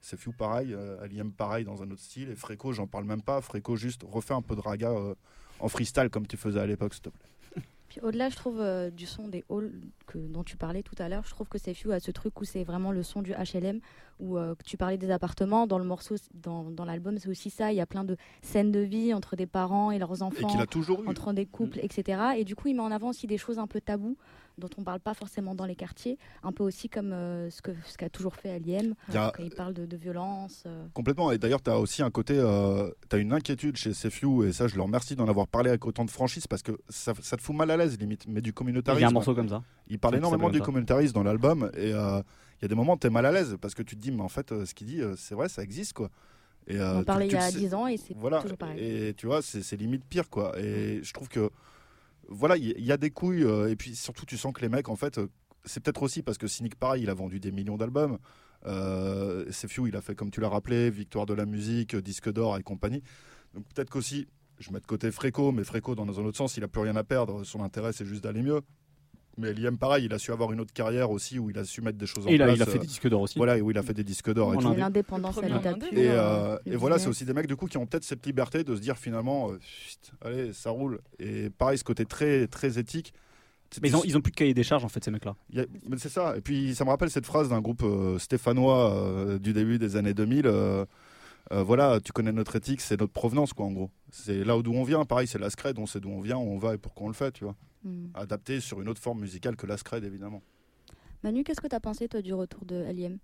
C'est 0.00 0.18
Few 0.18 0.32
pareil, 0.32 0.74
Aliem 1.00 1.30
pareil 1.32 1.64
dans 1.64 1.82
un 1.82 1.90
autre 1.90 2.00
style. 2.00 2.30
Et 2.30 2.34
Fréco, 2.34 2.72
j'en 2.72 2.86
parle 2.86 3.04
même 3.04 3.22
pas. 3.22 3.40
Fréco, 3.40 3.76
juste 3.76 4.02
refait 4.02 4.34
un 4.34 4.42
peu 4.42 4.56
de 4.56 4.60
raga 4.60 4.92
en 5.60 5.68
freestyle 5.68 6.08
comme 6.08 6.26
tu 6.26 6.36
faisais 6.36 6.60
à 6.60 6.66
l'époque, 6.66 6.94
s'il 6.94 7.02
te 7.02 7.10
plaît 7.10 7.28
au-delà, 8.00 8.28
je 8.28 8.36
trouve, 8.36 8.60
euh, 8.60 8.90
du 8.90 9.06
son 9.06 9.28
des 9.28 9.44
halls 9.50 9.72
que, 10.06 10.18
dont 10.18 10.44
tu 10.44 10.56
parlais 10.56 10.82
tout 10.82 10.94
à 10.98 11.08
l'heure, 11.08 11.24
je 11.24 11.30
trouve 11.30 11.48
que 11.48 11.58
c'est 11.58 11.74
Few 11.74 11.90
à 11.92 12.00
ce 12.00 12.10
truc 12.10 12.40
où 12.40 12.44
c'est 12.44 12.64
vraiment 12.64 12.92
le 12.92 13.02
son 13.02 13.22
du 13.22 13.32
HLM, 13.32 13.80
où 14.20 14.38
euh, 14.38 14.54
tu 14.64 14.76
parlais 14.76 14.98
des 14.98 15.10
appartements, 15.10 15.66
dans 15.66 15.78
le 15.78 15.84
morceau, 15.84 16.16
dans, 16.34 16.70
dans 16.70 16.84
l'album, 16.84 17.18
c'est 17.18 17.28
aussi 17.28 17.50
ça, 17.50 17.72
il 17.72 17.76
y 17.76 17.80
a 17.80 17.86
plein 17.86 18.04
de 18.04 18.16
scènes 18.40 18.72
de 18.72 18.80
vie 18.80 19.12
entre 19.12 19.36
des 19.36 19.46
parents 19.46 19.90
et 19.90 19.98
leurs 19.98 20.22
enfants, 20.22 20.48
entre 21.06 21.32
des 21.32 21.46
couples, 21.46 21.78
mm. 21.78 21.84
etc. 21.84 22.22
Et 22.36 22.44
du 22.44 22.54
coup, 22.54 22.68
il 22.68 22.74
met 22.74 22.82
en 22.82 22.90
avant 22.90 23.10
aussi 23.10 23.26
des 23.26 23.38
choses 23.38 23.58
un 23.58 23.66
peu 23.66 23.80
taboues, 23.80 24.16
dont 24.58 24.68
on 24.76 24.80
ne 24.80 24.84
parle 24.84 25.00
pas 25.00 25.14
forcément 25.14 25.54
dans 25.54 25.64
les 25.64 25.74
quartiers, 25.74 26.18
un 26.42 26.52
peu 26.52 26.62
aussi 26.62 26.88
comme 26.88 27.12
euh, 27.12 27.50
ce 27.50 27.62
qu'a 27.62 27.72
ce 27.86 27.96
qu'a 27.96 28.08
toujours 28.08 28.36
fait 28.36 28.50
Aliem, 28.50 28.94
quand 29.12 29.32
il 29.38 29.50
parle 29.50 29.74
de, 29.74 29.96
violence. 29.96 30.64
Euh. 30.66 30.86
Complètement, 30.94 31.30
et 31.32 31.38
d'ailleurs 31.38 31.62
tu 31.62 31.70
as 31.70 31.78
aussi 31.78 32.02
un 32.02 32.10
côté, 32.10 32.34
euh, 32.36 32.90
tu 33.08 33.16
as 33.16 33.18
une 33.18 33.32
inquiétude 33.32 33.76
chez 33.76 33.94
Sefiu, 33.94 34.46
et 34.46 34.52
ça 34.52 34.66
je 34.68 34.76
leur 34.76 34.86
remercie 34.86 35.16
d'en 35.16 35.28
avoir 35.28 35.46
parlé 35.46 35.70
avec 35.70 35.86
autant 35.86 36.04
de 36.04 36.10
franchise, 36.10 36.46
parce 36.46 36.62
que 36.62 36.72
ça, 36.88 37.12
ça, 37.20 37.36
te 37.36 37.42
fout 37.42 37.54
mal 37.54 37.70
à 37.70 37.76
l'aise 37.76 37.98
limite, 37.98 38.26
mais 38.26 38.40
du 38.40 38.52
communautarisme. 38.52 39.00
Il 39.00 39.02
y 39.02 39.04
a 39.04 39.08
un 39.08 39.12
morceau 39.12 39.34
comme 39.34 39.48
ça. 39.48 39.62
Il 39.88 39.98
parle 39.98 40.16
énormément 40.16 40.50
du 40.50 40.60
communautarisme 40.60 41.14
dans 41.14 41.22
l'album, 41.22 41.70
et 41.76 41.90
il 41.90 42.62
y 42.62 42.64
a 42.64 42.68
des 42.68 42.74
moments 42.74 42.94
où 42.94 42.98
tu 42.98 43.06
es 43.06 43.10
mal 43.10 43.26
à 43.26 43.32
l'aise, 43.32 43.56
parce 43.60 43.74
que 43.74 43.82
tu 43.82 43.96
te 43.96 44.00
dis, 44.00 44.12
mais 44.12 44.22
en 44.22 44.28
fait 44.28 44.64
ce 44.64 44.74
qu'il 44.74 44.86
dit, 44.86 45.00
c'est 45.16 45.34
vrai, 45.34 45.48
ça 45.48 45.62
existe 45.62 45.92
quoi. 45.94 46.10
Et, 46.68 46.80
on 46.80 47.02
parlait 47.02 47.26
il 47.26 47.32
y 47.32 47.36
a 47.36 47.50
10 47.50 47.74
ans 47.74 47.88
et 47.88 47.96
c'est 47.96 48.16
voilà, 48.16 48.40
toujours 48.40 48.58
pareil. 48.58 48.78
Et 48.80 49.14
tu 49.14 49.26
vois, 49.26 49.42
c'est 49.42 49.76
limite 49.76 50.04
pire 50.04 50.30
quoi. 50.30 50.52
Et 50.58 51.00
je 51.02 51.12
trouve 51.12 51.28
que 51.28 51.50
voilà, 52.32 52.56
il 52.56 52.84
y, 52.84 52.92
a 52.92 52.96
des 52.96 53.10
couilles. 53.10 53.44
Euh, 53.44 53.70
et 53.70 53.76
puis 53.76 53.94
surtout, 53.94 54.26
tu 54.26 54.36
sens 54.36 54.52
que 54.52 54.60
les 54.60 54.68
mecs, 54.68 54.88
en 54.88 54.96
fait, 54.96 55.18
euh, 55.18 55.28
c'est 55.64 55.82
peut-être 55.82 56.02
aussi 56.02 56.22
parce 56.22 56.38
que 56.38 56.46
Cynic, 56.46 56.76
pareil, 56.76 57.02
il 57.02 57.10
a 57.10 57.14
vendu 57.14 57.38
des 57.38 57.52
millions 57.52 57.76
d'albums. 57.76 58.18
Euh, 58.66 59.50
Few, 59.50 59.88
il 59.88 59.96
a 59.96 60.00
fait, 60.00 60.14
comme 60.14 60.30
tu 60.30 60.40
l'as 60.40 60.48
rappelé, 60.48 60.90
Victoire 60.90 61.26
de 61.26 61.34
la 61.34 61.46
musique, 61.46 61.94
Disque 61.96 62.32
d'or 62.32 62.56
et 62.58 62.62
compagnie. 62.62 63.02
Donc 63.54 63.64
peut-être 63.74 63.90
qu'aussi, 63.90 64.26
je 64.58 64.70
mets 64.72 64.80
de 64.80 64.86
côté 64.86 65.10
Fréco, 65.10 65.52
mais 65.52 65.64
Fréco, 65.64 65.94
dans 65.94 66.20
un 66.20 66.24
autre 66.24 66.38
sens, 66.38 66.56
il 66.56 66.64
a 66.64 66.68
plus 66.68 66.80
rien 66.80 66.96
à 66.96 67.04
perdre. 67.04 67.44
Son 67.44 67.62
intérêt, 67.62 67.92
c'est 67.92 68.06
juste 68.06 68.24
d'aller 68.24 68.42
mieux. 68.42 68.60
Mais 69.38 69.54
Liam, 69.54 69.78
pareil, 69.78 70.04
il 70.04 70.12
a 70.12 70.18
su 70.18 70.30
avoir 70.30 70.52
une 70.52 70.60
autre 70.60 70.74
carrière 70.74 71.10
aussi 71.10 71.38
où 71.38 71.48
il 71.48 71.58
a 71.58 71.64
su 71.64 71.80
mettre 71.80 71.96
des 71.96 72.06
choses 72.06 72.26
en 72.26 72.30
place. 72.36 72.54
Il 72.54 72.62
a 72.62 72.66
fait 72.66 72.78
des 72.78 72.86
disques 72.86 73.08
d'or 73.08 73.22
aussi. 73.22 73.38
Voilà, 73.38 73.56
où 73.58 73.70
il 73.70 73.78
a 73.78 73.82
fait 73.82 73.94
des 73.94 74.04
disques 74.04 74.32
d'or. 74.32 74.54
Et 74.54 74.76
l'indépendance 74.76 75.38
à 75.38 75.48
l'état 75.48 75.72
Et, 75.92 76.08
euh, 76.10 76.58
et 76.66 76.76
voilà, 76.76 76.98
c'est 76.98 77.08
aussi 77.08 77.24
des 77.24 77.32
mecs 77.32 77.46
du 77.46 77.56
coup 77.56 77.66
qui 77.66 77.78
ont 77.78 77.86
peut-être 77.86 78.04
cette 78.04 78.24
liberté 78.26 78.62
de 78.62 78.76
se 78.76 78.80
dire 78.80 78.98
finalement, 78.98 79.50
euh, 79.50 79.58
allez, 80.22 80.52
ça 80.52 80.70
roule. 80.70 81.00
Et 81.18 81.48
pareil, 81.50 81.78
ce 81.78 81.84
côté 81.84 82.04
très, 82.04 82.46
très 82.46 82.78
éthique. 82.78 83.14
Mais 83.80 83.88
ils 83.88 83.96
ont, 83.96 84.02
ils 84.04 84.18
ont 84.18 84.20
plus 84.20 84.32
de 84.32 84.36
cahier 84.36 84.52
des 84.52 84.64
charges 84.64 84.84
en 84.84 84.88
fait, 84.88 85.02
ces 85.02 85.10
mecs-là. 85.10 85.34
Mais 85.50 85.96
c'est 85.96 86.10
ça. 86.10 86.36
Et 86.36 86.42
puis 86.42 86.74
ça 86.74 86.84
me 86.84 86.90
rappelle 86.90 87.10
cette 87.10 87.24
phrase 87.24 87.48
d'un 87.48 87.62
groupe 87.62 87.82
euh, 87.84 88.18
stéphanois 88.18 89.38
du 89.40 89.54
début 89.54 89.78
des 89.78 89.96
années 89.96 90.12
2000. 90.12 90.46
voilà, 91.50 92.00
tu 92.00 92.12
connais 92.12 92.32
notre 92.32 92.56
éthique, 92.56 92.82
c'est 92.82 93.00
notre 93.00 93.14
provenance, 93.14 93.54
quoi, 93.54 93.64
en 93.64 93.72
gros. 93.72 93.90
C'est 94.10 94.44
là 94.44 94.60
d'où 94.60 94.74
on 94.74 94.84
vient. 94.84 95.06
Pareil, 95.06 95.26
c'est 95.26 95.38
la 95.38 95.48
scred, 95.48 95.78
on 95.78 95.86
sait 95.86 96.00
d'où 96.00 96.10
on 96.10 96.20
vient, 96.20 96.36
où 96.36 96.52
on 96.52 96.58
va 96.58 96.74
et 96.74 96.78
pourquoi 96.78 97.06
on 97.06 97.08
le 97.08 97.14
fait, 97.14 97.32
tu 97.32 97.44
vois. 97.44 97.56
Hmm. 97.84 98.06
adapté 98.14 98.60
sur 98.60 98.80
une 98.80 98.88
autre 98.88 99.00
forme 99.00 99.20
musicale 99.20 99.56
que 99.56 99.66
la 99.66 99.76
scred, 99.76 100.04
évidemment. 100.04 100.42
Manu, 101.24 101.42
qu'est-ce 101.42 101.60
que 101.60 101.66
tu 101.66 101.74
as 101.74 101.80
pensé, 101.80 102.08
toi, 102.08 102.22
du 102.22 102.32
retour 102.32 102.64
de 102.64 102.84
Aliem 102.84 103.18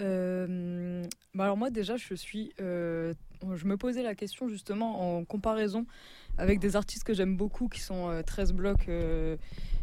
euh, 0.00 1.04
bah 1.34 1.44
alors 1.44 1.56
moi 1.56 1.68
déjà 1.68 1.96
je 1.96 2.14
suis 2.14 2.52
euh, 2.60 3.12
je 3.54 3.66
me 3.66 3.76
posais 3.76 4.02
la 4.02 4.14
question 4.14 4.48
justement 4.48 5.18
en 5.18 5.24
comparaison 5.24 5.84
avec 6.38 6.58
des 6.58 6.74
artistes 6.74 7.04
que 7.04 7.12
j'aime 7.12 7.36
beaucoup 7.36 7.68
qui 7.68 7.80
sont 7.80 8.22
13 8.24 8.50
euh, 8.50 8.54
blocs 8.54 8.86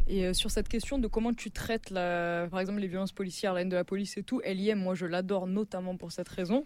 et 0.07 0.25
euh, 0.25 0.33
sur 0.33 0.51
cette 0.51 0.69
question 0.69 0.97
de 0.97 1.07
comment 1.07 1.33
tu 1.33 1.51
traites, 1.51 1.89
la, 1.89 2.47
par 2.49 2.59
exemple, 2.59 2.79
les 2.79 2.87
violences 2.87 3.11
policières, 3.11 3.53
la 3.53 3.61
haine 3.61 3.69
de 3.69 3.75
la 3.75 3.83
police 3.83 4.17
et 4.17 4.23
tout, 4.23 4.41
est. 4.43 4.75
Moi, 4.75 4.95
je 4.95 5.05
l'adore 5.05 5.47
notamment 5.47 5.97
pour 5.97 6.11
cette 6.11 6.29
raison. 6.29 6.65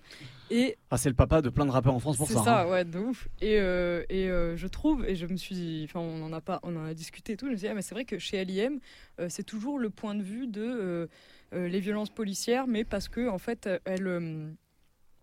Et 0.49 0.77
ah, 0.89 0.97
c'est 0.97 1.09
le 1.09 1.15
papa 1.15 1.41
de 1.41 1.49
plein 1.49 1.65
de 1.65 1.71
rappeurs 1.71 1.93
en 1.93 1.99
France 1.99 2.17
pour 2.17 2.27
ça. 2.27 2.33
C'est 2.33 2.43
ça, 2.43 2.61
hein. 2.61 2.69
ouais, 2.69 2.85
de 2.85 2.99
ouf. 2.99 3.27
Et, 3.41 3.59
euh, 3.59 4.03
et 4.09 4.29
euh, 4.29 4.55
je 4.55 4.67
trouve, 4.67 5.05
et 5.05 5.15
je 5.15 5.25
me 5.25 5.35
suis, 5.35 5.83
enfin, 5.85 5.99
on 5.99 6.23
en 6.23 6.31
a 6.31 6.41
pas, 6.41 6.59
on 6.63 6.75
en 6.75 6.85
a 6.85 6.93
discuté 6.93 7.33
et 7.33 7.37
tout. 7.37 7.47
Je 7.47 7.51
me 7.51 7.57
suis 7.57 7.65
dit, 7.65 7.71
ah, 7.71 7.73
mais 7.73 7.81
c'est 7.81 7.95
vrai 7.95 8.05
que 8.05 8.17
chez 8.17 8.43
LIM, 8.45 8.79
c'est 9.27 9.43
toujours 9.43 9.77
le 9.77 9.89
point 9.89 10.15
de 10.15 10.23
vue 10.23 10.47
de 10.47 11.09
les 11.51 11.79
violences 11.79 12.09
policières, 12.09 12.67
mais 12.67 12.83
parce 12.83 13.09
que 13.09 13.27
en 13.27 13.37
fait, 13.37 13.69
elles 13.85 14.55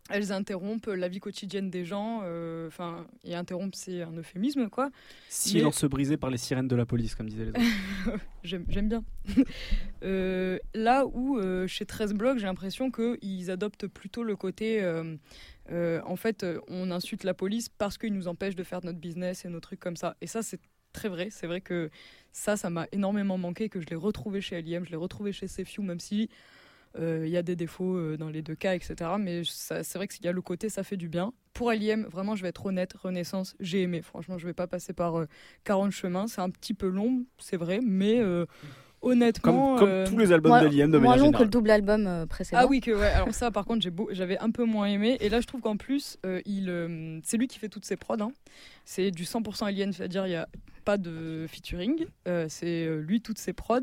elles 0.08 0.32
interrompent 0.32 0.86
la 0.86 1.08
vie 1.08 1.20
quotidienne 1.20 1.70
des 1.70 1.84
gens. 1.84 2.20
Euh, 2.24 2.68
enfin, 2.68 3.06
et 3.24 3.34
interrompre, 3.34 3.76
c'est 3.76 4.02
un 4.02 4.12
euphémisme, 4.12 4.68
quoi. 4.68 4.90
Silence 5.28 5.82
Mais... 5.82 5.88
brisé 5.88 6.16
par 6.16 6.30
les 6.30 6.38
sirènes 6.38 6.68
de 6.68 6.76
la 6.76 6.86
police, 6.86 7.14
comme 7.14 7.28
disaient 7.28 7.44
les 7.44 7.50
autres. 7.50 7.60
J'aime 8.42 8.64
bien. 8.64 9.04
Euh, 10.04 10.60
là 10.74 11.06
où, 11.06 11.38
euh, 11.38 11.66
chez 11.66 11.84
13 11.84 12.14
blocs, 12.14 12.38
j'ai 12.38 12.46
l'impression 12.46 12.92
qu'ils 12.92 13.50
adoptent 13.50 13.88
plutôt 13.88 14.22
le 14.22 14.36
côté... 14.36 14.80
en 15.68 16.16
fait, 16.16 16.46
on 16.68 16.92
insulte 16.92 17.24
la 17.24 17.34
police 17.34 17.68
parce 17.68 17.98
qu'ils 17.98 18.14
nous 18.14 18.28
empêchent 18.28 18.54
de 18.54 18.62
faire 18.62 18.84
notre 18.84 19.00
business 19.00 19.44
et 19.44 19.48
nos 19.48 19.58
trucs 19.58 19.80
comme 19.80 19.96
ça. 19.96 20.16
Et 20.20 20.28
ça, 20.28 20.42
c'est 20.42 20.60
très 20.92 21.08
vrai. 21.08 21.28
C'est 21.30 21.46
vrai 21.46 21.60
que 21.60 21.90
ça, 22.32 22.56
ça 22.56 22.70
m'a 22.70 22.86
énormément 22.92 23.38
manqué, 23.38 23.68
que 23.68 23.80
je 23.80 23.86
l'ai 23.86 23.96
retrouvé 23.96 24.40
chez 24.40 24.56
Aliem, 24.56 24.84
je 24.84 24.90
l'ai 24.90 24.96
retrouvé 24.96 25.32
chez 25.32 25.48
Sefiu, 25.48 25.82
même 25.82 26.00
si 26.00 26.24
euh, 26.24 26.28
il 26.96 27.28
y 27.28 27.36
a 27.36 27.42
des 27.42 27.56
défauts 27.56 27.96
euh, 27.96 28.16
dans 28.16 28.28
les 28.28 28.42
deux 28.42 28.54
cas, 28.54 28.74
etc. 28.74 28.96
Mais 29.18 29.42
c'est 29.44 29.94
vrai 29.94 30.08
qu'il 30.08 30.24
y 30.24 30.28
a 30.28 30.32
le 30.32 30.42
côté, 30.42 30.68
ça 30.68 30.82
fait 30.82 30.96
du 30.96 31.08
bien. 31.08 31.32
Pour 31.52 31.70
Aliem, 31.70 32.06
vraiment, 32.10 32.36
je 32.36 32.42
vais 32.42 32.48
être 32.48 32.66
honnête, 32.66 32.92
Renaissance, 32.94 33.56
j'ai 33.60 33.82
aimé. 33.82 34.02
Franchement, 34.02 34.38
je 34.38 34.46
vais 34.46 34.54
pas 34.54 34.66
passer 34.66 34.92
par 34.92 35.26
40 35.64 35.88
euh, 35.88 35.90
chemins. 35.90 36.26
C'est 36.28 36.40
un 36.40 36.50
petit 36.50 36.74
peu 36.74 36.88
long, 36.88 37.24
c'est 37.38 37.56
vrai, 37.56 37.80
mais 37.84 38.22
honnêtement. 39.02 39.76
Comme, 39.76 40.04
tous 40.06 40.18
les 40.18 40.32
albums 40.32 40.60
d'Aliem 40.60 40.90
de 40.90 40.98
Moins 40.98 41.16
long 41.16 41.32
que 41.32 41.42
le 41.42 41.48
double 41.48 41.70
album 41.70 42.26
précédent. 42.28 42.62
Ah 42.62 42.66
oui, 42.66 42.80
que 42.80 42.90
ouais. 42.90 43.06
Alors 43.06 43.34
ça, 43.34 43.50
par 43.50 43.64
contre, 43.64 43.86
j'avais 44.10 44.38
un 44.38 44.50
peu 44.50 44.64
moins 44.64 44.86
aimé. 44.86 45.16
Et 45.20 45.28
là, 45.28 45.40
je 45.40 45.46
trouve 45.46 45.60
qu'en 45.60 45.76
plus, 45.76 46.18
il, 46.46 47.20
c'est 47.24 47.36
lui 47.36 47.48
qui 47.48 47.58
fait 47.58 47.68
toutes 47.68 47.84
ses 47.84 47.96
prods. 47.96 48.20
Hein. 48.20 48.32
C'est 48.84 49.10
du 49.10 49.24
100% 49.24 49.66
Alien, 49.66 49.92
c'est-à-dire 49.92 50.26
il 50.26 50.32
y 50.32 50.36
a 50.36 50.48
pas 50.88 50.96
de 50.96 51.44
featuring. 51.48 52.06
Euh, 52.26 52.46
c'est 52.48 52.86
euh, 52.86 53.00
lui, 53.02 53.20
toutes 53.20 53.36
ses 53.36 53.52
prods. 53.52 53.80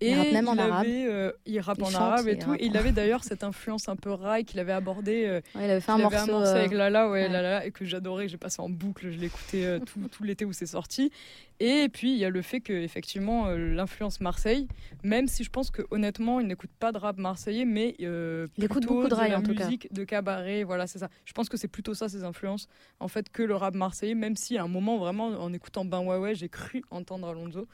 Et 0.00 0.10
il 0.10 0.18
rappe 0.18 0.32
même 0.32 0.48
en 0.48 0.56
arabe. 0.56 0.86
Euh, 0.88 1.32
il 1.46 1.60
rappe 1.60 1.82
en 1.82 1.92
arabe 1.94 2.28
et, 2.28 2.38
tout. 2.38 2.54
Et 2.54 2.66
il 2.66 2.76
avait 2.76 2.92
d'ailleurs 2.92 3.24
cette 3.24 3.44
influence 3.44 3.88
un 3.88 3.96
peu 3.96 4.10
rail 4.10 4.44
qu'il 4.44 4.60
avait 4.60 4.72
abordé. 4.72 5.40
il 5.54 5.60
avait 5.60 5.80
fait 5.80 5.92
un 5.92 5.98
morceau, 5.98 6.36
avec 6.36 6.72
Lala, 6.72 7.10
ouais, 7.10 7.28
Lala, 7.28 7.66
et 7.66 7.70
que 7.70 7.84
j'adorais. 7.84 8.28
J'ai 8.28 8.38
passé 8.38 8.60
en 8.60 8.68
boucle. 8.68 9.10
Je 9.10 9.18
l'écoutais 9.18 9.80
tout, 9.80 10.00
tout 10.10 10.24
l'été 10.24 10.44
où 10.44 10.52
c'est 10.52 10.66
sorti. 10.66 11.10
Et 11.62 11.90
puis 11.90 12.12
il 12.12 12.18
y 12.18 12.24
a 12.24 12.30
le 12.30 12.40
fait 12.40 12.60
que 12.60 12.72
effectivement 12.72 13.50
l'influence 13.50 14.20
Marseille, 14.22 14.66
même 15.04 15.28
si 15.28 15.44
je 15.44 15.50
pense 15.50 15.70
que 15.70 15.82
honnêtement 15.90 16.40
il 16.40 16.46
n'écoute 16.46 16.70
pas 16.78 16.90
de 16.90 16.96
rap 16.96 17.18
marseillais, 17.18 17.66
mais 17.66 17.94
il 17.98 18.48
écoute 18.64 18.86
beaucoup 18.86 19.08
de, 19.08 19.14
rail, 19.14 19.32
la 19.32 19.38
en 19.38 19.42
musique, 19.42 19.92
de 19.92 20.04
cabaret, 20.04 20.64
voilà 20.64 20.86
c'est 20.86 20.98
ça. 20.98 21.10
Je 21.26 21.34
pense 21.34 21.50
que 21.50 21.58
c'est 21.58 21.68
plutôt 21.68 21.92
ça 21.92 22.08
ses 22.08 22.24
influences, 22.24 22.66
en 22.98 23.08
fait 23.08 23.28
que 23.28 23.42
le 23.42 23.54
rap 23.54 23.74
marseillais, 23.74 24.14
même 24.14 24.36
si 24.36 24.56
à 24.56 24.64
un 24.64 24.68
moment 24.68 24.96
vraiment 24.96 25.26
en 25.26 25.52
écoutant 25.52 25.84
Ben 25.84 26.00
Ouais 26.00 26.16
Ouais 26.16 26.34
j'ai 26.34 26.48
cru 26.48 26.82
entendre 26.90 27.28
Alonso. 27.28 27.68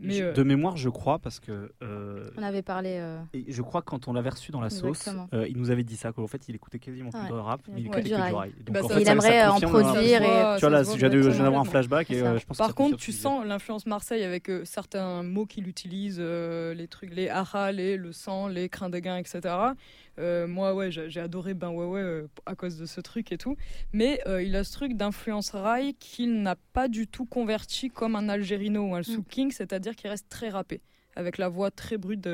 Mais 0.00 0.22
euh, 0.22 0.32
De 0.32 0.42
mémoire, 0.42 0.76
je 0.76 0.88
crois, 0.88 1.18
parce 1.18 1.40
que. 1.40 1.72
Euh, 1.82 2.30
on 2.36 2.42
avait 2.42 2.62
parlé. 2.62 2.96
Euh, 2.98 3.20
et 3.34 3.52
je 3.52 3.62
crois 3.62 3.82
que 3.82 3.90
quand 3.90 4.08
on 4.08 4.12
l'avait 4.12 4.30
reçu 4.30 4.50
dans 4.50 4.60
la 4.60 4.70
sauce, 4.70 5.08
il 5.48 5.56
nous 5.56 5.70
avait 5.70 5.84
dit 5.84 5.96
ça, 5.96 6.12
qu'en 6.12 6.26
fait, 6.26 6.48
il 6.48 6.54
écoutait 6.54 6.78
quasiment 6.78 7.10
plus 7.10 7.28
de 7.28 7.34
rap, 7.34 7.60
il 7.76 7.86
écoutait 7.86 8.02
que 8.02 8.08
du 8.08 8.14
rail. 8.14 8.52
Donc, 8.64 8.74
bah, 8.74 8.80
il 8.98 9.08
aimerait 9.08 9.46
en 9.46 9.60
produire. 9.60 10.22
Et... 10.22 10.56
Tu 10.56 10.60
vois, 10.60 10.70
là, 10.70 10.82
je 10.82 10.96
viens 10.96 11.08
d'avoir 11.44 11.60
un 11.60 11.64
flashback. 11.64 12.10
Et, 12.10 12.18
je 12.18 12.46
pense 12.46 12.58
Par 12.58 12.74
contre, 12.74 12.96
tu 12.96 13.12
sens 13.12 13.44
l'influence 13.44 13.86
Marseille 13.86 14.24
avec 14.24 14.50
certains 14.64 15.22
mots 15.22 15.46
qu'il 15.46 15.68
utilise, 15.68 16.20
les 16.20 16.88
trucs, 16.88 17.14
les 17.14 17.28
haras, 17.28 17.72
les 17.72 17.96
le 17.96 18.12
sang, 18.12 18.48
les 18.48 18.68
crins 18.68 18.90
de 18.90 18.98
gain, 18.98 19.16
etc. 19.16 19.54
Euh, 20.18 20.46
moi, 20.46 20.74
ouais, 20.74 20.90
j'ai 20.90 21.20
adoré 21.20 21.54
Ben 21.54 21.70
Ouais 21.70 21.86
Ouais 21.86 22.00
euh, 22.00 22.26
à 22.46 22.54
cause 22.54 22.78
de 22.78 22.86
ce 22.86 23.00
truc 23.00 23.32
et 23.32 23.38
tout. 23.38 23.56
Mais 23.92 24.20
euh, 24.26 24.42
il 24.42 24.56
a 24.56 24.64
ce 24.64 24.72
truc 24.72 24.94
d'influence 24.94 25.50
rail 25.50 25.94
qu'il 25.94 26.42
n'a 26.42 26.56
pas 26.72 26.88
du 26.88 27.06
tout 27.06 27.24
converti 27.24 27.90
comme 27.90 28.16
un 28.16 28.28
Algérino 28.28 28.82
ou 28.82 28.94
un 28.94 29.00
mm. 29.00 29.24
King, 29.28 29.50
c'est-à-dire 29.50 29.96
qu'il 29.96 30.10
reste 30.10 30.28
très 30.28 30.48
rappé, 30.48 30.80
avec 31.16 31.38
la 31.38 31.48
voix 31.48 31.70
très 31.70 31.96
brute 31.96 32.28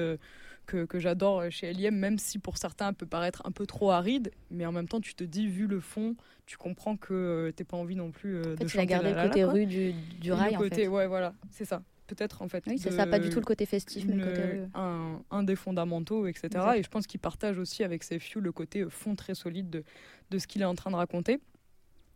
que, 0.66 0.84
que 0.84 0.98
j'adore 0.98 1.50
chez 1.50 1.68
L.I.M., 1.68 1.94
même 1.94 2.18
si 2.18 2.38
pour 2.38 2.58
certains, 2.58 2.92
peut 2.92 3.06
paraître 3.06 3.42
un 3.44 3.52
peu 3.52 3.66
trop 3.66 3.92
aride. 3.92 4.32
Mais 4.50 4.66
en 4.66 4.72
même 4.72 4.88
temps, 4.88 5.00
tu 5.00 5.14
te 5.14 5.22
dis, 5.22 5.46
vu 5.46 5.66
le 5.66 5.80
fond, 5.80 6.16
tu 6.44 6.56
comprends 6.56 6.96
que 6.96 7.52
tu 7.56 7.62
n'as 7.62 7.66
pas 7.66 7.76
envie 7.76 7.96
non 7.96 8.10
plus 8.10 8.40
en 8.40 8.42
fait, 8.42 8.64
de 8.64 8.68
tu 8.68 8.78
as 8.78 8.86
gardé 8.86 9.12
le 9.12 9.22
côté 9.22 9.44
rue 9.44 9.66
du, 9.66 9.92
du 10.20 10.32
rail, 10.32 10.56
en 10.56 10.60
fait. 10.60 10.88
Ouais, 10.88 11.06
voilà, 11.06 11.34
c'est 11.50 11.64
ça 11.64 11.82
peut-être 12.06 12.42
en 12.42 12.48
fait. 12.48 12.64
Oui, 12.66 12.78
c'est 12.78 12.90
ça, 12.90 13.06
pas 13.06 13.18
du 13.18 13.30
tout 13.30 13.40
le 13.40 13.44
côté 13.44 13.66
festif, 13.66 14.04
mais 14.06 14.16
le 14.16 14.24
côté 14.24 14.42
un, 14.74 15.20
un, 15.30 15.42
des 15.42 15.56
fondamentaux, 15.56 16.26
etc. 16.26 16.48
Et 16.76 16.82
je 16.82 16.88
pense 16.88 17.06
qu'il 17.06 17.20
partage 17.20 17.58
aussi 17.58 17.84
avec 17.84 18.02
ses 18.02 18.18
few 18.18 18.40
le 18.40 18.52
côté 18.52 18.84
fond 18.88 19.14
très 19.14 19.34
solide 19.34 19.70
de, 19.70 19.84
de 20.30 20.38
ce 20.38 20.46
qu'il 20.46 20.62
est 20.62 20.66
en 20.66 20.74
train 20.74 20.90
de 20.90 20.96
raconter. 20.96 21.40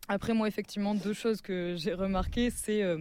Après, 0.07 0.33
moi, 0.33 0.47
effectivement, 0.47 0.95
deux 0.95 1.13
choses 1.13 1.41
que 1.41 1.75
j'ai 1.77 1.93
remarquées, 1.93 2.49
c'est 2.49 2.83
euh, 2.83 2.97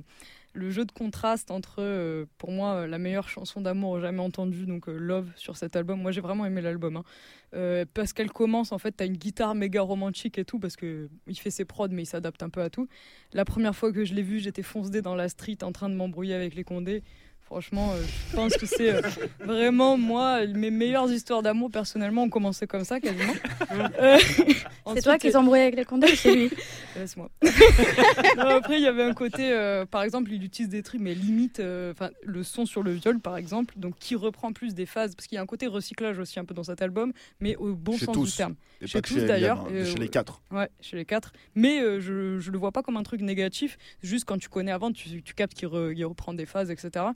le 0.53 0.71
jeu 0.71 0.85
de 0.85 0.93
contraste 0.93 1.51
entre, 1.51 1.77
euh, 1.79 2.27
pour 2.39 2.51
moi, 2.51 2.87
la 2.87 2.99
meilleure 2.99 3.29
chanson 3.29 3.61
d'amour 3.61 4.01
jamais 4.01 4.21
entendue, 4.21 4.67
donc 4.67 4.89
euh, 4.89 4.97
Love 4.97 5.31
sur 5.37 5.57
cet 5.57 5.77
album. 5.77 6.01
Moi, 6.01 6.11
j'ai 6.11 6.21
vraiment 6.21 6.45
aimé 6.47 6.61
l'album. 6.61 6.97
Hein. 6.97 7.85
parce 7.95 8.13
qu'elle 8.13 8.31
commence, 8.31 8.73
en 8.73 8.79
fait, 8.79 8.97
tu 8.97 9.03
as 9.03 9.07
une 9.07 9.17
guitare 9.17 9.55
méga 9.55 9.83
romantique 9.83 10.39
et 10.39 10.45
tout, 10.45 10.59
parce 10.59 10.77
qu'il 10.77 11.09
fait 11.35 11.51
ses 11.51 11.65
prods, 11.65 11.89
mais 11.91 12.03
il 12.03 12.07
s'adapte 12.07 12.43
un 12.43 12.51
peu 12.51 12.63
à 12.63 12.71
tout. 12.71 12.89
La 13.33 13.45
première 13.45 13.75
fois 13.75 13.93
que 13.93 14.05
je 14.05 14.15
l'ai 14.15 14.23
vu, 14.23 14.39
j'étais 14.39 14.63
foncé 14.63 15.03
dans 15.03 15.15
la 15.15 15.29
street 15.29 15.59
en 15.63 15.73
train 15.73 15.89
de 15.89 15.95
m'embrouiller 15.95 16.35
avec 16.35 16.55
les 16.55 16.65
condés. 16.65 17.03
Franchement, 17.51 17.91
euh, 17.91 18.01
je 18.31 18.37
pense 18.37 18.57
que 18.57 18.65
c'est 18.65 18.95
euh, 18.95 19.01
vraiment 19.45 19.97
moi, 19.97 20.47
mes 20.47 20.71
meilleures 20.71 21.11
histoires 21.11 21.43
d'amour 21.43 21.69
personnellement 21.69 22.23
ont 22.23 22.29
commencé 22.29 22.69
comme 22.69 22.85
ça 22.85 23.01
quasiment. 23.01 23.33
Euh, 23.73 24.19
c'est 24.95 25.03
toi 25.03 25.19
qui 25.19 25.33
t'embrouilles 25.33 25.63
avec 25.63 25.75
les 25.75 25.85
condés 25.85 26.13
ou 26.13 26.15
c'est 26.15 26.33
lui 26.33 26.51
Laisse-moi. 26.95 27.29
après, 28.39 28.77
il 28.77 28.83
y 28.83 28.87
avait 28.87 29.03
un 29.03 29.15
côté, 29.15 29.53
par 29.91 30.05
exemple, 30.05 30.31
il 30.31 30.45
utilise 30.45 30.71
des 30.71 30.85
trucs, 30.85 31.01
mais 31.01 31.13
limite, 31.13 31.59
enfin, 31.91 32.11
le 32.23 32.45
son 32.45 32.67
sur 32.67 32.85
le 32.85 32.93
viol, 32.93 33.19
par 33.19 33.37
exemple, 33.37 33.75
donc 33.79 33.99
qui 33.99 34.15
reprend 34.15 34.53
plus 34.53 34.77
des 34.77 34.87
phases, 34.87 35.17
parce 35.17 35.27
qu'il 35.27 35.35
y 35.35 35.39
a 35.41 35.43
un 35.43 35.47
côté 35.47 35.67
recyclage 35.67 36.21
aussi 36.21 36.39
un 36.39 36.45
peu 36.45 36.55
dans 36.55 36.63
cet 36.63 36.83
album, 36.83 37.13
mais 37.41 37.57
au 37.57 37.75
bon 37.75 37.99
sens 37.99 38.17
du 38.17 38.31
terme. 38.31 38.55
Et 38.81 38.87
chez 38.87 39.03
tous 39.03 39.25
d'ailleurs. 39.25 39.67
Hein, 39.67 39.85
chez 39.85 39.99
les 39.99 40.09
quatre. 40.09 40.41
Ouais, 40.53 40.69
chez 40.81 40.97
les 40.97 41.05
quatre. 41.05 41.33
Mais 41.57 41.81
je, 42.01 42.39
je 42.39 42.51
le 42.53 42.59
vois 42.59 42.71
pas 42.71 42.85
comme 42.85 42.97
un 42.97 43.03
truc 43.03 43.23
négatif. 43.23 43.77
Juste 44.05 44.25
quand 44.25 44.39
tu 44.39 44.49
connais 44.49 44.71
avant, 44.71 44.93
tu, 44.93 45.21
tu 45.23 45.35
captes 45.35 45.55
qu'il 45.55 45.67
reprend 46.07 46.33
des 46.33 46.47
phases, 46.47 46.71
etc. 46.71 47.07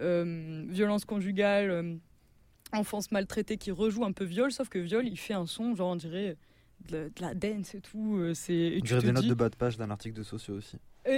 Euh, 0.00 0.64
violence 0.68 1.04
conjugale, 1.04 1.70
euh, 1.70 1.94
enfance 2.72 3.10
maltraitée 3.12 3.56
qui 3.56 3.70
rejoue 3.70 4.04
un 4.04 4.12
peu 4.12 4.24
viol, 4.24 4.52
sauf 4.52 4.68
que 4.68 4.78
viol, 4.78 5.06
il 5.06 5.16
fait 5.16 5.34
un 5.34 5.46
son, 5.46 5.74
genre 5.74 5.92
on 5.92 5.96
dirait 5.96 6.36
de 6.90 7.10
la, 7.20 7.34
dance 7.34 7.74
et 7.74 7.80
tout. 7.80 8.16
Euh, 8.18 8.34
c'est, 8.34 8.78
dirait 8.82 9.00
des 9.00 9.12
notes 9.12 9.26
de 9.26 9.34
bas 9.34 9.48
de 9.48 9.56
page 9.56 9.78
d'un 9.78 9.90
article 9.90 10.16
de 10.16 10.22
Socio 10.22 10.54
aussi. 10.54 10.76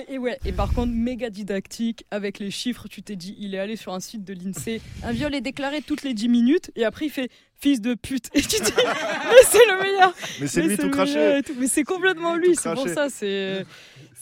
Et, 0.09 0.19
ouais, 0.19 0.39
et 0.45 0.53
par 0.53 0.75
contre, 0.75 0.93
méga 0.93 1.31
didactique, 1.31 2.05
avec 2.11 2.39
les 2.39 2.51
chiffres, 2.51 2.89
tu 2.89 3.03
t'es 3.03 3.17
dit, 3.17 3.35
il 3.39 3.55
est 3.55 3.59
allé 3.59 3.75
sur 3.75 3.95
un 3.95 4.01
site 4.01 4.23
de 4.23 4.35
l'INSEE, 4.35 4.83
un 5.03 5.13
viol 5.13 5.35
est 5.35 5.41
déclaré 5.41 5.81
toutes 5.81 6.03
les 6.03 6.13
10 6.13 6.29
minutes, 6.29 6.71
et 6.77 6.85
après 6.85 7.07
il 7.07 7.11
fait 7.11 7.31
fils 7.55 7.81
de 7.81 7.95
pute. 7.95 8.29
Et 8.35 8.43
tu 8.43 8.61
dis, 8.61 8.73
mais 8.77 9.43
c'est 9.45 9.67
le 9.67 9.83
meilleur 9.83 10.15
Mais 10.41 10.47
c'est 10.47 10.63
lui 10.63 10.77
tout 10.77 10.91
craché 10.91 11.41
Mais 11.59 11.67
c'est 11.69 11.85
complètement 11.85 12.37
lui, 12.37 12.55
c'est 12.55 12.75
pour 12.75 12.89
ça, 12.89 13.09
c'est. 13.09 13.67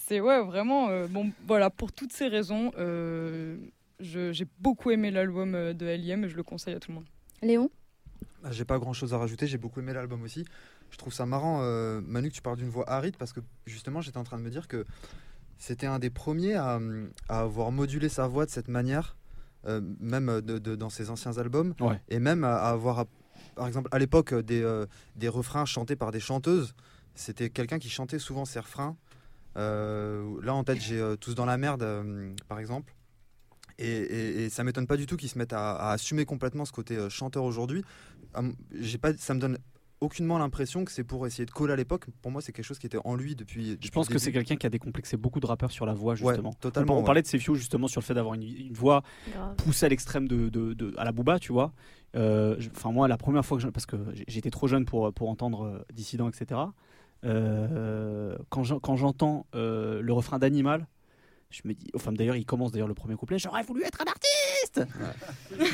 C'est 0.08 0.20
ouais, 0.20 0.40
vraiment. 0.44 0.88
bon, 1.08 1.32
voilà, 1.48 1.68
pour 1.68 1.90
toutes 1.90 2.12
ces 2.12 2.28
raisons, 2.28 2.70
j'ai 4.00 4.46
beaucoup 4.58 4.90
aimé 4.90 5.10
l'album 5.10 5.54
euh, 5.54 5.72
de 5.72 5.86
L.I.M. 5.86 6.24
et 6.24 6.28
je 6.28 6.36
le 6.36 6.42
conseille 6.42 6.74
à 6.74 6.80
tout 6.80 6.90
le 6.90 6.96
monde. 6.96 7.06
Léon 7.42 7.70
ah, 8.44 8.52
J'ai 8.52 8.64
pas 8.64 8.78
grand 8.78 8.92
chose 8.92 9.14
à 9.14 9.18
rajouter, 9.18 9.46
j'ai 9.46 9.58
beaucoup 9.58 9.80
aimé 9.80 9.92
l'album 9.92 10.22
aussi. 10.22 10.44
Je 10.90 10.98
trouve 10.98 11.12
ça 11.12 11.26
marrant, 11.26 11.60
euh, 11.62 12.00
Manu, 12.04 12.30
que 12.30 12.34
tu 12.34 12.42
parles 12.42 12.56
d'une 12.56 12.68
voix 12.68 12.88
aride 12.88 13.16
parce 13.16 13.32
que 13.32 13.40
justement 13.66 14.00
j'étais 14.00 14.18
en 14.18 14.24
train 14.24 14.38
de 14.38 14.42
me 14.42 14.50
dire 14.50 14.68
que 14.68 14.84
c'était 15.58 15.86
un 15.86 15.98
des 15.98 16.10
premiers 16.10 16.54
à, 16.54 16.78
avoir 17.28 17.72
modulé 17.72 18.08
sa 18.08 18.26
voix 18.28 18.46
de 18.46 18.50
cette 18.50 18.68
manière, 18.68 19.16
euh, 19.66 19.80
même 20.00 20.40
de, 20.42 20.58
dans 20.58 20.90
ses 20.90 21.10
anciens 21.10 21.38
albums, 21.38 21.74
et 22.08 22.18
même 22.18 22.44
à, 22.44 22.56
avoir, 22.56 23.06
par 23.54 23.66
exemple, 23.66 23.88
à 23.90 23.98
l'époque, 23.98 24.34
des, 24.34 24.84
des 25.16 25.28
refrains 25.28 25.64
chantés 25.64 25.96
par 25.96 26.12
des 26.12 26.20
chanteuses. 26.20 26.74
C'était 27.14 27.48
quelqu'un 27.48 27.78
qui 27.78 27.88
chantait 27.88 28.18
souvent 28.18 28.44
ses 28.44 28.60
refrains. 28.60 28.96
là 29.54 30.54
en 30.54 30.62
tête, 30.62 30.80
j'ai 30.80 31.14
Tous 31.20 31.34
dans 31.34 31.46
la 31.46 31.56
merde, 31.56 31.86
par 32.48 32.58
exemple. 32.58 32.92
Et, 33.78 34.44
et, 34.44 34.50
ça 34.50 34.64
m'étonne 34.64 34.86
pas 34.86 34.96
du 34.96 35.06
tout 35.06 35.16
qu'ils 35.16 35.28
se 35.28 35.38
mettent 35.38 35.52
à, 35.52 35.90
assumer 35.90 36.24
complètement 36.24 36.64
ce 36.64 36.72
côté 36.72 36.96
euh, 36.96 37.08
chanteur 37.08 37.44
aujourd'hui. 37.44 37.82
J'ai 38.72 38.98
pas, 38.98 39.14
ça 39.16 39.34
me 39.34 39.40
donne 39.40 39.58
aucunement 40.00 40.38
l'impression 40.38 40.84
que 40.84 40.92
c'est 40.92 41.04
pour 41.04 41.26
essayer 41.26 41.46
de 41.46 41.50
coller 41.50 41.72
à 41.72 41.76
l'époque. 41.76 42.06
Pour 42.22 42.30
moi, 42.30 42.42
c'est 42.42 42.52
quelque 42.52 42.64
chose 42.64 42.78
qui 42.78 42.86
était 42.86 42.98
en 43.04 43.14
lui 43.14 43.34
depuis. 43.34 43.78
je 43.80 43.90
pense 43.90 44.08
que 44.08 44.18
c'est 44.18 44.32
quelqu'un 44.32 44.56
qui 44.56 44.66
a 44.66 44.70
décomplexé 44.70 45.16
beaucoup 45.16 45.40
de 45.40 45.46
rappeurs 45.46 45.70
sur 45.70 45.86
la 45.86 45.94
voix, 45.94 46.14
justement. 46.14 46.52
totalement. 46.54 46.98
On, 46.98 47.02
parlait 47.02 47.22
de 47.22 47.26
Sefio 47.26 47.54
justement 47.54 47.88
sur 47.88 48.00
le 48.00 48.04
fait 48.04 48.14
d'avoir 48.14 48.34
une, 48.34 48.72
voix 48.72 49.02
poussée 49.56 49.86
à 49.86 49.88
l'extrême 49.88 50.28
de, 50.28 50.48
de, 50.48 50.94
à 50.96 51.04
la 51.04 51.12
Booba, 51.12 51.38
tu 51.38 51.52
vois. 51.52 51.72
Euh, 52.14 52.56
enfin, 52.74 52.92
moi, 52.92 53.08
la 53.08 53.16
première 53.16 53.44
fois 53.44 53.58
que 53.58 53.66
parce 53.68 53.86
que 53.86 53.96
j'étais 54.28 54.50
trop 54.50 54.68
jeune 54.68 54.84
pour, 54.84 55.12
pour 55.12 55.28
entendre 55.28 55.64
euh, 55.64 55.84
Dissident, 55.92 56.28
etc. 56.28 56.60
quand 57.22 58.96
j'entends 58.96 59.46
le 59.54 60.10
refrain 60.10 60.38
d'Animal, 60.38 60.86
je 61.50 61.62
me 61.64 61.74
dis, 61.74 61.86
enfin 61.94 62.12
d'ailleurs, 62.12 62.36
il 62.36 62.44
commence 62.44 62.72
d'ailleurs 62.72 62.88
le 62.88 62.94
premier 62.94 63.14
couplet, 63.14 63.38
j'aurais 63.38 63.62
voulu 63.62 63.84
être 63.84 64.00
un 64.00 64.10
artiste. 64.10 64.82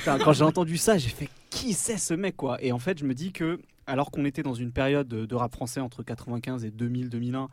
quand 0.05 0.33
j'ai 0.33 0.45
entendu 0.45 0.77
ça, 0.77 0.99
j'ai 0.99 1.09
fait 1.09 1.29
qui 1.51 1.73
c'est 1.73 1.99
ce 1.99 2.15
mec 2.15 2.37
quoi? 2.37 2.63
Et 2.63 2.73
en 2.73 2.79
fait, 2.79 2.99
je 2.99 3.05
me 3.05 3.15
dis 3.15 3.33
que 3.33 3.61
alors 3.87 4.11
qu'on 4.11 4.25
était 4.25 4.43
dans 4.43 4.55
une 4.55 4.73
période 4.73 5.09
de, 5.09 5.35
rap 5.35 5.53
français 5.53 5.81
entre 5.81 6.03
95 6.03 6.65
et 6.65 6.71
2000, 6.71 7.09
2001, 7.09 7.49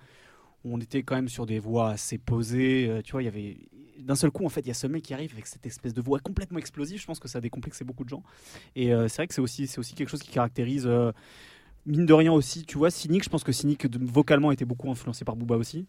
où 0.63 0.73
on 0.75 0.79
était 0.79 1.03
quand 1.03 1.15
même 1.15 1.29
sur 1.29 1.45
des 1.45 1.59
voix 1.59 1.91
assez 1.91 2.17
posées, 2.17 2.87
euh, 2.89 3.01
tu 3.01 3.13
vois, 3.13 3.23
il 3.23 3.25
y 3.25 3.29
avait 3.29 3.57
d'un 3.99 4.15
seul 4.15 4.31
coup, 4.31 4.45
en 4.45 4.49
fait, 4.49 4.61
il 4.61 4.67
y 4.67 4.71
a 4.71 4.75
ce 4.75 4.87
mec 4.87 5.03
qui 5.03 5.13
arrive 5.13 5.31
avec 5.33 5.45
cette 5.45 5.65
espèce 5.65 5.93
de 5.93 6.01
voix 6.01 6.19
complètement 6.19 6.59
explosive. 6.59 7.01
Je 7.01 7.05
pense 7.05 7.19
que 7.19 7.27
ça 7.27 7.39
a 7.39 7.41
décomplexé 7.41 7.83
beaucoup 7.83 8.03
de 8.03 8.09
gens. 8.09 8.23
Et 8.75 8.93
euh, 8.93 9.07
c'est 9.07 9.17
vrai 9.17 9.27
que 9.27 9.33
c'est 9.33 9.41
aussi, 9.41 9.67
c'est 9.67 9.79
aussi 9.79 9.93
quelque 9.93 10.09
chose 10.09 10.21
qui 10.21 10.31
caractérise 10.31 10.85
euh, 10.87 11.11
mine 11.89 12.05
de 12.05 12.13
rien 12.13 12.31
aussi, 12.31 12.65
tu 12.65 12.77
vois, 12.77 12.91
Cynic, 12.91 13.23
je 13.23 13.29
pense 13.29 13.43
que 13.43 13.51
Cynic 13.51 13.85
vocalement 13.99 14.51
était 14.51 14.65
beaucoup 14.65 14.89
influencé 14.89 15.25
par 15.25 15.35
Booba 15.35 15.55
aussi. 15.55 15.87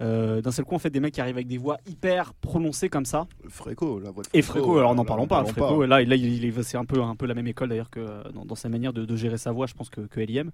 Euh, 0.00 0.40
d'un 0.40 0.52
seul 0.52 0.64
coup, 0.64 0.74
en 0.74 0.78
fait, 0.78 0.90
des 0.90 1.00
mecs 1.00 1.12
qui 1.12 1.20
arrivent 1.20 1.36
avec 1.36 1.48
des 1.48 1.58
voix 1.58 1.78
hyper 1.86 2.34
prononcées 2.34 2.88
comme 2.88 3.04
ça. 3.04 3.26
Fréco, 3.48 3.98
la 3.98 4.10
voix 4.10 4.22
de 4.22 4.28
Fréco. 4.28 4.38
Et 4.38 4.42
Fréco, 4.42 4.78
alors 4.78 4.94
n'en 4.94 5.04
parlons 5.04 5.26
pas. 5.26 5.44
Fréco, 5.44 5.84
là, 5.84 6.02
là, 6.02 6.16
il, 6.16 6.64
c'est 6.64 6.78
un 6.78 6.84
peu, 6.84 7.02
un 7.02 7.16
peu 7.16 7.26
la 7.26 7.34
même 7.34 7.48
école 7.48 7.68
d'ailleurs 7.68 7.90
que 7.90 8.00
euh, 8.00 8.22
dans, 8.44 8.54
sa 8.54 8.68
manière 8.68 8.92
de, 8.92 9.16
gérer 9.16 9.38
sa 9.38 9.50
voix, 9.50 9.66
je 9.66 9.74
pense 9.74 9.90
que, 9.90 10.02
que 10.02 10.20
LIM. 10.20 10.50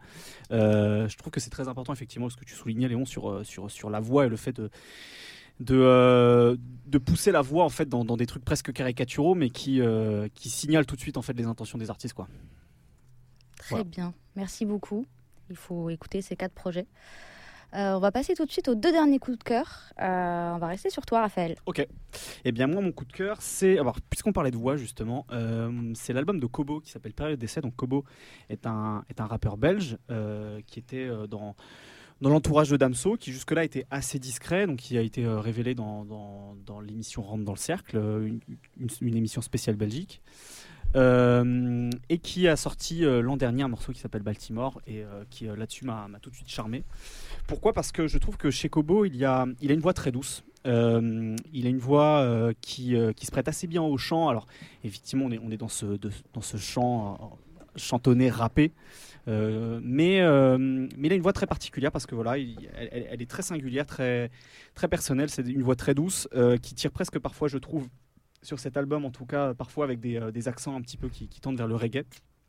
Euh, 0.51 1.09
je 1.09 1.17
trouve 1.17 1.31
que 1.31 1.41
c'est 1.41 1.51
très 1.51 1.69
important, 1.69 1.93
effectivement, 1.93 2.31
ce 2.31 2.37
que 2.37 2.45
tu 2.45 2.55
soulignais, 2.55 2.89
Léon, 2.89 3.05
sur, 3.05 3.45
sur, 3.45 3.71
sur 3.71 3.91
la 3.91 4.01
voix 4.01 4.27
et 4.27 4.29
le 4.29 4.37
fait 4.37 4.53
de 4.53 4.71
de, 5.59 6.59
de 6.87 6.99
pousser 6.99 7.33
la 7.33 7.41
voix 7.41 7.65
en 7.65 7.71
fait 7.71 7.89
dans, 7.89 8.05
des 8.05 8.27
trucs 8.27 8.45
presque 8.45 8.75
caricaturaux 8.75 9.35
mais 9.35 9.49
qui, 9.49 9.81
qui 10.35 10.51
signalent 10.51 10.85
tout 10.85 10.97
de 10.97 11.01
suite 11.01 11.17
en 11.17 11.23
fait 11.23 11.33
les 11.33 11.47
intentions 11.47 11.79
des 11.79 11.89
artistes 11.89 12.13
quoi. 12.13 12.29
Très 13.59 13.85
bien, 13.85 14.15
merci 14.35 14.65
beaucoup. 14.65 15.07
Il 15.51 15.57
faut 15.57 15.91
écouter 15.91 16.23
ces 16.23 16.37
quatre 16.37 16.55
projets. 16.55 16.87
Euh, 17.75 17.95
on 17.95 17.99
va 17.99 18.13
passer 18.13 18.35
tout 18.35 18.47
de 18.47 18.51
suite 18.51 18.69
aux 18.69 18.75
deux 18.75 18.93
derniers 18.93 19.19
coups 19.19 19.39
de 19.39 19.43
cœur. 19.43 19.93
Euh, 20.01 20.53
on 20.55 20.59
va 20.59 20.69
rester 20.69 20.89
sur 20.89 21.05
toi, 21.05 21.21
Raphaël. 21.21 21.57
Ok. 21.67 21.87
Eh 22.45 22.53
bien, 22.53 22.69
moi, 22.69 22.81
mon 22.81 22.93
coup 22.93 23.05
de 23.05 23.13
cœur, 23.13 23.43
c'est. 23.43 23.79
Alors, 23.79 24.01
puisqu'on 24.09 24.33
parlait 24.33 24.53
de 24.53 24.57
voix, 24.57 24.77
justement, 24.77 25.27
euh, 25.33 25.93
c'est 25.95 26.13
l'album 26.13 26.39
de 26.41 26.47
Kobo 26.47 26.81
qui 26.81 26.91
s'appelle 26.91 27.13
Période 27.13 27.39
d'essai. 27.39 27.61
Donc, 27.61 27.75
Kobo 27.77 28.05
est 28.49 28.67
un, 28.67 29.05
est 29.11 29.21
un 29.21 29.27
rappeur 29.27 29.57
belge 29.57 29.99
qui 30.67 30.79
était 30.79 31.09
dans 31.29 31.55
dans 32.23 32.31
l'entourage 32.31 32.71
de 32.71 32.79
Damso, 32.79 33.17
qui 33.19 33.31
jusque-là 33.31 33.63
était 33.63 33.85
assez 33.91 34.19
discret, 34.19 34.67
donc 34.67 34.79
qui 34.79 34.97
a 34.97 35.03
été 35.03 35.27
révélé 35.27 35.75
dans, 35.75 36.07
dans, 36.07 36.57
dans 36.65 36.81
l'émission 36.81 37.21
Rentre 37.21 37.45
dans 37.45 37.53
le 37.53 37.59
Cercle, 37.59 37.99
une, 37.99 38.41
une 39.03 39.17
émission 39.17 39.43
spéciale 39.43 39.77
Belgique. 39.77 40.23
Euh, 40.97 41.91
et 42.09 42.19
qui 42.19 42.49
a 42.49 42.57
sorti 42.57 43.05
euh, 43.05 43.21
l'an 43.21 43.37
dernier 43.37 43.63
un 43.63 43.69
morceau 43.69 43.93
qui 43.93 44.01
s'appelle 44.01 44.23
Baltimore 44.23 44.81
et 44.87 45.03
euh, 45.03 45.25
qui 45.29 45.45
là-dessus 45.45 45.85
m'a 45.85 46.09
tout 46.23 46.31
de 46.31 46.35
suite 46.35 46.49
charmé. 46.49 46.85
Pourquoi? 47.47 47.75
Parce 47.75 47.93
que 47.93 48.07
je 48.07 48.17
trouve 48.19 48.39
que 48.39 48.51
chez 48.51 48.69
Kobo, 48.69 49.05
il, 49.05 49.25
a, 49.25 49.47
une 49.61 49.81
voix 49.81 49.93
très 49.93 50.11
douce. 50.11 50.45
il 50.65 50.71
a 51.67 51.69
une 51.69 51.79
voix 51.79 52.53
qui, 52.61 52.93
se 52.93 53.31
prête 53.31 53.49
assez 53.49 53.67
bien 53.67 53.83
au 53.83 53.97
chant. 53.99 54.29
Alors, 54.29 54.47
effectivement, 54.85 55.27
on 55.27 55.51
est, 55.51 55.57
dans, 55.57 55.69
ce, 55.69 56.57
chant 56.57 57.39
chantonné, 57.77 58.31
rappé. 58.31 58.73
mais, 59.27 60.17
il 60.17 60.23
a 60.23 61.15
une 61.15 61.23
voix 61.23 61.33
très 61.33 61.47
particulière 61.47 61.93
parce 61.93 62.07
que 62.07 62.15
voilà, 62.15 62.39
elle, 62.39 63.21
est 63.21 63.31
très 63.31 63.43
singulière, 63.43 63.87
très 63.87 64.31
personnelle. 64.89 65.31
C'est 65.31 65.47
une 65.47 65.63
voix 65.63 65.77
très 65.77 65.95
douce 65.95 66.27
qui 66.63 66.75
tire 66.75 66.91
presque 66.91 67.19
parfois, 67.19 67.49
je 67.49 67.59
trouve, 67.59 67.87
sur 68.43 68.59
cet 68.59 68.77
album, 68.77 69.05
en 69.05 69.11
tout 69.11 69.27
cas, 69.27 69.55
parfois 69.55 69.85
avec 69.85 70.01
des, 70.01 70.17
euh, 70.17 70.31
accents 70.47 70.77
un 70.77 70.81
petit 70.81 70.97
peu 70.97 71.09
qui, 71.09 71.29
tendent 71.41 71.57
vers 71.57 71.67
le 71.67 71.77
reggae. 71.77 72.05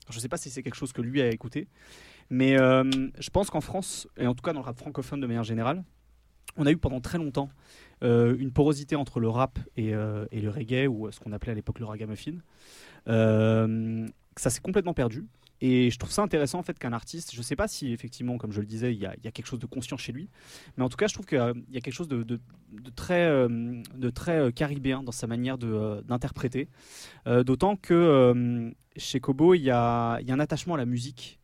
je 0.09 0.15
ne 0.15 0.21
sais 0.21 0.29
pas 0.29 0.38
si 0.38 0.49
c'est 0.49 0.63
quelque 0.63 0.75
chose 0.75 0.93
que 0.93 1.01
lui 1.01 1.21
a 1.21 1.29
écouté, 1.29 1.67
mais 2.29 2.57
euh, 2.57 2.83
je 3.19 3.29
pense 3.29 3.49
qu'en 3.49 3.61
France, 3.61 4.07
et 4.17 4.27
en 4.27 4.35
tout 4.35 4.43
cas 4.43 4.53
dans 4.53 4.59
le 4.59 4.65
rap 4.65 4.77
francophone 4.77 5.19
de 5.19 5.27
manière 5.27 5.43
générale, 5.43 5.83
on 6.57 6.65
a 6.65 6.71
eu 6.71 6.77
pendant 6.77 7.01
très 7.01 7.17
longtemps 7.17 7.49
euh, 8.03 8.35
une 8.39 8.51
porosité 8.51 8.95
entre 8.95 9.19
le 9.19 9.29
rap 9.29 9.59
et, 9.75 9.89
et, 10.31 10.41
le 10.41 10.49
reggae, 10.49 10.88
ou 10.88 11.11
ce 11.11 11.19
qu'on 11.19 11.31
appelait 11.31 11.51
à 11.51 11.55
l'époque 11.55 11.79
le 11.79 11.85
ragamuffin. 11.85 12.38
ça 13.05 14.49
s'est 14.49 14.61
complètement 14.61 14.93
perdu. 14.93 15.25
Et 15.61 15.89
je 15.89 15.97
trouve 15.97 16.11
ça 16.11 16.21
intéressant 16.21 16.59
en 16.59 16.63
fait 16.63 16.77
qu'un 16.77 16.93
artiste, 16.93 17.33
je 17.33 17.39
ne 17.39 17.43
sais 17.43 17.55
pas 17.55 17.67
si 17.67 17.91
effectivement, 17.91 18.37
comme 18.37 18.51
je 18.51 18.59
le 18.59 18.67
disais, 18.67 18.93
il 18.93 18.99
y, 18.99 19.05
a, 19.05 19.15
quelque 19.15 19.47
chose 19.47 19.59
de 19.59 19.65
conscient 19.65 19.97
chez 19.97 20.11
lui, 20.11 20.29
mais 20.77 20.83
en 20.83 20.89
tout 20.89 20.97
cas, 20.97 21.07
je 21.07 21.13
trouve 21.13 21.25
qu'il 21.25 21.37
y 21.37 21.77
a 21.77 21.81
quelque 21.81 21.93
chose 21.93 22.07
de, 22.07 22.39
très, 22.95 23.27
de 23.29 24.09
très 24.11 24.51
caribéen 24.51 25.01
dans 25.01 25.11
sa 25.11 25.25
manière 25.25 25.57
d'interpréter. 25.57 26.69
D'autant 27.25 27.75
que 27.75 28.71
chez 28.97 29.19
Kobo, 29.19 29.55
il 29.55 29.61
y, 29.61 29.71
a, 29.71 30.19
il 30.21 30.27
y 30.27 30.31
a 30.31 30.35
un 30.35 30.39
attachement 30.39 30.75
à 30.75 30.77
la 30.77 30.85
musique 30.85 31.39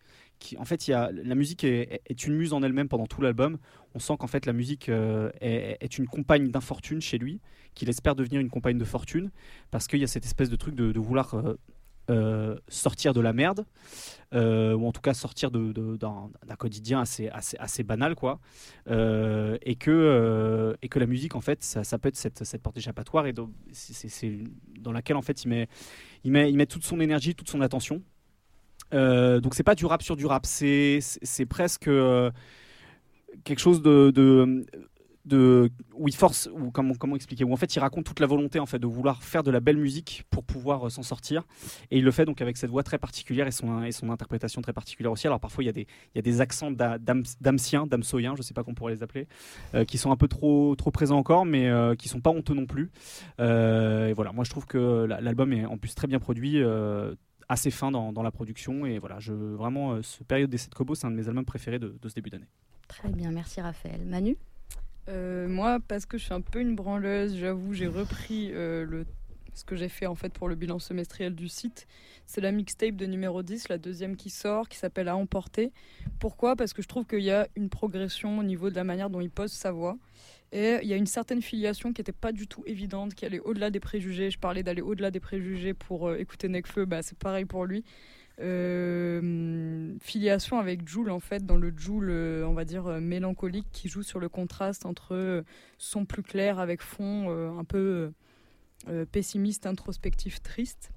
en 0.57 0.65
fait, 0.65 0.87
il 0.87 0.91
y 0.91 0.93
a, 0.93 1.11
la 1.11 1.35
musique 1.35 1.63
est, 1.63 2.25
une 2.25 2.35
muse 2.35 2.53
en 2.53 2.61
elle-même 2.63 2.89
pendant 2.89 3.05
tout 3.05 3.21
l'album. 3.21 3.57
On 3.95 3.99
sent 3.99 4.15
qu'en 4.19 4.27
fait 4.27 4.45
la 4.45 4.53
musique 4.53 4.89
euh, 4.89 5.31
est, 5.41 5.97
une 5.97 6.07
compagne 6.07 6.49
d'infortune 6.49 7.01
chez 7.01 7.17
lui, 7.17 7.39
qu'il 7.73 7.89
espère 7.89 8.15
devenir 8.15 8.41
une 8.41 8.49
compagne 8.49 8.77
de 8.77 8.85
fortune, 8.85 9.31
parce 9.71 9.87
qu'il 9.87 9.99
y 9.99 10.03
a 10.03 10.07
cette 10.07 10.25
espèce 10.25 10.49
de 10.49 10.55
truc 10.55 10.75
de, 10.75 10.99
vouloir 10.99 11.35
euh, 12.09 12.13
euh, 12.13 12.57
sortir 12.67 13.13
de 13.13 13.21
la 13.21 13.33
merde, 13.33 13.65
ou 14.33 14.87
en 14.87 14.91
tout 14.91 15.01
cas 15.01 15.13
sortir 15.13 15.51
d'un 15.51 16.55
quotidien 16.57 17.01
assez, 17.01 17.29
assez, 17.29 17.57
assez, 17.59 17.83
banal, 17.83 18.15
quoi, 18.15 18.39
et, 18.87 19.75
que, 19.75 20.75
et 20.81 20.89
que 20.89 20.99
la 20.99 21.05
musique, 21.05 21.35
en 21.35 21.41
fait, 21.41 21.63
ça, 21.63 21.97
peut 21.99 22.09
être 22.09 22.17
cette, 22.17 22.43
cette 22.43 22.61
porte 22.61 22.77
échappatoire, 22.77 23.27
et 23.27 23.33
c'est 23.71 24.43
dans 24.79 24.91
laquelle, 24.91 25.17
en 25.17 25.21
fait, 25.21 25.43
il 25.43 25.49
met, 25.49 25.67
il, 26.23 26.31
met, 26.31 26.49
il 26.49 26.57
met 26.57 26.65
toute 26.65 26.83
son 26.83 26.99
énergie, 26.99 27.35
toute 27.35 27.49
son 27.49 27.61
attention. 27.61 28.01
Euh, 28.93 29.39
donc 29.39 29.55
c'est 29.55 29.63
pas 29.63 29.75
du 29.75 29.85
rap 29.85 30.03
sur 30.03 30.15
du 30.15 30.25
rap, 30.25 30.45
c'est 30.45 30.99
presque 31.49 31.87
euh, 31.87 32.31
quelque 33.43 33.59
chose 33.59 33.81
de, 33.81 34.11
de, 34.11 34.65
où 35.31 36.07
il 36.07 36.15
force 36.15 36.49
ou 36.53 36.71
comment 36.71 37.15
expliquer 37.15 37.43
où 37.43 37.53
en 37.53 37.55
fait 37.55 37.75
il 37.75 37.79
raconte 37.79 38.05
toute 38.05 38.19
la 38.19 38.27
volonté 38.27 38.59
en 38.59 38.65
fait 38.65 38.79
de 38.79 38.87
vouloir 38.87 39.23
faire 39.23 39.43
de 39.43 39.51
la 39.51 39.59
belle 39.61 39.77
musique 39.77 40.25
pour 40.29 40.43
pouvoir 40.43 40.87
euh, 40.87 40.89
s'en 40.89 41.03
sortir 41.03 41.43
et 41.91 41.97
il 41.99 42.03
le 42.03 42.11
fait 42.11 42.25
donc 42.25 42.41
avec 42.41 42.57
cette 42.57 42.69
voix 42.69 42.83
très 42.83 42.97
particulière 42.97 43.47
et 43.47 43.51
son 43.51 44.09
interprétation 44.09 44.61
très 44.61 44.73
particulière 44.73 45.11
aussi 45.11 45.27
alors 45.27 45.39
parfois 45.39 45.63
il 45.63 45.67
y 45.67 46.19
a 46.19 46.21
des 46.21 46.41
accents 46.41 46.71
d'amsiens 46.71 47.87
d'amsoyens 47.87 48.35
je 48.35 48.41
sais 48.41 48.53
pas 48.53 48.63
comment 48.63 48.73
on 48.73 48.75
pourrait 48.75 48.93
les 48.93 49.03
appeler 49.03 49.27
qui 49.87 49.97
sont 49.97 50.11
un 50.11 50.17
peu 50.17 50.27
trop 50.27 50.75
présents 50.91 51.17
encore 51.17 51.45
mais 51.45 51.71
qui 51.97 52.09
sont 52.09 52.19
pas 52.19 52.31
honteux 52.31 52.53
non 52.53 52.65
plus 52.65 52.91
et 53.39 54.13
voilà 54.13 54.31
moi 54.33 54.43
je 54.43 54.49
trouve 54.49 54.65
que 54.65 55.05
l'album 55.05 55.53
est 55.53 55.65
en 55.65 55.77
plus 55.77 55.95
très 55.95 56.07
bien 56.07 56.19
produit 56.19 56.61
assez 57.49 57.71
fin 57.71 57.91
dans, 57.91 58.23
la 58.23 58.31
production. 58.31 58.85
Et 58.85 58.99
voilà, 58.99 59.19
vraiment, 59.19 59.93
euh, 59.93 60.01
ce 60.01 60.23
période 60.23 60.49
des 60.49 60.57
7 60.57 60.73
Kobo, 60.73 60.95
c'est 60.95 61.07
un 61.07 61.11
de 61.11 61.15
mes 61.15 61.27
albums 61.27 61.45
préférés 61.45 61.79
de, 61.79 61.95
ce 62.03 62.13
début 62.13 62.29
d'année. 62.29 62.47
Très 62.87 63.09
bien, 63.09 63.31
merci 63.31 63.61
Raphaël. 63.61 64.01
Manu? 64.05 64.37
Euh, 65.09 65.47
Moi, 65.47 65.79
parce 65.87 66.05
que 66.05 66.17
je 66.17 66.25
suis 66.25 66.33
un 66.33 66.41
peu 66.41 66.59
une 66.59 66.75
branleuse, 66.75 67.35
j'avoue, 67.35 67.73
j'ai 67.73 67.87
repris 67.87 68.49
euh, 68.51 68.85
le, 68.85 69.05
ce 69.53 69.63
que 69.63 69.75
j'ai 69.75 69.89
fait 69.89 70.05
en 70.05 70.15
fait 70.15 70.33
pour 70.33 70.47
le 70.47 70.55
bilan 70.55 70.79
semestriel 70.79 71.35
du 71.35 71.49
site. 71.49 71.87
C'est 72.25 72.41
la 72.41 72.51
mixtape 72.51 72.95
de 72.95 73.05
numéro 73.05 73.43
10, 73.43 73.69
la 73.69 73.77
deuxième 73.77 74.15
qui 74.15 74.29
sort, 74.29 74.69
qui 74.69 74.77
s'appelle 74.77 75.09
À 75.09 75.15
emporter. 75.15 75.71
Pourquoi? 76.19 76.55
Parce 76.55 76.73
que 76.73 76.81
je 76.81 76.87
trouve 76.87 77.05
qu'il 77.05 77.21
y 77.21 77.31
a 77.31 77.47
une 77.55 77.69
progression 77.69 78.39
au 78.39 78.43
niveau 78.43 78.69
de 78.69 78.75
la 78.75 78.83
manière 78.83 79.09
dont 79.09 79.21
il 79.21 79.29
pose 79.29 79.51
sa 79.51 79.71
voix. 79.71 79.97
Et 80.51 80.77
il 80.83 80.87
y 80.87 80.93
a 80.93 80.97
une 80.97 81.07
certaine 81.07 81.41
filiation 81.41 81.93
qui 81.93 82.01
n'était 82.01 82.11
pas 82.11 82.31
du 82.31 82.47
tout 82.47 82.63
évidente, 82.67 83.15
qui 83.15 83.25
allait 83.25 83.39
au-delà 83.39 83.71
des 83.71 83.79
préjugés. 83.79 84.29
Je 84.29 84.37
parlais 84.37 84.61
d'aller 84.61 84.83
au-delà 84.83 85.09
des 85.09 85.19
préjugés 85.19 85.73
pour 85.73 86.07
euh, 86.07 86.17
écouter 86.17 86.47
Necfeu, 86.47 86.85
bah, 86.85 87.01
c'est 87.01 87.17
pareil 87.17 87.45
pour 87.45 87.65
lui. 87.65 87.83
Euh, 88.39 89.93
filiation 90.01 90.57
avec 90.57 90.87
Joule 90.87 91.11
en 91.11 91.19
fait 91.19 91.45
dans 91.45 91.55
le 91.55 91.71
Joule 91.77 92.09
euh, 92.09 92.43
on 92.47 92.53
va 92.53 92.65
dire 92.65 92.85
mélancolique 92.99 93.67
qui 93.71 93.89
joue 93.89 94.01
sur 94.01 94.19
le 94.19 94.27
contraste 94.27 94.87
entre 94.87 95.43
son 95.77 96.05
plus 96.05 96.23
clair 96.23 96.57
avec 96.57 96.81
fond 96.81 97.29
un 97.29 97.63
peu 97.63 98.11
pessimiste 99.11 99.67
introspectif 99.67 100.41
triste 100.41 100.91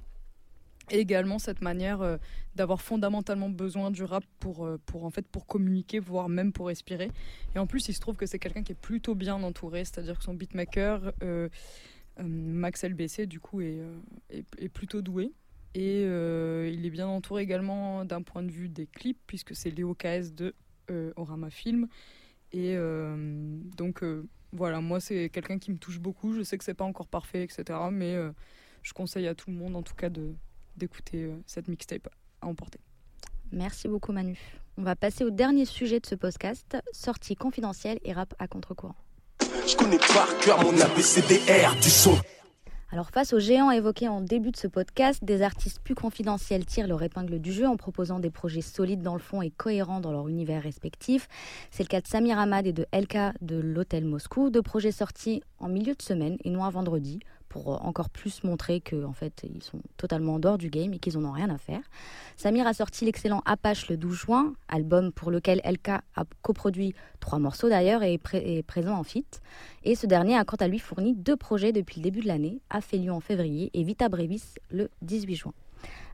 et 0.91 1.01
également 1.01 1.39
cette 1.39 1.63
manière 1.63 2.03
euh, 2.03 2.17
d'avoir 2.55 2.81
fondamentalement 2.81 3.49
besoin 3.49 3.91
du 3.91 4.05
rap 4.05 4.25
pour, 4.39 4.65
euh, 4.65 4.79
pour, 4.87 5.05
en 5.05 5.11
fait, 5.11 5.27
pour 5.27 5.47
communiquer, 5.47 5.99
voire 5.99 6.29
même 6.29 6.53
pour 6.53 6.69
respirer. 6.69 7.11
Et 7.55 7.59
en 7.59 7.67
plus, 7.67 7.89
il 7.89 7.95
se 7.95 8.01
trouve 8.01 8.17
que 8.17 8.27
c'est 8.27 8.39
quelqu'un 8.39 8.63
qui 8.63 8.73
est 8.73 8.81
plutôt 8.81 9.15
bien 9.15 9.43
entouré, 9.43 9.85
c'est-à-dire 9.85 10.19
que 10.19 10.25
son 10.25 10.35
beatmaker, 10.35 11.13
euh, 11.23 11.49
Max 12.23 12.85
LBC, 12.85 13.27
du 13.27 13.41
coup, 13.41 13.61
est, 13.61 13.79
est, 14.31 14.69
plutôt 14.69 15.03
doué. 15.03 15.33
Et 15.79 16.03
il 16.05 16.87
est 16.87 16.91
bien 16.91 17.07
entouré 17.07 17.43
également 17.43 18.07
d'un 18.07 18.23
point 18.23 18.43
de 18.43 18.51
vue 18.51 18.71
des 18.71 18.87
clips, 18.87 19.21
puisque 19.27 19.55
c'est 19.55 19.71
Léo 19.71 19.95
KS 19.95 20.33
de 20.35 20.55
Orama 21.17 21.51
Film. 21.51 21.87
Et 22.53 22.79
donc, 23.77 24.03
voilà, 24.53 24.81
moi, 24.81 25.01
c'est 25.01 25.29
quelqu'un 25.29 25.59
qui 25.59 25.71
me 25.71 25.77
touche 25.77 26.01
beaucoup. 26.01 26.33
Je 26.33 26.43
sais 26.43 26.57
que 26.57 26.65
c'est 26.65 26.73
pas 26.73 26.87
encore 26.87 27.09
parfait, 27.09 27.43
etc. 27.43 27.79
Mais 27.93 28.17
je 28.83 28.95
conseille 28.95 29.27
à 29.29 29.35
tout 29.35 29.51
le 29.51 29.57
monde, 29.57 29.77
en 29.77 29.83
tout 29.83 29.95
cas, 29.95 30.09
de, 30.09 30.33
d'écouter 30.77 31.25
euh, 31.25 31.37
cette 31.47 31.69
mixtape 31.69 32.09
à 32.41 32.47
emporter. 32.47 32.79
Merci 33.53 33.89
beaucoup 33.89 34.13
Manu. 34.13 34.39
On 34.77 34.83
va 34.83 34.97
passer 34.97 35.25
au 35.25 35.31
dernier 35.31 35.65
sujet 35.65 36.01
de 36.01 36.07
ce 36.07 36.15
podcast, 36.15 36.77
sortie 36.93 37.35
confidentielle 37.35 37.99
et 38.05 38.13
rap 38.13 38.35
à 38.39 38.47
contre-courant. 38.47 38.97
Je 39.41 39.77
connais 39.77 39.99
par 39.99 40.39
cœur 40.39 40.63
mon 40.63 40.79
ABCDR 40.79 41.75
du 41.77 41.91
son. 41.91 42.17
Alors 42.93 43.11
face 43.11 43.33
aux 43.33 43.41
géants 43.41 43.73
évoqués 43.73 44.07
en 44.07 44.21
début 44.21 44.53
de 44.53 44.57
ce 44.57 44.69
podcast, 44.69 45.25
des 45.25 45.43
artistes 45.43 45.81
plus 45.81 45.97
confidentiels 45.97 46.65
tirent 46.65 46.87
leur 46.87 47.03
épingle 47.03 47.41
du 47.41 47.53
jeu 47.53 47.67
en 47.67 47.77
proposant 47.77 48.21
des 48.21 48.31
projets 48.31 48.61
solides 48.61 49.03
dans 49.03 49.15
le 49.15 49.21
fond 49.21 49.43
et 49.43 49.51
cohérents 49.51 49.99
dans 49.99 50.13
leur 50.13 50.29
univers 50.29 50.63
respectif. 50.63 51.27
C'est 51.73 51.83
le 51.83 51.89
cas 51.89 52.01
de 52.01 52.07
Samir 52.07 52.39
Ahmad 52.39 52.65
et 52.65 52.73
de 52.73 52.87
LK 52.93 53.43
de 53.43 53.57
l'Hôtel 53.57 54.05
Moscou, 54.05 54.51
deux 54.51 54.63
projets 54.63 54.93
sortis 54.93 55.43
en 55.59 55.69
milieu 55.69 55.95
de 55.95 56.03
semaine 56.03 56.37
et 56.45 56.51
non 56.51 56.63
un 56.63 56.71
vendredi, 56.71 57.19
pour 57.57 57.75
euh, 57.75 57.79
encore 57.79 58.11
plus 58.11 58.45
montrer 58.45 58.81
qu'en 58.81 59.05
en 59.05 59.13
fait 59.13 59.45
ils 59.45 59.63
sont 59.63 59.81
totalement 59.97 60.35
en 60.35 60.39
dehors 60.39 60.59
du 60.59 60.71
game 60.71 60.93
et 60.93 60.99
qu'ils 60.99 61.19
n'en 61.19 61.29
ont 61.31 61.33
rien 61.33 61.51
à 61.51 61.59
faire. 61.59 61.81
Samir 62.37 62.67
a 62.67 62.75
sorti 62.75 63.05
l'excellent 63.05 63.43
Apache 63.47 63.89
le 63.89 63.97
12 63.97 64.15
juin, 64.15 64.53
album 64.69 65.13
pour 65.13 65.31
lequel 65.31 65.61
LK 65.65 65.89
a 65.89 66.25
coproduit 66.43 66.95
trois 67.21 67.39
morceaux 67.39 67.69
d'ailleurs 67.69 68.03
et 68.03 68.21
est, 68.33 68.63
présent 68.63 68.97
en 68.97 69.05
feat. 69.05 69.41
Et 69.85 69.95
ce 69.95 70.07
dernier 70.07 70.37
a 70.37 70.45
quant 70.45 70.57
à 70.57 70.69
lui 70.69 70.79
fourni 70.79 71.15
deux 71.15 71.37
projets 71.37 71.73
depuis 71.73 72.01
le 72.01 72.05
début 72.05 72.21
de 72.21 72.29
l'année, 72.29 72.61
Aphelion 72.71 73.17
en 73.17 73.21
février 73.21 73.71
et 73.75 73.83
Vita 73.83 74.09
Brevis 74.09 74.55
le 74.71 74.91
18 75.03 75.35
juin. 75.35 75.53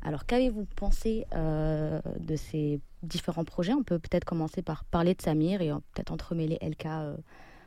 Alors 0.02 0.26
qu'avez-vous 0.26 0.66
pensé 0.76 1.24
euh, 1.34 2.00
de 2.18 2.36
ces 2.36 2.80
différents 3.02 3.44
projets? 3.44 3.72
On 3.72 3.84
peut 3.84 3.98
peut-être 3.98 4.24
commencer 4.24 4.62
par 4.62 4.84
parler 4.84 5.14
de 5.14 5.22
Samir 5.22 5.62
et 5.62 5.70
peut-être 5.94 6.12
entremêler 6.12 6.58
LK 6.60 6.86
euh, 6.86 7.16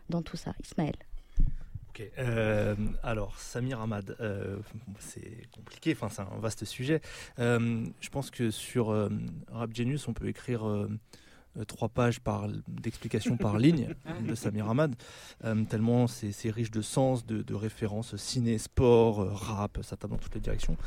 dans 0.09 0.21
tout 0.21 0.38
ça. 0.38 0.53
Ismaël. 0.63 0.95
Euh, 2.18 2.76
alors, 3.04 3.39
Samir 3.39 3.82
Ahmad, 3.82 4.16
euh, 4.20 4.58
c'est 5.00 5.50
compliqué, 5.52 5.93
enfin, 5.93 6.10
c'est 6.10 6.22
un 6.22 6.39
vaste 6.39 6.66
sujet. 6.66 7.02
Euh, 7.39 7.86
je 8.02 8.10
pense 8.10 8.32
que 8.32 8.52
sur 8.52 8.88
Rap 9.52 9.74
Genius, 9.74 10.08
on 10.08 10.14
peut 10.14 10.28
écrire 10.28 10.88
trois 11.68 11.88
pages 11.89 12.20
d'explications 12.68 13.38
par 13.38 13.58
ligne 13.58 13.96
de 14.22 14.36
Samir 14.36 14.70
Ahmad, 14.70 14.96
tellement 15.70 16.08
c'est 16.08 16.50
riche 16.50 16.72
de 16.72 16.82
sens, 16.82 17.26
de, 17.26 17.41
de, 17.41 17.54
références 17.54 18.16
ciné, 18.18 18.58
sport, 18.58 19.18
rap, 19.18 19.80
ça 19.82 19.96
tape 19.96 20.12
dans 20.12 20.18
toutes 20.18 20.36
les 20.36 20.41
directions. 20.41 20.78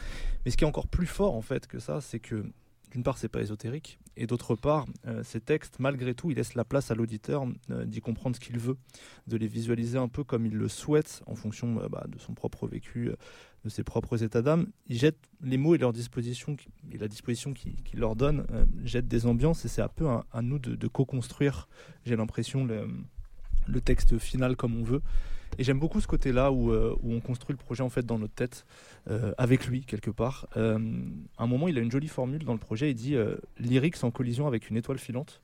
Mais 0.44 0.50
ce 0.50 0.56
qui 0.56 0.64
est 0.64 0.68
encore 0.68 0.88
plus 0.88 1.06
fort, 1.06 1.34
en 1.34 1.42
fait, 1.42 1.66
que 1.66 1.78
ça, 1.78 2.00
c'est 2.00 2.20
que 2.20 2.44
d'une 2.90 3.02
part, 3.02 3.18
c'est 3.18 3.28
pas 3.28 3.40
ésotérique, 3.40 3.98
et 4.16 4.26
d'autre 4.26 4.54
part, 4.54 4.86
euh, 5.06 5.22
ces 5.22 5.40
textes, 5.40 5.78
malgré 5.78 6.14
tout, 6.14 6.30
ils 6.30 6.36
laissent 6.36 6.54
la 6.54 6.64
place 6.64 6.90
à 6.90 6.94
l'auditeur 6.94 7.46
euh, 7.70 7.84
d'y 7.84 8.00
comprendre 8.00 8.36
ce 8.36 8.40
qu'il 8.40 8.58
veut, 8.58 8.76
de 9.26 9.36
les 9.36 9.46
visualiser 9.46 9.98
un 9.98 10.08
peu 10.08 10.24
comme 10.24 10.46
il 10.46 10.54
le 10.54 10.68
souhaite, 10.68 11.22
en 11.26 11.34
fonction 11.34 11.80
euh, 11.80 11.88
bah, 11.88 12.06
de 12.08 12.18
son 12.18 12.34
propre 12.34 12.66
vécu, 12.66 13.10
de 13.64 13.68
ses 13.68 13.84
propres 13.84 14.22
états 14.22 14.42
d'âme. 14.42 14.68
Ils 14.86 14.98
jettent 14.98 15.28
les 15.42 15.58
mots 15.58 15.74
et 15.74 15.78
leur 15.78 15.92
disposition, 15.92 16.56
et 16.90 16.98
la 16.98 17.08
disposition 17.08 17.52
qu'ils 17.52 18.00
leur 18.00 18.16
donnent, 18.16 18.46
jettent 18.84 19.08
des 19.08 19.26
ambiances, 19.26 19.64
et 19.64 19.68
c'est 19.68 19.82
un 19.82 19.88
peu 19.88 20.06
à, 20.08 20.42
nous 20.42 20.58
de, 20.58 20.88
co-construire, 20.88 21.68
j'ai 22.04 22.16
l'impression, 22.16 22.64
le 22.64 23.80
texte 23.80 24.18
final 24.18 24.56
comme 24.56 24.76
on 24.76 24.84
veut. 24.84 25.02
Et 25.56 25.64
j'aime 25.64 25.78
beaucoup 25.78 26.00
ce 26.00 26.06
côté-là 26.06 26.52
où, 26.52 26.72
où, 26.72 27.12
on 27.12 27.20
construit 27.20 27.54
le 27.54 27.62
projet 27.62 27.82
en 27.82 27.88
fait 27.88 28.04
dans 28.04 28.18
notre 28.18 28.34
tête. 28.34 28.66
Euh, 29.10 29.32
avec 29.38 29.66
lui 29.66 29.86
quelque 29.86 30.10
part. 30.10 30.46
Euh, 30.58 30.78
à 31.38 31.44
un 31.44 31.46
moment, 31.46 31.66
il 31.68 31.78
a 31.78 31.80
une 31.80 31.90
jolie 31.90 32.08
formule 32.08 32.44
dans 32.44 32.52
le 32.52 32.58
projet. 32.58 32.90
Il 32.90 32.94
dit 32.94 33.14
euh, 33.14 33.36
lyrics 33.58 34.04
en 34.04 34.10
collision 34.10 34.46
avec 34.46 34.68
une 34.68 34.76
étoile 34.76 34.98
filante. 34.98 35.40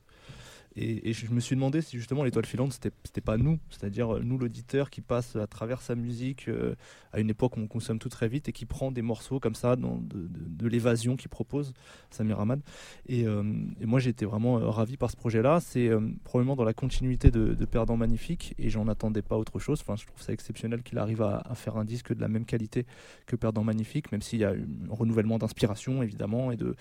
Et, 0.77 1.13
je 1.13 1.31
me 1.31 1.39
suis 1.39 1.55
demandé 1.55 1.81
si 1.81 1.97
justement 1.97 2.23
l'étoile 2.23 2.45
filante, 2.45 2.73
c'était, 2.73 3.21
pas 3.21 3.37
nous, 3.37 3.59
c'est-à-dire 3.69 4.15
euh, 4.15 4.21
nous 4.21 4.37
l'auditeur 4.37 4.89
qui 4.89 4.99
passe 5.01 5.37
à 5.37 5.47
travers 5.47 5.81
sa 5.81 5.95
musique 5.95 6.49
euh, 6.49 6.75
à 7.13 7.21
une 7.21 7.29
époque 7.29 7.55
où 7.55 7.61
on 7.61 7.67
consomme 7.67 7.97
tout 7.97 8.09
très 8.09 8.27
vite 8.27 8.49
et 8.49 8.51
qui 8.51 8.65
prend 8.65 8.91
des 8.91 9.01
morceaux 9.01 9.39
comme 9.39 9.55
ça 9.55 9.77
de, 9.77 10.67
l'évasion 10.67 11.15
qu'il 11.15 11.29
propose, 11.29 11.73
Samir 12.09 12.39
Ahmad. 12.39 12.61
Et, 13.07 13.25
euh, 13.25 13.43
et 13.79 13.85
moi 13.85 14.01
été 14.05 14.25
vraiment 14.25 14.55
ravi 14.69 14.97
par 14.97 15.09
ce 15.09 15.15
projet-là. 15.15 15.59
C'est 15.61 15.89
probablement 16.23 16.55
dans 16.55 16.63
la 16.63 16.73
continuité 16.73 17.31
de, 17.31 17.65
Perdant 17.65 17.97
Magnifique 17.97 18.53
et 18.57 18.69
j'en 18.69 18.87
attendais 18.87 19.21
pas 19.21 19.37
autre 19.37 19.59
chose. 19.59 19.79
Enfin, 19.81 19.95
je 19.95 20.05
trouve 20.05 20.21
ça 20.21 20.33
exceptionnel 20.33 20.83
qu'il 20.83 20.97
arrive 20.97 21.21
à, 21.21 21.43
faire 21.55 21.77
un 21.77 21.85
disque 21.85 22.13
de 22.13 22.21
la 22.21 22.27
même 22.27 22.45
qualité 22.45 22.85
que 23.25 23.35
Perdant 23.35 23.63
Magnifique, 23.63 24.11
même 24.11 24.21
s'il 24.21 24.39
y 24.39 24.43
a 24.43 24.51
un 24.51 24.55
renouvellement 24.89 25.37
d'inspiration 25.37 26.03
évidemment 26.03 26.51
et 26.51 26.57
de, 26.57 26.75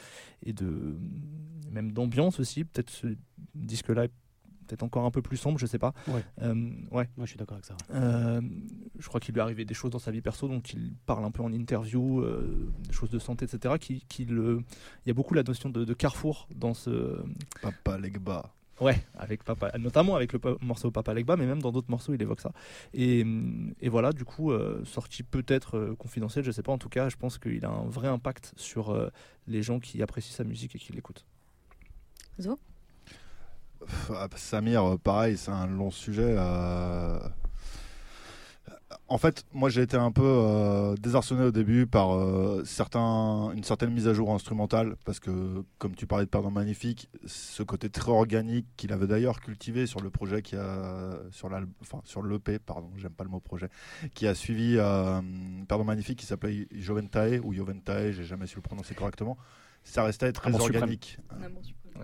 et 0.45 0.53
de 0.53 0.97
même 1.70 1.92
d'ambiance 1.92 2.40
aussi. 2.40 2.64
Peut-être 2.64 2.90
ce 2.90 3.07
est 3.93 4.11
peut-être 4.66 4.82
encore 4.82 5.05
un 5.05 5.11
peu 5.11 5.20
plus 5.20 5.37
sombre, 5.37 5.59
je 5.59 5.66
sais 5.66 5.78
pas. 5.78 5.93
Ouais. 6.09 6.24
ouais. 6.91 7.09
Moi, 7.16 7.24
je 7.24 7.26
suis 7.26 7.37
d'accord 7.37 7.57
avec 7.57 7.66
ça. 7.66 7.76
je 7.91 9.07
crois 9.09 9.20
qu'il 9.20 9.35
lui 9.35 9.41
est 9.41 9.43
arrivé 9.43 9.64
des 9.66 9.74
choses 9.74 9.91
dans 9.91 9.99
sa 9.99 10.11
vie 10.11 10.22
perso, 10.22 10.49
dont 10.49 10.61
il 10.61 10.95
parle 11.05 11.24
un 11.24 11.30
peu 11.30 11.43
en 11.43 11.53
interview, 11.53 12.24
des 12.89 12.93
choses 12.93 13.11
de 13.11 13.19
santé, 13.19 13.44
etc. 13.44 13.74
Qui, 13.78 14.05
qui 14.09 14.24
le... 14.24 14.62
Il 15.05 15.09
y 15.09 15.11
a 15.11 15.15
beaucoup 15.15 15.35
la 15.35 15.43
notion 15.43 15.69
de, 15.69 15.85
de 15.85 15.94
carrefour 15.94 16.48
dans 16.55 16.73
ce. 16.73 17.23
Papa 17.61 17.98
Legba. 17.98 18.55
Ouais, 18.81 19.05
avec 19.16 19.44
Papa, 19.44 19.70
notamment 19.78 20.16
avec 20.16 20.32
le 20.32 20.40
morceau 20.61 20.90
Papa 20.90 21.15
Legba, 21.15 21.36
mais 21.36 21.47
même 21.47 21.62
dans 21.62 21.70
d'autres 21.70 21.90
morceaux, 21.90 22.12
il 22.12 22.20
évoque 22.20 22.40
ça. 22.40 22.52
Et, 22.93 23.24
et 23.81 23.89
voilà, 23.89 24.12
du 24.12 24.24
coup, 24.24 24.51
euh, 24.51 24.85
sorti 24.85 25.23
peut-être 25.23 25.77
euh, 25.77 25.94
confidentiel, 25.94 26.44
je 26.44 26.51
sais 26.51 26.62
pas. 26.62 26.73
En 26.73 26.78
tout 26.78 26.89
cas, 26.89 27.09
je 27.09 27.16
pense 27.16 27.39
qu'il 27.39 27.65
a 27.65 27.70
un 27.70 27.86
vrai 27.86 28.09
impact 28.09 28.52
sur 28.56 28.90
euh, 28.90 29.11
les 29.47 29.62
gens 29.62 29.78
qui 29.78 30.02
apprécient 30.02 30.35
sa 30.35 30.44
musique 30.44 30.74
et 30.74 30.78
qui 30.78 30.93
l'écoutent. 30.93 31.24
Zo? 32.40 32.59
Samir, 34.36 34.98
pareil, 35.02 35.36
c'est 35.36 35.51
un 35.51 35.66
long 35.66 35.90
sujet 35.90 36.36
en 39.09 39.19
fait, 39.19 39.44
moi 39.52 39.69
j'ai 39.69 39.82
été 39.82 39.97
un 39.97 40.11
peu 40.11 40.23
euh, 40.24 40.94
désarçonné 40.97 41.44
au 41.44 41.51
début 41.51 41.86
par 41.86 42.15
euh, 42.15 42.62
certains, 42.65 43.52
une 43.55 43.65
certaine 43.65 43.90
mise 43.90 44.09
à 44.09 44.15
jour 44.15 44.32
instrumentale, 44.32 44.97
parce 45.05 45.20
que 45.20 45.62
comme 45.78 45.94
tu 45.94 46.06
parlais 46.06 46.24
de 46.24 46.31
Pardon 46.31 46.51
Magnifique, 46.51 47.09
ce 47.27 47.62
côté 47.62 47.90
très 47.90 48.11
organique 48.11 48.66
qu'il 48.77 48.93
avait 48.93 49.06
d'ailleurs 49.06 49.40
cultivé 49.40 49.86
sur 49.86 50.01
le 50.01 50.11
projet 50.11 50.43
qui 50.43 50.56
a 50.56 51.19
sur 51.31 51.51
enfin 51.82 52.01
sur 52.05 52.23
l'EP, 52.23 52.59
pardon, 52.59 52.90
j'aime 52.97 53.12
pas 53.12 53.24
le 53.24 53.31
mot 53.31 53.40
projet, 53.40 53.69
qui 54.15 54.27
a 54.27 54.35
suivi 54.35 54.77
euh, 54.78 55.20
Pardon 55.69 55.85
Magnifique, 55.85 56.19
qui 56.19 56.27
s'appelait 56.27 56.66
Joventae 56.73 57.40
ou 57.43 57.52
Joventae, 57.52 58.12
j'ai 58.12 58.24
jamais 58.24 58.47
su 58.47 58.56
le 58.56 58.62
prononcer 58.62 58.94
correctement. 58.94 59.36
Ça 59.85 60.02
restait 60.02 60.32
très 60.32 60.55
organique 60.55 61.19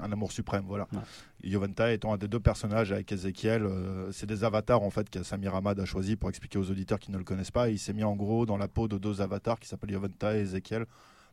un 0.03 0.13
amour 0.13 0.33
suprême, 0.33 0.65
voilà. 0.67 0.87
Ouais. 0.93 1.95
étant 1.95 2.13
un 2.13 2.19
des 2.19 2.29
deux 2.29 2.41
personnages 2.41 2.93
avec 2.93 3.11
Ezekiel, 3.13 3.65
euh, 3.65 4.11
c'est 4.13 4.27
des 4.27 4.45
avatars 4.45 4.83
en 4.83 4.91
fait 4.91 5.11
que 5.11 5.23
Samir 5.23 5.55
Ahmad 5.55 5.79
a 5.81 5.85
choisi 5.85 6.17
pour 6.17 6.29
expliquer 6.29 6.59
aux 6.59 6.71
auditeurs 6.71 6.99
qui 6.99 7.11
ne 7.11 7.19
le 7.19 7.25
connaissent 7.25 7.51
pas. 7.51 7.69
il 7.71 7.79
s'est 7.79 7.93
mis 7.93 8.05
en 8.05 8.17
gros 8.17 8.47
dans 8.47 8.57
la 8.57 8.69
peau 8.69 8.89
de 8.89 8.99
deux 8.99 9.21
avatars 9.21 9.59
qui 9.59 9.69
s'appellent 9.69 9.93
Yoventa 9.93 10.37
et 10.37 10.41
Ezekiel 10.41 10.87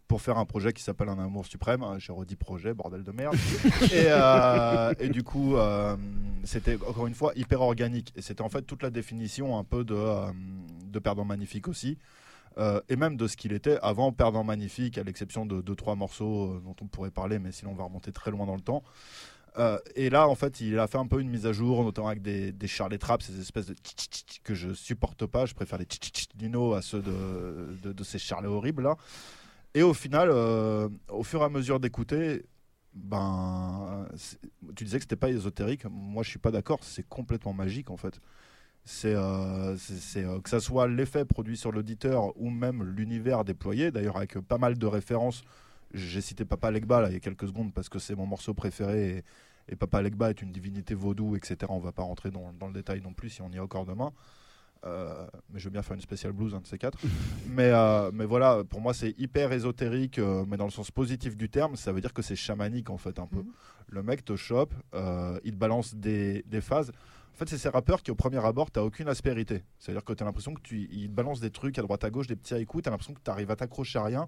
pour 0.08 0.22
faire 0.22 0.38
un 0.38 0.46
projet 0.46 0.74
qui 0.74 0.82
s'appelle 0.82 1.10
Un 1.10 1.20
amour 1.20 1.46
suprême. 1.46 1.84
J'ai 2.00 2.14
redit 2.14 2.36
projet, 2.36 2.74
bordel 2.74 3.04
de 3.04 3.12
merde. 3.12 3.36
Euh, 3.94 4.94
et, 5.00 5.10
du 5.10 5.24
coup, 5.24 5.56
euh, 5.56 5.96
c'était 6.44 6.78
encore 6.88 7.08
une 7.08 7.14
fois 7.14 7.32
hyper 7.36 7.62
organique. 7.62 8.14
Et 8.16 8.22
c'était 8.22 8.42
en 8.42 8.50
fait 8.50 8.62
toute 8.62 8.84
la 8.84 8.90
définition 8.90 9.58
un 9.58 9.64
peu 9.64 9.84
de, 9.84 9.96
de 10.86 11.00
Perdant 11.00 11.26
Magnifique 11.26 11.68
aussi. 11.68 11.98
Euh, 12.58 12.82
et 12.90 12.96
même 12.96 13.18
de 13.18 13.28
ce 13.28 13.38
qu'il 13.38 13.54
était 13.54 13.78
avant 13.82 14.12
Perdant 14.12 14.44
Magnifique, 14.44 14.98
à 14.98 15.04
l'exception 15.04 15.46
de 15.46 15.62
deux, 15.62 15.76
trois 15.76 15.96
morceaux 15.96 16.54
euh, 16.54 16.62
dont 16.64 16.76
on 16.82 16.88
pourrait 16.88 17.12
parler, 17.12 17.38
mais 17.40 17.52
sinon 17.52 17.72
on 17.72 17.76
va 17.76 17.84
remonter 17.84 18.12
très 18.12 18.32
loin 18.32 18.46
dans 18.46 18.56
le 18.56 18.62
temps. 18.62 18.84
Euh, 19.60 19.80
et 19.96 20.10
là, 20.10 20.28
en 20.28 20.36
fait, 20.36 20.62
il 20.62 20.78
a 20.80 20.88
fait 20.88 20.98
un 20.98 21.08
peu 21.08 21.20
une 21.20 21.30
mise 21.30 21.46
à 21.46 21.54
jour, 21.54 21.84
notamment 21.84 22.10
avec 22.10 22.22
des, 22.22 22.52
des 22.52 22.68
Charlie 22.68 22.98
ces 23.22 23.40
espèces 23.40 23.68
de 23.68 23.76
que 24.44 24.54
je 24.54 24.74
supporte 24.74 25.26
pas. 25.26 25.46
Je 25.46 25.54
préfère 25.54 25.78
les 25.78 25.88
Dino 26.36 26.74
à 26.74 26.82
ceux 26.82 27.02
de, 27.02 27.92
de, 27.92 28.04
ces 28.04 28.20
Charlie 28.20 28.48
horribles 28.48 28.84
là. 28.84 28.96
Et 29.74 29.84
au 29.84 29.94
final, 29.94 30.30
au 30.30 31.24
fur 31.24 31.42
et 31.42 31.46
à 31.46 31.50
mesure 31.50 31.80
d'écouter, 31.80 32.46
ben, 32.94 34.08
tu 34.76 34.84
disais 34.84 34.98
que 34.98 35.04
c'était 35.04 35.16
pas 35.16 35.30
ésotérique. 35.30 35.86
Moi, 35.90 36.24
je 36.24 36.30
suis 36.30 36.40
pas 36.40 36.52
d'accord. 36.52 36.80
C'est 36.82 37.08
complètement 37.08 37.54
magique 37.54 37.90
en 37.90 37.98
fait 37.98 38.20
c'est 38.88 39.14
euh, 39.14 39.76
euh, 40.16 40.40
que 40.40 40.50
ça 40.50 40.62
soit 40.62 40.88
l'effet 40.88 41.26
produit 41.26 41.58
sur 41.58 41.74
l'auditeur 41.74 42.32
ou 42.38 42.50
même 42.50 42.84
l'univers 42.84 43.44
déployé, 43.44 43.92
d'ailleurs 43.92 44.16
avec 44.16 44.40
pas 44.40 44.58
mal 44.58 44.78
de 44.78 44.86
références. 44.86 45.44
J'ai 45.94 46.22
cité 46.22 46.46
Papa 46.46 46.72
Legba 46.72 47.02
là, 47.02 47.10
il 47.10 47.14
y 47.14 47.18
a 47.18 47.20
quelques 47.20 47.48
secondes 47.48 47.74
parce 47.74 47.90
que 47.90 48.00
c'est 48.00 48.16
mon 48.16 48.26
morceau 48.26 48.54
préféré 48.54 49.24
et, 49.70 49.76
Papa 49.76 50.02
Legba 50.02 50.30
est 50.30 50.42
une 50.42 50.54
divinité 50.54 50.94
vaudou, 50.94 51.36
etc. 51.36 51.58
On 51.68 51.80
va 51.80 51.92
pas 51.92 52.04
rentrer 52.04 52.32
dans, 52.32 52.54
le 52.66 52.74
détail 52.74 53.02
non 53.02 53.12
plus 53.12 53.30
si 53.30 53.42
on 53.42 53.50
y 53.50 53.58
est 53.58 53.60
encore 53.60 53.86
demain. 53.86 54.14
Euh, 54.86 55.28
mais 55.50 55.60
je 55.60 55.66
veux 55.66 55.72
bien 55.72 55.82
faire 55.82 55.96
une 55.96 56.02
spéciale 56.02 56.32
blues, 56.32 56.56
un 56.56 56.62
de 56.62 56.68
ces 56.68 56.78
quatre. 56.78 56.98
mais, 57.50 57.74
mais 58.14 58.24
voilà, 58.24 58.64
pour 58.64 58.80
moi, 58.80 58.94
c'est 58.94 59.14
hyper 59.20 59.52
ésotérique, 59.52 60.22
mais 60.48 60.56
dans 60.56 60.64
le 60.64 60.72
sens 60.72 60.90
positif 60.90 61.36
du 61.36 61.50
terme, 61.50 61.76
ça 61.76 61.92
veut 61.92 62.00
dire 62.00 62.14
que 62.14 62.22
c'est 62.22 62.38
chamanique 62.38 62.90
en 62.90 62.98
fait, 62.98 63.20
un 63.20 63.28
peu. 63.28 63.40
Mhm. 63.40 63.52
Le 63.90 64.04
mec 64.04 64.24
te 64.24 64.38
chope, 64.38 64.74
il 64.94 65.52
te 65.52 65.58
balance 65.58 65.94
des, 65.94 66.46
des 66.48 66.62
phases. 66.62 66.94
En 67.38 67.46
fait, 67.46 67.50
c'est 67.50 67.60
ces 67.60 67.70
rappeurs 67.70 68.02
qui, 68.02 68.10
au 68.10 68.16
premier 68.16 68.44
abord, 68.44 68.72
t'as 68.72 68.82
aucune 68.82 69.08
aspérité. 69.08 69.64
C'est-à-dire 69.78 70.04
que 70.04 70.12
tu 70.12 70.24
as 70.24 70.26
l'impression 70.26 70.56
que 70.56 70.62
tu 70.62 70.88
te 70.90 71.08
balancent 71.10 71.40
des 71.40 71.52
trucs 71.52 71.78
à 71.78 71.84
droite 71.84 72.04
à 72.04 72.10
gauche, 72.10 72.26
des 72.26 72.36
petits 72.36 72.56
haïkus, 72.56 72.82
tu 72.82 72.90
as 72.90 72.92
l'impression 72.92 73.14
que 73.14 73.20
tu 73.24 73.30
arrives 73.30 73.52
à 73.52 73.56
t'accrocher 73.56 74.00
à 74.00 74.06
rien 74.06 74.28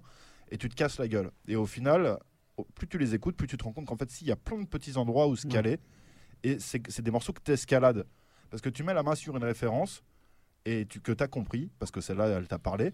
et 0.52 0.58
tu 0.58 0.68
te 0.68 0.76
casses 0.76 0.96
la 1.00 1.08
gueule. 1.08 1.32
Et 1.48 1.56
au 1.56 1.66
final, 1.66 2.20
plus 2.76 2.86
tu 2.86 2.98
les 2.98 3.12
écoutes, 3.16 3.34
plus 3.34 3.48
tu 3.48 3.56
te 3.56 3.64
rends 3.64 3.72
compte 3.72 3.86
qu'en 3.86 3.96
fait, 3.96 4.08
s'il 4.12 4.28
y 4.28 4.30
a 4.30 4.36
plein 4.36 4.60
de 4.60 4.64
petits 4.64 4.96
endroits 4.96 5.26
où 5.26 5.34
se 5.34 5.48
caler, 5.48 5.80
et 6.44 6.60
c'est 6.60 7.02
des 7.02 7.10
morceaux 7.10 7.32
que 7.32 7.40
tu 7.44 7.50
escalades. 7.50 8.06
Parce 8.48 8.62
que 8.62 8.68
tu 8.68 8.84
mets 8.84 8.94
la 8.94 9.02
main 9.02 9.16
sur 9.16 9.36
une 9.36 9.42
référence 9.42 10.04
et 10.64 10.86
tu, 10.86 11.00
que 11.00 11.10
tu 11.10 11.24
as 11.24 11.26
compris, 11.26 11.68
parce 11.80 11.90
que 11.90 12.00
celle-là, 12.00 12.28
elle 12.28 12.46
t'a 12.46 12.60
parlé. 12.60 12.92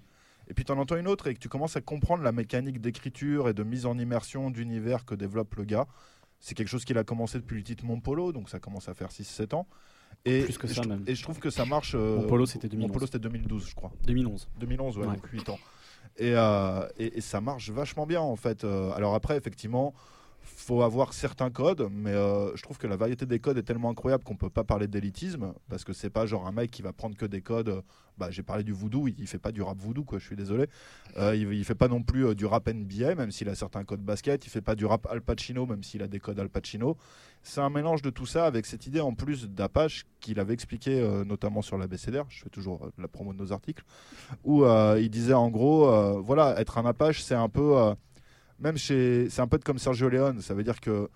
Et 0.48 0.54
puis 0.54 0.64
tu 0.64 0.72
en 0.72 0.78
entends 0.78 0.96
une 0.96 1.08
autre 1.08 1.26
et 1.26 1.34
que 1.34 1.40
tu 1.40 1.50
commences 1.50 1.76
à 1.76 1.82
comprendre 1.82 2.22
la 2.22 2.32
mécanique 2.32 2.80
d'écriture 2.80 3.50
et 3.50 3.52
de 3.52 3.62
mise 3.62 3.84
en 3.84 3.98
immersion 3.98 4.48
d'univers 4.48 5.04
que 5.04 5.14
développe 5.14 5.56
le 5.56 5.64
gars. 5.64 5.86
C'est 6.40 6.54
quelque 6.54 6.68
chose 6.68 6.86
qu'il 6.86 6.96
a 6.96 7.04
commencé 7.04 7.38
depuis 7.38 7.58
le 7.58 7.62
titre 7.62 7.84
Mon 7.84 8.00
Polo, 8.00 8.32
donc 8.32 8.48
ça 8.48 8.60
commence 8.60 8.88
à 8.88 8.94
faire 8.94 9.10
6-7 9.10 9.54
ans. 9.54 9.68
Et 10.24 10.42
Plus 10.42 10.58
que 10.58 10.66
ça 10.66 10.82
je, 10.82 10.88
même. 10.88 11.04
Et 11.06 11.14
je 11.14 11.22
trouve 11.22 11.38
que 11.38 11.50
ça 11.50 11.64
marche. 11.64 11.94
Euh, 11.94 12.16
Mon 12.16 12.26
polo 12.26 12.46
c'était 12.46 12.68
2011. 12.68 12.88
Mon 12.88 12.92
polo 12.94 13.06
c'était 13.06 13.18
2012, 13.18 13.68
je 13.68 13.74
crois. 13.74 13.92
2011. 14.06 14.48
2011, 14.58 14.98
ouais, 14.98 15.06
donc 15.06 15.26
8 15.26 15.48
ans. 15.50 15.58
Et, 16.18 16.32
euh, 16.34 16.88
et, 16.98 17.18
et, 17.18 17.20
ça 17.20 17.40
marche 17.40 17.70
vachement 17.70 18.06
bien 18.06 18.20
en 18.20 18.36
fait. 18.36 18.64
Euh, 18.64 18.90
alors 18.92 19.14
après, 19.14 19.36
effectivement, 19.36 19.94
faut 20.46 20.82
avoir 20.82 21.12
certains 21.12 21.50
codes, 21.50 21.88
mais 21.90 22.12
euh, 22.12 22.54
je 22.56 22.62
trouve 22.62 22.78
que 22.78 22.86
la 22.86 22.96
variété 22.96 23.26
des 23.26 23.40
codes 23.40 23.58
est 23.58 23.62
tellement 23.62 23.90
incroyable 23.90 24.22
qu'on 24.24 24.36
peut 24.36 24.50
pas 24.50 24.64
parler 24.64 24.86
d'élitisme 24.86 25.52
parce 25.68 25.84
que 25.84 25.92
c'est 25.92 26.10
pas 26.10 26.24
genre 26.24 26.46
un 26.46 26.52
mec 26.52 26.70
qui 26.70 26.82
va 26.82 26.92
prendre 26.92 27.16
que 27.16 27.26
des 27.26 27.42
codes. 27.42 27.68
Euh, 27.68 27.82
bah, 28.16 28.30
j'ai 28.30 28.42
parlé 28.42 28.64
du 28.64 28.72
voodoo, 28.72 29.08
il, 29.08 29.26
fait 29.26 29.38
pas 29.38 29.52
du 29.52 29.60
rap 29.60 29.76
voodoo, 29.78 30.02
quoi. 30.02 30.18
Je 30.18 30.24
suis 30.24 30.36
désolé. 30.36 30.68
Euh, 31.18 31.36
il, 31.36 31.52
il, 31.52 31.64
fait 31.64 31.74
pas 31.74 31.88
non 31.88 32.02
plus 32.02 32.34
du 32.34 32.46
rap 32.46 32.66
NBA, 32.66 33.14
même 33.14 33.30
s'il 33.30 33.48
a 33.50 33.54
certains 33.54 33.84
codes 33.84 34.00
basket. 34.00 34.46
Il 34.46 34.48
fait 34.48 34.62
pas 34.62 34.74
du 34.74 34.86
rap 34.86 35.06
Al 35.10 35.20
Pacino, 35.20 35.66
même 35.66 35.82
s'il 35.82 36.02
a 36.02 36.08
des 36.08 36.18
codes 36.18 36.40
Al 36.40 36.48
Pacino. 36.48 36.96
C'est 37.42 37.60
un 37.60 37.68
mélange 37.68 38.00
de 38.00 38.08
tout 38.08 38.24
ça 38.24 38.46
avec 38.46 38.64
cette 38.64 38.86
idée 38.86 39.00
en 39.00 39.12
plus 39.12 39.50
d'Apache 39.50 40.06
qu'il 40.20 40.40
avait 40.40 40.54
expliqué 40.54 40.98
notamment 41.26 41.60
sur 41.60 41.76
la 41.76 41.86
BCDR. 41.86 42.24
Je 42.28 42.42
fais 42.42 42.50
toujours 42.50 42.88
la 42.96 43.06
promo 43.06 43.34
de 43.34 43.38
nos 43.38 43.52
articles 43.52 43.84
où 44.44 44.64
il 44.64 45.10
disait 45.10 45.34
en 45.34 45.50
gros, 45.50 46.20
voilà, 46.22 46.58
être 46.58 46.78
un 46.78 46.86
Apache, 46.86 47.22
c'est 47.22 47.34
un 47.34 47.50
peu 47.50 47.94
même 48.58 48.76
chez. 48.76 49.28
C'est 49.30 49.42
un 49.42 49.46
peu 49.46 49.58
comme 49.58 49.78
Sergio 49.78 50.08
Leone. 50.08 50.40
Ça 50.40 50.54
veut 50.54 50.64
dire 50.64 50.80
que 50.80 51.08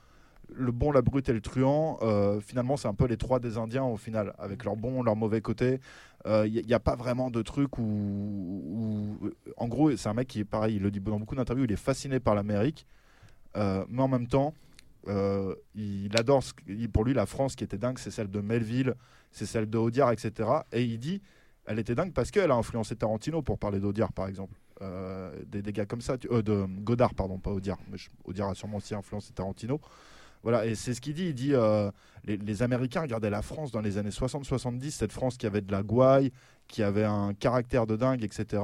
le 0.54 0.72
bon, 0.72 0.90
la 0.90 1.02
brute 1.02 1.28
et 1.28 1.32
le 1.32 1.40
truand, 1.40 1.98
euh, 2.02 2.40
finalement, 2.40 2.76
c'est 2.76 2.88
un 2.88 2.94
peu 2.94 3.06
les 3.06 3.16
trois 3.16 3.40
des 3.40 3.56
Indiens 3.56 3.84
au 3.84 3.96
final, 3.96 4.34
avec 4.38 4.64
leur 4.64 4.76
bon, 4.76 5.02
leur 5.02 5.16
mauvais 5.16 5.40
côté. 5.40 5.80
Il 6.26 6.30
euh, 6.30 6.48
n'y 6.48 6.74
a, 6.74 6.80
pas 6.80 6.96
vraiment 6.96 7.30
de 7.30 7.42
truc 7.42 7.78
où. 7.78 9.18
en 9.56 9.68
gros, 9.68 9.96
c'est 9.96 10.08
un 10.08 10.14
mec 10.14 10.28
qui 10.28 10.40
est 10.40 10.44
pareil, 10.44 10.76
il 10.76 10.82
le 10.82 10.90
dit 10.90 11.00
dans 11.00 11.18
beaucoup 11.18 11.34
d'interviews, 11.34 11.64
il 11.64 11.72
est 11.72 11.76
fasciné 11.76 12.20
par 12.20 12.34
l'Amérique, 12.34 12.86
euh, 13.56 13.84
mais 13.88 14.02
en 14.02 14.08
même 14.08 14.26
temps, 14.26 14.54
il 15.06 16.10
adore. 16.14 16.42
pour 16.92 17.04
lui, 17.04 17.14
la 17.14 17.26
France 17.26 17.56
qui 17.56 17.64
était 17.64 17.78
dingue, 17.78 17.98
c'est 17.98 18.10
celle 18.10 18.30
de 18.30 18.40
Melville, 18.40 18.94
c'est 19.32 19.46
celle 19.46 19.68
de 19.68 19.78
Audiard, 19.78 20.12
etc. 20.12 20.48
Et 20.72 20.84
il 20.84 20.98
dit, 20.98 21.22
elle 21.66 21.78
était 21.78 21.94
dingue 21.94 22.12
parce 22.12 22.30
qu'elle 22.30 22.50
a 22.50 22.54
influencé 22.54 22.96
Tarantino, 22.96 23.42
pour 23.42 23.58
parler 23.58 23.80
d'Audiard, 23.80 24.12
par 24.12 24.26
exemple. 24.28 24.54
Euh, 24.82 25.30
des, 25.46 25.72
gars 25.72 25.84
comme 25.84 26.00
ça, 26.00 26.16
euh, 26.30 26.42
de 26.42 26.64
Godard, 26.80 27.14
pardon, 27.14 27.38
pas 27.38 27.50
Audiard, 27.50 27.78
mais 27.90 27.98
a 28.42 28.54
sûrement 28.54 28.78
aussi 28.78 28.94
influencé 28.94 29.32
Tarantino. 29.32 29.80
Voilà, 30.42 30.64
et 30.64 30.74
c'est 30.74 30.94
ce 30.94 31.02
qu'il 31.02 31.12
dit. 31.12 31.26
Il 31.26 31.34
dit 31.34 31.54
euh, 31.54 31.90
les, 32.24 32.62
Américains 32.62 33.02
regardaient 33.02 33.28
la 33.28 33.42
France 33.42 33.72
dans 33.72 33.82
les 33.82 33.98
années 33.98 34.10
60-70, 34.10 34.90
cette 34.90 35.12
France 35.12 35.36
qui 35.36 35.46
avait 35.46 35.60
de 35.60 35.70
la 35.70 35.82
gouaille, 35.82 36.32
qui 36.66 36.82
avait 36.82 37.04
un 37.04 37.34
caractère 37.34 37.86
de 37.86 37.96
dingue, 37.96 38.24
etc. 38.24 38.62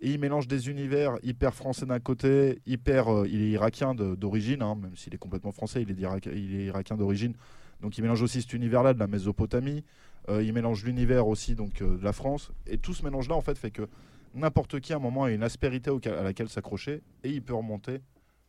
Et 0.00 0.10
il 0.10 0.18
mélange 0.18 0.48
des 0.48 0.68
univers 0.68 1.18
hyper 1.22 1.54
français 1.54 1.86
d'un 1.86 2.00
côté, 2.00 2.60
hyper. 2.66 3.24
il 3.26 3.42
est 3.42 3.50
irakien 3.50 3.94
d'origine, 3.94 4.60
hein, 4.60 4.74
même 4.74 4.96
s'il 4.96 5.14
est 5.14 5.18
complètement 5.18 5.52
français, 5.52 5.82
il 5.82 5.90
est, 5.92 6.32
il 6.34 6.56
est 6.56 6.64
irakien 6.64 6.96
d'origine. 6.96 7.34
Donc 7.80 7.96
il 7.96 8.02
mélange 8.02 8.22
aussi 8.22 8.42
cet 8.42 8.52
univers-là 8.54 8.92
de 8.92 8.98
la 8.98 9.06
Mésopotamie. 9.06 9.84
il 10.28 10.52
mélange 10.52 10.84
l'univers 10.84 11.28
aussi 11.28 11.54
donc 11.54 11.80
de 11.80 12.02
la 12.02 12.12
France. 12.12 12.50
Et 12.66 12.76
tout 12.78 12.92
ce 12.92 13.04
mélange-là, 13.04 13.36
en 13.36 13.40
fait, 13.40 13.56
fait 13.56 13.70
que 13.70 13.88
n'importe 14.34 14.80
qui 14.80 14.92
à 14.92 14.96
un 14.96 15.00
moment 15.00 15.24
a 15.24 15.30
une 15.30 15.42
aspérité 15.42 15.90
à 16.06 16.22
laquelle 16.22 16.48
s'accrocher 16.48 17.02
et 17.22 17.30
il 17.30 17.42
peut 17.42 17.54
remonter 17.54 18.00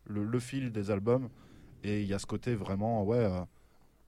le, 0.06 0.40
fil 0.40 0.72
des 0.72 0.92
albums. 0.92 1.30
Et 1.84 2.02
il 2.02 2.08
y 2.08 2.14
a 2.14 2.20
ce 2.20 2.26
côté 2.26 2.56
vraiment, 2.56 3.04
ouais, 3.04 3.18
euh, 3.18 3.42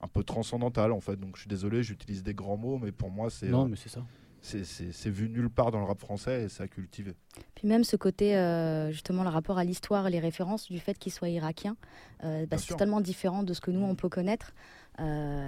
un 0.02 0.08
peu 0.08 0.24
transcendantal 0.24 0.92
en 0.92 1.00
fait. 1.00 1.18
Donc 1.20 1.36
je 1.36 1.42
suis 1.42 1.50
désolé, 1.50 1.84
j'utilise 1.84 2.24
des 2.24 2.34
grands 2.34 2.58
mots, 2.58 2.80
mais 2.82 2.92
pour 2.92 3.12
moi 3.12 3.30
c'est. 3.30 3.50
Non, 3.50 3.66
euh, 3.66 3.68
mais 3.70 3.76
c'est 3.76 3.90
ça. 3.90 4.04
C'est 4.42 5.10
vu 5.10 5.30
nulle 5.30 5.50
part 5.50 5.72
dans 5.72 5.80
le 5.80 5.86
rap 5.86 6.00
français 6.00 6.44
et 6.44 6.50
ça 6.50 6.64
a 6.64 6.68
cultivé. 6.68 7.16
Puis 7.54 7.68
même 7.68 7.84
ce 7.84 7.98
côté, 7.98 8.38
euh, 8.38 8.92
justement, 8.92 9.24
le 9.24 9.30
rapport 9.30 9.58
à 9.58 9.66
l'histoire 9.66 10.08
et 10.08 10.10
les 10.10 10.20
références 10.20 10.72
du 10.72 10.80
fait 10.80 10.98
qu'il 10.98 11.12
soit 11.12 11.28
irakien, 11.28 11.76
bah, 12.22 12.58
c'est 12.58 12.68
totalement 12.68 13.02
différent 13.02 13.44
de 13.44 13.54
ce 13.54 13.60
que 13.60 13.72
nous 13.72 13.84
on 13.84 13.96
peut 13.96 14.10
connaître. 14.10 14.54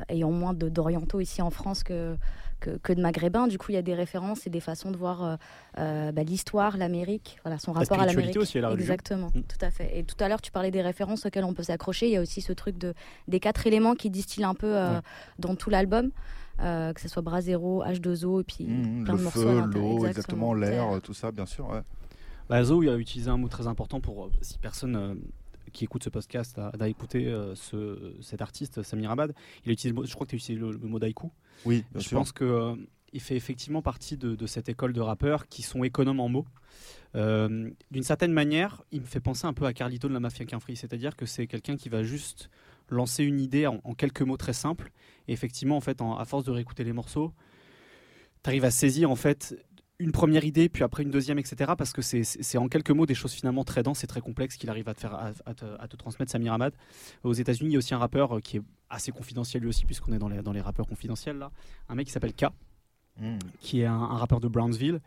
Ayant 0.09 0.31
moins 0.31 0.53
d'orientaux 0.53 1.19
ici 1.19 1.41
en 1.41 1.49
France 1.49 1.83
que, 1.83 2.15
que, 2.59 2.93
de 2.93 3.01
maghrébins. 3.01 3.47
Du 3.47 3.57
coup, 3.57 3.71
il 3.71 3.75
y 3.75 3.77
a 3.77 3.81
des 3.81 3.95
références 3.95 4.45
et 4.45 4.49
des 4.49 4.59
façons 4.59 4.91
de 4.91 4.97
voir 4.97 5.37
bah, 5.75 6.23
l'histoire, 6.23 6.77
l'Amérique, 6.77 7.39
voilà, 7.43 7.57
son 7.57 7.71
rapport 7.71 7.99
à 7.99 8.05
l'Amérique. 8.05 8.37
aussi, 8.37 8.59
la 8.59 8.71
Exactement, 8.71 9.27
mm. 9.33 9.41
tout 9.43 9.65
à 9.65 9.71
fait. 9.71 9.97
Et 9.97 10.03
tout 10.03 10.15
à 10.19 10.27
l'heure, 10.27 10.41
tu 10.41 10.51
parlais 10.51 10.71
des 10.71 10.81
références 10.81 11.25
auxquelles 11.25 11.45
on 11.45 11.53
peut 11.53 11.63
s'accrocher. 11.63 12.07
Il 12.07 12.11
y 12.11 12.17
a 12.17 12.21
aussi 12.21 12.41
ce 12.41 12.53
truc 12.53 12.77
de, 12.77 12.93
des 13.27 13.39
quatre 13.39 13.65
éléments 13.65 13.95
qui 13.95 14.09
distillent 14.09 14.43
un 14.43 14.55
peu 14.55 14.77
dans 15.39 15.55
tout 15.55 15.69
l'album. 15.69 16.11
Euh, 16.61 16.91
que 16.91 16.99
ce 16.99 17.07
soit 17.07 17.21
Brasero, 17.21 17.83
H2O, 17.83 18.41
et 18.41 18.43
puis 18.43 18.65
mmh, 18.65 19.05
plein 19.05 19.15
de 19.15 19.21
morceaux. 19.21 19.41
Feu, 19.41 19.61
l'eau, 19.73 20.05
exactement, 20.05 20.53
l'air, 20.53 20.99
tout 21.01 21.13
ça, 21.13 21.31
bien 21.31 21.45
sûr. 21.45 21.69
Ouais. 21.69 21.81
Bah, 22.49 22.63
Zo 22.63 22.81
a 22.81 22.95
utilisé 22.95 23.29
un 23.29 23.37
mot 23.37 23.47
très 23.47 23.67
important 23.67 24.01
pour, 24.01 24.25
euh, 24.25 24.31
si 24.41 24.57
personne 24.57 24.95
euh, 24.95 25.15
qui 25.71 25.83
écoute 25.85 26.03
ce 26.03 26.09
podcast 26.09 26.59
a, 26.59 26.89
écouté 26.89 27.33
ce, 27.55 28.15
cet 28.21 28.41
artiste, 28.41 28.83
Samir 28.83 29.11
Abad, 29.11 29.33
il 29.65 29.69
a 29.69 29.73
utilisé, 29.73 29.99
je 30.05 30.13
crois 30.13 30.25
que 30.25 30.31
tu 30.31 30.35
as 30.35 30.37
utilisé 30.37 30.59
le, 30.59 30.77
mot 30.77 30.99
d'aiku. 30.99 31.31
Oui, 31.65 31.83
bien 31.91 32.01
je 32.01 32.07
sûr. 32.07 32.17
pense 32.17 32.31
que 32.31 32.75
il 33.11 33.21
fait 33.21 33.35
effectivement 33.35 33.81
partie 33.81 34.17
de, 34.17 34.35
de, 34.35 34.45
cette 34.45 34.69
école 34.69 34.93
de 34.93 35.01
rappeurs 35.01 35.47
qui 35.47 35.63
sont 35.63 35.83
économes 35.83 36.19
en 36.19 36.29
mots. 36.29 36.45
D'une 37.13 38.03
certaine 38.03 38.33
manière, 38.33 38.83
il 38.91 39.01
me 39.01 39.05
fait 39.05 39.19
penser 39.19 39.47
un 39.47 39.53
peu 39.53 39.65
à 39.65 39.73
Carlito 39.73 40.07
de 40.07 40.13
la 40.13 40.19
Mafia 40.19 40.45
Free, 40.59 40.75
c'est-à-dire 40.75 41.15
que 41.15 41.25
c'est 41.25 41.47
quelqu'un 41.47 41.75
qui 41.75 41.89
va 41.89 42.03
juste 42.03 42.49
lancer 42.89 43.23
une 43.23 43.39
idée 43.39 43.67
en, 43.67 43.79
quelques 43.95 44.21
mots 44.21 44.37
très 44.37 44.53
simples. 44.53 44.91
Et 45.27 45.33
effectivement, 45.33 45.77
en 45.77 45.81
fait, 45.81 45.99
à 46.01 46.25
force 46.25 46.43
de 46.43 46.51
réécouter 46.51 46.83
les 46.83 46.93
morceaux, 46.93 47.33
tu 48.43 48.49
arrives 48.49 48.65
à 48.65 48.71
saisir 48.71 49.11
en 49.11 49.15
fait 49.15 49.55
une 49.99 50.13
première 50.13 50.45
idée, 50.45 50.69
puis 50.69 50.83
après 50.83 51.03
une 51.03 51.11
deuxième, 51.11 51.37
etc. 51.39 51.73
Parce 51.77 51.91
que 51.91 52.01
c'est 52.01 52.57
en 52.57 52.69
quelques 52.69 52.91
mots 52.91 53.05
des 53.05 53.13
choses 53.13 53.33
finalement 53.33 53.65
très 53.65 53.83
denses 53.83 54.03
et 54.03 54.07
très 54.07 54.21
complexes 54.21 54.55
qu'il 54.55 54.69
arrive 54.69 54.87
à 54.87 54.93
te, 54.93 55.01
faire, 55.01 55.13
à, 55.13 55.53
te, 55.53 55.95
transmettre 55.97 56.31
Samir 56.31 56.53
Ahmad. 56.53 56.73
Aux 57.23 57.33
États-Unis, 57.33 57.71
il 57.71 57.73
y 57.73 57.75
a 57.75 57.79
aussi 57.79 57.93
un 57.93 57.97
rappeur 57.99 58.37
euh, 58.37 58.39
qui 58.39 58.57
est 58.57 58.61
assez 58.89 59.11
confidentiel 59.11 59.61
lui 59.61 59.69
aussi, 59.69 59.85
puisqu'on 59.85 60.13
est 60.13 60.17
dans 60.17 60.29
les, 60.29 60.41
dans 60.41 60.53
les 60.53 60.61
rappeurs 60.61 60.87
confidentiels 60.87 61.37
là. 61.37 61.51
Un 61.89 61.95
mec 61.95 62.07
qui 62.07 62.13
s'appelle 62.13 62.33
K. 62.33 62.45
Hmm. 63.19 63.37
qui 63.59 63.81
est 63.81 63.85
un, 63.85 63.97
rappeur 63.97 64.39
de 64.39 64.47
Brownsville, 64.47 65.01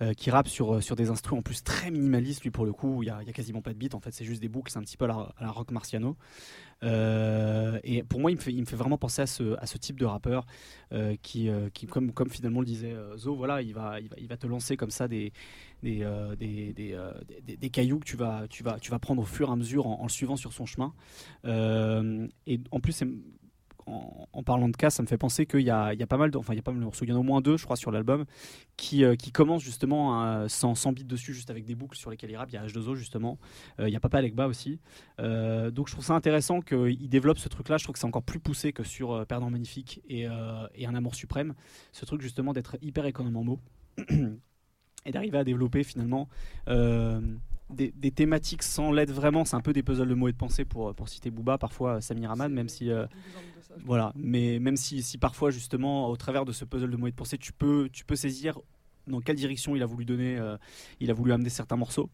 euh, 0.00 0.14
qui 0.14 0.30
rappe 0.30 0.48
sur, 0.48 0.76
euh, 0.76 0.80
sur 0.80 0.96
des 0.96 1.10
instruments 1.10 1.40
en 1.40 1.42
plus 1.42 1.62
très 1.62 1.90
minimalistes. 1.90 2.42
Lui, 2.42 2.50
pour 2.50 2.64
le 2.64 2.72
coup, 2.72 3.02
il 3.02 3.06
n'y 3.06 3.10
a, 3.10 3.18
a, 3.18 3.24
quasiment 3.24 3.60
pas 3.60 3.74
de 3.74 3.78
beat. 3.78 3.94
En 3.94 4.00
fait, 4.00 4.10
c'est 4.10 4.24
juste 4.24 4.40
des 4.40 4.48
boucles, 4.48 4.72
c'est 4.72 4.78
un 4.78 4.82
petit 4.82 4.96
peu 4.96 5.04
à 5.04 5.34
la, 5.38 5.50
rock 5.50 5.70
marciano. 5.70 6.16
Euh, 6.82 7.78
et 7.84 8.02
pour 8.04 8.20
moi, 8.20 8.30
il 8.30 8.36
me, 8.36 8.40
fait, 8.40 8.52
il 8.54 8.60
me 8.60 8.64
fait 8.64 8.76
vraiment 8.76 8.96
penser 8.96 9.20
à 9.20 9.26
ce, 9.26 9.54
à 9.58 9.66
ce 9.66 9.76
type 9.76 9.98
de 9.98 10.06
rappeur 10.06 10.46
qui, 11.22 11.50
qui 11.74 11.86
comme, 11.86 12.12
comme 12.12 12.30
finalement 12.30 12.60
le 12.60 12.66
disait 12.66 12.94
Zo, 13.18 13.34
voilà, 13.34 13.60
il 13.60 13.74
va, 13.74 14.00
il 14.00 14.08
va, 14.08 14.16
il 14.18 14.28
va 14.28 14.38
te 14.38 14.46
lancer 14.46 14.78
comme 14.78 14.90
ça 14.90 15.06
des, 15.06 15.32
des, 15.82 16.06
des, 16.38 16.72
des, 16.72 17.56
des, 17.56 17.70
cailloux 17.70 17.98
que 17.98 18.06
tu 18.06 18.16
vas, 18.16 18.46
tu, 18.48 18.62
vas, 18.62 18.78
tu 18.78 18.90
vas 18.90 18.98
prendre 18.98 19.20
au 19.20 19.26
fur 19.26 19.50
et 19.50 19.52
à 19.52 19.56
mesure 19.56 19.86
en, 19.86 20.00
en 20.00 20.04
le 20.04 20.08
suivant 20.08 20.36
sur 20.36 20.54
son 20.54 20.64
chemin. 20.64 20.94
et 21.44 22.60
en 22.70 22.80
plus, 22.80 23.02
en, 24.32 24.42
parlant 24.42 24.68
de 24.68 24.76
cas, 24.76 24.90
ça 24.90 25.02
me 25.02 25.08
fait 25.08 25.18
penser 25.18 25.46
qu'il 25.46 25.60
y, 25.60 25.70
a, 25.70 25.94
pas 26.08 26.16
mal 26.16 26.30
de, 26.30 26.38
enfin 26.38 26.52
il 26.52 26.56
y 26.56 26.60
a 26.60 26.62
pas 26.62 26.70
mal 26.70 26.80
de 26.80 26.84
morceaux, 26.84 27.04
il 27.04 27.08
y 27.08 27.12
en 27.12 27.16
a 27.16 27.18
au 27.18 27.24
moins 27.24 27.40
deux, 27.40 27.56
je 27.56 27.64
crois, 27.64 27.76
sur 27.76 27.90
l'album, 27.90 28.24
qui, 28.76 29.04
euh, 29.04 29.16
commencent 29.32 29.62
justement 29.62 30.24
euh, 30.24 30.48
sans, 30.48 30.74
sans 30.74 30.92
dessus, 30.92 31.34
juste 31.34 31.50
avec 31.50 31.64
des 31.64 31.74
boucles 31.74 31.96
sur 31.96 32.10
lesquelles 32.10 32.30
il 32.30 32.36
rappe. 32.36 32.50
Il 32.50 32.54
y 32.54 32.58
a 32.58 32.66
H2O 32.66 32.94
justement, 32.94 33.38
euh, 33.80 33.88
il 33.88 33.92
y 33.92 33.96
a 33.96 34.00
Papa 34.00 34.20
Legba 34.20 34.46
aussi. 34.46 34.80
donc 35.18 35.88
je 35.88 35.92
trouve 35.92 36.04
ça 36.04 36.14
intéressant 36.14 36.60
qu'il 36.60 37.08
développe 37.08 37.38
ce 37.38 37.48
truc-là. 37.48 37.76
Je 37.78 37.84
trouve 37.84 37.94
que 37.94 37.98
c'est 37.98 38.06
encore 38.06 38.22
plus 38.22 38.40
poussé 38.40 38.72
que 38.72 38.82
sur 38.82 39.26
Perdant 39.26 39.50
Magnifique 39.50 40.02
et, 40.08 40.26
Un 40.26 40.94
Amour 40.94 41.14
Suprême. 41.14 41.54
Ce 41.92 42.04
truc 42.04 42.20
justement 42.20 42.52
d'être 42.52 42.76
hyper 42.82 43.06
économe 43.06 43.36
en 43.36 43.44
mots 43.44 43.60
et 45.06 45.10
d'arriver 45.10 45.38
à 45.38 45.44
développer 45.44 45.84
finalement 45.84 46.28
des, 47.70 48.10
thématiques 48.10 48.62
sans 48.62 48.92
l'aide 48.92 49.10
vraiment. 49.10 49.44
C'est 49.44 49.56
un 49.56 49.60
peu 49.60 49.72
des 49.72 49.82
puzzles 49.82 50.08
de 50.08 50.14
mots 50.14 50.28
et 50.28 50.32
de 50.32 50.36
pensée 50.36 50.64
pour, 50.64 50.94
citer 51.06 51.30
Booba, 51.30 51.58
parfois 51.58 52.00
Samir 52.00 52.30
Ahmad, 52.30 52.52
même 52.52 52.68
si. 52.68 52.90
Euh, 52.90 53.06
voilà, 53.84 54.12
mais 54.16 54.58
même 54.58 54.76
si, 54.76 55.02
si 55.02 55.18
parfois, 55.18 55.50
justement, 55.50 56.08
au 56.08 56.16
travers 56.16 56.44
de 56.44 56.52
ce 56.52 56.64
puzzle 56.64 56.90
de 56.90 56.96
mots 56.96 57.06
et 57.06 57.10
de 57.10 57.16
pensée, 57.16 57.38
tu 57.38 57.52
peux, 57.52 57.88
tu 57.92 58.04
peux 58.04 58.16
saisir 58.16 58.58
dans 59.08 59.20
quelle 59.20 59.36
direction 59.36 59.74
il 59.74 59.82
a 59.82 59.86
voulu 59.86 60.04
donner, 60.04 60.36
euh, 60.36 60.56
il 61.00 61.10
a 61.10 61.14
voulu 61.14 61.32
amener 61.32 61.48
certains 61.48 61.76
morceaux. 61.76 62.10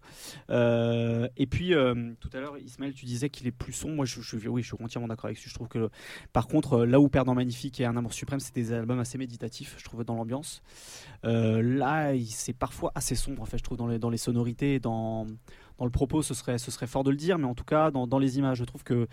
Euh, 0.50 1.28
et 1.36 1.46
puis 1.46 1.74
euh, 1.74 2.12
tout 2.20 2.30
à 2.32 2.40
l'heure, 2.40 2.56
Ismaël, 2.58 2.94
tu 2.94 3.04
disais 3.04 3.28
qu'il 3.28 3.46
est 3.46 3.52
plus 3.52 3.72
sombre. 3.72 3.94
Moi, 3.96 4.04
je, 4.04 4.20
je, 4.20 4.48
oui, 4.48 4.62
je 4.62 4.74
suis 4.74 4.82
entièrement 4.82 5.08
d'accord 5.08 5.26
avec 5.26 5.38
ça. 5.38 5.44
Je 5.46 5.54
trouve 5.54 5.68
que, 5.68 5.90
par 6.32 6.46
contre, 6.46 6.84
là 6.84 7.00
où 7.00 7.08
Perdant 7.08 7.34
Magnifique 7.34 7.80
et 7.80 7.84
Un 7.84 7.96
Amour 7.96 8.12
Suprême, 8.12 8.40
c'est 8.40 8.54
des 8.54 8.72
albums 8.72 9.00
assez 9.00 9.18
méditatifs, 9.18 9.74
je 9.78 9.84
trouve, 9.84 10.04
dans 10.04 10.14
l'ambiance. 10.14 10.62
là, 11.22 12.12
c'est 12.28 12.52
parfois 12.52 12.92
assez 12.94 13.14
sombre, 13.14 13.42
en 13.42 13.46
fait, 13.46 13.58
je 13.58 13.64
trouve, 13.64 13.78
dans 13.78 13.86
les, 13.86 13.98
dans 13.98 14.10
les 14.10 14.18
sonorités, 14.18 14.78
dans, 14.78 15.26
dans 15.78 15.84
le 15.84 15.90
propos, 15.90 16.22
ce 16.22 16.34
serait, 16.34 16.58
ce 16.58 16.70
serait 16.70 16.86
fort 16.86 17.04
de 17.04 17.10
le 17.10 17.16
dire, 17.16 17.38
mais 17.38 17.46
en 17.46 17.54
tout 17.54 17.64
cas, 17.64 17.90
dans, 17.90 18.06
dans 18.06 18.18
les 18.18 18.38
images, 18.38 18.58
je 18.58 18.64
trouve 18.64 18.84
que 18.84 19.08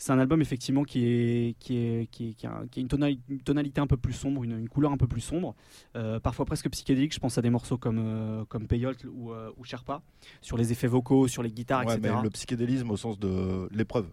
c'est 0.00 0.12
un 0.12 0.18
album 0.18 0.40
effectivement 0.40 0.82
qui 0.82 1.04
est 1.04 1.56
qui 1.58 1.76
est 1.76 2.10
qui, 2.10 2.34
qui 2.34 2.46
a, 2.46 2.62
une, 2.74 2.88
tonalité, 2.88 3.82
un 3.82 3.86
peu 3.86 3.98
plus 3.98 4.14
sombre, 4.14 4.42
une, 4.44 4.66
couleur 4.66 4.92
un 4.92 4.96
peu 4.96 5.06
plus 5.06 5.20
sombre, 5.20 5.54
euh, 5.94 6.18
parfois 6.18 6.46
presque 6.46 6.70
psychédélique. 6.70 7.12
Je 7.12 7.20
pense 7.20 7.36
à 7.36 7.42
des 7.42 7.50
morceaux 7.50 7.76
comme 7.76 7.98
euh, 7.98 8.44
comme 8.46 8.66
Peyot 8.66 8.94
ou, 9.12 9.32
euh, 9.32 9.50
ou, 9.58 9.64
Sherpa 9.64 10.00
sur 10.40 10.56
les 10.56 10.72
effets 10.72 10.86
vocaux, 10.86 11.28
sur 11.28 11.42
les 11.42 11.52
guitares, 11.52 11.84
ouais, 11.84 11.98
etc. 11.98 12.14
Mais 12.16 12.22
le 12.22 12.30
psychédélisme 12.30 12.90
au 12.90 12.96
sens 12.96 13.18
de 13.18 13.68
l'épreuve, 13.72 14.06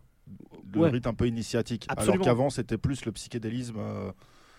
le 0.74 0.88
rythme 0.88 1.08
un 1.08 1.14
peu 1.14 1.26
initiatique. 1.26 1.86
Absolument. 1.88 2.16
Alors 2.16 2.26
qu'avant 2.26 2.50
c'était 2.50 2.78
plus 2.78 3.06
le 3.06 3.14
psychédélisme. 3.14 3.80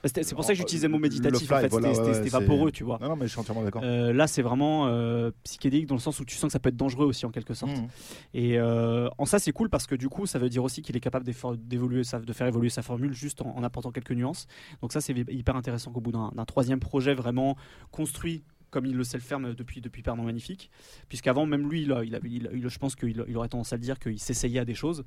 C'est 0.05 0.35
pour 0.35 0.45
ça 0.45 0.53
que 0.53 0.59
j'utilisais 0.59 0.87
le 0.87 0.93
mot 0.93 0.99
méditatif. 0.99 1.51
en 1.51 1.61
fait, 1.61 1.71
c'était 1.71 2.29
vaporeux, 2.29 2.71
tu 2.71 2.85
vois. 2.85 2.99
Non, 3.01 3.11
non, 3.11 3.17
mais 3.17 3.27
je 3.27 3.33
suis 3.33 3.41
entièrement 3.41 3.63
d'accord. 3.63 3.83
Euh, 3.85 4.13
là, 4.13 4.27
c'est 4.27 4.43
vraiment 4.43 4.87
euh, 4.87 5.31
psychédélique 5.45 5.87
dans 5.87 5.95
le 5.95 6.01
sens 6.01 6.21
où 6.21 6.25
tu 6.25 6.37
sens 6.37 6.49
que 6.49 6.53
ça 6.53 6.59
peut 6.59 6.69
être 6.69 6.77
dangereux 6.77 7.07
aussi 7.07 7.27
en 7.27 7.31
quelque 7.31 7.55
sorte. 7.55 7.77
Mmh. 7.77 7.89
Et 8.35 8.59
euh, 8.59 9.09
en 9.19 9.25
ça, 9.25 9.39
c'est 9.39 9.53
cool 9.53 9.71
parce 9.71 9.87
que 9.87 9.95
du 9.95 10.09
coup, 10.09 10.27
ça 10.27 10.39
veut 10.39 10.49
dire 10.49 10.65
aussi 10.65 10.83
qu'il 10.83 10.97
est 10.97 11.01
capable 11.01 11.25
d'évoluer, 11.25 12.03
de 12.03 12.33
faire 12.33 12.47
évoluer 12.47 12.71
sa 12.71 12.83
formule 12.83 13.13
juste 13.13 13.43
en, 13.43 13.57
en 13.57 13.63
apportant 13.63 13.91
quelques 13.91 14.13
nuances. 14.13 14.47
Donc 14.83 14.93
ça, 14.93 15.01
c'est 15.01 15.15
hyper 15.29 15.57
intéressant 15.57 15.93
qu'au 15.93 16.01
bout 16.01 16.13
d'un 16.13 16.45
troisième 16.47 16.81
projet 16.81 17.15
vraiment 17.15 17.57
construit 17.91 18.45
comme 18.71 18.87
il 18.87 18.97
le 18.97 19.05
sait 19.05 19.17
le 19.17 19.23
faire 19.23 19.41
depuis, 19.41 19.81
depuis 19.81 20.03
Perdant 20.03 20.23
Magnifique. 20.23 20.71
Puisqu'avant, 21.09 21.47
même 21.47 21.69
lui, 21.69 21.83
il, 21.83 22.21
il, 22.53 22.69
je 22.69 22.79
pense 22.79 22.97
qu'il 22.97 23.25
il 23.29 23.37
aurait 23.37 23.49
tendance 23.49 23.73
à 23.73 23.77
le 23.77 23.83
dire 23.83 23.99
qu'il 23.99 24.19
s'essayait 24.19 24.61
à 24.61 24.65
des 24.65 24.75
choses. 24.75 25.05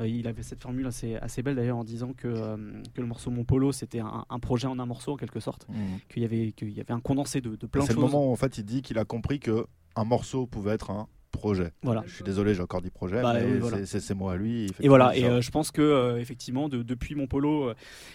Euh, 0.00 0.08
il 0.08 0.26
avait 0.28 0.42
cette 0.42 0.62
formule 0.62 0.86
assez, 0.86 1.16
assez 1.16 1.42
belle 1.42 1.56
d'ailleurs 1.56 1.78
en 1.78 1.84
disant 1.84 2.12
que, 2.12 2.28
euh, 2.28 2.56
que 2.94 3.00
le 3.00 3.06
morceau 3.06 3.30
Mon 3.30 3.44
Polo, 3.44 3.72
c'était 3.72 4.00
un, 4.00 4.38
projet 4.38 4.66
en 4.66 4.78
un 4.78 4.86
morceau 4.86 5.12
en 5.12 5.16
quelque 5.16 5.40
sorte. 5.40 5.66
Mmh. 5.68 5.74
Qu'il 6.08 6.22
y, 6.22 6.24
avait, 6.24 6.52
qu'il 6.52 6.70
y 6.70 6.80
avait 6.80 6.92
un 6.92 7.00
condensé 7.00 7.40
de, 7.40 7.56
de 7.56 7.66
plein 7.66 7.82
de 7.82 7.86
choses. 7.86 7.96
C'est 7.96 8.00
le 8.00 8.06
moment 8.06 8.28
où 8.28 8.32
en 8.32 8.36
fait, 8.36 8.58
il 8.58 8.64
dit 8.64 8.82
qu'il 8.82 8.98
a 8.98 9.04
compris 9.04 9.40
que 9.40 9.66
un 9.96 10.04
morceau 10.04 10.46
pouvait 10.46 10.72
être 10.72 10.90
un 10.90 11.08
projet. 11.32 11.72
Voilà. 11.82 12.02
Je 12.06 12.14
suis 12.14 12.24
désolé, 12.24 12.54
j'ai 12.54 12.62
encore 12.62 12.80
dit 12.80 12.90
projet, 12.90 13.20
bah, 13.20 13.34
mais 13.34 13.84
c'est 13.86 14.00
ses 14.00 14.14
mots 14.14 14.28
à 14.28 14.36
lui. 14.36 14.70
Et 14.80 14.88
voilà, 14.88 15.16
et 15.16 15.24
euh, 15.24 15.40
je 15.40 15.50
pense 15.50 15.70
que 15.70 16.16
effectivement, 16.18 16.68
de, 16.68 16.82
depuis 16.82 17.14
mon 17.14 17.26
polo, 17.26 17.72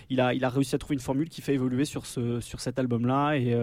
il, 0.09 0.19
a, 0.21 0.33
il 0.33 0.43
a 0.45 0.49
réussi 0.49 0.75
à 0.75 0.77
trouver 0.77 0.95
une 0.95 1.01
formule 1.01 1.29
qui 1.29 1.41
fait 1.41 1.53
évoluer 1.53 1.85
sur, 1.85 2.05
ce, 2.05 2.39
sur 2.39 2.59
cet 2.59 2.79
album-là. 2.79 3.35
Et, 3.35 3.53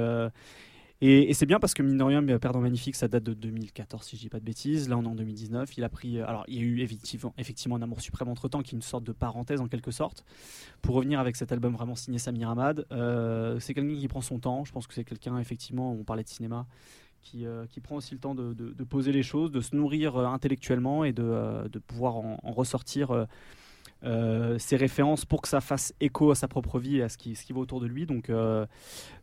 et, 1.02 1.32
c'est 1.32 1.46
bien 1.46 1.58
parce 1.58 1.72
que 1.72 1.82
mine 1.82 1.96
de 1.96 2.04
rien, 2.04 2.22
Perdant 2.38 2.60
Magnifique, 2.60 2.94
ça 2.94 3.08
date 3.08 3.22
de 3.22 3.32
2014, 3.32 4.04
si 4.04 4.16
je 4.16 4.20
dis 4.20 4.28
pas 4.28 4.38
de 4.38 4.44
bêtises. 4.44 4.88
Là, 4.88 4.98
on 4.98 5.02
est 5.02 5.08
en 5.08 5.14
2019. 5.14 5.78
Il 5.78 5.84
a 5.84 5.88
pris. 5.88 6.18
Euh, 6.18 6.28
alors, 6.28 6.44
il 6.46 6.56
y 6.56 6.58
a 6.58 6.62
eu 6.62 6.80
effectivement, 6.80 7.32
effectivement 7.38 7.76
un 7.76 7.82
amour 7.82 8.02
suprême 8.02 8.28
entre 8.28 8.48
temps, 8.48 8.60
qui 8.60 8.74
est 8.74 8.76
une 8.76 8.82
sorte 8.82 9.04
de 9.04 9.12
parenthèse 9.12 9.60
en 9.60 9.68
quelque 9.68 9.90
sorte. 9.90 10.24
Pour 10.82 10.94
revenir 10.96 11.18
avec 11.18 11.36
cet 11.36 11.52
album 11.52 11.72
vraiment 11.72 11.96
signé 11.96 12.18
Samir 12.18 12.50
Ahmad, 12.50 12.86
euh, 12.92 13.58
c'est 13.60 13.72
quelqu'un 13.72 13.96
qui 13.96 14.08
prend 14.08 14.20
son 14.20 14.38
temps. 14.38 14.64
Je 14.66 14.72
pense 14.72 14.86
que 14.86 14.92
c'est 14.92 15.04
quelqu'un, 15.04 15.38
effectivement, 15.38 15.92
on 15.92 16.04
parlait 16.04 16.24
de 16.24 16.28
cinéma. 16.28 16.66
Qui, 17.22 17.44
euh, 17.44 17.66
qui, 17.66 17.80
prend 17.80 17.96
aussi 17.96 18.14
le 18.14 18.18
temps 18.18 18.34
de, 18.34 18.54
de, 18.54 18.84
poser 18.84 19.12
les 19.12 19.22
choses, 19.22 19.50
de 19.50 19.60
se 19.60 19.76
nourrir 19.76 20.16
intellectuellement 20.16 21.04
et 21.04 21.12
de, 21.12 21.68
de 21.68 21.78
pouvoir 21.78 22.16
en 22.16 22.38
ressortir 22.50 23.26
euh, 24.02 24.58
ses 24.58 24.76
références 24.76 25.26
pour 25.26 25.42
que 25.42 25.48
ça 25.48 25.60
fasse 25.60 25.92
écho 26.00 26.30
à 26.30 26.34
sa 26.34 26.48
propre 26.48 26.78
vie 26.78 26.98
et 26.98 27.02
à 27.02 27.08
ce 27.08 27.18
qui, 27.18 27.36
ce 27.36 27.44
qui 27.44 27.52
va 27.52 27.60
autour 27.60 27.80
de 27.80 27.86
lui. 27.86 28.06
Donc, 28.06 28.30
euh, 28.30 28.66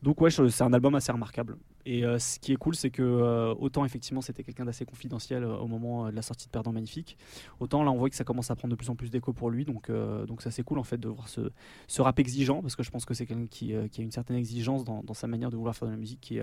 donc 0.04 0.22
ouais, 0.22 0.30
c'est 0.30 0.62
un 0.62 0.74
album 0.74 0.96
assez 0.96 1.12
remarquable. 1.12 1.58
Et 1.86 2.04
euh, 2.06 2.20
ce 2.20 2.38
qui 2.40 2.52
est 2.52 2.58
cool, 2.58 2.76
c'est 2.76 2.90
que 2.90 3.54
autant 3.60 3.86
effectivement 3.86 4.22
c'était 4.22 4.44
quelqu'un 4.44 4.66
d'assez 4.66 4.86
confidentiel 4.86 5.46
au 5.46 5.68
moment 5.68 6.10
de 6.10 6.16
la 6.16 6.22
sortie 6.22 6.46
de 6.46 6.52
Perdant 6.52 6.74
Magnifique, 6.74 7.18
autant 7.62 7.82
là 7.82 7.92
on 7.92 7.98
voit 7.98 8.10
que 8.10 8.16
ça 8.18 8.26
commence 8.26 8.52
à 8.52 8.56
prendre 8.58 8.74
de 8.74 8.76
plus 8.76 8.90
en 8.90 8.96
plus 8.96 9.10
d'écho 9.10 9.32
pour 9.32 9.50
lui. 9.50 9.64
Donc, 9.64 9.90
donc 10.28 10.42
ça 10.42 10.52
c'est 10.52 10.64
cool 10.64 10.80
en 10.80 10.84
fait 10.84 10.98
de 10.98 11.08
voir 11.08 11.30
ce, 11.30 11.50
ce 11.88 12.02
rap 12.02 12.20
exigeant 12.20 12.62
parce 12.62 12.76
que 12.76 12.84
je 12.84 12.92
pense 12.92 13.06
que 13.06 13.14
c'est 13.14 13.26
quelqu'un 13.26 13.48
qui, 13.48 13.74
qui, 13.90 14.02
a 14.02 14.04
une 14.04 14.12
certaine 14.12 14.36
exigence 14.36 14.84
dans, 14.84 15.02
dans, 15.02 15.14
sa 15.14 15.28
manière 15.28 15.50
de 15.50 15.56
vouloir 15.56 15.76
faire 15.76 15.88
de 15.88 15.94
la 15.94 15.98
musique 15.98 16.20
qui, 16.20 16.40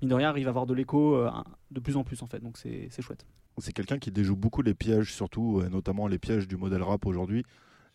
mine 0.00 0.08
de 0.08 0.14
rien, 0.14 0.30
arrive 0.30 0.46
à 0.46 0.50
avoir 0.50 0.64
de 0.64 0.72
l'écho 0.72 1.22
de 1.70 1.80
plus 1.80 1.98
en 1.98 2.04
plus 2.04 2.22
en 2.22 2.26
fait. 2.26 2.40
Donc 2.40 2.56
c'est 2.56 3.02
chouette. 3.02 3.26
C'est 3.60 3.72
quelqu'un 3.72 3.98
qui 3.98 4.10
déjoue 4.10 4.36
beaucoup 4.36 4.62
les 4.62 4.74
pièges, 4.74 5.12
surtout, 5.12 5.62
et 5.66 5.68
notamment 5.68 6.06
les 6.06 6.18
pièges 6.18 6.46
du 6.46 6.56
modèle 6.56 6.82
rap 6.82 7.04
aujourd'hui. 7.06 7.44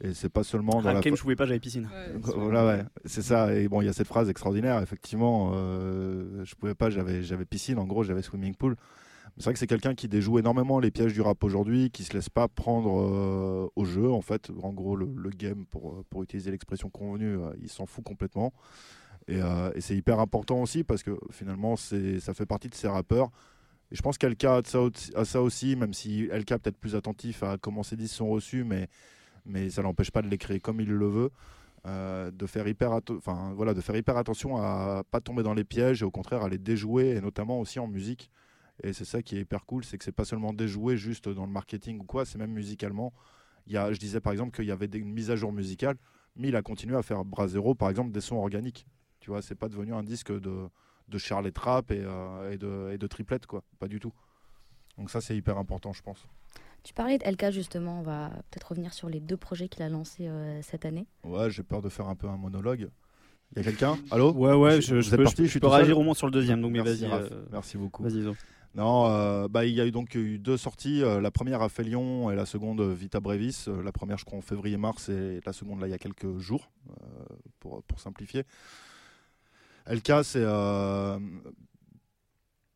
Et 0.01 0.13
c'est 0.13 0.29
pas 0.29 0.43
seulement 0.43 0.81
dans 0.81 0.89
ah, 0.89 0.93
la. 0.93 1.01
je 1.01 1.21
pouvais 1.21 1.35
pas, 1.35 1.45
j'avais 1.45 1.59
piscine. 1.59 1.89
voilà, 2.21 2.65
ouais, 2.65 2.83
c'est 3.05 3.21
ça. 3.21 3.53
Et 3.55 3.67
bon, 3.67 3.81
il 3.81 3.85
y 3.85 3.89
a 3.89 3.93
cette 3.93 4.07
phrase 4.07 4.29
extraordinaire. 4.29 4.81
Effectivement, 4.81 5.51
euh, 5.53 6.43
je 6.43 6.55
pouvais 6.55 6.75
pas, 6.75 6.89
j'avais, 6.89 7.23
j'avais 7.23 7.45
piscine. 7.45 7.77
En 7.77 7.85
gros, 7.85 8.03
j'avais 8.03 8.21
swimming 8.21 8.55
pool. 8.55 8.75
C'est 9.37 9.45
vrai 9.45 9.53
que 9.53 9.59
c'est 9.59 9.67
quelqu'un 9.67 9.95
qui 9.95 10.07
déjoue 10.07 10.37
énormément 10.37 10.79
les 10.79 10.91
pièges 10.91 11.13
du 11.13 11.21
rap 11.21 11.43
aujourd'hui, 11.43 11.89
qui 11.89 12.03
se 12.03 12.13
laisse 12.13 12.29
pas 12.29 12.47
prendre 12.47 13.01
euh, 13.01 13.67
au 13.75 13.83
jeu. 13.83 14.11
En 14.11 14.21
fait, 14.21 14.51
en 14.61 14.71
gros, 14.71 14.95
le, 14.95 15.07
game, 15.31 15.65
pour, 15.65 16.03
pour 16.05 16.21
utiliser 16.21 16.51
l'expression 16.51 16.89
convenue, 16.89 17.39
euh, 17.39 17.49
il 17.59 17.69
s'en 17.69 17.87
fout 17.87 18.03
complètement. 18.03 18.53
Et, 19.27 19.41
euh, 19.41 19.71
et 19.73 19.81
c'est 19.81 19.95
hyper 19.95 20.19
important 20.19 20.61
aussi 20.61 20.83
parce 20.83 21.01
que 21.01 21.17
finalement, 21.31 21.75
c'est, 21.75 22.19
ça 22.19 22.35
fait 22.35 22.45
partie 22.45 22.69
de 22.69 22.75
ces 22.75 22.87
rappeurs. 22.87 23.31
Et 23.91 23.95
je 23.95 24.01
pense 24.03 24.19
qu'Elka 24.19 24.57
a 24.57 24.61
ça, 24.63 24.79
a 25.15 25.25
ça 25.25 25.41
aussi, 25.41 25.75
même 25.75 25.93
si 25.93 26.27
Elka 26.31 26.59
peut-être 26.59 26.77
plus 26.77 26.95
attentif 26.95 27.41
à 27.41 27.57
comment 27.57 27.81
ses 27.81 27.95
disques 27.95 28.15
sont 28.15 28.29
reçus, 28.29 28.63
mais 28.63 28.87
mais 29.45 29.69
ça 29.69 29.81
n'empêche 29.83 30.11
pas 30.11 30.21
de 30.21 30.27
l'écrire 30.27 30.61
comme 30.61 30.79
il 30.81 30.89
le 30.89 31.07
veut. 31.07 31.31
de 31.85 32.45
faire 32.47 32.67
hyper, 32.67 32.99
enfin 33.17 33.53
voilà, 33.55 33.73
de 33.73 33.81
faire 33.81 33.95
hyper 33.95 34.17
attention 34.17 34.57
à 34.57 35.03
pas 35.11 35.21
tomber 35.21 35.43
dans 35.43 35.53
les 35.53 35.65
pièges 35.65 36.01
et 36.01 36.05
au 36.05 36.11
contraire 36.11 36.43
à 36.43 36.49
les 36.49 36.57
déjouer 36.57 37.11
et 37.17 37.21
notamment 37.21 37.59
aussi 37.59 37.79
en 37.79 37.87
musique. 37.87 38.29
Et 38.83 38.93
c'est 38.93 39.05
ça 39.05 39.21
qui 39.21 39.37
est 39.37 39.41
hyper 39.41 39.65
cool, 39.65 39.83
c'est 39.85 39.97
que 39.97 40.03
c'est 40.03 40.11
pas 40.11 40.25
seulement 40.25 40.53
déjoué 40.53 40.97
juste 40.97 41.29
dans 41.29 41.45
le 41.45 41.51
marketing 41.51 41.99
ou 41.99 42.03
quoi, 42.05 42.25
c'est 42.25 42.37
même 42.39 42.51
musicalement. 42.51 43.13
Il 43.67 43.73
y 43.73 43.77
a, 43.77 43.91
je 43.93 43.99
disais 43.99 44.19
par 44.19 44.33
exemple 44.33 44.55
qu'il 44.55 44.65
y 44.65 44.71
avait 44.71 44.87
une 44.87 45.11
mise 45.11 45.29
à 45.29 45.35
jour 45.35 45.53
musicale, 45.53 45.97
mais 46.35 46.47
il 46.49 46.55
a 46.55 46.61
continué 46.61 46.95
à 46.95 47.03
faire 47.03 47.23
bras 47.23 47.47
zéro, 47.47 47.75
par 47.75 47.89
exemple, 47.89 48.11
des 48.11 48.21
sons 48.21 48.37
organiques. 48.37 48.85
Tu 49.19 49.29
vois, 49.29 49.41
c'est 49.41 49.55
pas 49.55 49.69
devenu 49.69 49.93
un 49.93 50.03
disque 50.03 50.31
de, 50.31 50.67
de 51.07 51.17
Charlie 51.17 51.53
Trap 51.53 51.91
et, 51.91 52.01
euh, 52.03 52.51
et, 52.51 52.57
de, 52.57 52.91
et 52.91 52.97
de 52.97 53.07
triplette, 53.07 53.45
quoi. 53.45 53.63
Pas 53.79 53.87
du 53.87 53.99
tout. 53.99 54.11
Donc 54.97 55.09
ça, 55.09 55.21
c'est 55.21 55.35
hyper 55.35 55.57
important, 55.57 55.93
je 55.93 56.01
pense. 56.01 56.25
Tu 56.83 56.93
parlais 56.93 57.17
de 57.17 57.25
LK 57.25 57.51
justement, 57.51 57.99
on 57.99 58.03
va 58.03 58.29
peut-être 58.51 58.69
revenir 58.69 58.93
sur 58.93 59.07
les 59.07 59.21
deux 59.21 59.37
projets 59.37 59.69
qu'il 59.69 59.83
a 59.83 59.89
lancés 59.89 60.27
euh, 60.27 60.61
cette 60.61 60.85
année. 60.85 61.05
Ouais, 61.23 61.49
j'ai 61.49 61.63
peur 61.63 61.81
de 61.81 61.89
faire 61.89 62.07
un 62.07 62.15
peu 62.15 62.27
un 62.27 62.37
monologue. 62.37 62.89
Il 63.51 63.57
y 63.57 63.61
a 63.61 63.63
quelqu'un? 63.63 63.97
Allô? 64.11 64.33
Ouais, 64.33 64.53
ouais, 64.53 64.81
je, 64.81 64.99
je, 64.99 65.15
peux, 65.15 65.25
je, 65.25 65.59
peux 65.59 65.67
réagir 65.67 65.97
au 65.97 66.03
moins 66.03 66.15
sur 66.15 66.27
le 66.27 66.31
deuxième, 66.31 66.61
donc 66.61 66.71
merci, 66.73 67.05
vas-y. 67.05 67.11
Euh, 67.31 67.45
merci 67.51 67.77
beaucoup. 67.77 68.03
Vas-y, 68.03 68.25
non, 68.75 69.05
euh, 69.07 69.47
bah, 69.47 69.65
il 69.65 69.73
y 69.73 69.81
a 69.81 69.85
eu 69.85 69.91
donc 69.91 70.15
eu 70.15 70.39
deux 70.39 70.57
sorties. 70.57 71.03
Euh, 71.03 71.21
la 71.21 71.29
première 71.29 71.61
à 71.61 71.69
Félion 71.69 72.31
et 72.31 72.35
la 72.35 72.45
seconde 72.45 72.81
Vita 72.81 73.19
Brevis. 73.19 73.65
Euh, 73.67 73.83
la 73.83 73.91
première, 73.91 74.17
je 74.17 74.25
crois, 74.25 74.39
en 74.39 74.41
février-mars 74.41 75.09
et 75.09 75.41
la 75.45 75.53
seconde, 75.53 75.79
là, 75.79 75.87
il 75.87 75.91
y 75.91 75.93
a 75.93 75.99
quelques 75.99 76.39
jours, 76.39 76.71
pour, 77.59 77.83
pour, 77.83 77.99
simplifier. 77.99 78.43
LK, 79.87 80.23
c'est. 80.23 80.43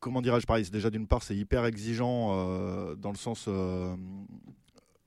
Comment 0.08 0.22
dirais-je 0.22 0.46
pareil 0.46 0.68
déjà 0.70 0.88
d'une 0.88 1.06
part, 1.06 1.22
c'est 1.22 1.36
hyper 1.36 1.66
exigeant 1.66 2.94
dans 2.96 3.10
le 3.10 3.16
sens. 3.16 3.46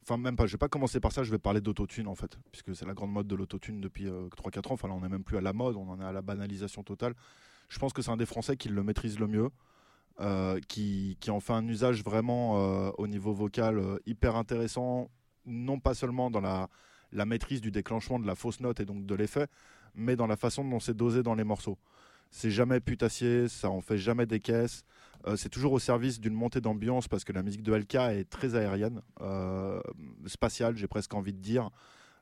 Enfin, 0.04 0.18
même 0.18 0.36
pas, 0.36 0.46
je 0.46 0.52
vais 0.52 0.58
pas 0.60 0.70
commencer 0.70 1.00
par 1.00 1.12
ça, 1.12 1.24
je 1.24 1.32
vais 1.32 1.40
parler 1.40 1.60
d'autotune 1.60 2.08
en 2.08 2.16
fait, 2.16 2.38
puisque 2.52 2.76
c'est 2.76 2.86
la 2.86 2.94
grande 2.94 3.12
mode 3.12 3.28
de 3.28 3.36
l'autotune 3.36 3.82
depuis 3.82 4.06
3-4 4.06 4.70
ans. 4.70 4.74
Enfin, 4.74 4.88
là, 4.88 4.94
on 4.94 5.02
n'est 5.02 5.10
même 5.10 5.24
plus 5.24 5.38
à 5.38 5.42
la 5.42 5.54
mode, 5.54 5.76
on 5.76 5.90
en 5.90 6.00
est 6.00 6.06
à 6.06 6.12
la 6.12 6.22
banalisation 6.22 6.84
totale. 6.84 7.16
Je 7.70 7.80
pense 7.80 7.94
que 7.94 8.04
c'est 8.04 8.12
un 8.12 8.18
des 8.18 8.28
Français 8.28 8.58
qui 8.58 8.70
le 8.70 8.84
maîtrise 8.84 9.18
le 9.18 9.28
mieux. 9.28 9.50
Euh, 10.20 10.60
qui, 10.68 11.18
qui, 11.20 11.32
en 11.32 11.40
fait 11.40 11.54
un 11.54 11.66
usage 11.68 12.04
vraiment 12.04 12.58
euh, 12.58 12.92
au 13.00 13.08
niveau 13.08 13.34
vocal 13.34 13.80
euh, 13.80 13.98
hyper 14.06 14.36
intéressant, 14.36 15.10
non 15.48 15.80
pas 15.80 15.96
seulement 15.96 16.30
dans 16.30 16.42
la, 16.42 16.68
la, 17.12 17.26
maîtrise 17.26 17.60
du 17.60 17.72
déclenchement 17.72 18.20
de 18.20 18.28
la 18.28 18.36
fausse 18.36 18.60
note 18.60 18.80
et 18.82 18.86
donc 18.86 19.06
de 19.06 19.16
l'effet, 19.16 19.48
mais 19.96 20.16
dans 20.16 20.28
la 20.28 20.36
façon 20.36 20.64
dont 20.64 20.80
c'est 20.80 20.96
dosé 20.96 21.24
dans 21.24 21.34
les 21.34 21.46
morceaux. 21.46 21.80
C'est 22.32 22.52
jamais 22.52 22.80
putassier, 22.80 23.48
ça 23.48 23.70
en 23.70 23.82
fait 23.82 23.98
jamais 23.98 24.26
des 24.26 24.40
caisses. 24.40 24.84
c'est 25.36 25.50
toujours 25.50 25.74
au 25.74 25.80
service 25.80 26.20
d'une 26.20 26.34
montée 26.34 26.62
d'ambiance 26.62 27.08
parce 27.08 27.24
que 27.24 27.34
la 27.34 27.44
musique 27.44 27.62
de 27.62 27.74
LK 27.74 27.96
est 27.96 28.30
très 28.30 28.56
aérienne, 28.56 29.02
spatiale, 30.26 30.78
j'ai 30.78 30.88
presque 30.88 31.14
envie 31.14 31.34
de 31.34 31.40
dire. 31.40 31.70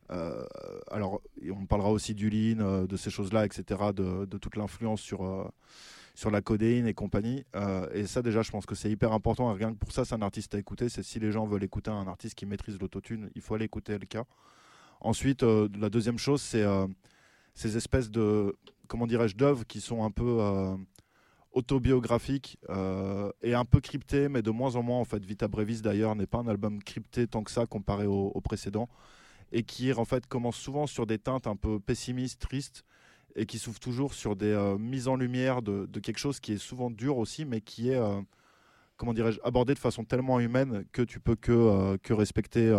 alors, 0.09 1.21
on 1.51 1.65
parlera 1.65 1.91
aussi 1.91 2.15
du 2.15 2.29
lean, 2.29 2.85
de 2.85 2.97
ces 2.97 3.11
choses-là, 3.11 3.45
etc., 3.45 3.91
de, 3.93 4.37
toute 4.37 4.55
l'influence 4.55 4.99
sur 5.01 5.51
sur 6.19 6.31
la 6.31 6.41
codéine 6.41 6.85
et 6.85 6.93
compagnie. 6.93 7.45
Euh, 7.55 7.87
et 7.93 8.05
ça, 8.05 8.21
déjà, 8.21 8.41
je 8.41 8.51
pense 8.51 8.65
que 8.65 8.75
c'est 8.75 8.91
hyper 8.91 9.13
important. 9.13 9.53
rien 9.53 9.71
que 9.71 9.77
pour 9.77 9.93
ça, 9.93 10.03
c'est 10.03 10.15
un 10.15 10.21
artiste 10.21 10.53
à 10.53 10.59
écouter. 10.59 10.89
C'est 10.89 11.01
si 11.01 11.17
les 11.17 11.31
gens 11.31 11.45
veulent 11.45 11.63
écouter 11.63 11.91
un 11.91 12.07
artiste 12.07 12.35
qui 12.35 12.45
maîtrise 12.45 12.77
l'autotune, 12.77 13.29
il 13.35 13.41
faut 13.41 13.55
aller 13.55 13.65
écouter 13.65 13.97
LK. 13.97 14.17
Ensuite, 14.99 15.43
euh, 15.43 15.69
la 15.79 15.89
deuxième 15.89 16.17
chose, 16.17 16.41
c'est 16.41 16.61
euh, 16.61 16.87
ces 17.53 17.77
espèces 17.77 18.11
de, 18.11 18.53
comment 18.89 19.07
dirais-je, 19.07 19.37
d'œuvres 19.37 19.65
qui 19.65 19.79
sont 19.79 20.03
un 20.03 20.11
peu 20.11 20.41
autobiographiques 21.53 22.57
et 23.41 23.53
un 23.53 23.65
peu 23.65 23.79
cryptées, 23.79 24.27
mais 24.27 24.41
de 24.41 24.51
moins 24.51 24.75
en 24.75 24.83
moins. 24.83 24.99
En 24.99 25.05
fait, 25.05 25.23
Vita 25.23 25.47
Brevis, 25.47 25.81
d'ailleurs, 25.81 26.15
n'est 26.15 26.27
pas 26.27 26.39
un 26.39 26.47
album 26.47 26.83
crypté 26.83 27.27
tant 27.27 27.43
que 27.43 27.51
ça 27.51 27.65
comparé 27.65 28.05
au, 28.05 28.31
au 28.35 28.41
précédent. 28.41 28.89
Et 29.53 29.63
qui, 29.63 29.93
en 29.93 30.05
fait, 30.05 30.27
commence 30.27 30.57
souvent 30.57 30.85
sur 30.85 31.07
des 31.07 31.17
teintes 31.17 31.47
un 31.47 31.55
peu 31.55 31.79
pessimistes, 31.79 32.41
tristes 32.41 32.83
et 33.35 33.45
qui 33.45 33.59
s'ouvre 33.59 33.79
toujours 33.79 34.13
sur 34.13 34.35
des 34.35 34.51
euh, 34.51 34.77
mises 34.77 35.07
en 35.07 35.15
lumière 35.15 35.61
de, 35.61 35.87
quelque 35.99 36.17
chose 36.17 36.39
qui 36.39 36.53
est 36.53 36.57
souvent 36.57 36.89
dur 36.89 37.17
aussi, 37.17 37.45
mais 37.45 37.61
qui 37.61 37.89
est, 37.89 37.95
euh, 37.95 38.21
comment 38.97 39.13
dirais-je, 39.13 39.39
abordé 39.43 39.73
de 39.73 39.79
façon 39.79 40.03
tellement 40.03 40.39
humaine 40.39 40.85
que 40.91 41.01
tu 41.01 41.19
peux 41.19 41.35
que, 41.35 41.51
euh, 41.51 41.97
que 42.01 42.13
respecter 42.13 42.69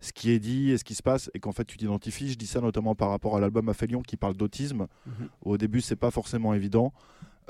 ce 0.00 0.12
qui 0.12 0.30
est 0.30 0.38
dit 0.38 0.70
et 0.70 0.78
ce 0.78 0.84
qui 0.84 0.94
se 0.94 1.02
passe, 1.02 1.30
et 1.34 1.40
qu'en 1.40 1.52
fait 1.52 1.64
tu 1.64 1.76
t'identifies. 1.76 2.30
Je 2.30 2.38
dis 2.38 2.46
ça 2.46 2.60
notamment 2.60 2.94
par 2.94 3.10
rapport 3.10 3.36
à 3.36 3.40
l'album 3.40 3.68
Aphelion 3.68 4.02
qui 4.02 4.16
parle 4.16 4.34
d'autisme. 4.34 4.86
Mhm. 5.06 5.28
Au 5.42 5.58
début, 5.58 5.80
c'est 5.80 5.96
pas 5.96 6.10
forcément 6.10 6.54
évident. 6.54 6.92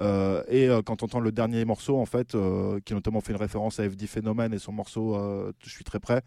et 0.00 0.68
quand 0.86 1.02
on 1.02 1.06
entend 1.06 1.20
le 1.20 1.32
dernier 1.32 1.64
morceau, 1.64 1.98
en 1.98 2.06
fait, 2.06 2.36
qui 2.84 2.94
notamment 2.94 3.20
fait 3.20 3.32
une 3.32 3.40
référence 3.40 3.80
à 3.80 3.90
FD 3.90 4.06
Phénomène 4.06 4.54
et 4.54 4.58
son 4.58 4.72
morceau 4.72 5.16
Je 5.60 5.70
suis 5.70 5.84
très 5.84 5.98
près, 5.98 6.22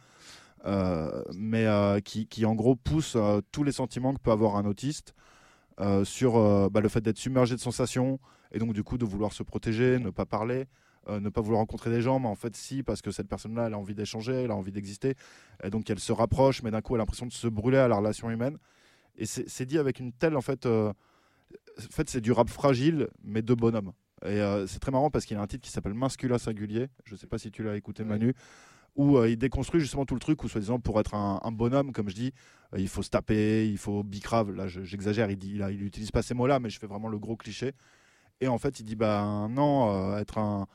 mais 1.33 1.65
qui, 2.03 2.27
qui, 2.27 2.45
en 2.45 2.53
gros 2.53 2.75
pousse 2.75 3.15
tous 3.51 3.63
les 3.63 3.71
sentiments 3.71 4.13
que 4.13 4.19
peut 4.19 4.31
avoir 4.31 4.57
un 4.57 4.65
autiste 4.65 5.15
euh, 5.81 6.03
sur 6.03 6.37
euh, 6.37 6.69
bah, 6.69 6.79
le 6.79 6.89
fait 6.89 7.01
d'être 7.01 7.17
submergé 7.17 7.55
de 7.55 7.59
sensations 7.59 8.19
et 8.51 8.59
donc 8.59 8.73
du 8.73 8.83
coup 8.83 8.97
de 8.97 9.05
vouloir 9.05 9.33
se 9.33 9.41
protéger, 9.41 9.97
ne 9.99 10.09
pas 10.09 10.25
parler. 10.25 10.65
Euh, 11.09 11.19
ne 11.19 11.29
pas 11.29 11.41
vouloir 11.41 11.59
rencontrer 11.61 11.89
des 11.89 12.01
gens, 12.01 12.19
mais 12.19 12.27
en 12.27 12.35
fait 12.35 12.55
si, 12.55 12.83
parce 12.83 13.01
que 13.01 13.09
cette 13.09 13.27
personne-là, 13.27 13.67
elle 13.67 13.73
a 13.73 13.77
envie 13.77 13.95
d'échanger, 13.95 14.33
elle 14.33 14.51
a 14.51 14.55
envie 14.55 14.71
d'exister, 14.71 15.15
et 15.63 15.71
donc 15.71 15.89
elle 15.89 15.99
se 15.99 16.11
rapproche, 16.11 16.61
mais 16.61 16.69
d'un 16.69 16.81
coup 16.81 16.93
elle 16.93 17.01
a 17.01 17.03
l'impression 17.03 17.25
de 17.25 17.33
se 17.33 17.47
brûler 17.47 17.79
à 17.79 17.87
la 17.87 17.95
relation 17.95 18.29
humaine. 18.29 18.57
Et 19.17 19.25
c'est 19.25 19.65
dit 19.65 19.77
avec 19.79 19.99
une 19.99 20.13
telle, 20.13 20.37
en 20.37 20.41
fait, 20.41 20.65
en 20.65 20.93
fait 21.89 22.09
c'est 22.09 22.21
du 22.21 22.31
rap 22.31 22.49
fragile, 22.49 23.07
mais 23.23 23.41
de 23.41 23.53
bonhomme. 23.55 23.93
Et 24.23 24.39
c'est 24.67 24.79
très 24.79 24.91
marrant 24.91 25.09
parce 25.09 25.25
qu'il 25.25 25.35
a 25.37 25.41
un 25.41 25.47
titre 25.47 25.63
qui 25.63 25.71
s'appelle 25.71 25.95
Mascula 25.95 26.37
Singulier, 26.37 26.87
je 27.05 27.15
sais 27.15 27.27
pas 27.27 27.39
si 27.39 27.49
tu 27.49 27.63
l'as 27.63 27.75
écouté 27.75 28.03
Manu, 28.03 28.35
où 28.95 29.17
euh, 29.17 29.29
il 29.29 29.37
déconstruit 29.37 29.81
justement 29.81 30.05
tout 30.05 30.13
le 30.13 30.19
truc, 30.19 30.43
où 30.43 30.47
soi-disant 30.47 30.79
pour 30.79 30.99
être 30.99 31.15
un, 31.15 31.51
bonhomme, 31.51 31.91
comme 31.91 32.09
je 32.09 32.15
dis, 32.15 32.33
euh, 32.73 32.79
il 32.79 32.87
faut 32.87 33.03
se 33.03 33.09
taper, 33.09 33.67
il 33.67 33.77
faut 33.77 34.03
bicrave. 34.03 34.51
Là, 34.51 34.67
j'exagère, 34.67 35.29
il 35.31 35.37
dit, 35.37 35.55
il, 35.55 35.83
utilise 35.83 36.11
pas 36.11 36.21
ces 36.21 36.33
mots-là, 36.33 36.59
mais 36.59 36.69
je 36.69 36.79
fais 36.79 36.87
vraiment 36.87 37.07
le 37.07 37.19
gros 37.19 37.35
cliché. 37.35 37.73
Et 38.41 38.47
en 38.47 38.57
fait, 38.57 38.79
il 38.79 38.83
dit, 38.83 38.95
bah 38.95 39.47
non, 39.49 40.13
euh, 40.13 40.17
être 40.17 40.37
un 40.37 40.67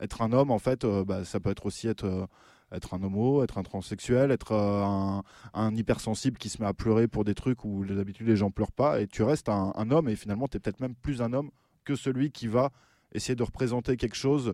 être 0.00 0.22
un 0.22 0.32
homme, 0.32 0.50
en 0.50 0.58
fait, 0.58 0.86
bah, 0.86 1.24
ça 1.24 1.40
peut 1.40 1.50
être 1.50 1.66
aussi 1.66 1.88
être 1.88 2.28
être 2.72 2.94
un 2.94 3.02
homo, 3.02 3.42
être 3.42 3.58
un 3.58 3.62
transsexuel, 3.62 4.30
être 4.30 4.52
un, 4.52 5.22
un, 5.54 5.74
hypersensible 5.74 6.36
qui 6.36 6.48
se 6.48 6.60
met 6.60 6.68
à 6.68 6.74
pleurer 6.74 7.08
pour 7.08 7.24
des 7.24 7.34
trucs 7.34 7.64
où 7.64 7.84
d'habitude 7.84 8.26
les 8.26 8.36
gens 8.36 8.50
pleurent 8.50 8.72
pas, 8.72 9.00
et 9.00 9.06
tu 9.06 9.22
restes 9.22 9.48
un, 9.48 9.72
un 9.74 9.90
homme, 9.90 10.08
et 10.08 10.16
finalement 10.16 10.48
tu 10.48 10.56
es 10.56 10.60
peut-être 10.60 10.80
même 10.80 10.94
plus 10.94 11.22
un 11.22 11.32
homme 11.32 11.50
que 11.84 11.94
celui 11.94 12.30
qui 12.30 12.46
va 12.46 12.70
essayer 13.12 13.34
de 13.34 13.42
représenter 13.42 13.96
quelque 13.96 14.16
chose 14.16 14.52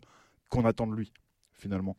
qu'on 0.48 0.64
attend 0.64 0.86
de 0.86 0.94
lui, 0.94 1.12
finalement. 1.52 1.96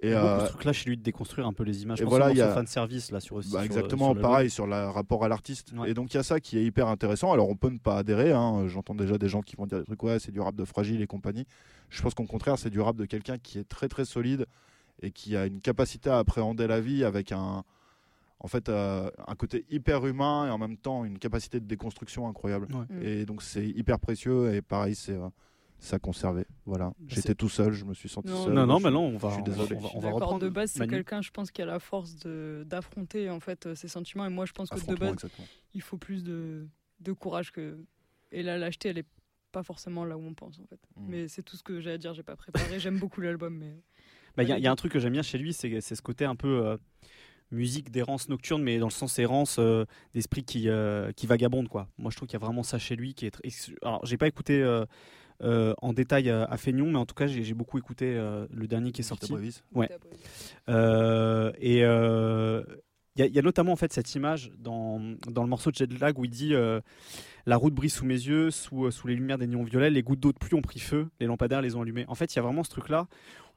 Et 0.00 0.14
euh, 0.14 0.46
trucs 0.46 0.64
là 0.64 0.72
chez 0.72 0.88
lui 0.88 0.96
de 0.96 1.02
déconstruire 1.02 1.46
un 1.46 1.52
peu 1.52 1.64
les 1.64 1.82
images. 1.82 2.00
Et 2.00 2.04
voilà, 2.04 2.30
il 2.30 2.36
y 2.36 2.40
a 2.40 2.52
fan 2.52 2.66
service 2.66 3.10
là 3.10 3.18
sur 3.18 3.40
bah, 3.52 3.64
exactement 3.64 4.14
pareil 4.14 4.48
sur 4.48 4.66
le 4.66 4.88
rapport 4.88 5.24
à 5.24 5.28
l'artiste. 5.28 5.72
Et 5.86 5.94
donc 5.94 6.14
il 6.14 6.16
y 6.16 6.20
a 6.20 6.22
ça 6.22 6.38
qui 6.38 6.56
est 6.56 6.64
hyper 6.64 6.86
intéressant. 6.88 7.32
Alors 7.32 7.48
on 7.48 7.56
peut 7.56 7.70
ne 7.70 7.78
pas 7.78 7.98
adhérer. 7.98 8.32
Hein. 8.32 8.68
J'entends 8.68 8.94
déjà 8.94 9.18
des 9.18 9.28
gens 9.28 9.42
qui 9.42 9.56
vont 9.56 9.66
dire 9.66 9.78
des 9.78 9.84
trucs 9.84 10.02
ouais 10.04 10.20
c'est 10.20 10.30
du 10.30 10.40
rap 10.40 10.54
de 10.54 10.64
fragile 10.64 11.02
et 11.02 11.06
compagnie. 11.06 11.46
Je 11.88 12.00
pense 12.00 12.14
qu'au 12.14 12.24
contraire 12.24 12.58
c'est 12.58 12.70
du 12.70 12.80
rap 12.80 12.96
de 12.96 13.06
quelqu'un 13.06 13.38
qui 13.38 13.58
est 13.58 13.68
très 13.68 13.88
très 13.88 14.04
solide 14.04 14.46
et 15.02 15.10
qui 15.10 15.36
a 15.36 15.46
une 15.46 15.60
capacité 15.60 16.10
à 16.10 16.18
appréhender 16.18 16.68
la 16.68 16.80
vie 16.80 17.04
avec 17.04 17.32
un 17.32 17.64
en 18.40 18.46
fait 18.46 18.68
euh, 18.68 19.10
un 19.26 19.34
côté 19.34 19.64
hyper 19.68 20.06
humain 20.06 20.46
et 20.46 20.50
en 20.50 20.58
même 20.58 20.76
temps 20.76 21.04
une 21.04 21.18
capacité 21.18 21.58
de 21.58 21.66
déconstruction 21.66 22.28
incroyable. 22.28 22.68
Et 23.02 23.24
donc 23.24 23.42
c'est 23.42 23.66
hyper 23.66 23.98
précieux 23.98 24.54
et 24.54 24.62
pareil 24.62 24.94
c'est 24.94 25.16
euh, 25.16 25.28
ça 25.78 25.98
conservait. 25.98 26.46
Voilà. 26.66 26.92
J'étais 27.06 27.34
tout 27.34 27.48
seul, 27.48 27.72
je 27.72 27.84
me 27.84 27.94
suis 27.94 28.08
senti 28.08 28.28
seul. 28.28 28.52
Non, 28.52 28.66
non, 28.66 28.80
mais 28.80 28.90
non, 28.90 29.06
on 29.06 29.16
va. 29.16 29.28
Je 29.30 29.34
suis 29.34 29.42
désolé. 29.42 29.76
On 29.94 30.00
va, 30.00 30.10
reprendre. 30.10 30.40
De 30.40 30.48
base, 30.48 30.72
c'est 30.72 30.86
quelqu'un, 30.86 31.22
je 31.22 31.30
pense, 31.30 31.50
qui 31.50 31.62
a 31.62 31.66
la 31.66 31.78
force 31.78 32.16
d'affronter 32.16 33.30
en 33.30 33.40
fait 33.40 33.74
ses 33.74 33.88
sentiments. 33.88 34.26
Et 34.26 34.30
moi, 34.30 34.46
je 34.46 34.52
pense 34.52 34.70
que 34.70 34.84
de 34.84 34.94
base, 34.94 35.16
il 35.74 35.82
faut 35.82 35.98
plus 35.98 36.24
de, 36.24 36.66
de 37.00 37.12
courage 37.12 37.52
que. 37.52 37.78
Et 38.30 38.42
la 38.42 38.58
lâcheté, 38.58 38.90
elle 38.90 38.98
est 38.98 39.06
pas 39.52 39.62
forcément 39.62 40.04
là 40.04 40.18
où 40.18 40.22
on 40.22 40.34
pense 40.34 40.60
en 40.60 40.66
fait. 40.66 40.80
Mm. 40.96 41.06
Mais 41.08 41.28
c'est 41.28 41.42
tout 41.42 41.56
ce 41.56 41.62
que 41.62 41.80
j'ai 41.80 41.92
à 41.92 41.98
dire. 41.98 42.12
J'ai 42.12 42.22
pas 42.22 42.36
préparé. 42.36 42.78
J'aime 42.78 42.98
beaucoup 43.00 43.20
l'album, 43.20 43.56
mais. 43.56 43.74
Bah, 44.36 44.42
il 44.44 44.48
y, 44.48 44.66
a 44.66 44.70
un 44.70 44.76
truc 44.76 44.92
que 44.92 45.00
j'aime 45.00 45.14
bien 45.14 45.22
chez 45.22 45.38
lui, 45.38 45.52
c'est 45.52 45.80
ce 45.80 46.02
côté 46.02 46.24
un 46.24 46.36
peu. 46.36 46.64
Euh, 46.64 46.76
musique 47.50 47.90
d'errance 47.90 48.28
nocturne, 48.28 48.62
mais 48.62 48.78
dans 48.78 48.86
le 48.86 48.92
sens 48.92 49.18
errance 49.18 49.56
euh, 49.58 49.84
d'esprit 50.14 50.44
qui, 50.44 50.68
euh, 50.68 51.12
qui 51.12 51.26
vagabonde. 51.26 51.68
Quoi. 51.68 51.88
Moi, 51.98 52.10
je 52.10 52.16
trouve 52.16 52.28
qu'il 52.28 52.38
y 52.38 52.42
a 52.42 52.44
vraiment 52.44 52.62
ça 52.62 52.78
chez 52.78 52.96
lui 52.96 53.14
qui 53.14 53.26
est. 53.26 53.30
Très... 53.30 53.42
Alors, 53.82 54.04
j'ai 54.04 54.16
pas 54.16 54.26
écouté 54.26 54.60
euh, 54.62 54.84
en 55.40 55.92
détail 55.92 56.30
à, 56.30 56.56
Feignon, 56.56 56.90
mais 56.90 56.98
en 56.98 57.06
tout 57.06 57.14
cas, 57.14 57.26
j'ai 57.26 57.54
beaucoup 57.54 57.78
écouté 57.78 58.14
euh, 58.16 58.46
le 58.52 58.66
dernier 58.66 58.92
qui 58.92 59.02
est 59.02 59.04
sorti. 59.04 59.32
Ouais. 59.74 59.88
Euh, 60.68 61.52
et 61.60 61.78
il 61.80 63.34
y, 63.34 63.38
a 63.38 63.42
notamment 63.42 63.72
en 63.72 63.76
fait 63.76 63.92
cette 63.92 64.14
image 64.14 64.52
dans, 64.58 65.00
dans 65.28 65.42
le 65.42 65.48
morceau 65.48 65.70
de 65.70 65.76
Jet 65.76 65.92
Lag 65.98 66.18
où 66.18 66.24
il 66.24 66.30
dit 66.30 66.54
la 67.46 67.56
route 67.56 67.74
brille 67.74 67.90
sous 67.90 68.04
mes 68.04 68.14
yeux, 68.14 68.50
sous, 68.50 68.90
sous 68.90 69.06
les 69.06 69.14
lumières 69.14 69.38
des 69.38 69.46
néons 69.46 69.64
violets, 69.64 69.90
les 69.90 70.02
gouttes 70.02 70.20
d'eau 70.20 70.32
de 70.32 70.38
pluie 70.38 70.54
ont 70.54 70.62
pris 70.62 70.80
feu, 70.80 71.08
les 71.18 71.26
lampadaires 71.26 71.62
les 71.62 71.74
ont 71.74 71.82
allumés. 71.82 72.04
En 72.08 72.14
fait, 72.14 72.32
il 72.34 72.36
y 72.36 72.38
a 72.38 72.42
vraiment 72.42 72.62
ce 72.62 72.70
truc 72.70 72.88
là 72.88 73.06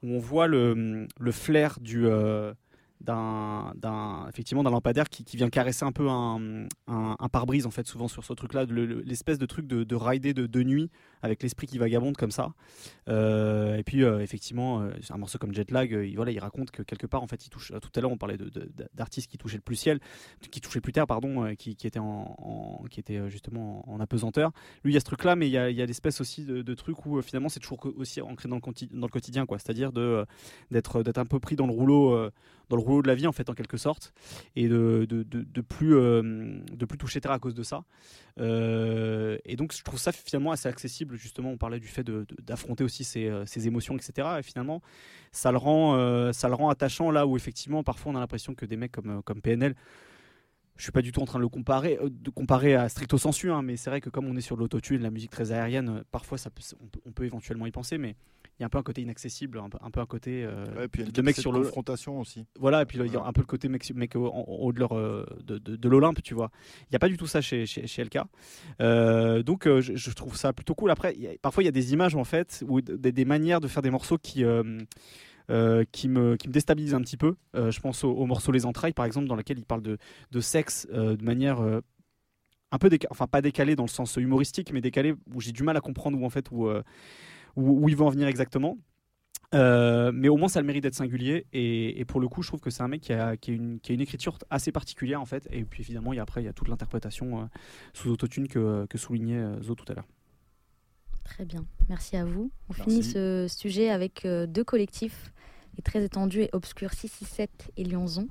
où 0.02 0.08
on 0.08 0.18
voit 0.18 0.48
le, 0.48 1.06
le 1.18 1.32
flair 1.32 1.78
du 1.80 2.06
d'un 3.02 4.26
effectivement 4.28 4.62
d'un 4.62 4.70
lampadaire 4.70 5.08
qui, 5.08 5.24
qui, 5.24 5.36
vient 5.36 5.50
caresser 5.50 5.84
un 5.84 5.92
peu 5.92 6.08
un, 6.08 6.66
un, 6.86 7.28
pare-brise 7.28 7.66
en 7.66 7.70
fait 7.70 7.86
souvent 7.86 8.08
sur 8.08 8.24
ce 8.24 8.32
truc 8.32 8.54
là 8.54 8.64
l'espèce 8.64 9.38
de 9.38 9.46
truc 9.46 9.66
de, 9.66 9.84
de 9.84 9.94
rider 9.96 10.34
de, 10.34 10.46
de, 10.46 10.62
nuit 10.62 10.90
avec 11.22 11.42
l'esprit 11.42 11.66
qui 11.66 11.78
vagabonde 11.78 12.16
comme 12.16 12.30
ça. 12.30 12.52
et 13.08 13.82
puis 13.84 14.02
effectivement, 14.02 14.88
un 15.10 15.16
morceau 15.16 15.38
comme 15.38 15.54
Jetlag, 15.54 15.90
il, 15.90 16.16
voilà, 16.16 16.32
il 16.32 16.38
raconte 16.38 16.70
que 16.70 16.82
quelque 16.82 17.06
part, 17.06 17.22
en 17.22 17.26
fait, 17.26 17.46
il 17.46 17.50
touche. 17.50 17.72
Tout 17.80 17.90
à 17.94 18.00
l'heure, 18.00 18.10
on 18.10 18.18
parlait 18.18 18.36
d'artistes 18.94 19.30
qui 19.30 19.38
touchaient 19.38 19.56
le 19.56 19.62
plus 19.62 19.76
ciel, 19.76 20.00
qui 20.50 20.60
touchaient 20.60 20.80
plus 20.80 20.92
terre, 20.92 21.06
pardon, 21.06 21.54
qui, 21.56 21.76
qui 21.76 21.86
étaient 21.86 21.98
en, 21.98 22.84
qui 22.90 23.00
était 23.00 23.28
justement 23.30 23.88
en 23.90 24.00
apesanteur. 24.00 24.52
Lui, 24.84 24.92
il 24.92 24.94
y 24.94 24.96
a 24.96 25.00
ce 25.00 25.04
truc-là, 25.04 25.36
mais 25.36 25.48
il 25.48 25.52
y 25.52 25.58
a, 25.58 25.64
a 25.64 25.86
l'espèce 25.86 26.20
aussi 26.20 26.44
de, 26.44 26.62
de 26.62 26.74
truc 26.74 27.06
où 27.06 27.20
finalement 27.22 27.48
c'est 27.48 27.60
toujours 27.60 27.78
aussi 27.96 28.20
ancré 28.20 28.48
dans 28.48 28.56
le, 28.56 29.08
quotidien, 29.08 29.46
quoi. 29.46 29.58
C'est-à-dire 29.58 29.92
d'être 29.92 31.02
d'être 31.02 31.18
un 31.18 31.26
peu 31.26 31.40
pris 31.40 31.56
dans 31.56 31.66
le 31.66 31.72
rouleau 31.72 32.30
dans 32.72 32.76
le 32.76 32.82
rouleau 32.82 33.02
de 33.02 33.08
la 33.08 33.14
vie 33.14 33.26
en 33.26 33.32
fait 33.32 33.50
en 33.50 33.54
quelque 33.54 33.76
sorte 33.76 34.14
et 34.56 34.66
de, 34.66 35.04
plus 35.68 35.94
euh, 35.94 36.58
de 36.72 36.84
plus 36.86 36.98
toucher 36.98 37.20
terre 37.20 37.32
à 37.32 37.38
cause 37.38 37.54
de 37.54 37.62
ça 37.62 37.84
euh, 38.40 39.36
et 39.44 39.56
donc 39.56 39.74
je 39.74 39.82
trouve 39.82 39.98
ça 39.98 40.10
finalement 40.10 40.52
assez 40.52 40.68
accessible 40.68 41.11
justement 41.16 41.50
on 41.50 41.56
parlait 41.56 41.80
du 41.80 41.88
fait 41.88 42.08
d'affronter 42.40 42.84
aussi 42.84 43.04
ses, 43.04 43.28
euh, 43.28 43.44
émotions 43.64 43.96
etc 43.96 44.28
et 44.38 44.42
finalement 44.42 44.82
ça 45.30 45.52
le 45.52 45.58
rend 45.58 46.32
ça 46.32 46.48
le 46.48 46.54
rend 46.54 46.68
attachant 46.68 47.10
là 47.10 47.26
où 47.26 47.36
effectivement 47.36 47.82
parfois 47.82 48.12
on 48.12 48.16
a 48.16 48.20
l'impression 48.20 48.54
que 48.54 48.66
des 48.66 48.76
mecs 48.76 48.92
comme 48.92 49.22
comme 49.22 49.40
PNL 49.40 49.74
je 50.76 50.82
suis 50.82 50.92
pas 50.92 51.02
du 51.02 51.12
tout 51.12 51.20
en 51.20 51.26
train 51.26 51.38
de 51.38 51.42
le 51.42 51.48
comparer, 51.48 51.98
de 52.02 52.30
comparer 52.30 52.74
à 52.74 52.88
stricto 52.88 53.18
sensu, 53.18 53.50
hein, 53.50 53.62
mais 53.62 53.76
c'est 53.76 53.90
vrai 53.90 54.00
que 54.00 54.10
comme 54.10 54.26
on 54.26 54.36
est 54.36 54.40
sur 54.40 54.56
l'autotune, 54.56 55.02
la 55.02 55.10
musique 55.10 55.30
très 55.30 55.52
aérienne, 55.52 56.02
parfois 56.10 56.38
ça 56.38 56.50
on, 56.80 56.86
peut, 56.86 57.00
on, 57.06 57.12
peut, 57.12 57.24
éventuellement 57.24 57.66
y 57.66 57.70
penser, 57.70 57.98
mais 57.98 58.16
il 58.58 58.62
y 58.62 58.64
a 58.64 58.66
un 58.66 58.68
peu 58.68 58.78
un 58.78 58.82
côté 58.82 59.02
inaccessible, 59.02 59.58
un 59.58 59.68
peu 59.68 59.78
un, 59.80 59.90
peu 59.90 60.00
un 60.00 60.06
côté 60.06 60.44
euh, 60.44 60.86
de 60.94 61.22
mecs 61.22 61.36
sur 61.36 61.52
le 61.52 61.60
confrontation 61.60 62.20
aussi. 62.20 62.46
Voilà, 62.58 62.82
et 62.82 62.84
puis 62.84 62.98
il 62.98 63.12
y 63.12 63.16
a 63.16 63.24
un 63.24 63.32
peu 63.32 63.40
le 63.40 63.46
côté 63.46 63.68
mec, 63.68 63.90
mec 63.94 64.14
au, 64.14 64.26
haut 64.26 64.72
de 64.72 64.78
leur 64.78 64.92
euh, 64.92 65.26
de, 65.42 65.58
de, 65.58 65.88
l'Olympe, 65.88 66.22
tu 66.22 66.34
vois. 66.34 66.50
Il 66.82 66.92
n'y 66.92 66.96
a 66.96 66.98
pas 66.98 67.08
du 67.08 67.16
tout 67.16 67.26
ça 67.26 67.40
chez 67.40 67.66
chez, 67.66 67.86
chez 67.86 68.04
LK. 68.04 68.18
Euh, 68.80 69.42
donc 69.42 69.66
je, 69.66 70.10
trouve 70.12 70.36
ça 70.36 70.52
plutôt 70.52 70.74
cool. 70.74 70.90
Après, 70.90 71.16
parfois 71.40 71.62
il 71.62 71.66
y 71.66 71.68
a 71.68 71.72
des 71.72 71.92
images 71.92 72.14
en 72.14 72.24
fait 72.24 72.62
ou 72.68 72.80
des, 72.80 73.24
manières 73.24 73.60
de 73.60 73.68
faire 73.68 73.82
des 73.82 73.90
morceaux 73.90 74.18
qui 74.18 74.44
qui, 75.92 76.08
me, 76.08 76.36
qui 76.36 76.48
me 76.48 76.52
déstabilisent 76.52 76.94
un 76.94 77.00
petit 77.00 77.16
peu. 77.16 77.34
je 77.54 77.80
pense 77.80 78.04
au, 78.04 78.26
morceau 78.26 78.52
Les 78.52 78.66
Entrailles, 78.66 78.92
par 78.92 79.06
exemple, 79.06 79.26
dans 79.26 79.36
lequel 79.36 79.58
il 79.58 79.64
parle 79.64 79.82
de, 79.82 79.98
de 80.30 80.40
sexe 80.40 80.86
de 80.88 81.22
manière 81.24 81.60
un 82.70 82.78
peu 82.78 82.88
décalée, 82.88 83.10
enfin 83.10 83.26
pas 83.26 83.42
décalée 83.42 83.76
dans 83.76 83.84
le 83.84 83.88
sens 83.88 84.16
humoristique, 84.16 84.72
mais 84.72 84.80
décalée 84.80 85.14
où 85.34 85.40
j'ai 85.40 85.52
du 85.52 85.62
mal 85.62 85.76
à 85.76 85.80
comprendre 85.80 86.18
où 86.20 86.24
en 86.24 86.30
fait 86.30 86.50
où 86.50 86.70
où, 87.56 87.88
il 87.88 87.96
va 87.96 88.04
en 88.04 88.10
venir 88.10 88.28
exactement. 88.28 88.78
Euh, 89.54 90.12
mais 90.14 90.28
au 90.28 90.38
moins 90.38 90.48
ça 90.48 90.60
a 90.60 90.62
le 90.62 90.66
mérite 90.66 90.82
d'être 90.82 90.94
singulier 90.94 91.46
et, 91.52 92.02
pour 92.06 92.20
le 92.20 92.28
coup 92.28 92.42
je 92.42 92.48
trouve 92.48 92.60
que 92.60 92.70
c'est 92.70 92.82
un 92.82 92.88
mec 92.88 93.02
qui 93.02 93.12
a, 93.12 93.36
une, 93.48 93.80
qui 93.80 93.92
a, 93.92 93.94
une, 93.94 94.00
écriture 94.00 94.38
assez 94.48 94.72
particulière 94.72 95.20
en 95.20 95.26
fait 95.26 95.46
et 95.50 95.62
puis 95.64 95.82
évidemment 95.82 96.14
il 96.14 96.16
y 96.16 96.20
a, 96.20 96.22
après 96.22 96.40
il 96.40 96.46
y 96.46 96.48
a 96.48 96.54
toute 96.54 96.68
l'interprétation 96.68 97.42
euh, 97.42 97.44
sous 97.92 98.08
autotune 98.10 98.48
que, 98.48 98.86
que 98.86 98.96
soulignait 98.96 99.36
euh, 99.36 99.60
Zo 99.60 99.74
tout 99.74 99.84
à 99.92 99.94
l'heure. 99.94 100.08
Très 101.24 101.44
bien, 101.44 101.66
merci 101.90 102.16
à 102.16 102.24
vous. 102.24 102.50
On 102.70 102.72
finit 102.72 103.02
ce 103.02 103.46
sujet 103.46 103.90
avec 103.90 104.26
deux 104.26 104.64
collectifs 104.64 105.32
et 105.78 105.82
très 105.82 106.04
étendu 106.04 106.42
et 106.42 106.50
obscur 106.52 106.92
667 106.92 107.72
et 107.76 107.84
Lyonzon. 107.84 108.28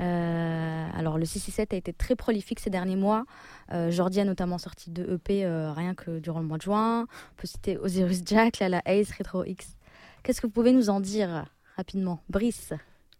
Euh, 0.00 0.88
alors 0.94 1.18
le 1.18 1.24
667 1.24 1.74
a 1.74 1.76
été 1.76 1.92
très 1.92 2.16
prolifique 2.16 2.60
ces 2.60 2.70
derniers 2.70 2.96
mois. 2.96 3.24
Euh, 3.72 3.90
Jordi 3.90 4.20
a 4.20 4.24
notamment 4.24 4.58
sorti 4.58 4.90
deux 4.90 5.14
EP 5.14 5.44
euh, 5.44 5.72
rien 5.72 5.94
que 5.94 6.18
durant 6.18 6.40
le 6.40 6.46
mois 6.46 6.58
de 6.58 6.62
juin. 6.62 7.02
On 7.02 7.34
peut 7.36 7.46
citer 7.46 7.76
Osiris 7.78 8.22
Jack, 8.24 8.58
Lala 8.58 8.82
Ace, 8.86 9.12
Retro 9.12 9.44
X. 9.44 9.76
Qu'est-ce 10.22 10.40
que 10.40 10.46
vous 10.46 10.52
pouvez 10.52 10.72
nous 10.72 10.90
en 10.90 11.00
dire 11.00 11.46
rapidement? 11.76 12.20
Brice 12.28 12.72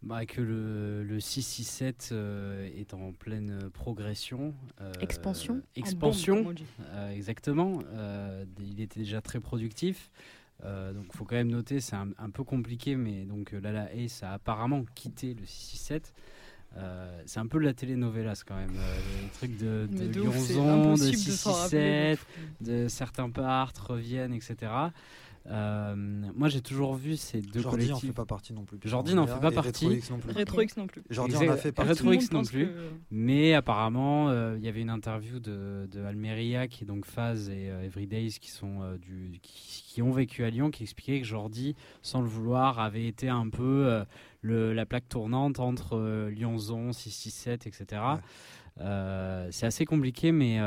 bah, 0.02 0.26
que 0.26 0.42
le, 0.42 1.02
le 1.02 1.18
667 1.18 2.10
euh, 2.12 2.68
est 2.76 2.92
en 2.92 3.12
pleine 3.12 3.70
progression. 3.72 4.54
expansion? 5.00 5.62
Expansion, 5.76 6.54
exactement. 7.10 7.78
il 8.60 8.82
était 8.82 9.00
déjà 9.00 9.22
très 9.22 9.40
productif. 9.40 10.10
Euh, 10.64 10.92
donc 10.92 11.04
il 11.12 11.16
faut 11.16 11.24
quand 11.24 11.36
même 11.36 11.50
noter, 11.50 11.80
c'est 11.80 11.96
un, 11.96 12.30
peu 12.30 12.44
compliqué, 12.44 12.96
mais 12.96 13.24
donc 13.24 13.52
euh, 13.52 13.60
Lala 13.60 13.92
Ace 13.94 14.22
a 14.22 14.32
apparemment 14.32 14.84
quitté 14.94 15.34
le 15.34 15.44
667. 15.44 16.12
Euh, 16.76 17.22
c'est 17.26 17.38
un 17.38 17.46
peu 17.46 17.58
la 17.58 17.72
telenovela 17.72 18.32
quand 18.46 18.56
même, 18.56 18.72
le 18.72 19.30
truc 19.34 19.56
de, 19.58 19.86
de, 19.88 20.08
de 20.08 20.20
Lyonzon, 20.20 20.92
de 20.92 20.96
667, 20.96 22.18
de, 22.62 22.88
certains 22.88 23.30
partent, 23.30 23.78
reviennent, 23.78 24.34
etc. 24.34 24.72
Euh, 25.50 25.94
moi, 25.96 26.48
j'ai 26.48 26.62
toujours 26.62 26.94
vu 26.94 27.16
ces 27.16 27.42
deux 27.42 27.60
Jordi 27.60 27.86
collectifs. 27.86 27.92
n'en 27.92 28.00
fait 28.00 28.14
pas 28.14 28.24
partie 28.24 28.52
non 28.54 28.64
plus. 28.64 28.78
Jordi 28.82 29.14
n'en 29.14 29.26
fait 29.26 29.40
pas 29.40 29.50
partie. 29.50 29.86
Retro 30.34 30.62
X 30.62 30.76
non 30.76 30.86
plus. 30.86 31.02
Jordi 31.10 31.36
en 31.36 31.48
a 31.50 31.56
fait 31.56 31.72
partie. 31.72 31.90
Retro 31.90 32.12
X 32.12 32.32
non 32.32 32.42
plus. 32.42 32.70
Mais 33.10 33.54
apparemment, 33.54 34.30
euh, 34.30 34.56
il 34.58 34.64
y 34.64 34.68
avait 34.68 34.80
une 34.80 34.90
interview 34.90 35.40
de, 35.40 35.86
de, 35.90 36.02
Almeria, 36.02 36.66
qui 36.66 36.84
est 36.84 36.86
donc 36.86 37.04
Phase 37.04 37.50
et 37.50 37.70
euh, 37.70 37.84
Everydays, 37.84 38.38
qui, 38.40 38.50
sont, 38.50 38.80
du, 39.00 39.38
qui, 39.42 40.00
ont 40.00 40.12
vécu 40.12 40.44
à 40.44 40.50
Lyon, 40.50 40.70
qui 40.70 40.82
expliquait 40.82 41.20
que 41.20 41.26
Jordi, 41.26 41.76
sans 42.02 42.22
le 42.22 42.28
vouloir, 42.28 42.78
avait 42.78 43.06
été 43.06 43.28
un 43.28 43.48
peu 43.48 44.02
le, 44.40 44.72
la 44.72 44.86
plaque 44.86 45.08
tournante 45.08 45.60
entre 45.60 46.28
Lyonzon, 46.30 46.92
667, 46.92 47.66
etc. 47.66 48.02
c'est 49.50 49.66
assez 49.66 49.84
compliqué, 49.84 50.32
mais 50.32 50.58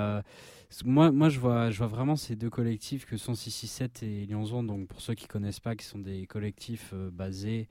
moi, 0.86 1.12
moi 1.12 1.30
je, 1.30 1.40
vois, 1.40 1.72
je 1.72 1.78
vois 1.78 1.88
vraiment 1.88 2.16
ces 2.16 2.36
deux 2.36 2.50
collectifs 2.50 3.06
que 3.06 3.18
sont 3.18 3.36
667 3.36 4.04
et 4.04 4.26
Lyonzon. 4.26 4.64
Donc, 4.64 4.88
pour 4.88 5.02
ceux 5.02 5.14
qui 5.14 5.28
connaissent 5.28 5.60
pas, 5.60 5.76
qui 5.76 5.86
sont 5.86 6.00
des 6.00 6.28
collectifs 6.28 6.92
euh, 6.94 7.10
basés 7.12 7.68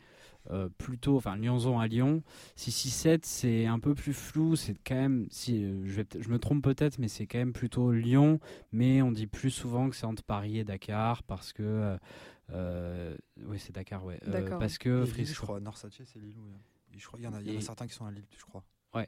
euh, 0.50 0.68
plutôt, 0.78 1.16
enfin, 1.16 1.36
Lyonzon 1.36 1.78
à 1.78 1.86
Lyon. 1.86 2.22
667, 2.56 3.26
c'est 3.26 3.66
un 3.66 3.78
peu 3.78 3.94
plus 3.94 4.14
flou. 4.14 4.56
C'est 4.56 4.76
quand 4.86 4.94
même, 4.94 5.26
si 5.30 5.64
euh, 5.64 5.82
je, 5.86 6.02
je 6.18 6.28
me 6.28 6.38
trompe 6.38 6.62
peut-être, 6.62 6.98
mais 6.98 7.08
c'est 7.08 7.26
quand 7.26 7.38
même 7.38 7.52
plutôt 7.52 7.92
Lyon. 7.92 8.40
Mais 8.72 9.02
on 9.02 9.12
dit 9.12 9.26
plus 9.26 9.50
souvent 9.50 9.90
que 9.90 9.96
c'est 9.96 10.06
entre 10.06 10.22
Paris 10.22 10.58
et 10.58 10.64
Dakar 10.64 11.22
parce 11.24 11.52
que. 11.52 11.98
oui, 12.52 13.58
c'est 13.58 13.74
Dakar, 13.74 14.04
ouais. 14.04 14.20
parce 14.58 14.78
que. 14.78 15.04
je 15.04 15.34
crois. 15.34 15.60
Norsatier, 15.60 16.04
c'est 16.06 16.18
Lille. 16.18 16.34
Je 16.96 17.06
crois 17.06 17.18
qu'il 17.18 17.28
y, 17.28 17.30
en 17.30 17.34
a, 17.34 17.42
y 17.42 17.54
en 17.54 17.58
a 17.58 17.60
certains 17.60 17.86
qui 17.86 17.92
sont 17.92 18.06
à 18.06 18.10
Lille, 18.10 18.24
je 18.38 18.44
crois. 18.44 18.64
Ouais. 18.94 19.06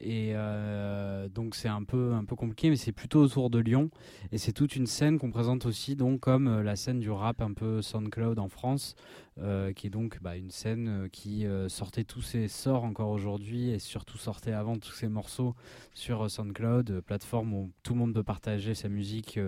Et 0.00 0.32
euh, 0.34 1.28
donc 1.28 1.54
c'est 1.54 1.68
un 1.68 1.82
peu 1.82 2.12
un 2.12 2.24
peu 2.24 2.36
compliqué, 2.36 2.68
mais 2.68 2.76
c'est 2.76 2.92
plutôt 2.92 3.20
autour 3.20 3.48
de 3.50 3.58
Lyon. 3.58 3.90
Et 4.30 4.38
c'est 4.38 4.52
toute 4.52 4.76
une 4.76 4.86
scène 4.86 5.18
qu'on 5.18 5.30
présente 5.30 5.64
aussi 5.64 5.96
donc 5.96 6.20
comme 6.20 6.48
euh, 6.48 6.62
la 6.62 6.76
scène 6.76 7.00
du 7.00 7.10
rap 7.10 7.40
un 7.40 7.52
peu 7.54 7.80
SoundCloud 7.80 8.38
en 8.38 8.48
France, 8.48 8.94
euh, 9.38 9.72
qui 9.72 9.86
est 9.86 9.90
donc 9.90 10.18
bah, 10.20 10.36
une 10.36 10.50
scène 10.50 11.08
qui 11.12 11.46
sortait 11.68 12.04
tous 12.04 12.22
ses 12.22 12.48
sorts 12.48 12.84
encore 12.84 13.10
aujourd'hui 13.10 13.70
et 13.70 13.78
surtout 13.78 14.18
sortait 14.18 14.52
avant 14.52 14.76
tous 14.76 14.92
ses 14.92 15.08
morceaux 15.08 15.54
sur 15.94 16.30
SoundCloud, 16.30 17.00
plateforme 17.00 17.54
où 17.54 17.72
tout 17.82 17.94
le 17.94 18.00
monde 18.00 18.14
peut 18.14 18.22
partager 18.22 18.74
sa 18.74 18.88
musique 18.88 19.38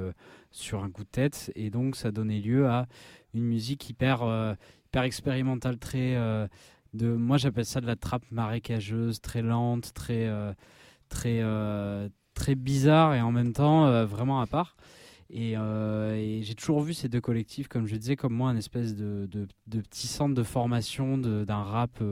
sur 0.51 0.83
un 0.83 0.91
coup 0.91 1.05
de 1.05 1.09
tête. 1.09 1.53
Et 1.57 1.71
donc 1.71 1.97
ça 1.97 2.11
donnait 2.11 2.41
lieu 2.41 2.69
à 2.69 2.87
une 3.35 3.45
musique 3.45 3.89
hyper 3.91 4.57
hyper 4.87 5.03
expérimentale, 5.03 5.79
très 5.79 6.17
de 6.95 7.09
moi 7.09 7.37
j'appelle 7.37 7.65
ça 7.65 7.81
de 7.81 7.87
la 7.87 7.97
trappe 7.97 8.25
marécageuse, 8.31 9.21
très 9.21 9.43
lente, 9.43 9.93
très 9.95 10.27
euh, 10.27 10.53
très 11.09 11.41
euh, 11.43 12.09
très 12.35 12.55
bizarre 12.55 13.15
et 13.15 13.21
en 13.21 13.33
même 13.33 13.53
temps 13.53 13.87
euh, 13.87 14.07
vraiment 14.07 14.41
à 14.41 14.47
part. 14.47 14.77
Et, 15.31 15.57
j'ai 16.43 16.55
toujours 16.55 16.81
vu 16.81 16.95
ces 16.95 17.11
deux 17.11 17.21
collectifs, 17.21 17.69
comme 17.69 17.87
je 17.87 17.97
disais, 17.97 18.17
comme 18.17 18.33
moi, 18.33 18.49
un 18.49 18.57
espèce 18.57 18.95
de, 18.95 19.29
de, 19.31 19.81
petit 19.83 20.07
centre 20.07 20.35
de 20.35 20.43
formation 20.43 21.19
d'un 21.19 21.63
rap 21.63 22.03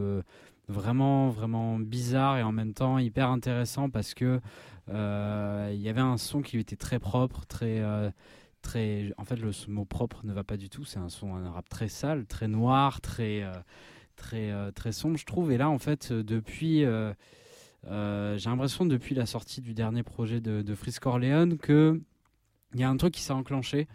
vraiment 0.68 1.30
vraiment 1.30 1.78
bizarre 1.78 2.36
et 2.36 2.42
en 2.42 2.52
même 2.52 2.74
temps 2.74 2.98
hyper 2.98 3.30
intéressant 3.30 3.88
parce 3.88 4.12
que 4.12 4.40
il 4.88 5.80
y 5.80 5.88
avait 5.88 6.00
un 6.02 6.18
son 6.18 6.42
qui 6.42 6.58
était 6.58 6.76
très 6.76 6.98
propre, 6.98 7.46
très 7.46 7.82
très. 8.60 9.12
En 9.16 9.24
fait, 9.24 9.36
le 9.36 9.50
mot 9.68 9.86
propre 9.86 10.20
ne 10.24 10.34
va 10.34 10.44
pas 10.44 10.58
du 10.58 10.68
tout. 10.68 10.84
C'est 10.84 10.98
un 10.98 11.08
son, 11.08 11.36
un 11.36 11.50
rap 11.50 11.68
très 11.70 11.88
sale, 11.88 12.26
très 12.26 12.48
noir, 12.48 13.00
très 13.00 13.44
très, 14.16 14.50
euh, 14.50 14.70
très 14.72 14.92
sombre, 14.92 15.16
je 15.16 15.24
trouve. 15.24 15.52
Et 15.52 15.58
là, 15.58 15.68
en 15.70 15.78
fait, 15.78 16.10
euh, 16.10 16.22
depuis. 16.24 16.84
Euh, 16.84 18.36
j'ai 18.36 18.50
l'impression 18.50 18.84
depuis 18.84 19.14
la 19.14 19.26
sortie 19.26 19.60
du 19.60 19.72
dernier 19.72 20.02
projet 20.02 20.40
de, 20.40 20.62
de 20.62 20.74
Frisk 20.74 21.06
Orleans 21.06 21.56
que 21.56 22.00
il 22.74 22.80
y 22.80 22.82
a 22.82 22.90
un 22.90 22.96
truc 22.96 23.14
qui 23.14 23.22
s'est 23.22 23.32
enclenché. 23.32 23.86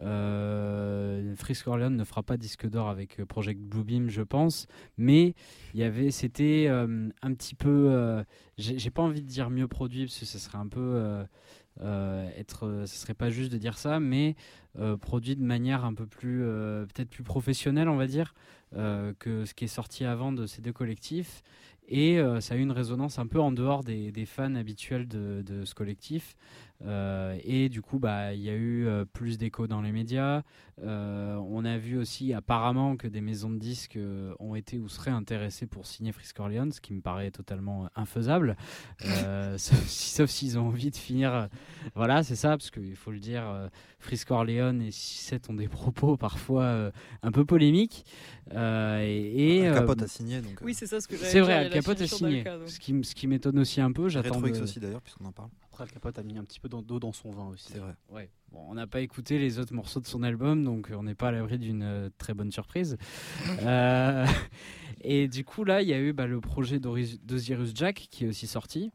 Euh, 0.00 1.34
Frisk 1.34 1.66
Orleans 1.66 1.90
ne 1.90 2.04
fera 2.04 2.22
pas 2.22 2.36
disque 2.36 2.68
d'or 2.68 2.88
avec 2.88 3.24
Project 3.24 3.60
Bluebeam, 3.60 4.08
je 4.08 4.22
pense, 4.22 4.68
mais 4.96 5.34
il 5.74 5.80
y 5.80 5.82
avait, 5.82 6.12
c'était 6.12 6.68
un 6.68 7.34
petit 7.34 7.56
peu, 7.56 8.22
j'ai 8.56 8.90
pas 8.90 9.02
envie 9.02 9.20
de 9.20 9.26
dire 9.26 9.50
mieux 9.50 9.66
produit 9.66 10.04
parce 10.06 10.20
que 10.20 10.26
ce 10.26 10.38
serait 10.38 10.58
un 10.58 10.68
peu 10.68 11.26
être, 11.82 12.84
ce 12.86 12.96
serait 12.96 13.14
pas 13.14 13.30
juste 13.30 13.52
de 13.52 13.58
dire 13.58 13.76
ça, 13.76 13.98
mais 14.00 14.36
produit 15.02 15.36
de 15.36 15.42
manière 15.44 15.84
un 15.84 15.92
peu 15.92 16.06
plus, 16.06 16.38
peut-être 16.38 17.10
plus 17.10 17.24
professionnelle, 17.24 17.88
on 17.88 17.96
va 17.96 18.06
dire. 18.06 18.32
Euh, 18.76 19.12
que 19.18 19.44
ce 19.46 19.52
qui 19.52 19.64
est 19.64 19.68
sorti 19.68 20.04
avant 20.04 20.30
de 20.30 20.46
ces 20.46 20.62
deux 20.62 20.72
collectifs. 20.72 21.42
Et 21.88 22.20
euh, 22.20 22.40
ça 22.40 22.54
a 22.54 22.56
eu 22.56 22.60
une 22.60 22.70
résonance 22.70 23.18
un 23.18 23.26
peu 23.26 23.40
en 23.40 23.50
dehors 23.50 23.82
des, 23.82 24.12
fans 24.26 24.54
habituels 24.54 25.08
de, 25.08 25.64
ce 25.64 25.74
collectif. 25.74 26.36
Euh, 26.84 27.36
et 27.44 27.68
du 27.68 27.82
coup, 27.82 27.98
bah, 27.98 28.32
il 28.32 28.40
y 28.40 28.50
a 28.50 28.54
eu 28.54 28.86
plus 29.12 29.38
d'écho 29.38 29.66
dans 29.66 29.82
les 29.82 29.92
médias. 29.92 30.42
on 30.82 31.64
a 31.64 31.76
vu 31.76 31.98
aussi 31.98 32.32
apparemment 32.32 32.96
que 32.96 33.06
des 33.06 33.20
maisons 33.20 33.50
de 33.50 33.58
disques 33.58 33.98
ont 34.38 34.54
été 34.54 34.78
ou 34.78 34.88
seraient 34.88 35.10
intéressées 35.10 35.66
pour 35.66 35.86
signer 35.86 36.12
Frisk 36.12 36.38
Orleans, 36.40 36.70
ce 36.70 36.80
qui 36.80 36.92
me 36.92 37.00
paraît 37.00 37.30
totalement 37.30 37.88
infaisable. 37.94 38.56
sauf 39.56 40.30
s'ils 40.30 40.58
ont 40.58 40.68
envie 40.68 40.90
de 40.90 40.96
finir. 40.96 41.48
voilà, 41.94 42.22
c'est 42.22 42.36
ça, 42.36 42.50
parce 42.50 42.70
qu'il 42.70 42.96
faut 42.96 43.10
le 43.10 43.20
dire, 43.20 43.44
Frisk 43.98 44.30
Orleans 44.30 44.80
et 44.80 44.90
6-7 44.90 45.50
ont 45.50 45.54
des 45.54 45.68
propos 45.80 46.16
parfois 46.16 46.92
un 47.22 47.32
peu 47.32 47.44
polémiques. 47.44 48.04
et, 48.52 49.58
et 49.58 49.72
Capote 49.72 50.02
a 50.02 50.08
signé. 50.08 50.40
Donc, 50.40 50.60
oui, 50.62 50.74
c'est 50.74 50.86
ça 50.86 51.00
ce 51.00 51.08
que 51.08 51.16
C'est 51.16 51.40
vrai, 51.40 51.68
Capote 51.70 52.00
a 52.00 52.06
signé. 52.06 52.44
Ce 52.66 52.78
qui, 52.78 52.98
ce 53.02 53.14
qui 53.14 53.26
m'étonne 53.26 53.58
aussi 53.58 53.80
un 53.80 53.92
peu. 53.92 54.08
J'attends. 54.08 54.40
De... 54.40 54.62
aussi 54.62 54.80
d'ailleurs, 54.80 55.02
puisqu'on 55.02 55.26
en 55.26 55.32
parle. 55.32 55.50
Après, 55.80 55.94
Capote 55.94 56.18
a 56.18 56.22
mis 56.22 56.38
un 56.38 56.44
petit 56.44 56.60
peu 56.60 56.68
d'eau 56.68 57.00
dans 57.00 57.12
son 57.12 57.30
vin 57.30 57.48
aussi. 57.48 57.72
C'est 57.72 57.78
vrai. 57.78 57.94
Ouais. 58.10 58.30
Bon, 58.52 58.60
on 58.68 58.74
n'a 58.74 58.86
pas 58.86 59.00
écouté 59.00 59.38
les 59.38 59.58
autres 59.58 59.74
morceaux 59.74 60.00
de 60.00 60.06
son 60.06 60.22
album, 60.22 60.64
donc 60.64 60.90
on 60.94 61.04
n'est 61.04 61.14
pas 61.14 61.28
à 61.28 61.32
l'abri 61.32 61.58
d'une 61.58 62.10
très 62.18 62.34
bonne 62.34 62.50
surprise. 62.50 62.98
et 65.02 65.28
du 65.28 65.44
coup, 65.44 65.64
là, 65.64 65.82
il 65.82 65.88
y 65.88 65.94
a 65.94 65.98
eu 65.98 66.12
bah, 66.12 66.26
le 66.26 66.40
projet 66.40 66.78
d'Osiris 66.80 67.72
Jack 67.74 68.08
qui 68.10 68.24
est 68.24 68.28
aussi 68.28 68.46
sorti 68.46 68.90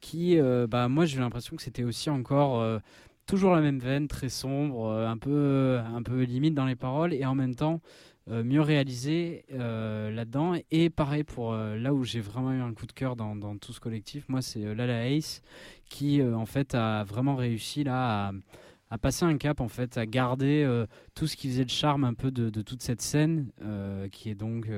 qui, 0.00 0.38
euh, 0.38 0.66
bah, 0.66 0.88
moi, 0.88 1.04
j'ai 1.04 1.20
l'impression 1.20 1.56
que 1.56 1.62
c'était 1.62 1.84
aussi 1.84 2.10
encore 2.10 2.60
euh, 2.60 2.78
toujours 3.26 3.54
la 3.54 3.60
même 3.60 3.78
veine, 3.78 4.08
très 4.08 4.28
sombre, 4.28 4.86
euh, 4.86 5.06
un 5.06 5.18
peu, 5.18 5.78
un 5.78 6.02
peu 6.02 6.22
limite 6.22 6.54
dans 6.54 6.66
les 6.66 6.76
paroles, 6.76 7.14
et 7.14 7.24
en 7.24 7.34
même 7.34 7.54
temps 7.54 7.80
mieux 8.30 8.60
réalisé 8.60 9.44
là-dedans. 9.50 10.54
Et 10.70 10.90
pareil 10.90 11.24
pour 11.24 11.52
là 11.54 11.92
où 11.92 12.04
j'ai 12.04 12.20
vraiment 12.20 12.52
eu 12.52 12.60
un 12.60 12.72
coup 12.72 12.86
de 12.86 12.92
cœur 12.92 13.16
dans, 13.16 13.56
tout 13.58 13.72
ce 13.72 13.80
collectif, 13.80 14.28
moi, 14.28 14.42
c'est 14.42 14.74
Lala 14.74 15.08
Ace 15.08 15.42
qui, 15.88 16.22
en 16.22 16.46
fait, 16.46 16.74
a 16.74 17.04
vraiment 17.04 17.34
réussi 17.34 17.84
là 17.84 18.32
à 18.90 18.98
passer 18.98 19.24
un 19.24 19.36
cap 19.36 19.60
en 19.60 19.68
fait, 19.68 19.98
à 19.98 20.06
garder 20.06 20.84
tout 21.14 21.26
ce 21.26 21.36
qui 21.36 21.48
faisait 21.48 21.64
le 21.64 21.68
charme 21.68 22.04
un 22.04 22.14
peu 22.14 22.30
de 22.30 22.62
toute 22.62 22.82
cette 22.82 23.02
scène, 23.02 23.50
qui 24.12 24.30
est 24.30 24.34
donc 24.34 24.68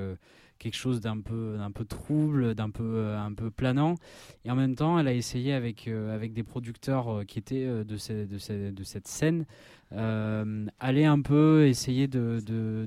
quelque 0.62 0.76
chose 0.76 1.01
d'un 1.01 1.20
peu, 1.20 1.56
d'un 1.59 1.72
peu 1.72 1.84
trouble, 1.84 2.55
d'un 2.55 2.70
peu, 2.70 2.84
euh, 2.84 3.18
un 3.18 3.34
peu 3.34 3.51
planant. 3.51 3.97
Et 4.44 4.51
en 4.51 4.55
même 4.55 4.76
temps, 4.76 4.98
elle 4.98 5.09
a 5.09 5.12
essayé 5.12 5.52
avec, 5.52 5.89
euh, 5.89 6.14
avec 6.14 6.32
des 6.32 6.44
producteurs 6.44 7.09
euh, 7.09 7.24
qui 7.24 7.40
étaient 7.40 7.66
de, 7.66 7.82
de, 7.82 8.70
de, 8.70 8.84
cette 8.84 9.09
scène, 9.09 9.44
aller 9.90 11.05
un 11.05 11.20
peu 11.20 11.66
essayer 11.66 12.06
de, 12.06 12.39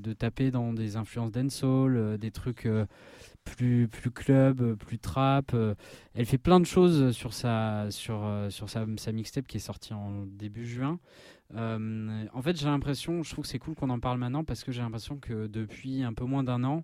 de, 0.02 0.14
taper 0.14 0.52
dans 0.52 0.74
des 0.74 0.96
influences 0.96 1.32
dancehall, 1.32 2.18
des 2.18 2.32
trucs 2.32 2.68
plus, 3.44 3.88
plus 3.90 4.10
club, 4.10 4.76
plus 4.76 4.98
trap. 4.98 5.56
Elle 6.14 6.26
fait 6.26 6.38
plein 6.38 6.60
de 6.60 6.66
choses 6.66 7.12
sur 7.12 7.34
sa, 7.34 7.88
sur, 7.92 8.26
sur 8.50 8.70
sa 8.70 9.12
mixtape 9.12 9.46
qui 9.46 9.58
est 9.58 9.60
sortie 9.60 9.94
en 9.94 10.26
début 10.26 10.66
juin. 10.66 11.00
En 11.54 12.42
fait, 12.42 12.58
j'ai 12.58 12.66
l'impression, 12.66 13.24
je 13.24 13.32
trouve 13.32 13.44
que 13.44 13.50
c'est 13.50 13.60
cool 13.60 13.76
qu'on 13.76 13.90
en 13.90 14.00
parle 14.00 14.18
maintenant 14.18 14.44
parce 14.44 14.64
que 14.64 14.72
j'ai 14.72 14.82
l'impression 14.82 15.18
que 15.18 15.48
depuis 15.48 16.04
un 16.04 16.14
peu 16.14 16.26
moins 16.26 16.44
d'un 16.44 16.64
an, 16.64 16.84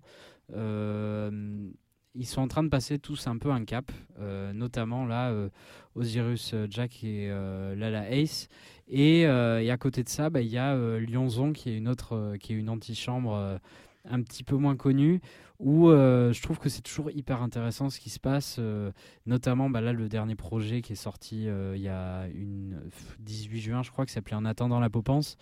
euh, 0.56 1.70
ils 2.14 2.26
sont 2.26 2.42
en 2.42 2.48
train 2.48 2.64
de 2.64 2.70
passer 2.70 3.00
tous 3.00 3.28
un 3.28 3.38
peu 3.38 3.52
un 3.52 3.64
cap, 3.64 3.92
euh, 4.20 4.52
notamment 4.52 5.06
là 5.06 5.30
euh, 5.30 5.50
Osiris 5.96 6.54
Jack 6.70 7.04
et 7.04 7.30
Lala 7.30 8.10
Ace. 8.12 8.50
Et, 8.88 9.26
à 9.26 9.78
côté 9.78 10.04
de 10.04 10.10
ça, 10.10 10.30
bah, 10.30 10.42
il 10.42 10.50
y 10.50 10.58
a 10.58 10.76
Lyonzon 11.00 11.54
qui 11.54 11.70
est 11.70 11.78
une 11.78 11.88
autre, 11.88 12.36
qui 12.40 12.54
est 12.54 12.58
une 12.58 12.70
antichambre 12.70 13.60
un 14.06 14.22
petit 14.22 14.44
peu 14.44 14.56
moins 14.56 14.76
connue, 14.76 15.22
où 15.62 15.90
je 15.90 16.42
trouve 16.42 16.60
que 16.60 16.70
c'est 16.70 16.82
toujours 16.82 17.12
hyper 17.12 17.42
intéressant 17.42 17.90
ce 17.90 18.00
qui 18.00 18.10
se 18.10 18.20
passe, 18.20 18.60
notamment 19.26 19.70
bah, 19.70 19.80
là 19.80 19.94
le 19.94 20.10
dernier 20.10 20.36
projet 20.36 20.82
qui 20.82 20.94
est 20.94 20.96
sorti 20.96 21.46
il 21.46 21.82
y 21.82 21.88
a 21.88 22.26
une 22.34 22.82
18 23.20 23.62
juin, 23.62 23.84
je 23.84 23.92
crois, 23.92 24.06
qui 24.06 24.14
s'appelait 24.14 24.36
En 24.36 24.46
attendant 24.46 24.80
la 24.80 24.90
Popence, 24.90 25.38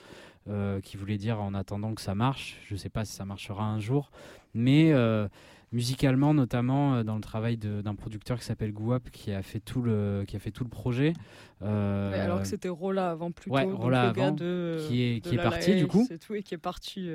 qui 0.83 0.97
voulait 0.97 1.17
dire 1.17 1.41
en 1.41 1.53
attendant 1.53 1.93
que 1.93 2.01
ça 2.01 2.15
marche. 2.15 2.57
Je 2.67 2.73
ne 2.73 2.79
sais 2.79 2.89
pas 2.89 3.05
si 3.05 3.13
ça 3.13 3.25
marchera 3.25 3.63
un 3.63 3.79
jour, 3.79 4.11
mais 4.53 4.91
euh, 4.91 5.27
musicalement 5.71 6.33
notamment 6.33 6.95
euh, 6.95 7.03
dans 7.03 7.15
le 7.15 7.21
travail 7.21 7.57
d'un 7.57 7.95
producteur 7.95 8.39
qui 8.39 8.45
s'appelle 8.45 8.73
Guap 8.73 9.09
qui 9.11 9.31
a 9.31 9.41
fait 9.41 9.59
tout 9.59 9.81
le 9.81 10.23
qui 10.27 10.35
a 10.35 10.39
fait 10.39 10.51
tout 10.51 10.63
le 10.63 10.69
projet. 10.69 11.13
Euh, 11.61 12.23
alors 12.23 12.41
que 12.41 12.47
c'était 12.47 12.69
Rola 12.69 13.11
avant 13.11 13.31
plutôt 13.31 13.55
ouais, 13.55 13.63
Rola 13.63 14.07
le 14.07 14.13
gars 14.13 14.31
de, 14.31 14.77
qui 14.87 15.03
est 15.03 15.21
qui 15.21 15.35
est 15.35 15.37
parti 15.37 15.75
du 15.75 15.87
coup. 15.87 16.07
tout, 16.25 16.35
et 16.35 16.43
qui 16.43 16.55
est 16.55 16.59
parti 16.59 17.09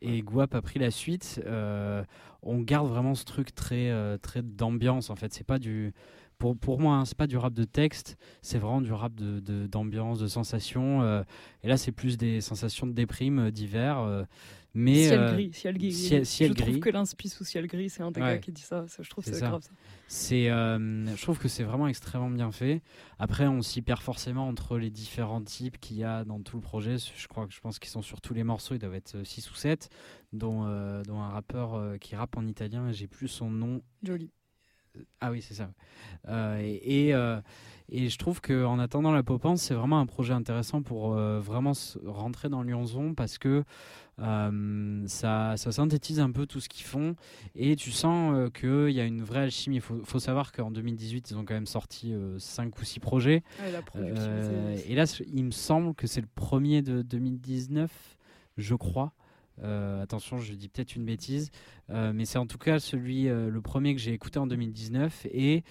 et 0.00 0.22
Guap 0.22 0.54
a 0.54 0.62
pris 0.62 0.78
la 0.78 0.90
suite. 0.90 1.40
On 2.46 2.60
garde 2.60 2.88
vraiment 2.88 3.14
ce 3.14 3.24
truc 3.24 3.54
très 3.54 4.18
très 4.18 4.42
d'ambiance 4.42 5.10
en 5.10 5.16
fait. 5.16 5.32
C'est 5.32 5.46
pas 5.46 5.58
du 5.58 5.92
pour, 6.36 6.58
pour 6.58 6.80
moi, 6.80 6.96
hein, 6.96 7.04
c'est 7.04 7.16
pas 7.16 7.28
du 7.28 7.36
rap 7.36 7.54
de 7.54 7.62
texte, 7.62 8.16
c'est 8.42 8.58
vraiment 8.58 8.80
du 8.80 8.92
rap 8.92 9.14
d'ambiance, 9.14 10.18
de, 10.18 10.24
de, 10.24 10.28
sensation. 10.28 11.22
et 11.62 11.68
là, 11.68 11.76
c'est 11.76 11.92
plus 11.92 12.16
des 12.16 12.40
sensations 12.40 12.88
de 12.88 12.92
déprime 12.92 13.52
d'hiver. 13.52 14.26
Mais 14.76 15.04
ciel 15.04 15.20
euh, 15.20 15.32
gris, 15.32 15.52
ciel 15.52 15.76
je 15.76 16.52
trouve 16.52 16.80
que 16.80 16.90
l'inspi 16.90 17.28
sous 17.28 17.44
ciel 17.44 17.68
gris, 17.68 17.88
c'est 17.90 18.02
un 18.02 18.10
des 18.10 18.20
gars 18.20 18.38
qui 18.38 18.50
dit 18.50 18.62
ça. 18.62 18.84
Je 19.00 19.08
trouve 19.08 19.24
c'est 19.24 19.40
grave 19.40 19.62
ça. 19.62 19.70
C'est, 20.08 20.50
euh, 20.50 21.06
je 21.16 21.22
trouve 21.22 21.38
que 21.38 21.48
c'est 21.48 21.62
vraiment 21.62 21.86
extrêmement 21.86 22.30
bien 22.30 22.50
fait. 22.50 22.82
Après, 23.18 23.46
on 23.46 23.62
s'y 23.62 23.82
perd 23.82 24.00
forcément 24.00 24.48
entre 24.48 24.76
les 24.76 24.90
différents 24.90 25.42
types 25.42 25.78
qu'il 25.78 25.96
y 25.96 26.04
a 26.04 26.24
dans 26.24 26.40
tout 26.40 26.56
le 26.56 26.62
projet. 26.62 26.96
Je 26.98 27.28
crois 27.28 27.46
que 27.46 27.54
je 27.54 27.60
pense 27.60 27.78
qu'ils 27.78 27.90
sont 27.90 28.02
sur 28.02 28.20
tous 28.20 28.34
les 28.34 28.42
morceaux, 28.42 28.74
ils 28.74 28.80
doivent 28.80 28.94
être 28.94 29.24
6 29.24 29.50
ou 29.50 29.54
7, 29.54 29.88
dont, 30.32 30.64
euh, 30.66 31.02
dont 31.04 31.20
un 31.20 31.28
rappeur 31.28 31.98
qui 32.00 32.16
rappe 32.16 32.36
en 32.36 32.46
italien. 32.46 32.90
J'ai 32.90 33.06
plus 33.06 33.28
son 33.28 33.50
nom. 33.50 33.80
Joli. 34.02 34.30
Ah 35.20 35.32
oui, 35.32 35.42
c'est 35.42 35.54
ça. 35.54 35.70
et, 36.60 37.08
et, 37.08 37.14
et, 37.88 38.08
je 38.08 38.18
trouve 38.18 38.40
qu'en 38.40 38.78
attendant 38.78 39.10
la 39.10 39.24
Popence, 39.24 39.62
c'est 39.62 39.74
vraiment 39.74 39.98
un 39.98 40.06
projet 40.06 40.34
intéressant 40.34 40.82
pour 40.82 41.14
vraiment 41.14 41.72
rentrer 42.04 42.48
dans 42.48 42.62
Lyonzon 42.62 43.14
parce 43.14 43.38
que 43.38 43.64
euh, 44.20 45.02
ça, 45.06 45.56
ça, 45.56 45.72
synthétise 45.72 46.20
un 46.20 46.30
peu 46.30 46.46
tout 46.46 46.60
ce 46.60 46.68
qu'ils 46.68 46.84
font 46.84 47.16
et 47.56 47.74
tu 47.74 47.90
sens 47.90 48.32
euh, 48.34 48.48
qu'il 48.48 48.94
y 48.94 49.00
a 49.00 49.04
une 49.04 49.22
vraie 49.22 49.40
alchimie. 49.40 49.76
Il 49.76 49.82
faut, 49.82 50.00
faut, 50.04 50.20
savoir 50.20 50.52
qu'en 50.52 50.70
2018, 50.70 51.30
ils 51.30 51.36
ont 51.36 51.44
quand 51.44 51.54
même 51.54 51.66
sorti 51.66 52.14
5 52.38 52.66
euh, 52.66 52.80
ou 52.80 52.84
6 52.84 53.00
projets. 53.00 53.42
et 54.88 54.94
là, 54.94 55.04
il 55.32 55.44
me 55.44 55.50
semble 55.50 55.94
que 55.94 56.06
c'est 56.06 56.20
le 56.20 56.28
premier 56.32 56.82
de 56.82 57.02
2019, 57.02 57.90
je 58.56 58.74
crois. 58.74 59.12
attention, 59.62 60.38
je 60.38 60.54
dis 60.54 60.68
peut-être 60.68 60.94
une 60.94 61.04
bêtise, 61.04 61.50
mais 61.88 62.24
c'est 62.24 62.38
en 62.38 62.46
tout 62.46 62.58
cas 62.58 62.78
celui, 62.78 63.24
le 63.24 63.60
premier 63.60 63.94
que 63.94 64.00
j'ai 64.00 64.12
écouté 64.12 64.38
en 64.38 64.46
2019 64.46 65.26
et 65.32 65.64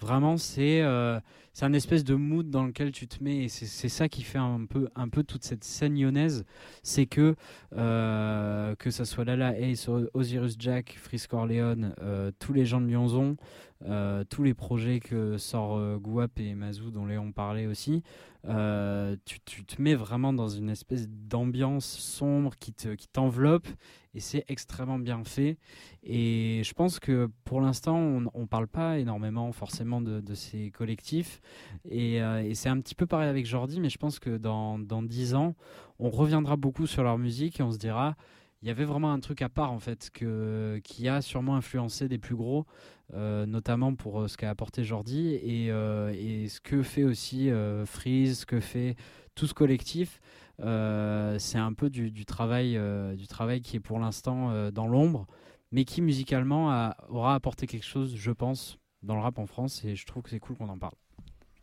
Vraiment, 0.00 0.36
c'est 0.36 0.82
euh, 0.82 1.20
un 1.64 1.72
espèce 1.72 2.04
de 2.04 2.14
mood 2.14 2.48
dans 2.48 2.64
lequel 2.64 2.92
tu 2.92 3.06
te 3.06 3.22
mets, 3.22 3.44
et 3.44 3.48
c'est 3.48 3.88
ça 3.88 4.08
qui 4.08 4.22
fait 4.22 4.38
un 4.38 4.64
peu, 4.66 4.88
un 4.94 5.08
peu 5.08 5.22
toute 5.22 5.44
cette 5.44 5.64
scène 5.64 5.98
lyonnaise. 5.98 6.44
C'est 6.82 7.06
que, 7.06 7.34
euh, 7.76 8.74
que 8.76 8.90
ça 8.90 9.04
soit 9.04 9.24
Lala 9.24 9.58
Ace, 9.58 9.88
Osiris 10.14 10.56
Jack, 10.58 10.96
Frisk 10.98 11.30
Corleone, 11.30 11.94
euh, 12.00 12.30
tous 12.38 12.52
les 12.52 12.64
gens 12.64 12.80
de 12.80 12.86
Lyonzon, 12.86 13.36
euh, 13.84 14.24
tous 14.28 14.42
les 14.42 14.54
projets 14.54 15.00
que 15.00 15.38
sort 15.38 15.98
Guap 15.98 16.38
et 16.38 16.54
Mazou, 16.54 16.90
dont 16.90 17.06
Léon 17.06 17.32
parlait 17.32 17.66
aussi, 17.66 18.02
tu, 18.44 19.40
tu, 19.44 19.64
te 19.64 19.80
mets 19.80 19.94
vraiment 19.94 20.32
dans 20.32 20.48
une 20.48 20.70
espèce 20.70 21.08
d'ambiance 21.08 21.86
sombre 21.86 22.54
qui 22.56 22.72
t'enveloppe 22.72 23.64
te, 23.64 23.68
qui 23.68 23.78
et 24.14 24.20
c'est 24.20 24.44
extrêmement 24.48 24.98
bien 24.98 25.22
fait. 25.24 25.58
Et 26.02 26.62
je 26.64 26.72
pense 26.72 26.98
que 26.98 27.28
pour 27.44 27.60
l'instant, 27.60 27.96
on 27.96 28.40
ne 28.40 28.46
parle 28.46 28.68
pas 28.68 28.98
énormément 28.98 29.52
forcément 29.52 30.00
de, 30.00 30.34
ces 30.34 30.70
collectifs. 30.70 31.40
Et, 31.88 32.16
et 32.16 32.54
c'est 32.54 32.68
un 32.68 32.80
petit 32.80 32.94
peu 32.94 33.06
pareil 33.06 33.28
avec 33.28 33.46
Jordi, 33.46 33.80
mais 33.80 33.88
je 33.88 33.98
pense 33.98 34.18
que 34.18 34.36
dans, 34.36 34.78
dans 34.78 35.02
10 35.02 35.34
ans, 35.34 35.54
on 35.98 36.10
reviendra 36.10 36.56
beaucoup 36.56 36.86
sur 36.86 37.02
leur 37.02 37.18
musique 37.18 37.60
et 37.60 37.62
on 37.62 37.70
se 37.70 37.78
dira 37.78 38.16
il 38.62 38.68
y 38.68 38.70
avait 38.70 38.84
vraiment 38.84 39.12
un 39.12 39.20
truc 39.20 39.42
à 39.42 39.48
part 39.48 39.72
en 39.72 39.78
fait 39.78 40.10
que, 40.12 40.80
qui 40.84 41.08
a 41.08 41.22
sûrement 41.22 41.56
influencé 41.56 42.08
des 42.08 42.18
plus 42.18 42.36
gros, 42.36 42.66
euh, 43.14 43.46
notamment 43.46 43.94
pour 43.94 44.20
euh, 44.20 44.28
ce 44.28 44.36
qu'a 44.36 44.50
apporté 44.50 44.84
Jordi 44.84 45.34
et, 45.34 45.70
euh, 45.70 46.12
et, 46.14 46.48
ce 46.48 46.60
que 46.60 46.82
fait 46.82 47.04
aussi 47.04 47.50
Freeze, 47.86 48.40
ce 48.40 48.46
que 48.46 48.60
fait 48.60 48.96
tout 49.34 49.46
ce 49.46 49.54
collectif. 49.54 50.20
C'est 50.60 51.58
un 51.58 51.72
peu 51.72 51.90
du, 51.90 52.10
du 52.10 52.24
travail, 52.24 52.78
du 53.16 53.26
travail 53.26 53.60
qui 53.60 53.76
est 53.76 53.80
pour 53.80 53.98
l'instant 53.98 54.70
dans 54.70 54.86
l'ombre, 54.86 55.26
mais 55.72 55.84
qui 55.84 56.02
musicalement 56.02 56.70
a, 56.70 56.96
aura 57.08 57.34
apporté 57.34 57.66
quelque 57.66 57.86
chose, 57.86 58.14
je 58.16 58.30
pense, 58.30 58.78
dans 59.02 59.14
le 59.14 59.20
rap 59.20 59.38
en 59.38 59.46
France 59.46 59.84
et 59.84 59.96
je 59.96 60.06
trouve 60.06 60.22
que 60.22 60.30
c'est 60.30 60.40
cool 60.40 60.56
qu'on 60.56 60.68
en 60.68 60.78
parle. 60.78 60.94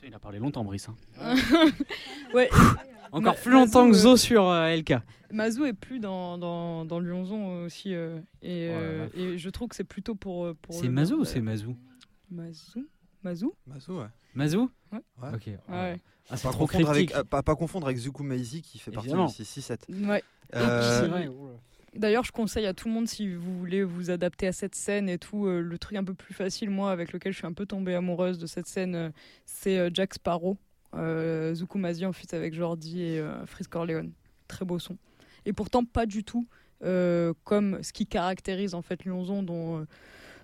Il 0.04 0.14
a 0.14 0.20
parlé 0.20 0.40
longtemps, 0.40 0.64
Brice. 0.64 0.88
Hein. 0.88 1.36
ouais. 2.34 2.50
Encore 3.12 3.36
plus 3.36 3.52
longtemps 3.52 3.90
que 3.90 3.96
Zo 3.96 4.14
euh, 4.14 4.18
sur 4.18 4.48
euh, 4.50 4.76
LK. 4.76 4.96
Mazou 5.32 5.66
est 5.66 5.74
plus 5.74 6.00
dans, 6.00 6.38
dans, 6.38 6.86
dans 6.86 7.00
Lyonzon 7.00 7.64
aussi. 7.66 7.94
Euh, 7.94 8.20
et, 8.42 8.68
et, 9.16 9.38
je 9.38 9.50
trouve 9.50 9.70
que 9.70 9.76
c'est 9.76 9.84
plutôt 9.84 10.16
pour. 10.16 10.54
pour 10.62 10.76
c'est 10.76 10.90
Mazou 10.90 11.22
ou 11.22 11.26
c'est 11.26 11.42
Mazou? 11.42 11.76
Mazou 12.30 12.86
Mazou 13.28 13.54
Mazou, 13.66 14.00
ouais. 14.00 14.08
Mazou 14.36 14.72
Ouais. 14.92 15.00
Ok. 15.34 15.48
Ouais. 15.70 15.98
Ah, 16.30 16.38
pas, 16.38 16.54
confondre 16.54 16.90
avec, 16.90 17.14
pas, 17.30 17.44
pas, 17.44 17.56
confondre 17.56 17.88
avec 17.88 17.98
Zuku 17.98 18.24
Maizi 18.24 18.62
qui 18.62 18.80
fait 18.80 18.92
partie 18.92 19.10
du 19.10 19.16
6-7. 19.16 19.80
Ouais. 20.06 20.24
c'est 20.54 21.08
vrai. 21.08 21.30
D'ailleurs, 21.94 22.24
je 22.24 22.32
conseille 22.32 22.66
à 22.66 22.74
tout 22.74 22.88
le 22.88 22.94
monde 22.94 23.08
si 23.08 23.34
vous 23.34 23.58
voulez 23.58 23.84
vous 23.84 24.12
adapter 24.12 24.48
à 24.48 24.54
cette 24.54 24.76
scène 24.76 25.10
et 25.10 25.18
tout. 25.18 25.46
le 25.48 25.78
truc 25.78 25.98
un 25.98 26.04
peu 26.04 26.14
plus 26.14 26.34
facile, 26.34 26.70
moi, 26.70 26.92
avec 26.92 27.12
lequel 27.12 27.34
je 27.34 27.38
suis 27.38 27.48
un 27.48 27.54
peu 27.54 27.66
tombée 27.66 27.96
amoureuse 27.96 28.38
de 28.38 28.46
cette 28.46 28.68
scène, 28.68 29.12
c'est 29.46 29.94
Jack 29.94 30.14
Sparrow. 30.14 30.58
Euh, 30.96 31.54
Zukumazi 31.54 32.06
en 32.06 32.14
fuite 32.14 32.34
avec 32.34 32.54
Jordi 32.54 33.04
et 33.04 33.20
euh, 33.20 33.46
Frisk 33.46 33.72
Corleone. 33.72 34.12
Très 34.48 34.66
beau 34.66 34.80
son. 34.80 34.98
Et 35.46 35.54
pourtant 35.54 35.84
pas 35.84 36.06
du 36.06 36.24
tout 36.24 36.48
euh, 36.84 37.34
comme 37.44 37.82
ce 37.84 37.92
qui 37.92 38.06
caractérise 38.06 38.74
en 38.74 38.82
fait 38.82 39.04
Lyonzon 39.06 39.44
dont 39.44 39.86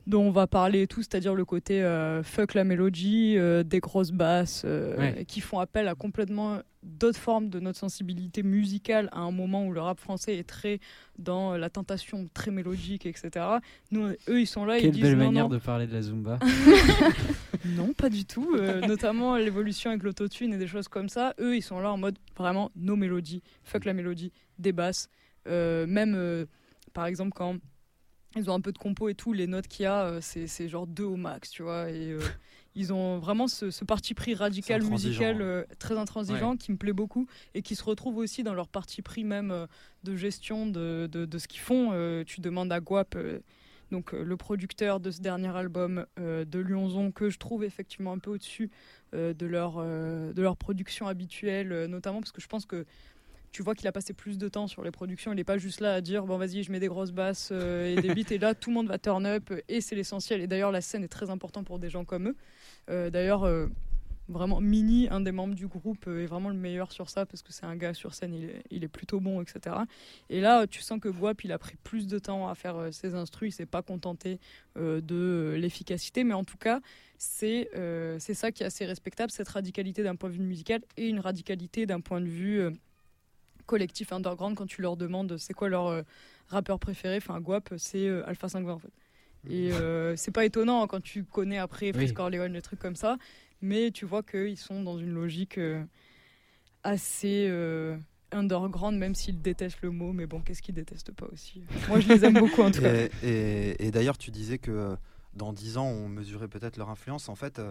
dont 0.05 0.23
on 0.23 0.31
va 0.31 0.47
parler 0.47 0.87
tout, 0.87 1.01
c'est-à-dire 1.01 1.33
le 1.33 1.45
côté 1.45 1.81
euh, 1.81 2.23
fuck 2.23 2.53
la 2.53 2.63
mélodie, 2.63 3.35
euh, 3.37 3.63
des 3.63 3.79
grosses 3.79 4.11
basses, 4.11 4.63
euh, 4.65 5.23
qui 5.23 5.41
font 5.41 5.59
appel 5.59 5.87
à 5.87 5.95
complètement 5.95 6.59
d'autres 6.83 7.19
formes 7.19 7.47
de 7.47 7.61
notre 7.61 7.79
sensibilité 7.79 8.43
musicale 8.43 9.07
à 9.13 9.19
un 9.19 9.31
moment 9.31 9.65
où 9.65 9.71
le 9.71 9.79
rap 9.79 9.99
français 9.99 10.37
est 10.37 10.43
très 10.43 10.79
dans 11.17 11.55
la 11.55 11.69
tentation 11.69 12.27
très 12.33 12.51
mélodique, 12.51 13.05
etc. 13.05 13.45
Nous, 13.91 14.07
eux, 14.27 14.41
ils 14.41 14.47
sont 14.47 14.65
là. 14.65 14.79
Quelle 14.79 14.89
ils 14.89 14.91
disent, 14.91 15.03
belle 15.03 15.17
non, 15.17 15.25
manière 15.25 15.43
non. 15.45 15.49
de 15.49 15.59
parler 15.59 15.87
de 15.87 15.93
la 15.93 16.01
Zumba. 16.01 16.39
non, 17.65 17.93
pas 17.93 18.09
du 18.09 18.25
tout. 18.25 18.57
notamment 18.85 19.37
l'évolution 19.37 19.91
avec 19.91 20.03
l'autotune 20.03 20.53
et 20.53 20.57
des 20.57 20.67
choses 20.67 20.89
comme 20.89 21.07
ça. 21.07 21.33
Eux, 21.39 21.55
ils 21.55 21.61
sont 21.61 21.79
là 21.79 21.91
en 21.91 21.97
mode 21.97 22.17
vraiment 22.37 22.69
nos 22.75 22.97
mélodies, 22.97 23.41
fuck 23.63 23.85
la 23.85 23.93
mélodie, 23.93 24.33
des 24.59 24.73
basses. 24.73 25.07
même, 25.45 26.45
par 26.93 27.05
exemple, 27.05 27.31
quand 27.33 27.59
ils 28.35 28.49
ont 28.49 28.53
un 28.53 28.61
peu 28.61 28.71
de 28.71 28.77
compo 28.77 29.09
et 29.09 29.15
tout, 29.15 29.33
les 29.33 29.47
notes 29.47 29.67
qu'il 29.67 29.83
y 29.83 29.85
a, 29.87 30.05
euh, 30.05 30.19
c'est 30.21 30.67
genre 30.67 30.87
deux 30.87 31.03
au 31.03 31.15
max, 31.15 31.49
tu 31.49 31.63
vois. 31.63 31.89
Et 31.89 32.11
euh, 32.11 32.19
ils 32.75 32.93
ont 32.93 33.19
vraiment 33.19 33.47
ce, 33.47 33.71
ce, 33.71 33.85
parti 33.85 34.13
pris 34.13 34.33
radical, 34.33 34.83
musical, 34.83 35.41
euh, 35.41 35.63
très 35.79 35.97
intransigeant, 35.97 36.51
ouais. 36.51 36.57
qui 36.57 36.71
me 36.71 36.77
plaît 36.77 36.93
beaucoup 36.93 37.27
et 37.53 37.61
qui 37.61 37.75
se 37.75 37.83
retrouve 37.83 38.17
aussi 38.17 38.43
dans 38.43 38.53
leur 38.53 38.67
parti 38.67 39.01
pris 39.01 39.23
même 39.23 39.51
euh, 39.51 39.67
de 40.03 40.15
gestion 40.15 40.65
de, 40.65 41.07
de, 41.11 41.25
de 41.25 41.37
ce 41.37 41.47
qu'ils 41.47 41.61
font. 41.61 41.91
Tu 42.25 42.41
demandes 42.41 42.71
à 42.71 42.79
Guap, 42.79 43.17
donc 43.91 44.11
le 44.11 44.37
producteur 44.37 44.99
de 44.99 45.11
ce 45.11 45.21
dernier 45.21 45.55
album 45.55 46.05
de 46.17 46.59
Lyonzon, 46.59 47.11
que 47.11 47.29
je 47.29 47.37
trouve 47.37 47.63
effectivement 47.63 48.11
un 48.11 48.17
peu 48.17 48.31
au-dessus 48.31 48.69
de, 49.13 49.45
leur, 49.45 49.77
de 49.77 50.41
leur 50.41 50.57
production 50.57 51.07
habituelle, 51.07 51.85
notamment 51.85 52.19
parce 52.19 52.31
que 52.31 52.41
je 52.41 52.47
pense 52.47 52.65
que 52.65 52.85
tu 53.53 53.61
vois 53.61 53.75
qu'il 53.75 53.87
a 53.87 53.91
passé 53.91 54.13
plus 54.13 54.37
de 54.37 54.49
temps 54.49 54.67
sur 54.67 54.83
les 54.83 54.91
productions. 54.91 55.31
Il 55.31 55.35
n'est 55.35 55.43
pas 55.43 55.59
juste 55.59 55.79
là 55.79 55.93
à 55.93 56.01
dire 56.01 56.25
bon 56.25 56.37
vas-y 56.37 56.63
je 56.63 56.71
mets 56.71 56.79
des 56.79 56.87
grosses 56.87 57.11
basses 57.11 57.49
euh, 57.51 57.95
et 57.95 58.01
des 58.01 58.13
beats 58.13 58.33
et 58.33 58.39
là 58.39 58.55
tout 58.55 58.71
le 58.71 58.73
monde 58.73 58.87
va 58.87 58.97
turn 58.97 59.25
up 59.25 59.53
et 59.69 59.79
c'est 59.79 59.95
l'essentiel. 59.95 60.41
Et 60.41 60.47
d'ailleurs 60.47 60.71
la 60.71 60.81
scène 60.81 61.03
est 61.03 61.07
très 61.07 61.29
importante 61.29 61.65
pour 61.67 61.79
des 61.79 61.89
gens 61.89 62.03
comme 62.03 62.29
eux. 62.29 62.35
Euh, 62.89 63.11
d'ailleurs 63.11 63.43
euh, 63.43 63.67
vraiment 64.27 64.59
Mini, 64.59 65.07
un 65.11 65.21
des 65.21 65.31
membres 65.31 65.53
du 65.53 65.67
groupe, 65.67 66.07
est 66.07 66.25
vraiment 66.25 66.49
le 66.49 66.55
meilleur 66.55 66.91
sur 66.91 67.11
ça 67.11 67.27
parce 67.27 67.43
que 67.43 67.53
c'est 67.53 67.65
un 67.65 67.75
gars 67.75 67.93
sur 67.93 68.15
scène, 68.15 68.33
il 68.71 68.83
est, 68.83 68.87
plutôt 68.87 69.19
bon, 69.19 69.39
etc. 69.39 69.75
Et 70.31 70.41
là 70.41 70.65
tu 70.65 70.81
sens 70.81 70.99
que 70.99 71.09
Guap 71.09 71.43
il 71.43 71.51
a 71.51 71.59
pris 71.59 71.75
plus 71.83 72.07
de 72.07 72.17
temps 72.17 72.49
à 72.49 72.55
faire 72.55 72.91
ses 72.91 73.13
instrus, 73.13 73.49
il 73.49 73.55
s'est 73.55 73.67
pas 73.67 73.83
contenté 73.83 74.39
de 74.75 75.53
l'efficacité, 75.59 76.23
mais 76.23 76.33
en 76.33 76.43
tout 76.43 76.57
cas 76.57 76.79
c'est 77.19 77.69
c'est 78.17 78.33
ça 78.33 78.51
qui 78.51 78.63
est 78.63 78.65
assez 78.65 78.85
respectable, 78.85 79.29
cette 79.29 79.49
radicalité 79.49 80.01
d'un 80.01 80.15
point 80.15 80.29
de 80.29 80.35
vue 80.35 80.43
musical 80.43 80.81
et 80.97 81.07
une 81.07 81.19
radicalité 81.19 81.85
d'un 81.85 82.01
point 82.01 82.21
de 82.21 82.27
vue 82.27 82.71
collectif 83.65 84.11
underground 84.11 84.55
quand 84.55 84.65
tu 84.65 84.81
leur 84.81 84.97
demandes 84.97 85.37
c'est 85.37 85.53
quoi 85.53 85.69
leur 85.69 85.87
euh, 85.87 86.01
rappeur 86.47 86.79
préféré, 86.79 87.17
enfin 87.17 87.39
Guap, 87.39 87.73
c'est 87.77 88.07
euh, 88.07 88.27
Alpha 88.27 88.49
520 88.49 88.73
en 88.73 88.79
fait. 88.79 88.91
Et 89.49 89.73
euh, 89.73 90.15
c'est 90.15 90.31
pas 90.31 90.45
étonnant 90.45 90.83
hein, 90.83 90.87
quand 90.87 91.01
tu 91.01 91.25
connais 91.25 91.57
après 91.57 91.91
Frisk 91.91 92.11
oui. 92.11 92.13
Corleone, 92.13 92.53
les 92.53 92.61
trucs 92.61 92.79
comme 92.79 92.95
ça, 92.95 93.17
mais 93.61 93.91
tu 93.91 94.05
vois 94.05 94.23
qu'ils 94.23 94.57
sont 94.57 94.81
dans 94.81 94.97
une 94.97 95.13
logique 95.13 95.59
assez 96.83 97.51
underground, 98.31 98.97
même 98.97 99.15
s'ils 99.15 99.41
détestent 99.41 99.81
le 99.81 99.91
mot, 99.91 100.13
mais 100.13 100.25
bon, 100.27 100.39
qu'est-ce 100.39 100.61
qu'ils 100.61 100.75
détestent 100.75 101.11
pas 101.11 101.27
aussi? 101.31 101.63
Moi 101.89 101.99
je 101.99 102.07
les 102.07 102.23
aime 102.25 102.35
beaucoup 102.35 102.61
en 102.61 102.71
tout 102.71 102.81
cas. 102.81 102.93
Et, 102.93 103.11
et, 103.21 103.85
et 103.87 103.91
d'ailleurs, 103.91 104.17
tu 104.17 104.31
disais 104.31 104.59
que 104.59 104.95
dans 105.33 105.51
10 105.51 105.77
ans, 105.77 105.87
on 105.87 106.07
mesurait 106.07 106.47
peut-être 106.47 106.77
leur 106.77 106.89
influence. 106.89 107.27
En 107.27 107.35
fait, 107.35 107.61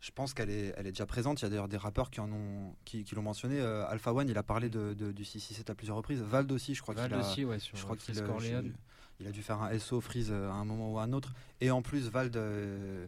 je 0.00 0.10
pense 0.12 0.32
qu'elle 0.32 0.50
est, 0.50 0.74
elle 0.76 0.86
est 0.86 0.92
déjà 0.92 1.06
présente. 1.06 1.40
Il 1.40 1.44
y 1.44 1.46
a 1.46 1.50
d'ailleurs 1.50 1.68
des 1.68 1.76
rappeurs 1.76 2.10
qui 2.10 2.20
en 2.20 2.32
ont, 2.32 2.74
qui, 2.84 3.04
qui 3.04 3.14
l'ont 3.14 3.22
mentionné. 3.22 3.60
Euh, 3.60 3.86
Alpha 3.86 4.12
One, 4.12 4.28
il 4.28 4.38
a 4.38 4.42
parlé 4.42 4.70
de, 4.70 4.94
de, 4.94 5.12
du 5.12 5.24
667 5.24 5.68
à 5.70 5.74
plusieurs 5.74 5.96
reprises. 5.96 6.22
Vald 6.22 6.50
aussi, 6.52 6.74
je 6.74 6.80
crois 6.80 6.94
qu'il 6.94 7.12
a, 7.12 7.18
aussi, 7.18 7.44
ouais, 7.44 7.58
sur 7.58 7.76
je 7.76 7.84
crois 7.84 7.96
qu'il 7.96 8.18
a, 8.18 8.62
il 9.20 9.26
a 9.26 9.30
dû 9.30 9.42
faire 9.42 9.60
un 9.60 9.78
SO 9.78 10.00
Freeze 10.00 10.32
à 10.32 10.52
un 10.52 10.64
moment 10.64 10.90
ou 10.90 10.98
à 10.98 11.02
un 11.02 11.12
autre. 11.12 11.34
Et 11.60 11.70
en 11.70 11.82
plus, 11.82 12.08
Vald, 12.08 12.34
euh, 12.36 13.06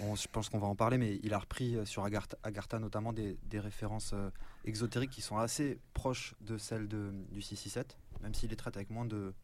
on, 0.00 0.16
je 0.16 0.26
pense 0.28 0.48
qu'on 0.48 0.58
va 0.58 0.66
en 0.66 0.74
parler, 0.74 0.96
mais 0.96 1.20
il 1.22 1.34
a 1.34 1.38
repris 1.38 1.76
sur 1.84 2.02
Agartha, 2.04 2.38
Agartha 2.42 2.78
notamment 2.78 3.12
des, 3.12 3.36
des 3.44 3.60
références 3.60 4.12
euh, 4.14 4.30
exotériques 4.64 5.10
qui 5.10 5.20
sont 5.22 5.36
assez 5.36 5.78
proches 5.92 6.34
de 6.40 6.56
celles 6.56 6.88
de, 6.88 7.12
du 7.30 7.42
667, 7.42 7.98
même 8.22 8.32
s'il 8.32 8.48
les 8.48 8.56
traite 8.56 8.76
avec 8.76 8.88
moins 8.88 9.04
de, 9.04 9.34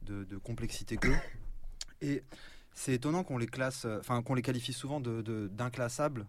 de, 0.00 0.24
de 0.24 0.38
complexité 0.38 0.96
qu'eux. 0.96 1.16
Et 2.00 2.22
c'est 2.74 2.92
étonnant 2.92 3.24
qu'on 3.24 3.38
les 3.38 3.46
classe, 3.46 3.86
enfin 4.00 4.22
qu'on 4.22 4.34
les 4.34 4.42
qualifie 4.42 4.72
souvent 4.72 5.00
d'inclassables. 5.00 6.22
De, 6.22 6.26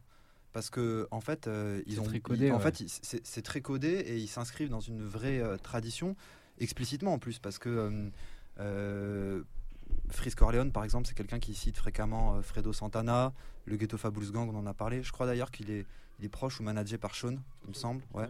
parce 0.55 0.69
que 0.69 1.05
en 1.11 1.19
fait, 1.19 1.47
euh, 1.47 1.81
ils 1.85 1.99
ont, 1.99 2.05
très 2.05 2.22
codé, 2.22 2.47
ils, 2.47 2.53
en 2.53 2.61
fait, 2.61 2.81
c'est 3.01 3.41
très 3.41 3.59
codé 3.59 3.89
et 3.89 4.15
ils 4.15 4.30
s'inscrivent 4.30 4.69
dans 4.69 4.80
une 4.80 5.03
vraie 5.03 5.41
euh, 5.41 5.57
tradition, 5.57 6.15
explicitement 6.59 7.11
en 7.11 7.19
plus, 7.19 7.39
parce 7.39 7.57
que 7.57 8.09
euh, 8.61 9.43
Frisk 10.11 10.38
Corleone, 10.38 10.72
par 10.72 10.85
exemple, 10.85 11.07
c'est 11.09 11.13
quelqu'un 11.13 11.39
qui 11.39 11.55
cite 11.55 11.76
fréquemment 11.76 12.41
Fredo 12.41 12.72
Santana, 12.72 13.34
le 13.65 13.76
Ghetto 13.76 13.97
Fabulous 13.97 14.31
Gang, 14.31 14.49
on 14.49 14.57
en 14.57 14.65
a 14.65 14.73
parlé. 14.73 15.03
Je 15.03 15.11
crois 15.11 15.26
d'ailleurs 15.26 15.51
qu'il 15.51 15.69
est, 15.72 15.85
il 16.19 16.26
est 16.26 16.30
proche 16.30 16.61
ou 16.61 16.63
managé 16.63 16.97
par 16.97 17.15
Sean, 17.15 17.35
il 17.65 17.69
me 17.72 17.73
semble. 17.73 18.01
Ouais. 18.13 18.30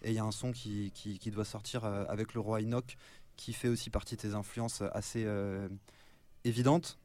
Et 0.00 0.12
il 0.12 0.14
y 0.14 0.18
a 0.18 0.24
un 0.24 0.32
son 0.32 0.52
qui, 0.52 0.92
qui, 0.94 1.18
qui 1.18 1.30
doit 1.30 1.44
sortir 1.44 1.84
avec 1.84 2.32
le 2.32 2.40
roi 2.40 2.62
Enoch, 2.62 2.96
qui 3.36 3.52
fait 3.52 3.68
aussi 3.68 3.90
partie 3.90 4.16
de 4.16 4.22
tes 4.22 4.32
influences 4.32 4.82
assez 4.94 5.26
évidentes. 6.44 6.98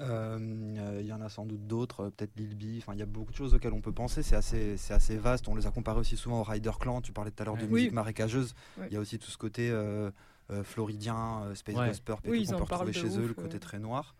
Il 0.00 0.04
euh, 0.04 1.02
y 1.02 1.12
en 1.12 1.20
a 1.20 1.28
sans 1.28 1.44
doute 1.44 1.66
d'autres, 1.66 2.10
peut-être 2.10 2.36
Lil 2.36 2.54
B. 2.54 2.78
Enfin, 2.78 2.92
il 2.94 3.00
y 3.00 3.02
a 3.02 3.06
beaucoup 3.06 3.32
de 3.32 3.36
choses 3.36 3.54
auxquelles 3.54 3.72
on 3.72 3.80
peut 3.80 3.92
penser. 3.92 4.22
C'est 4.22 4.36
assez, 4.36 4.76
c'est 4.76 4.94
assez 4.94 5.16
vaste. 5.16 5.48
On 5.48 5.56
les 5.56 5.66
a 5.66 5.70
comparés 5.70 5.98
aussi 5.98 6.16
souvent 6.16 6.40
au 6.40 6.44
Rider 6.44 6.70
Clan. 6.78 7.00
Tu 7.00 7.12
parlais 7.12 7.32
tout 7.32 7.42
à 7.42 7.46
l'heure 7.46 7.56
de 7.56 7.64
oui. 7.64 7.72
musique 7.72 7.92
marécageuse. 7.92 8.54
Il 8.76 8.82
ouais. 8.82 8.88
y 8.90 8.96
a 8.96 9.00
aussi 9.00 9.18
tout 9.18 9.30
ce 9.30 9.38
côté 9.38 9.70
euh, 9.70 10.10
euh, 10.50 10.64
floridien, 10.64 11.42
Space 11.54 11.76
ouais. 11.76 11.90
Et 12.24 12.30
oui, 12.30 12.46
qu'on 12.46 12.56
peut 12.56 12.62
retrouver 12.62 12.92
chez 12.94 13.06
ouf, 13.06 13.18
eux, 13.18 13.26
le 13.26 13.34
côté 13.34 13.58
très 13.58 13.78
noir. 13.78 14.14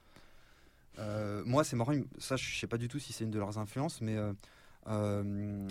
Euh, 0.98 1.42
moi, 1.46 1.64
c'est 1.64 1.76
marrant. 1.76 1.94
Ça, 2.18 2.36
je 2.36 2.58
sais 2.58 2.66
pas 2.66 2.76
du 2.76 2.88
tout 2.88 2.98
si 2.98 3.14
c'est 3.14 3.24
une 3.24 3.30
de 3.30 3.38
leurs 3.38 3.56
influences, 3.56 4.02
mais 4.02 4.16
euh, 4.88 5.68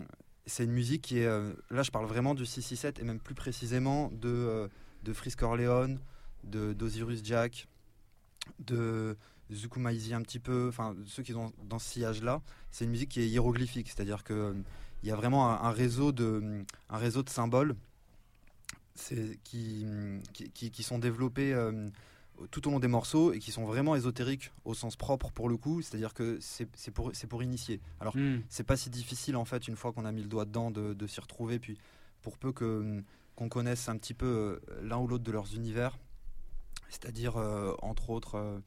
c'est 0.48 0.64
une 0.64 0.72
musique 0.72 1.04
qui 1.04 1.20
est. 1.20 1.28
là, 1.70 1.84
je 1.84 1.92
parle 1.92 2.08
vraiment 2.08 2.34
du 2.34 2.46
667 2.46 3.00
et 3.00 3.04
même 3.04 3.20
plus 3.20 3.36
précisément 3.36 4.10
de 4.14 4.68
de 5.04 5.14
Frisk 5.14 5.44
Orleans, 5.44 5.96
de 6.44 6.74
d'Osiris 6.74 7.24
Jack, 7.24 7.68
de 8.60 9.16
Zukumaizi 9.52 10.14
un 10.14 10.22
petit 10.22 10.40
peu, 10.40 10.68
enfin 10.70 10.96
ceux 11.06 11.24
qui 11.24 11.34
sont 11.34 11.52
dans 11.64 11.80
ce 11.80 11.90
sillage-là, 11.90 12.42
c'est 12.72 12.86
une 12.86 12.92
musique 12.92 13.10
qui 13.10 13.22
est 13.22 13.28
hiéroglyphique, 13.28 13.88
c'est-à-dire 13.88 14.24
que 14.24 14.34
euh, 14.34 14.54
y 15.04 15.12
a 15.12 15.16
vraiment 15.16 15.50
un, 15.50 15.68
un, 15.68 15.72
réseau 15.72 16.12
de 16.12 16.66
un 16.90 16.98
réseau 16.98 17.24
de 17.24 17.30
symboles 17.30 17.76
qui, 19.44 19.86
qui, 20.34 20.72
qui, 20.72 20.84
sont 20.84 20.98
développés 20.98 21.54
euh, 21.54 21.90
tout 22.50 22.68
au 22.68 22.72
long 22.72 22.80
des 22.80 22.88
morceaux 22.88 23.32
et 23.32 23.38
qui 23.38 23.52
sont 23.52 23.66
vraiment 23.66 23.96
ésotériques 23.96 24.52
au 24.66 24.74
sens 24.74 24.96
propre 24.96 25.32
pour 25.32 25.50
le 25.50 25.58
coup, 25.58 25.82
c'est-à-dire 25.82 26.14
que 26.14 26.40
c'est 26.42 26.92
pour 26.92 27.12
c'est 27.14 27.28
pour 27.28 27.44
initier. 27.44 27.80
Alors 28.00 28.18
mm. 28.18 28.42
c'est 28.50 28.64
pas 28.64 28.76
si 28.76 28.90
difficile 28.90 29.36
en 29.36 29.46
fait 29.46 29.68
une 29.68 29.76
fois 29.76 29.94
qu'on 29.94 30.06
a 30.06 30.12
mis 30.12 30.24
le 30.24 30.28
doigt 30.28 30.46
dedans 30.46 30.72
de, 30.72 30.94
de 30.94 31.08
s'y 31.08 31.20
retrouver, 31.20 31.60
puis 31.60 31.78
pour 32.22 32.38
peu 32.38 32.52
que 32.52 33.04
qu'on 33.38 33.50
connaisse 33.50 33.88
un 33.88 33.98
petit 33.98 34.16
peu 34.16 34.26
euh, 34.26 34.82
l'un 34.82 34.98
ou 34.98 35.08
l'autre 35.08 35.24
de 35.24 35.32
leurs 35.32 35.56
univers, 35.56 35.98
c'est-à-dire 36.90 37.38
euh, 37.38 37.74
entre 37.82 38.10
autres 38.10 38.36
euh, 38.36 38.60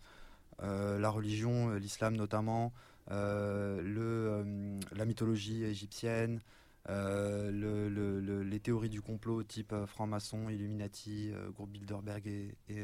la 0.61 1.11
religion, 1.11 1.74
l'islam 1.74 2.16
notamment, 2.16 2.73
euh, 3.11 3.81
le, 3.82 4.01
euh, 4.01 4.81
la 4.93 5.05
mythologie 5.05 5.65
égyptienne, 5.65 6.41
le, 6.89 7.89
le, 7.89 8.20
le, 8.20 8.43
les 8.43 8.61
théories 8.61 8.89
du 8.89 9.01
complot 9.03 9.43
type 9.43 9.74
franc-maçon, 9.87 10.49
Illuminati, 10.49 11.32
groupe 11.55 11.70
Bilderberg 11.70 12.27
et, 12.27 12.55
et 12.69 12.82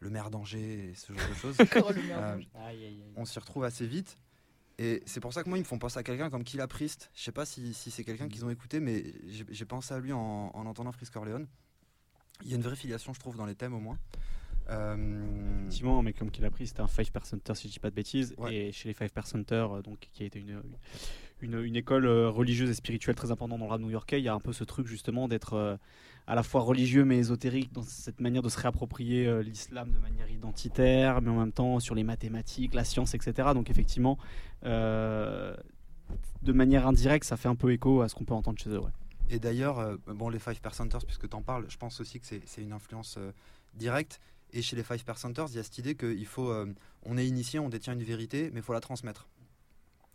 le 0.00 0.10
maire 0.10 0.30
d'Angers 0.30 0.90
et 0.90 0.94
ce 0.94 1.12
genre 1.12 1.28
de 1.28 1.34
choses. 1.34 1.56
on 3.16 3.24
s'y 3.24 3.38
retrouve 3.38 3.64
assez 3.64 3.86
vite. 3.86 4.18
Et 4.80 5.02
c'est 5.06 5.20
pour 5.20 5.32
ça 5.32 5.42
que 5.42 5.48
moi, 5.48 5.58
ils 5.58 5.62
me 5.62 5.66
font 5.66 5.78
penser 5.78 5.98
à 5.98 6.04
quelqu'un 6.04 6.30
comme 6.30 6.44
Killa 6.44 6.68
Priest. 6.68 7.10
Je 7.14 7.22
sais 7.22 7.32
pas 7.32 7.44
si, 7.44 7.74
si 7.74 7.90
c'est 7.90 8.04
quelqu'un 8.04 8.28
qu'ils 8.28 8.44
ont 8.44 8.50
écouté, 8.50 8.78
mais 8.78 9.12
j'ai 9.26 9.64
pensé 9.64 9.92
à 9.92 9.98
lui 9.98 10.12
en, 10.12 10.50
en 10.54 10.66
entendant 10.66 10.92
Frisk 10.92 11.16
Orleans. 11.16 11.46
Il 12.44 12.50
y 12.50 12.52
a 12.52 12.56
une 12.56 12.62
vraie 12.62 12.76
filiation, 12.76 13.12
je 13.12 13.18
trouve, 13.18 13.36
dans 13.36 13.46
les 13.46 13.56
thèmes 13.56 13.74
au 13.74 13.80
moins. 13.80 13.98
Euh... 14.70 15.24
Effectivement, 15.60 16.02
mais 16.02 16.12
comme 16.12 16.30
qu'il 16.30 16.44
a 16.44 16.50
pris, 16.50 16.66
c'était 16.66 16.80
un 16.80 16.88
5 16.88 17.10
percenter 17.10 17.54
si 17.54 17.68
je 17.68 17.74
dis 17.74 17.78
pas 17.78 17.90
de 17.90 17.94
bêtises. 17.94 18.34
Ouais. 18.38 18.54
Et 18.54 18.72
chez 18.72 18.88
les 18.88 18.94
5 18.94 19.10
percenters, 19.10 19.82
donc 19.82 20.08
qui 20.12 20.22
a 20.22 20.26
été 20.26 20.38
une, 20.38 20.62
une, 21.40 21.62
une, 21.62 21.76
école 21.76 22.06
religieuse 22.06 22.70
et 22.70 22.74
spirituelle 22.74 23.14
très 23.14 23.30
importante 23.30 23.58
dans 23.58 23.66
le 23.66 23.70
rap 23.70 23.80
new-yorkais, 23.80 24.20
il 24.20 24.24
y 24.24 24.28
a 24.28 24.34
un 24.34 24.40
peu 24.40 24.52
ce 24.52 24.64
truc 24.64 24.86
justement 24.86 25.28
d'être 25.28 25.54
euh, 25.54 25.76
à 26.28 26.34
la 26.34 26.42
fois 26.42 26.60
religieux 26.60 27.04
mais 27.04 27.16
ésotérique 27.16 27.72
dans 27.72 27.82
cette 27.82 28.20
manière 28.20 28.42
de 28.42 28.50
se 28.50 28.58
réapproprier 28.58 29.26
euh, 29.26 29.42
l'islam 29.42 29.90
de 29.90 29.98
manière 29.98 30.30
identitaire, 30.30 31.22
mais 31.22 31.30
en 31.30 31.38
même 31.38 31.52
temps 31.52 31.80
sur 31.80 31.94
les 31.94 32.04
mathématiques, 32.04 32.74
la 32.74 32.84
science, 32.84 33.14
etc. 33.14 33.48
Donc 33.54 33.70
effectivement, 33.70 34.18
euh, 34.64 35.56
de 36.42 36.52
manière 36.52 36.86
indirecte, 36.86 37.24
ça 37.24 37.38
fait 37.38 37.48
un 37.48 37.54
peu 37.54 37.72
écho 37.72 38.02
à 38.02 38.08
ce 38.08 38.14
qu'on 38.14 38.24
peut 38.24 38.34
entendre 38.34 38.58
chez 38.58 38.68
eux. 38.68 38.78
Ouais. 38.78 38.90
Et 39.30 39.38
d'ailleurs, 39.38 39.78
euh, 39.78 39.96
bon, 40.06 40.28
les 40.28 40.38
5 40.38 40.58
percenters, 40.58 41.04
puisque 41.04 41.28
tu 41.28 41.34
en 41.34 41.42
parles, 41.42 41.64
je 41.68 41.78
pense 41.78 41.98
aussi 42.00 42.20
que 42.20 42.26
c'est 42.26 42.62
une 42.62 42.72
influence 42.72 43.18
directe. 43.74 44.20
Et 44.52 44.62
chez 44.62 44.76
les 44.76 44.82
5 44.82 45.02
percenters, 45.04 45.46
il 45.48 45.56
y 45.56 45.58
a 45.58 45.62
cette 45.62 45.78
idée 45.78 45.94
qu'il 45.94 46.26
faut. 46.26 46.50
Euh, 46.50 46.72
on 47.04 47.18
est 47.18 47.26
initié, 47.26 47.58
on 47.58 47.68
détient 47.68 47.92
une 47.92 48.02
vérité, 48.02 48.50
mais 48.52 48.60
il 48.60 48.62
faut 48.62 48.72
la 48.72 48.80
transmettre. 48.80 49.28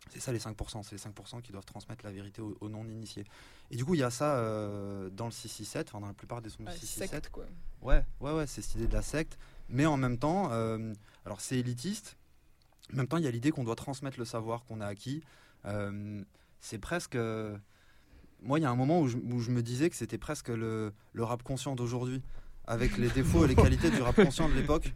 C'est 0.09 0.19
ça 0.19 0.33
les 0.33 0.39
5%, 0.39 0.83
c'est 0.83 0.91
les 0.91 0.97
5% 0.97 1.41
qui 1.41 1.51
doivent 1.51 1.65
transmettre 1.65 2.03
la 2.03 2.11
vérité 2.11 2.41
aux, 2.41 2.57
aux 2.59 2.69
non-initiés. 2.69 3.25
Et 3.71 3.77
du 3.77 3.85
coup, 3.85 3.93
il 3.95 3.99
y 3.99 4.03
a 4.03 4.09
ça 4.09 4.35
euh, 4.35 5.09
dans 5.09 5.25
le 5.25 5.31
667, 5.31 5.89
enfin 5.89 6.01
dans 6.01 6.07
la 6.07 6.13
plupart 6.13 6.41
des 6.41 6.49
sons 6.49 6.63
du 6.63 6.69
ouais, 6.69 6.75
667. 6.75 7.09
Secte, 7.09 7.29
quoi. 7.29 7.45
Ouais, 7.81 8.03
ouais, 8.19 8.33
ouais, 8.33 8.47
c'est 8.47 8.61
cette 8.61 8.75
idée 8.75 8.87
de 8.87 8.93
la 8.93 9.01
secte. 9.01 9.37
Mais 9.69 9.85
en 9.85 9.97
même 9.97 10.17
temps, 10.17 10.49
euh, 10.51 10.93
Alors 11.25 11.39
c'est 11.39 11.57
élitiste. 11.57 12.17
En 12.91 12.97
même 12.97 13.07
temps, 13.07 13.17
il 13.17 13.23
y 13.23 13.27
a 13.27 13.31
l'idée 13.31 13.51
qu'on 13.51 13.63
doit 13.63 13.75
transmettre 13.75 14.19
le 14.19 14.25
savoir 14.25 14.65
qu'on 14.65 14.81
a 14.81 14.87
acquis. 14.87 15.23
c'est 16.59 16.79
presque. 16.79 17.17
moi, 18.41 18.59
il 18.59 18.63
y 18.63 18.65
a 18.65 18.69
un 18.69 18.75
moment 18.75 18.99
où 18.99 19.07
je, 19.07 19.17
me 19.17 19.61
disais 19.61 19.89
que 19.89 19.95
c'était 19.95 20.17
presque 20.17 20.49
le, 20.49 20.91
le 21.13 21.23
rap 21.23 21.43
conscient 21.43 21.75
d'aujourd'hui, 21.75 22.21
avec 22.65 22.97
les 22.97 23.09
défauts 23.09 23.45
et 23.45 23.47
les 23.47 23.55
qualités 23.55 23.89
du 23.89 24.01
rap 24.01 24.15
conscient 24.15 24.49
de 24.49 24.53
l'époque. 24.53 24.93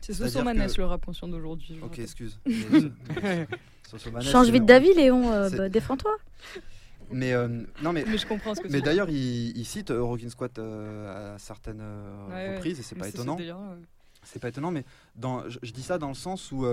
C'est 0.00 0.12
Sosomanes 0.12 0.66
que... 0.66 0.80
le 0.80 0.84
rap 0.84 1.04
conscient 1.04 1.28
d'aujourd'hui. 1.28 1.78
Ok, 1.82 1.98
excuse. 1.98 2.38
Change 4.20 4.50
vite 4.50 4.66
d'avis, 4.66 4.92
Léon. 4.94 5.32
Euh, 5.32 5.50
bah, 5.50 5.68
défends-toi. 5.68 6.16
Mais 7.10 7.32
euh, 7.32 7.48
non, 7.82 7.92
mais, 7.92 8.04
mais 8.06 8.18
je 8.18 8.26
comprends 8.26 8.54
ce 8.54 8.60
que 8.60 8.68
Mais 8.68 8.80
d'ailleurs, 8.80 9.08
il, 9.08 9.56
il, 9.56 9.64
cite 9.64 9.92
Rockin' 9.94 10.30
Squat 10.30 10.58
euh, 10.58 11.34
à 11.34 11.38
certaines 11.38 11.82
reprises 12.28 12.80
et 12.80 12.82
c'est 12.82 12.94
pas 12.94 13.08
étonnant. 13.08 13.38
C'est 14.22 14.40
pas 14.40 14.48
étonnant, 14.48 14.70
mais 14.70 14.84
dans, 15.16 15.46
je, 15.48 15.70
dis 15.70 15.82
ça 15.82 15.98
dans 15.98 16.08
le 16.08 16.14
sens 16.14 16.50
où 16.50 16.66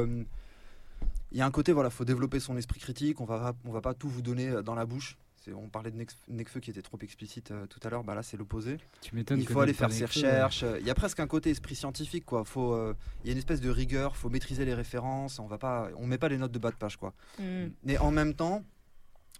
il 1.31 1.37
y 1.37 1.41
a 1.41 1.45
un 1.45 1.51
côté, 1.51 1.73
voilà, 1.73 1.89
faut 1.89 2.05
développer 2.05 2.39
son 2.39 2.57
esprit 2.57 2.79
critique. 2.79 3.19
On 3.19 3.25
va, 3.25 3.53
on 3.65 3.71
va 3.71 3.81
pas 3.81 3.93
tout 3.93 4.09
vous 4.09 4.21
donner 4.21 4.61
dans 4.63 4.75
la 4.75 4.85
bouche. 4.85 5.17
On 5.49 5.69
parlait 5.69 5.91
de 5.91 6.05
Necfeu 6.27 6.59
qui 6.59 6.69
était 6.69 6.81
trop 6.81 6.97
explicite 7.01 7.51
euh, 7.51 7.65
tout 7.65 7.79
à 7.83 7.89
l'heure, 7.89 8.03
bah 8.03 8.13
là 8.13 8.21
c'est 8.21 8.37
l'opposé. 8.37 8.77
Il 9.11 9.47
faut 9.47 9.59
aller 9.59 9.73
faire 9.73 9.91
ses 9.91 10.05
recherches. 10.05 10.63
Il 10.79 10.85
y 10.85 10.89
a 10.89 10.93
presque 10.93 11.19
un 11.19 11.27
côté 11.27 11.49
esprit 11.49 11.75
scientifique, 11.75 12.25
quoi. 12.25 12.45
Faut, 12.45 12.73
euh, 12.73 12.95
il 13.23 13.27
y 13.27 13.29
a 13.29 13.33
une 13.33 13.39
espèce 13.39 13.61
de 13.61 13.69
rigueur. 13.69 14.15
Faut 14.15 14.29
maîtriser 14.29 14.65
les 14.65 14.73
références. 14.73 15.39
On 15.39 15.47
va 15.47 15.57
pas, 15.57 15.89
on 15.97 16.05
met 16.05 16.19
pas 16.19 16.29
les 16.29 16.37
notes 16.37 16.51
de 16.51 16.59
bas 16.59 16.71
de 16.71 16.75
page, 16.75 16.97
quoi. 16.97 17.13
Mm. 17.39 17.67
Mais 17.83 17.97
en 17.97 18.11
même 18.11 18.35
temps, 18.35 18.63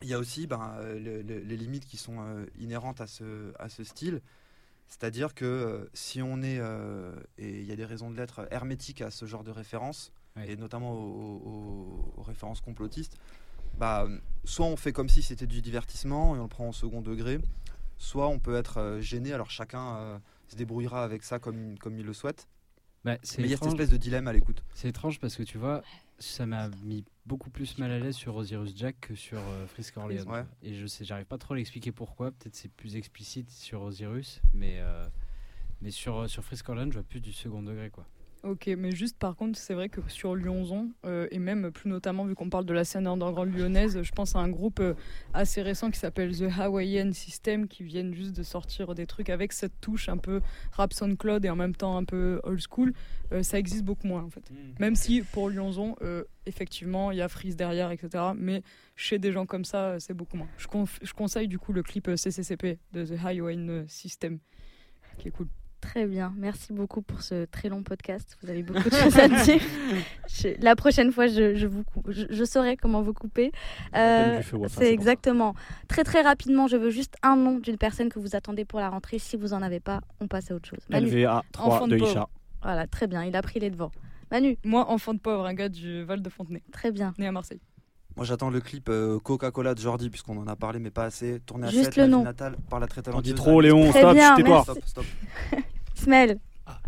il 0.02 0.08
y 0.08 0.14
a 0.14 0.20
aussi 0.20 0.48
ben, 0.48 0.76
les, 0.96 1.58
limites 1.58 1.86
qui 1.86 1.98
sont 1.98 2.20
euh, 2.20 2.46
inhérentes 2.58 3.02
à 3.02 3.08
ce, 3.08 3.54
à 3.60 3.70
ce 3.70 3.84
style. 3.84 4.22
C'est-à-dire 4.88 5.36
que 5.36 5.90
si 5.94 6.22
on 6.22 6.42
est, 6.42 6.60
et 7.38 7.60
il 7.62 7.64
y 7.64 7.72
a 7.72 7.78
des 7.78 7.86
raisons 7.86 8.12
de 8.12 8.18
l'être, 8.18 8.46
hermétique 8.52 9.02
à 9.02 9.10
ce 9.10 9.26
genre 9.26 9.46
de 9.46 9.52
références, 9.52 10.12
et 10.44 10.58
notamment 10.58 10.92
aux 10.94 12.22
références 12.22 12.60
complotistes, 12.60 13.18
bah, 13.78 14.08
soit 14.44 14.66
on 14.66 14.76
fait 14.76 14.92
comme 14.94 15.10
si 15.10 15.22
c'était 15.22 15.48
du 15.48 15.62
divertissement 15.62 16.36
et 16.36 16.40
on 16.40 16.44
le 16.44 16.50
prend 16.50 16.68
en 16.68 16.72
second 16.72 17.02
degré, 17.02 17.40
soit 17.98 18.28
on 18.28 18.40
peut 18.40 18.56
être 18.56 18.78
euh, 18.78 19.02
gêné, 19.02 19.34
alors 19.34 19.50
chacun 19.50 19.96
euh, 19.96 20.20
se 20.48 20.56
débrouillera 20.56 21.04
avec 21.04 21.24
ça 21.24 21.40
comme, 21.40 21.78
comme 21.78 21.98
il 21.98 22.06
le 22.06 22.14
souhaite. 22.14 22.48
Bah, 23.04 23.18
Mais 23.38 23.46
il 23.46 23.50
y 23.50 23.54
a 23.54 23.58
cette 23.58 23.68
espèce 23.68 23.90
de 23.90 23.98
dilemme 23.98 24.28
à 24.28 24.34
l'écoute. 24.34 24.64
C'est 24.74 24.90
étrange 24.90 25.20
parce 25.20 25.36
que 25.36 25.44
tu 25.44 25.58
vois, 25.58 25.82
ça 26.20 26.46
m'a 26.46 26.70
mis 26.84 27.04
beaucoup 27.26 27.50
plus 27.50 27.78
mal 27.80 27.92
à 27.92 27.98
l'aise 28.00 28.16
sur 28.16 28.36
Osiris 28.36 28.76
Jack 28.76 29.00
que 29.02 29.16
sur 29.16 29.40
euh, 29.40 29.66
Frisk 29.68 29.98
Orleans. 29.98 30.46
Et 30.62 30.76
je 30.76 30.86
sais, 30.86 31.04
j'arrive 31.04 31.26
pas 31.26 31.40
trop 31.40 31.56
à 31.56 31.58
l'expliquer 31.58 31.92
pourquoi. 31.92 32.32
Peut-être 32.32 32.56
c'est 32.56 32.72
plus 32.72 32.96
explicite 32.96 33.50
sur 33.50 33.82
Osiris, 33.82 34.42
mais, 34.54 34.80
mais 35.82 35.90
sur, 35.90 36.30
sur 36.30 36.44
Frisk 36.44 36.70
Orleans, 36.70 36.90
je 36.90 36.94
vois 37.00 37.04
plus 37.04 37.22
du 37.22 37.34
second 37.34 37.64
degré. 37.64 37.90
quoi. 37.90 38.06
Ok, 38.44 38.68
mais 38.76 38.92
juste 38.92 39.20
par 39.20 39.36
contre, 39.36 39.60
c'est 39.60 39.76
vrai 39.76 39.88
que 39.88 40.02
sur 40.08 40.36
Lyonzon, 40.36 40.90
euh, 41.06 41.28
et 41.30 41.38
même 41.38 41.70
plus 41.70 41.90
notamment 41.90 42.26
vu 42.26 42.34
qu'on 42.34 42.50
parle 42.50 42.66
de 42.66 42.74
la 42.74 42.84
scène 42.84 43.06
underground 43.06 43.56
lyonnaise, 43.56 44.02
je 44.02 44.12
pense 44.12 44.36
à 44.36 44.40
un 44.40 44.50
groupe 44.50 44.80
euh, 44.80 44.96
assez 45.36 45.62
récent 45.62 45.92
qui 45.92 46.00
s'appelle 46.00 46.36
The 46.36 46.50
Hawaiian 46.58 47.14
System, 47.14 47.68
qui 47.68 47.84
viennent 47.84 48.16
juste 48.16 48.36
de 48.36 48.42
sortir 48.42 48.96
des 48.96 49.06
trucs 49.06 49.30
avec 49.30 49.54
cette 49.54 49.80
touche 49.80 50.10
un 50.10 50.18
peu 50.18 50.42
rap 50.72 50.92
SoundCloud 50.92 51.46
et 51.46 51.52
en 51.52 51.56
même 51.56 51.76
temps 51.76 51.98
un 51.98 52.04
peu 52.04 52.42
old 52.44 52.62
school. 52.68 52.94
Euh, 53.32 53.44
ça 53.44 53.60
existe 53.60 53.84
beaucoup 53.84 54.08
moins 54.08 54.24
en 54.24 54.30
fait. 54.30 54.50
Hmm. 54.50 54.74
Même 54.80 54.96
si 54.96 55.22
pour 55.22 55.50
Lyonzon, 55.50 55.96
effectivement, 56.48 57.12
il 57.12 57.20
y 57.20 57.22
a 57.22 57.28
Freeze 57.28 57.56
derrière, 57.56 57.92
etc. 57.92 58.24
Mais 58.36 58.64
chez 58.96 59.20
des 59.20 59.32
gens 59.32 59.46
comme 59.46 59.66
ça, 59.66 60.00
c'est 60.00 60.16
beaucoup 60.16 60.38
moins. 60.38 60.48
Je, 60.58 60.68
je 61.04 61.14
conseille 61.14 61.48
du 61.48 61.60
coup 61.60 61.74
le 61.74 61.84
clip 61.84 62.10
CCCP 62.16 62.80
de 62.94 63.06
The 63.06 63.24
Hawaiian 63.24 63.84
System, 63.88 64.40
qui 65.20 65.28
est 65.28 65.32
cool. 65.32 65.48
Très 65.82 66.06
bien, 66.06 66.32
merci 66.38 66.74
beaucoup 66.74 67.02
pour 67.02 67.22
ce 67.22 67.46
très 67.46 67.68
long 67.68 67.82
podcast. 67.82 68.38
Vous 68.42 68.50
avez 68.50 68.62
beaucoup 68.62 68.88
de 68.90 68.96
choses 68.96 69.18
à 69.18 69.28
dire. 69.28 69.62
la 70.60 70.76
prochaine 70.76 71.12
fois, 71.12 71.28
je, 71.28 71.66
vous, 71.66 71.84
je, 72.08 72.44
saurai 72.46 72.78
comment 72.78 73.02
vous 73.02 73.14
couper. 73.14 73.52
Euh, 73.96 74.42
c'est 74.68 74.94
exactement. 74.94 75.56
Très 75.88 76.04
très 76.04 76.22
rapidement, 76.22 76.68
je 76.68 76.78
veux 76.78 76.92
juste 76.92 77.16
un 77.24 77.36
nom 77.36 77.58
d'une 77.58 77.78
personne 77.78 78.10
que 78.10 78.20
vous 78.20 78.36
attendez 78.36 78.64
pour 78.64 78.80
la 78.80 78.90
rentrée. 78.90 79.18
Si 79.20 79.38
vous 79.38 79.54
en 79.54 79.62
avez 79.62 79.80
pas, 79.80 80.02
on 80.20 80.28
passe 80.28 80.52
à 80.52 80.56
autre 80.56 80.70
chose. 80.70 80.86
LVA 80.90 81.44
3 81.52 81.88
de, 81.88 81.98
Isha. 81.98 82.30
Voilà, 82.62 82.86
très 82.88 83.08
bien. 83.08 83.26
Il 83.26 83.36
a 83.36 83.42
pris 83.42 83.60
les 83.60 83.72
devants. 83.72 83.92
Manu. 84.30 84.58
Moi, 84.64 84.88
enfant 84.90 85.14
de 85.14 85.20
pauvre, 85.20 85.46
un 85.46 85.54
gars 85.54 85.70
du 85.70 86.04
Val 86.04 86.22
de 86.22 86.30
Fontenay. 86.30 86.62
Très 86.72 86.92
bien. 86.92 87.14
Né 87.18 87.28
à 87.28 87.32
Marseille. 87.32 87.60
Moi 88.18 88.26
j'attends 88.26 88.50
le 88.50 88.60
clip 88.60 88.90
euh, 88.90 89.20
Coca-Cola 89.20 89.74
de 89.74 89.80
Jordi 89.80 90.10
puisqu'on 90.10 90.38
en 90.38 90.48
a 90.48 90.56
parlé 90.56 90.80
mais 90.80 90.92
pas 90.92 91.06
assez. 91.06 91.40
Tourné 91.46 91.68
à 91.68 91.70
Juste 91.70 91.94
7, 91.94 91.98
le 91.98 92.08
nom. 92.08 92.24
Natale 92.24 92.58
par 92.70 92.80
la 92.80 92.88
très 92.88 93.02
On 93.14 93.22
dit 93.22 93.34
trop 93.34 93.62
Léon, 93.62 93.90
stop, 93.92 94.18
tais-toi. 94.36 94.64
Stop, 94.64 94.80
stop. 94.86 95.06
Smell. 96.02 96.38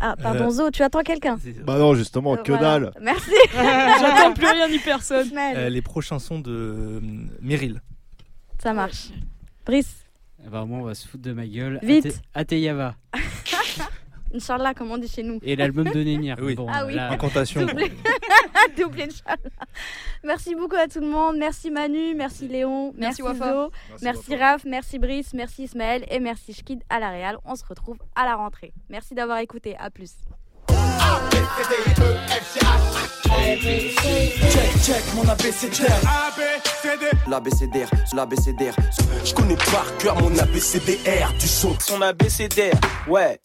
Ah, 0.00 0.16
pardon, 0.20 0.46
euh, 0.46 0.50
Zo, 0.50 0.70
tu 0.70 0.82
attends 0.82 1.02
quelqu'un 1.02 1.38
Bah 1.64 1.78
non, 1.78 1.94
justement, 1.94 2.34
euh, 2.34 2.42
que 2.42 2.52
dalle. 2.52 2.92
Merci. 3.00 3.30
J'attends 3.52 4.32
plus 4.32 4.46
rien 4.46 4.68
ni 4.68 4.78
personne. 4.78 5.30
Euh, 5.36 5.68
les 5.68 5.82
prochains 5.82 6.18
sons 6.18 6.38
de 6.38 7.00
Meryl. 7.42 7.80
Ça 8.62 8.72
marche. 8.72 9.10
Brice. 9.66 10.04
Ben, 10.50 10.64
moi, 10.64 10.78
on 10.78 10.82
va 10.82 10.94
se 10.94 11.06
foutre 11.06 11.22
de 11.24 11.32
ma 11.32 11.46
gueule. 11.46 11.78
Vite. 11.82 12.20
Ateyava. 12.34 12.96
Inch'Allah, 14.34 14.74
comme 14.74 14.90
on 14.90 14.98
dit 14.98 15.08
chez 15.08 15.22
nous. 15.22 15.38
Et 15.42 15.56
l'album 15.56 15.84
de 15.88 16.02
Némir. 16.02 16.36
oui. 16.42 16.54
Bon, 16.54 16.66
ah 16.70 16.84
oui. 16.86 16.98
Incantation. 16.98 17.60
Double 18.76 19.00
Inch'Allah. 19.02 19.36
Merci 20.24 20.54
beaucoup 20.54 20.76
à 20.76 20.88
tout 20.88 21.00
le 21.00 21.08
monde. 21.08 21.36
Merci 21.38 21.70
Manu, 21.70 22.14
merci 22.14 22.48
Léon, 22.48 22.92
merci, 22.96 23.22
merci 23.22 23.40
Wafa. 23.40 23.68
merci, 24.02 24.36
Raph, 24.36 24.64
merci 24.64 24.98
Brice, 24.98 25.34
merci 25.34 25.64
Ismaël 25.64 26.04
et 26.10 26.18
merci 26.20 26.52
Shkid 26.52 26.82
à 26.88 26.98
la 26.98 27.10
Réal. 27.10 27.38
On 27.44 27.54
se 27.56 27.64
retrouve 27.64 27.98
à 28.14 28.24
la 28.24 28.36
rentrée. 28.36 28.72
Merci 28.88 29.14
d'avoir 29.14 29.38
écouté. 29.38 29.76
À 29.78 29.90
plus. 29.90 30.12
Check, 34.50 34.82
check, 34.82 35.04
mon 35.14 35.28
ABCDR 35.28 36.00
L'ABCDR, 37.28 37.90
l'ABCDR 38.14 38.74
Je 39.24 39.34
connais 39.34 39.56
par 39.56 39.96
cœur 39.98 40.16
mon 40.20 40.36
ABCDR 40.38 41.32
du 41.38 41.46
son 41.46 41.74
Son 41.78 42.00
ABCDR, 42.00 42.72
ouais 43.08 43.38